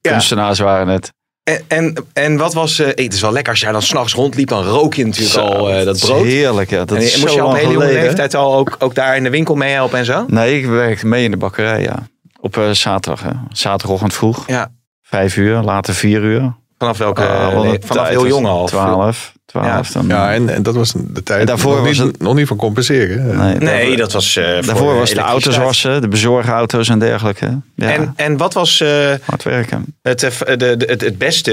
kunstenaars 0.00 0.58
waren 0.58 0.88
het. 0.88 1.12
En, 1.42 1.62
en, 1.68 1.94
en 2.12 2.36
wat 2.36 2.54
was... 2.54 2.78
eh, 2.78 2.86
het 2.86 3.14
is 3.14 3.20
wel 3.20 3.32
lekker 3.32 3.52
als 3.52 3.60
jij 3.60 3.72
dan 3.72 3.82
s'nachts 3.82 4.14
rondliep, 4.14 4.48
dan 4.48 4.64
rook 4.64 4.94
je 4.94 5.04
natuurlijk 5.04 5.32
Zo, 5.34 5.40
al 5.40 5.70
eh, 5.70 5.84
dat 5.84 5.98
brood. 6.00 6.24
Heerlijk, 6.24 6.70
ja. 6.70 6.84
Dat 6.84 6.96
en 6.98 7.02
is 7.02 7.16
moest 7.16 7.28
zo 7.32 7.34
je 7.38 7.40
al 7.42 7.48
op 7.48 7.54
hele 7.56 7.72
jonge 7.72 7.86
leeftijd 7.92 8.34
al 8.34 8.54
ook, 8.54 8.76
ook 8.78 8.94
daar 8.94 9.16
in 9.16 9.22
de 9.22 9.30
winkel 9.30 9.54
meehelpen 9.54 9.98
en 9.98 10.04
zo? 10.04 10.24
Nee, 10.28 10.58
ik 10.58 10.66
werkte 10.66 11.06
mee 11.06 11.24
in 11.24 11.30
de 11.30 11.36
bakkerij, 11.36 11.82
ja. 11.82 11.96
Op 12.40 12.56
eh, 12.56 12.70
zaterdag, 12.70 13.22
hè? 13.22 13.30
Zaterdagochtend 13.50 14.14
vroeg. 14.14 14.46
Ja. 14.48 14.70
Vijf 15.12 15.36
uur, 15.36 15.60
later 15.62 15.94
vier 15.94 16.22
uur. 16.22 16.52
Vanaf 16.78 16.98
welke? 16.98 17.26
Ah, 17.28 17.60
nee, 17.62 17.78
vanaf 17.84 18.08
heel 18.08 18.26
jong 18.26 18.46
al. 18.46 18.66
Twaalf. 18.66 19.32
Twaalf. 19.44 19.88
Dan, 19.90 20.06
Ja, 20.06 20.32
en, 20.32 20.48
en 20.48 20.62
dat 20.62 20.74
was 20.74 20.92
de 20.96 21.22
tijd 21.22 21.40
En 21.40 21.46
daarvoor 21.46 21.76
nog, 21.76 21.86
was 21.86 21.98
niet, 21.98 22.06
het- 22.06 22.20
nog 22.20 22.34
niet 22.34 22.46
van 22.46 22.56
compenseren. 22.56 23.36
Nee, 23.36 23.54
Nee, 23.58 23.96
dat 23.96 24.12
was. 24.12 24.36
eh, 24.36 24.44
voor 24.54 24.62
Daarvoor 24.66 24.94
was 24.94 25.10
de 25.10 25.20
auto's 25.20 25.56
wassen, 25.56 26.00
de 26.00 26.08
bezorgauto's 26.08 26.88
en 26.88 26.98
dergelijke. 26.98 27.60
Ja, 27.74 27.90
En, 27.92 28.12
en 28.16 28.36
wat 28.36 28.52
was 28.54 28.80
eh, 28.80 29.12
hard 29.24 29.42
werken. 29.42 29.84
het, 30.02 30.22
eh, 30.22 30.56
de, 30.58 30.76
de, 30.76 30.84
het, 30.88 31.00
het, 31.00 31.18
beste, 31.18 31.52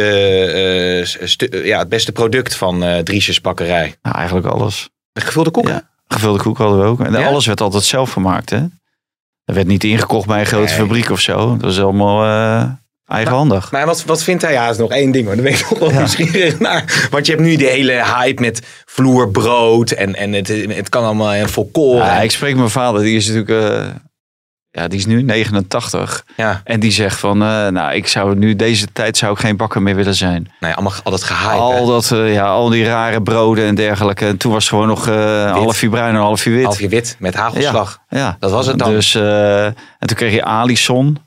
eh, 1.20 1.28
stu- 1.28 1.64
ja, 1.66 1.80
het 1.80 1.90
beste 1.90 2.12
product 2.12 2.56
van 2.56 2.84
eh 2.84 2.98
Driesjes 3.00 3.42
Bakkerij? 3.42 3.96
Nou, 4.02 4.16
eigenlijk 4.16 4.48
alles. 4.48 4.90
De 5.12 5.22
gevulde 5.22 5.50
koeken? 5.52 5.74
Ja, 5.74 5.90
gevulde 6.08 6.40
koek 6.44 6.58
hadden 6.58 6.80
we 6.80 6.86
ook. 6.86 7.00
En 7.02 7.12
Ja? 7.14 7.28
alles 7.28 7.46
werd 7.46 7.62
altijd 7.62 7.84
zelf 7.84 8.12
gemaakt, 8.12 8.50
hè? 8.50 8.58
Er 9.46 9.54
werd 9.56 9.68
niet 9.68 9.84
ingekocht 9.84 10.28
bij 10.28 10.40
een 10.40 10.46
grote 10.46 10.66
Nee. 10.74 10.76
fabriek 10.82 11.10
of 11.10 11.20
zo. 11.20 11.36
Dat 11.58 11.62
was 11.62 11.80
allemaal 11.82 12.24
eh, 12.26 12.70
eigenhandig. 13.10 13.72
Maar 13.72 13.86
wat, 13.86 14.04
wat 14.06 14.24
vindt 14.24 14.42
hij? 14.42 14.52
Ja, 14.54 14.64
dat 14.66 14.74
is 14.74 14.80
nog 14.80 14.92
één 14.92 15.12
ding 15.12 15.26
hoor. 15.26 15.36
Dan 15.36 15.44
ben 15.44 15.54
ik 15.54 15.68
nog 15.70 15.80
wel 15.80 15.90
nieuwsgierig 15.92 16.60
naar. 16.60 17.08
Want 17.12 17.26
je 17.26 17.32
hebt 17.32 17.44
nu 17.44 17.56
de 17.56 17.66
hele 17.66 18.04
hype 18.18 18.42
met 18.42 18.62
vloerbrood 18.86 19.92
en, 19.92 20.16
en 20.16 20.34
het, 20.34 20.48
het 20.68 20.90
kan 20.90 21.04
allemaal 21.04 21.32
en 21.34 21.50
volkoren. 21.50 22.06
Ja, 22.06 22.20
ik 22.22 22.32
spreek 22.32 22.56
mijn 22.56 22.70
vader, 22.70 23.02
die 23.02 23.16
is 23.16 23.28
natuurlijk... 23.28 23.64
eh, 23.76 23.86
ja, 24.72 24.88
die 24.88 25.00
is 25.00 25.06
nu 25.06 25.22
89. 25.24 26.24
Ja. 26.38 26.62
En 26.64 26.80
die 26.80 26.92
zegt 26.92 27.20
van, 27.20 27.42
eh, 27.42 27.68
nou, 27.68 27.94
ik 27.94 28.08
zou 28.08 28.36
nu 28.36 28.56
deze 28.56 28.88
tijd 28.94 29.18
zou 29.18 29.32
ik 29.34 29.40
geen 29.40 29.58
bakker 29.58 29.82
meer 29.82 29.96
willen 29.96 30.16
zijn. 30.16 30.52
Nee, 30.60 30.74
allemaal 30.74 30.94
altijd 31.04 31.24
gehype. 31.24 31.52
hè? 31.54 31.58
Al 31.60 31.86
dat, 31.86 32.12
eh, 32.12 32.34
ja, 32.34 32.46
al 32.48 32.70
die 32.70 32.86
rare 32.86 33.22
broden 33.22 33.66
en 33.66 33.76
dergelijke. 33.76 34.26
En 34.26 34.38
toen 34.38 34.52
was 34.52 34.64
het 34.64 34.74
gewoon 34.74 34.88
nog 34.88 35.06
half 35.54 35.82
uur 35.82 35.90
bruin 35.90 36.16
en 36.16 36.22
half 36.22 36.46
uur 36.46 36.56
wit. 36.56 36.64
Half 36.66 36.80
je 36.80 36.88
wit 36.90 37.16
met 37.20 37.36
hagelslag. 37.36 38.00
Ja, 38.10 38.36
Dat 38.40 38.52
was 38.52 38.66
het 38.66 38.80
dan. 38.80 38.90
Dus, 38.90 39.16
en 39.16 39.76
toen 40.00 40.18
kreeg 40.18 40.34
je 40.34 40.44
Alison, 40.44 41.18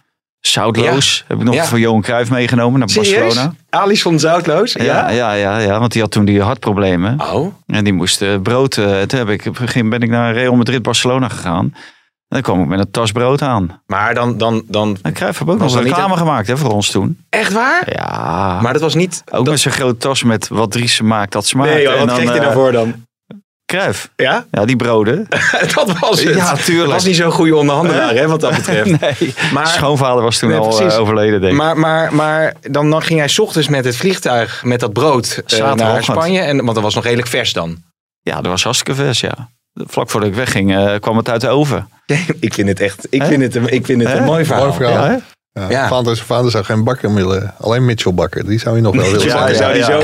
zoutloos. 0.47 1.25
Heb 1.29 1.39
ik 1.39 1.45
nog 1.45 1.55
Ja. 1.55 1.65
van 1.65 1.81
Johan 1.81 2.01
Cruijff 2.03 2.31
meegenomen 2.31 2.79
naar 2.79 2.89
Serieus? 2.89 3.19
Barcelona. 3.21 3.55
Alison 3.71 4.19
Zoutloos? 4.19 4.73
Ja, 4.73 5.11
ja, 5.11 5.33
ja, 5.33 5.59
ja, 5.59 5.79
want 5.79 5.93
die 5.93 6.03
had 6.03 6.11
toen 6.11 6.25
die 6.25 6.43
hartproblemen. 6.43 7.21
Oh. 7.21 7.55
En 7.67 7.85
die 7.85 7.93
moest 7.93 8.23
eh, 8.23 8.29
brood. 8.43 8.77
eh, 8.77 9.01
toen 9.01 9.19
heb 9.19 9.29
ik, 9.29 9.45
een 9.45 9.55
moment 9.73 9.91
ben 9.91 10.01
ik 10.01 10.11
naar 10.11 10.35
Real 10.35 10.55
Madrid 10.55 10.83
Barcelona 10.83 11.29
gegaan. 11.29 11.65
En 11.65 12.39
dan 12.41 12.43
kwam 12.43 12.63
ik 12.63 12.69
met 12.69 12.79
een 12.79 12.91
tas 12.91 13.13
brood 13.13 13.43
aan. 13.43 13.81
Maar 13.87 14.15
dan... 14.15 14.39
dan, 14.39 14.63
dan 14.69 14.97
En 15.03 15.13
Cruijff 15.13 15.39
heeft 15.39 15.51
ook 15.51 15.59
nog 15.59 15.73
dat 15.73 15.83
reclame 15.83 16.17
gemaakt 16.17 16.47
hè, 16.47 16.57
voor 16.57 16.71
ons 16.71 16.91
toen. 16.91 17.19
echt 17.29 17.53
waar? 17.53 17.83
Ja, 17.93 18.59
Maar 18.63 18.73
dat 18.73 18.83
was 18.83 18.95
niet... 18.95 19.23
ook 19.31 19.47
met 19.49 19.61
zo'n 19.61 19.73
grote 19.73 19.97
tas 19.97 20.23
met 20.23 20.49
wat 20.49 20.71
Driesen 20.71 21.07
maakt, 21.07 21.33
dat 21.33 21.47
smaakt. 21.47 21.71
Nee, 21.71 21.83
joh, 21.83 21.93
En 21.93 21.99
wat 21.99 22.09
dan, 22.09 22.17
kreeg 22.17 22.29
hij 22.29 22.39
eh, 22.39 22.45
daarvoor 22.45 22.73
dan? 22.73 22.95
Cruijff. 23.79 24.09
Ja? 24.17 24.45
Ja, 24.51 24.65
die 24.65 24.77
broden. 24.77 25.27
dat 25.75 25.99
was 25.99 26.23
het. 26.23 26.35
Ja, 26.35 26.55
tuurlijk. 26.55 26.85
Dat 26.85 26.93
was 26.93 27.05
niet 27.05 27.17
zo'n 27.17 27.31
goede 27.31 27.57
onderhandelaar, 27.57 28.15
hè, 28.15 28.27
wat 28.29 28.41
dat 28.41 28.55
betreft. 28.55 28.91
Nee, 29.01 29.35
Maar- 29.53 29.67
schoonvader 29.67 30.23
was 30.23 30.39
toen 30.39 30.49
Nee, 30.49 30.59
al 30.59 30.71
eh, 30.71 30.77
precies. 30.77 30.97
overleden, 30.99 31.41
denk 31.41 31.53
ik. 31.53 31.59
Maar, 31.59 31.79
maar, 31.79 32.15
maar 32.15 32.55
dan, 32.71 32.91
dan 32.91 33.03
ging 33.03 33.19
hij 33.19 33.29
's 33.29 33.39
ochtends 33.39 33.69
met 33.69 33.85
het 33.85 33.97
vliegtuig 33.97 34.65
met 34.65 34.81
dat 34.81 34.93
brood 34.93 35.43
eh, 35.47 35.75
naar. 35.75 36.03
Spanje. 36.05 36.41
En, 36.41 36.57
want 36.57 36.75
dat 36.75 36.83
was 36.83 36.95
nog 36.95 37.05
redelijk 37.05 37.29
vers 37.29 37.53
dan. 37.53 37.77
Ja, 38.21 38.35
dat 38.35 38.47
was 38.47 38.63
hartstikke 38.65 38.95
vers, 39.03 39.21
ja. 39.21 39.49
Vlak 39.75 40.11
voordat 40.11 40.29
ik 40.29 40.35
wegging 40.35 40.75
eh, 40.77 40.95
kwam 41.01 41.17
het 41.17 41.29
uit 41.29 41.41
de 41.41 41.49
oven. 41.49 41.89
ik 42.41 42.55
vind 42.55 42.69
het 42.69 42.81
echt 42.81 43.07
ik 43.11 43.23
vind 43.23 43.43
het, 43.43 43.55
een- 43.55 43.73
ik 43.73 43.87
vind 43.87 44.03
het 44.03 44.13
een 44.19 44.25
mooi 44.25 44.45
verhaal. 44.45 44.65
Mooi 44.67 44.77
verhaal. 44.77 45.05
Ja? 45.11 45.21
Ja, 45.55 45.71
Ja. 45.71 45.89
Vader, 45.89 46.15
zijn 46.17 46.27
vader 46.29 46.51
zou 46.51 46.65
geen 46.65 46.85
bakker 46.85 47.15
willen. 47.15 47.55
Alleen 47.61 47.85
Mitchell 47.85 48.13
bakker. 48.13 48.47
Die 48.47 48.59
zou 48.59 48.77
je 48.77 48.83
nog 48.83 48.95
wel 48.97 49.05
willen 49.11 49.27
Ja, 49.27 49.47
zijn. 49.47 49.55
zou 49.57 49.73
die 49.73 49.85
zo 49.85 50.03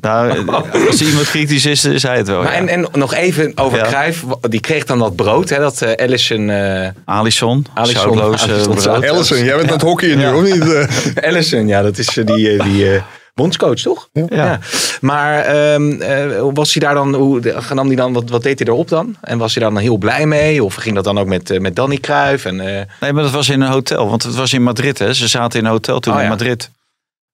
Nou, 0.00 0.48
als 0.86 1.02
iemand 1.02 1.26
kritisch 1.30 1.66
is, 1.66 1.84
is 1.84 2.02
hij 2.02 2.16
het 2.16 2.26
wel. 2.26 2.42
Maar 2.42 2.52
ja. 2.52 2.58
en, 2.58 2.68
en 2.68 2.86
nog 2.92 3.14
even 3.14 3.52
over 3.54 3.78
Ja. 3.78 3.84
Cruijff. 3.86 4.24
Die 4.40 4.60
kreeg 4.60 4.84
dan 4.84 4.98
dat 4.98 5.16
brood, 5.16 5.48
hè, 5.48 5.58
dat 5.58 5.82
eh 5.82 6.04
Ellison, 6.06 6.50
eh 6.50 6.88
Alison, 7.04 7.66
Alison, 7.74 8.00
zoutloos 8.02 8.42
eh, 8.46 8.48
Alison, 8.52 8.70
brood. 8.70 8.82
zout- 8.82 9.02
Ellison, 9.02 9.44
jij 9.44 9.56
bent 9.56 9.66
aan 9.68 9.72
het 9.74 9.82
hockeyen 9.82 10.18
nu, 10.18 10.32
of 10.32 10.42
niet? 10.42 10.72
Eh, 10.72 10.88
Ellison, 11.28 11.66
ja, 11.66 11.82
dat 11.82 11.98
is 11.98 12.16
eh, 12.18 12.26
die, 12.26 12.50
eh, 12.56 12.64
die 12.64 12.90
eh, 12.94 13.02
bondscoach, 13.40 13.78
toch? 13.80 14.08
Ja. 14.12 14.58
Maar 15.00 15.38
eh, 15.38 16.40
was 16.54 16.74
hij 16.74 16.82
daar 16.82 16.94
dan, 16.94 17.14
hoe 17.14 17.54
nam 17.74 17.86
hij 17.86 17.96
dan, 17.96 18.12
wat, 18.12 18.30
wat 18.30 18.42
deed 18.42 18.58
hij 18.58 18.68
erop 18.68 18.88
dan? 18.88 19.16
En 19.20 19.38
was 19.38 19.54
hij 19.54 19.62
daar 19.62 19.72
dan 19.72 19.82
heel 19.82 19.96
blij 19.96 20.26
mee? 20.26 20.64
Of 20.64 20.74
ging 20.74 20.94
dat 20.94 21.04
dan 21.04 21.18
ook 21.18 21.26
met, 21.26 21.50
eh, 21.50 21.60
met 21.60 21.76
Danny 21.76 21.96
Cruijff? 21.96 22.44
En, 22.44 22.60
eh, 22.60 22.82
Nee, 23.00 23.12
maar 23.12 23.22
dat 23.22 23.32
was 23.32 23.48
in 23.48 23.60
een 23.60 23.70
hotel. 23.70 24.08
Want 24.08 24.22
het 24.22 24.34
was 24.34 24.52
in 24.52 24.62
Madrid, 24.62 24.98
hè. 24.98 25.14
Ze 25.14 25.28
zaten 25.28 25.58
in 25.58 25.64
een 25.64 25.70
hotel 25.70 26.00
toen 26.00 26.14
Oh, 26.14 26.22
in. 26.22 26.28
Madrid. 26.28 26.70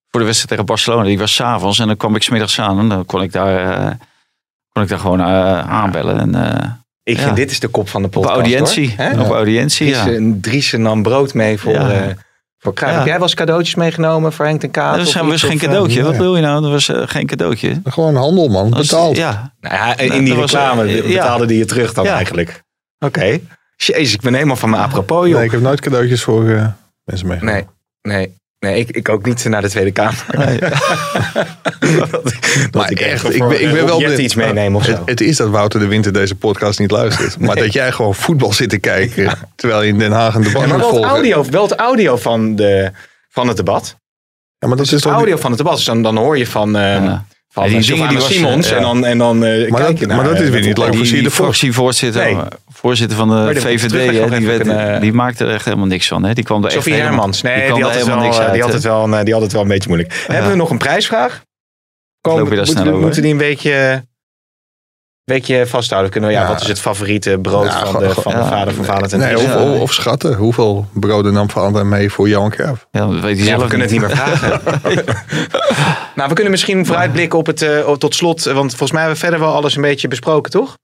Voor 0.09 0.19
de 0.19 0.25
wedstrijd 0.25 0.49
tegen 0.49 0.65
Barcelona. 0.65 1.03
Die 1.03 1.17
was 1.17 1.33
s'avonds. 1.35 1.79
En 1.79 1.87
dan 1.87 1.97
kwam 1.97 2.15
ik 2.15 2.23
smiddags 2.23 2.59
aan. 2.59 2.79
En 2.79 2.89
dan 2.89 3.05
kon 3.05 3.21
ik 3.21 3.31
daar, 3.31 3.97
kon 4.71 4.83
ik 4.83 4.89
daar 4.89 4.99
gewoon 4.99 5.21
aanbellen. 5.21 6.19
En, 6.19 6.81
ik 7.03 7.17
Ja. 7.17 7.23
vind 7.23 7.35
dit 7.35 7.51
is 7.51 7.59
de 7.59 7.67
kop 7.67 7.89
van 7.89 8.01
de 8.01 8.07
op 8.07 8.13
podcast. 8.13 8.35
audiëntie. 8.35 8.95
hoor. 8.97 9.25
Op 9.25 9.31
audiëntie, 9.31 9.87
ja. 9.87 10.03
Driesen, 10.03 10.41
Driesen 10.41 10.81
nam 10.81 11.03
brood 11.03 11.33
mee 11.33 11.57
voor, 11.59 11.73
Ja. 11.73 12.13
Voor. 12.63 12.73
Ja. 12.79 12.87
Heb 12.87 13.05
jij 13.05 13.13
wel 13.13 13.21
eens 13.21 13.33
cadeautjes 13.33 13.75
meegenomen 13.75 14.33
voor 14.33 14.45
Henk 14.45 14.59
ten 14.59 14.71
Kaat? 14.71 14.95
Dat 14.95 15.05
was, 15.05 15.15
of 15.15 15.21
was 15.21 15.33
iets, 15.33 15.43
geen 15.43 15.55
of, 15.55 15.61
eh, 15.61 15.67
cadeautje. 15.67 16.03
Wat 16.03 16.15
wil 16.17 16.35
je 16.35 16.41
nou? 16.41 16.61
Dat 16.61 16.71
was 16.71 16.89
eh, 16.89 17.01
geen 17.05 17.25
cadeautje. 17.25 17.81
Gewoon 17.83 18.15
handel, 18.15 18.47
man. 18.47 18.69
Betaald. 18.69 19.17
Ja, 19.17 19.53
Nou 19.61 19.75
ja, 19.75 19.97
in 19.97 20.23
die 20.23 20.35
dat 20.35 20.51
reclame 20.51 20.87
ja. 20.95 21.01
betaalde 21.01 21.45
die 21.45 21.57
je 21.57 21.65
terug 21.65 21.93
dan 21.93 22.05
Ja. 22.05 22.15
eigenlijk. 22.15 22.63
Oké. 22.99 23.39
Jezus, 23.75 24.13
ik 24.13 24.21
ben 24.21 24.33
helemaal 24.33 24.55
van 24.55 24.69
mijn 24.69 24.81
apropos, 24.81 25.27
joh. 25.27 25.35
Nee, 25.35 25.45
ik 25.45 25.51
heb 25.51 25.61
nooit 25.61 25.81
cadeautjes 25.81 26.23
voor 26.23 26.49
eh, 26.49 26.67
mensen 27.03 27.27
meegenomen. 27.27 27.65
Nee, 28.01 28.15
nee. 28.17 28.35
Nee, 28.63 28.79
ik, 28.79 28.91
ik 28.91 29.09
ook 29.09 29.25
niet 29.25 29.45
naar 29.45 29.61
de 29.61 29.69
Tweede 29.69 29.91
Kamer. 29.91 30.25
Nee. 30.37 30.59
dat, 31.99 32.11
dat 32.11 32.23
Maar 32.71 32.91
ik 32.91 32.99
echt, 32.99 33.35
ik 33.35 33.47
ben, 33.47 33.61
ik 33.61 33.71
ben 33.71 33.85
wel 33.85 33.99
benieuwd 33.99 34.19
iets 34.19 34.35
meenemen 34.35 34.79
of 34.79 34.85
zo. 34.85 34.91
Het, 34.91 34.99
het 35.05 35.21
is 35.21 35.37
dat 35.37 35.49
Wouter 35.49 35.79
de 35.79 35.87
Winter 35.87 36.13
deze 36.13 36.35
podcast 36.35 36.79
niet 36.79 36.91
luistert. 36.91 37.39
Maar 37.39 37.55
dat 37.55 37.73
jij 37.73 37.91
gewoon 37.91 38.15
voetbal 38.15 38.53
zit 38.53 38.69
te 38.69 38.77
kijken. 38.77 39.37
Terwijl 39.55 39.81
je 39.81 39.87
in 39.87 39.99
Den 39.99 40.11
Haag 40.11 40.35
een 40.35 40.41
debat 40.41 40.61
Ja, 40.61 40.67
maar 40.67 40.77
moet 40.77 40.85
wel 40.85 40.87
het 40.87 40.97
volgen. 40.99 41.15
audio, 41.15 41.45
wel 41.49 41.63
het 41.63 41.75
audio 41.75 42.17
van, 42.17 42.55
de, 42.55 42.91
van 43.29 43.47
het 43.47 43.57
debat. 43.57 43.95
Ja, 44.57 44.67
maar 44.67 44.77
dat 44.77 44.85
is 44.85 44.91
Het 44.91 45.01
toch 45.01 45.13
audio 45.13 45.37
van 45.37 45.49
het 45.49 45.59
debat. 45.59 45.75
Dus 45.75 45.85
dan, 45.85 46.03
dan 46.03 46.17
hoor 46.17 46.37
je 46.37 46.47
van, 46.47 46.75
eh 46.75 46.81
Ja. 46.81 47.25
Van 47.53 47.63
Ja, 47.63 47.69
die 47.69 47.79
die 47.79 47.91
dingen 47.93 48.07
die 48.09 48.17
was, 48.17 48.27
Simons. 48.33 48.69
ja. 48.69 48.75
En 48.75 48.81
dan, 48.81 49.05
en 49.05 49.17
dan 49.17 49.43
eh, 49.45 49.69
Maar 49.69 49.79
kijk 49.81 49.91
dat- 49.91 49.99
je 49.99 50.05
naar... 50.05 50.15
maar 50.17 50.25
dat 50.25 50.39
is 50.39 50.45
eh, 50.45 50.51
weer 50.51 50.61
niet 50.61 50.75
de- 50.75 50.81
leuk. 50.81 50.91
die, 50.91 50.99
zie 51.05 51.15
je 51.15 51.21
die 51.21 51.29
de 51.29 51.35
voor- 51.35 51.45
fractievoorzitter 51.45 52.23
Nee. 52.23 52.37
voorzitter 52.73 53.17
van 53.17 53.29
de 53.29 53.53
de 53.53 53.61
VVD, 53.61 53.91
hè, 53.91 54.37
die, 54.37 54.47
werd, 54.47 54.61
kunnen- 54.61 55.01
die 55.01 55.13
maakte 55.13 55.45
er 55.45 55.53
echt 55.53 55.65
helemaal 55.65 55.85
niks 55.87 56.07
van. 56.07 56.23
Hè. 56.23 56.33
Die 56.33 56.43
kwam 56.43 56.59
er 56.59 56.65
echt 56.65 56.73
Sophie 56.73 56.91
helemaal- 56.93 57.13
Hermans. 57.13 57.41
Nee, 57.41 57.55
die, 57.55 57.63
kwam 57.65 57.81
had 57.81 57.89
het 57.89 57.99
helemaal 57.99 58.17
wel, 58.19 58.25
niks 58.27 58.37
eh, 58.39 58.43
uit. 58.43 58.53
die, 58.53 58.61
had 58.63 58.73
het 58.73 58.83
wel, 58.83 59.03
een, 59.03 59.13
eh, 59.13 59.23
die 59.23 59.33
had 59.33 59.41
het 59.43 59.51
wel 59.51 59.61
een 59.61 59.67
beetje 59.67 59.89
moeilijk. 59.89 60.23
Hebben 60.27 60.51
we 60.51 60.57
nog 60.57 60.69
een 60.69 60.77
prijsvraag? 60.77 61.43
loop 62.21 62.37
je 62.37 62.43
daar 62.43 62.47
moeten, 62.49 62.65
snel 62.67 62.83
we- 62.83 62.89
over? 62.89 63.01
moeten 63.01 63.21
die 63.21 63.31
een 63.31 63.37
weekje, 63.37 64.05
weekje 65.25 65.67
vasthouden? 65.67 66.11
Kunnen 66.11 66.29
we, 66.29 66.35
ja, 66.35 66.41
Ja. 66.41 66.47
wat 66.47 66.61
is 66.61 66.67
het 66.67 66.79
favoriete 66.79 67.37
brood 67.41 67.65
Ja, 67.65 67.85
van, 67.85 68.03
de, 68.03 68.09
van 68.09 68.31
de 68.35 68.43
vader 68.43 68.73
van 68.73 68.85
Valentijn? 68.85 69.21
Nee, 69.21 69.37
of, 69.37 69.55
of, 69.55 69.79
of 69.79 69.93
schatten. 69.93 70.33
Hoeveel 70.35 70.87
broden 70.93 71.33
nam 71.33 71.49
Valentijn 71.49 71.89
mee 71.89 72.11
voor 72.11 72.29
Johan 72.29 72.49
Cruijff? 72.49 72.87
Ja, 72.91 73.07
dat 73.07 73.19
weet 73.19 73.37
Ja, 73.37 73.43
zelf 73.45 73.61
we 73.61 73.67
kunnen 73.67 73.87
het 73.87 73.99
niet 73.99 74.07
meer 74.07 74.15
vragen. 74.17 74.61
nou, 76.15 76.29
we 76.29 76.33
kunnen 76.33 76.51
misschien 76.51 76.85
vooruitblikken 76.85 77.39
op 77.39 77.45
het, 77.45 77.61
eh, 77.61 77.91
tot 77.91 78.15
slot, 78.15 78.43
want 78.43 78.69
volgens 78.69 78.91
mij 78.91 79.01
hebben 79.01 79.19
we 79.19 79.25
verder 79.25 79.45
wel 79.45 79.53
alles 79.55 79.75
een 79.75 79.81
beetje 79.81 80.07
besproken, 80.07 80.51
toch? 80.51 80.77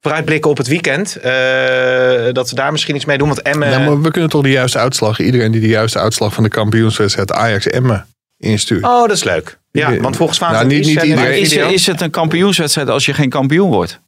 Vooruitblikken 0.00 0.50
op 0.50 0.56
het 0.56 0.66
weekend. 0.66 1.16
eh, 1.16 2.32
dat 2.32 2.50
we 2.50 2.54
daar 2.56 2.72
misschien 2.72 2.94
iets 2.96 3.04
mee 3.04 3.18
doen. 3.18 3.26
Want 3.28 3.42
Emmen... 3.42 3.70
Ja, 3.70 3.78
maar 3.78 4.00
we 4.00 4.10
kunnen 4.10 4.30
toch 4.30 4.42
de 4.42 4.50
juiste 4.50 4.78
uitslag. 4.78 5.20
Iedereen 5.20 5.52
die 5.52 5.60
de 5.60 5.68
juiste 5.68 5.98
uitslag 5.98 6.32
van 6.34 6.42
de 6.42 6.48
kampioenswedstrijd 6.48 7.32
Ajax 7.32 7.66
Emmen 7.66 8.06
instuurt. 8.38 8.84
Oh, 8.84 9.00
dat 9.00 9.10
is 9.16 9.24
leuk. 9.24 9.58
Ja, 9.76 9.96
want 9.96 10.16
volgens 10.16 10.38
Nou, 10.38 10.52
Valentijn 10.52 10.80
niet- 10.80 10.86
niet 11.02 11.04
is, 11.72 11.86
het 11.86 12.00
een 12.00 12.10
kampioenswedstrijd 12.10 12.88
als 12.88 13.06
je 13.06 13.14
geen 13.14 13.28
kampioen 13.30 13.70
wordt? 13.70 14.00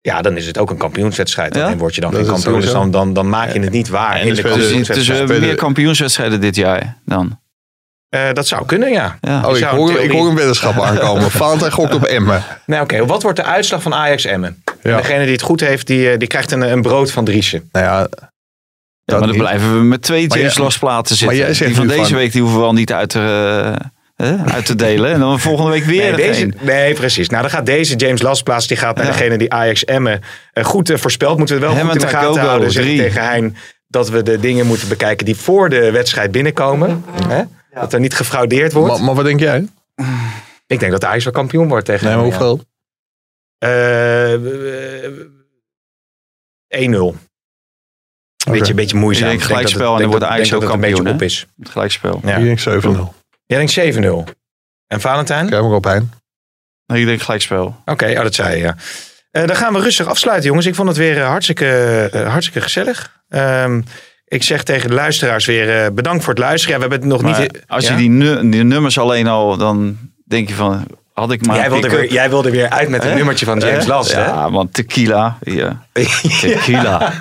Ja, 0.00 0.22
dan 0.22 0.36
is 0.36 0.46
het 0.46 0.58
ook 0.58 0.70
een 0.70 0.76
kampioenswedstrijd. 0.76 1.54
Ja? 1.54 1.68
Dan 1.68 1.78
word 1.78 1.94
je 1.94 2.00
dan 2.00 2.10
Dat 2.10 2.20
geen 2.20 2.30
kampioen. 2.30 2.60
Dus 2.60 2.70
dan, 2.72 2.90
dan, 2.90 3.12
dan 3.12 3.28
maak 3.28 3.52
je 3.52 3.60
het 3.60 3.70
niet 3.70 3.88
waar 3.88 4.14
En 4.14 4.20
in 4.20 4.28
dus 4.28 4.36
de 4.42 4.42
Dus, 4.94 5.06
dus 5.06 5.40
meer 5.40 5.54
kampioenswedstrijden 5.54 6.40
dit 6.40 6.56
jaar 6.56 6.96
dan. 7.04 7.40
Eh, 8.08 8.32
dat 8.32 8.46
zou 8.46 8.66
kunnen, 8.66 8.90
ja. 8.92 9.18
Ja. 9.20 9.46
Oh, 9.48 9.56
ik 9.56 9.64
hoor, 9.64 10.00
ik 10.00 10.10
hoor 10.10 10.28
een 10.28 10.34
weddenschap 10.36 10.80
aankomen. 10.88 11.30
Valentijn 11.30 11.72
gokt 11.72 11.94
op 11.94 12.02
Emmen. 12.04 12.42
Nou, 12.66 12.82
oké. 12.82 13.06
Wat 13.06 13.22
wordt 13.22 13.36
de 13.36 13.44
uitslag 13.44 13.82
van 13.82 13.94
Ajax 13.94 14.24
Emmen? 14.24 14.62
Ja. 14.82 14.96
degene 14.96 15.22
die 15.22 15.32
het 15.32 15.42
goed 15.42 15.60
heeft, 15.60 15.86
die, 15.86 16.10
eh, 16.10 16.18
die 16.18 16.28
krijgt 16.28 16.50
een, 16.52 16.60
een 16.72 16.82
brood 16.82 17.10
van 17.12 17.24
Driesen. 17.24 17.68
Nou 17.72 17.84
ja, 17.86 17.98
Ja, 17.98 18.06
maar 19.04 19.18
dan 19.20 19.28
niet. 19.28 19.38
blijven 19.38 19.78
we 19.78 19.84
met 19.84 20.02
twee 20.02 20.20
James 20.20 20.54
zitten. 21.16 21.36
jij 21.36 21.54
zegt 21.54 21.70
die 21.70 21.78
van 21.78 21.86
deze 21.86 22.04
van- 22.08 22.14
week 22.14 22.32
die 22.32 22.40
hoeven 22.42 22.60
we 22.60 22.66
al 22.66 22.72
niet 22.72 22.92
uit 22.92 23.08
te, 23.08 23.20
eh, 23.80 23.86
hè, 24.26 24.52
uit 24.52 24.66
te 24.66 24.74
delen. 24.74 25.12
En 25.12 25.20
dan 25.20 25.40
volgende 25.40 25.70
week 25.70 25.84
weer 25.84 26.02
Nee, 26.02 26.26
deze... 26.26 26.52
nee, 26.60 26.94
precies. 26.94 27.28
Nou, 27.28 27.42
dan 27.42 27.50
gaat 27.50 27.66
deze 27.66 27.96
James 27.96 28.22
Lastplaats, 28.22 28.66
die 28.66 28.76
gaat 28.76 28.96
naar 28.96 29.06
Ja. 29.06 29.12
degene 29.12 29.38
die 29.38 29.52
Ajax 29.52 29.84
Emmen 29.84 30.20
eh, 30.52 30.64
goed 30.64 30.90
eh, 30.90 30.96
voorspelt. 30.96 31.38
Moeten 31.38 31.60
we 31.60 31.66
het 31.66 31.70
wel 31.72 31.82
Hem 31.82 31.92
goed 31.92 32.02
in 32.02 32.08
de 32.08 32.14
gaten 32.16 32.40
houden. 32.40 32.70
Zeg 32.70 32.84
tegen 32.84 33.22
Hein 33.22 33.56
dat 33.86 34.08
we 34.08 34.22
de 34.22 34.40
dingen 34.40 34.66
moeten 34.66 34.88
bekijken 34.88 35.26
die 35.26 35.36
voor 35.36 35.68
de 35.68 35.90
wedstrijd 35.90 36.30
binnenkomen. 36.32 37.04
Hè? 37.28 37.42
Dat 37.74 37.92
er 37.92 38.00
niet 38.00 38.14
gefraudeerd 38.14 38.72
wordt. 38.72 38.94
maar, 38.94 39.04
maar 39.04 39.14
wat 39.14 39.24
denk 39.24 39.40
jij? 39.40 39.66
Ik 40.66 40.80
denk 40.80 40.92
dat 40.92 41.04
Ajax 41.04 41.24
wel 41.24 41.32
kampioen 41.32 41.68
wordt 41.68 41.86
tegen 41.86 42.06
Nee, 42.06 42.14
maar 42.14 42.24
hoeveel? 42.24 42.60
Eh, 43.58 44.34
eh, 44.34 45.10
1-0. 46.68 47.14
Beetje, 48.50 48.74
beetje 48.74 48.96
moeizaam. 48.96 49.30
Ik 49.30 49.38
denk 49.38 49.42
gelijkspel 49.42 49.94
en 49.94 50.00
dan 50.00 50.10
wordt 50.10 50.24
Ajax 50.24 50.52
ook 50.52 50.62
het 50.62 50.70
een 50.70 50.80
beetje 50.80 50.94
kampioen, 50.94 51.14
op 51.14 51.22
is. 51.22 51.46
Het 51.58 51.68
gelijkspel. 51.68 52.20
Ja. 52.24 52.36
Ik 52.36 52.44
denk 52.44 52.84
7-0. 52.84 53.14
Jij 53.46 53.58
denkt 53.66 53.96
7-0. 54.28 54.32
En 54.86 55.00
Valentijn? 55.00 55.46
Krijg 55.46 55.62
maar 55.62 55.72
op 55.72 55.84
Hein. 55.84 56.12
Nee, 56.86 57.00
ik 57.00 57.06
denk 57.06 57.20
gelijkspel. 57.22 57.76
Oké, 57.84 58.10
oh, 58.16 58.22
dat 58.22 58.34
zei 58.34 58.56
je, 58.56 58.62
ja. 58.62 58.76
Eh, 59.30 59.46
dan 59.46 59.56
gaan 59.56 59.72
we 59.72 59.80
rustig 59.80 60.06
afsluiten, 60.06 60.46
jongens. 60.48 60.66
Ik 60.66 60.74
vond 60.74 60.88
het 60.88 60.96
weer 60.96 61.18
eh, 61.20 61.26
hartstikke, 61.28 61.68
eh, 62.12 62.28
hartstikke 62.30 62.60
gezellig. 62.60 63.22
Ehm, 63.28 63.82
Ik 64.24 64.42
zeg 64.42 64.62
tegen 64.62 64.88
de 64.88 64.94
luisteraars 64.94 65.46
weer 65.46 65.94
bedankt 65.94 66.24
voor 66.24 66.32
het 66.34 66.42
luisteren. 66.42 66.78
Ja, 66.78 66.82
we 66.84 66.90
hebben 66.90 67.08
het 67.10 67.20
nog 67.22 67.30
Maar 67.30 67.40
niet... 67.40 67.62
als 67.66 67.84
Ja? 67.86 67.90
je 67.90 67.96
die, 67.96 68.08
nu- 68.08 68.50
die 68.50 68.62
nummers 68.64 68.98
alleen 68.98 69.26
al, 69.26 69.56
dan 69.56 69.98
denk 70.26 70.48
je 70.48 70.54
van, 70.54 70.86
had 71.14 71.32
ik 71.32 71.46
maar 71.46 71.56
jij, 71.56 71.64
een 71.64 71.70
wilde 71.70 71.88
weer, 71.88 72.12
jij 72.12 72.28
wilde 72.28 72.50
weer 72.50 72.68
uit 72.68 72.88
met 72.88 73.02
het 73.02 73.10
Hè? 73.10 73.16
nummertje 73.16 73.46
van 73.46 73.58
James? 73.58 73.86
Last, 73.86 74.12
hè? 74.12 74.24
Ja, 74.24 74.50
want 74.50 74.74
tequila. 74.74 75.38
Ja. 75.40 75.82
Tequila. 76.40 77.12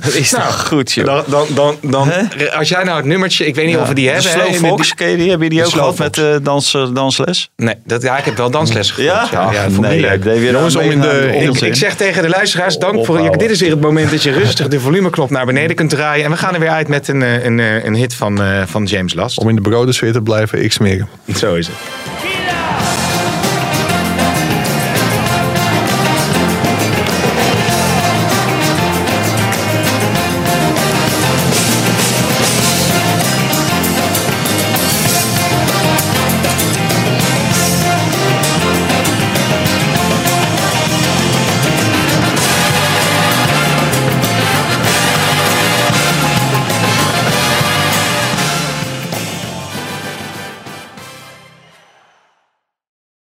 Dat 0.00 0.14
is 0.14 0.30
Nou, 0.30 0.44
toch 0.44 0.66
goed, 0.66 0.92
joh. 0.92 1.06
Dan, 1.06 1.24
dan, 1.26 1.46
dan, 1.54 1.76
dan, 1.82 2.10
als 2.56 2.68
jij 2.68 2.84
nou 2.84 2.96
het 2.96 3.06
nummertje, 3.06 3.46
ik 3.46 3.54
weet 3.54 3.66
niet 3.66 3.74
Ja, 3.74 3.80
of 3.80 3.88
we 3.88 3.94
die 3.94 4.06
de 4.06 4.12
hebben. 4.12 4.30
Slow 4.30 4.46
hè, 4.46 4.68
Fox, 4.68 4.94
ken 4.94 5.08
je 5.08 5.16
die? 5.16 5.30
Heb 5.30 5.42
je 5.42 5.48
die 5.48 5.64
ook 5.64 5.72
gehad 5.72 5.98
met 5.98 6.18
eh, 6.18 6.36
dans, 6.42 6.76
dansles? 6.92 7.50
Nee, 7.56 7.74
dat, 7.84 8.02
ja, 8.02 8.18
ik 8.18 8.24
heb 8.24 8.36
wel 8.36 8.50
dansles 8.50 8.90
gevolgd. 8.90 9.30
Ja? 9.30 9.42
ja, 9.42 9.52
ja, 9.52 9.62
vond 9.62 9.84
ik 9.84 9.90
nee, 9.90 10.00
leuk. 10.00 10.22
deed 10.22 10.38
weer 10.38 10.52
Jongens, 10.52 10.76
aan 10.76 10.82
om 10.84 10.90
in 10.90 10.98
mee 10.98 11.08
de, 11.08 11.46
aan 11.46 11.52
de 11.52 11.66
ik, 11.66 11.74
zeg 11.74 11.94
tegen 11.96 12.22
de 12.22 12.28
luisteraars, 12.28 12.78
dank 12.78 13.04
voor... 13.04 13.20
Ja, 13.20 13.30
dit 13.30 13.50
is 13.50 13.60
weer 13.60 13.70
het 13.70 13.80
moment 13.80 14.10
dat 14.10 14.22
je 14.22 14.32
rustig 14.32 14.68
de 14.68 14.80
volumeknop 14.80 15.30
naar 15.30 15.46
beneden 15.46 15.76
kunt 15.76 15.90
draaien. 15.90 16.24
En 16.24 16.30
we 16.30 16.36
gaan 16.36 16.54
er 16.54 16.60
weer 16.60 16.68
uit 16.70 16.88
met 16.88 17.08
een, 17.08 17.22
eh, 17.22 17.44
een, 17.44 17.60
eh, 17.60 17.84
een 17.84 17.94
hit 17.94 18.14
van, 18.14 18.42
eh, 18.42 18.62
van 18.66 18.84
James 18.84 19.14
Last. 19.14 19.38
Om 19.38 19.48
in 19.48 19.54
de 19.54 19.60
brodensfeer 19.60 20.12
te 20.12 20.22
blijven, 20.22 20.64
ik 20.64 20.72
smeren. 20.72 21.08
Zo 21.36 21.54
is 21.54 21.66
het. 21.66 21.76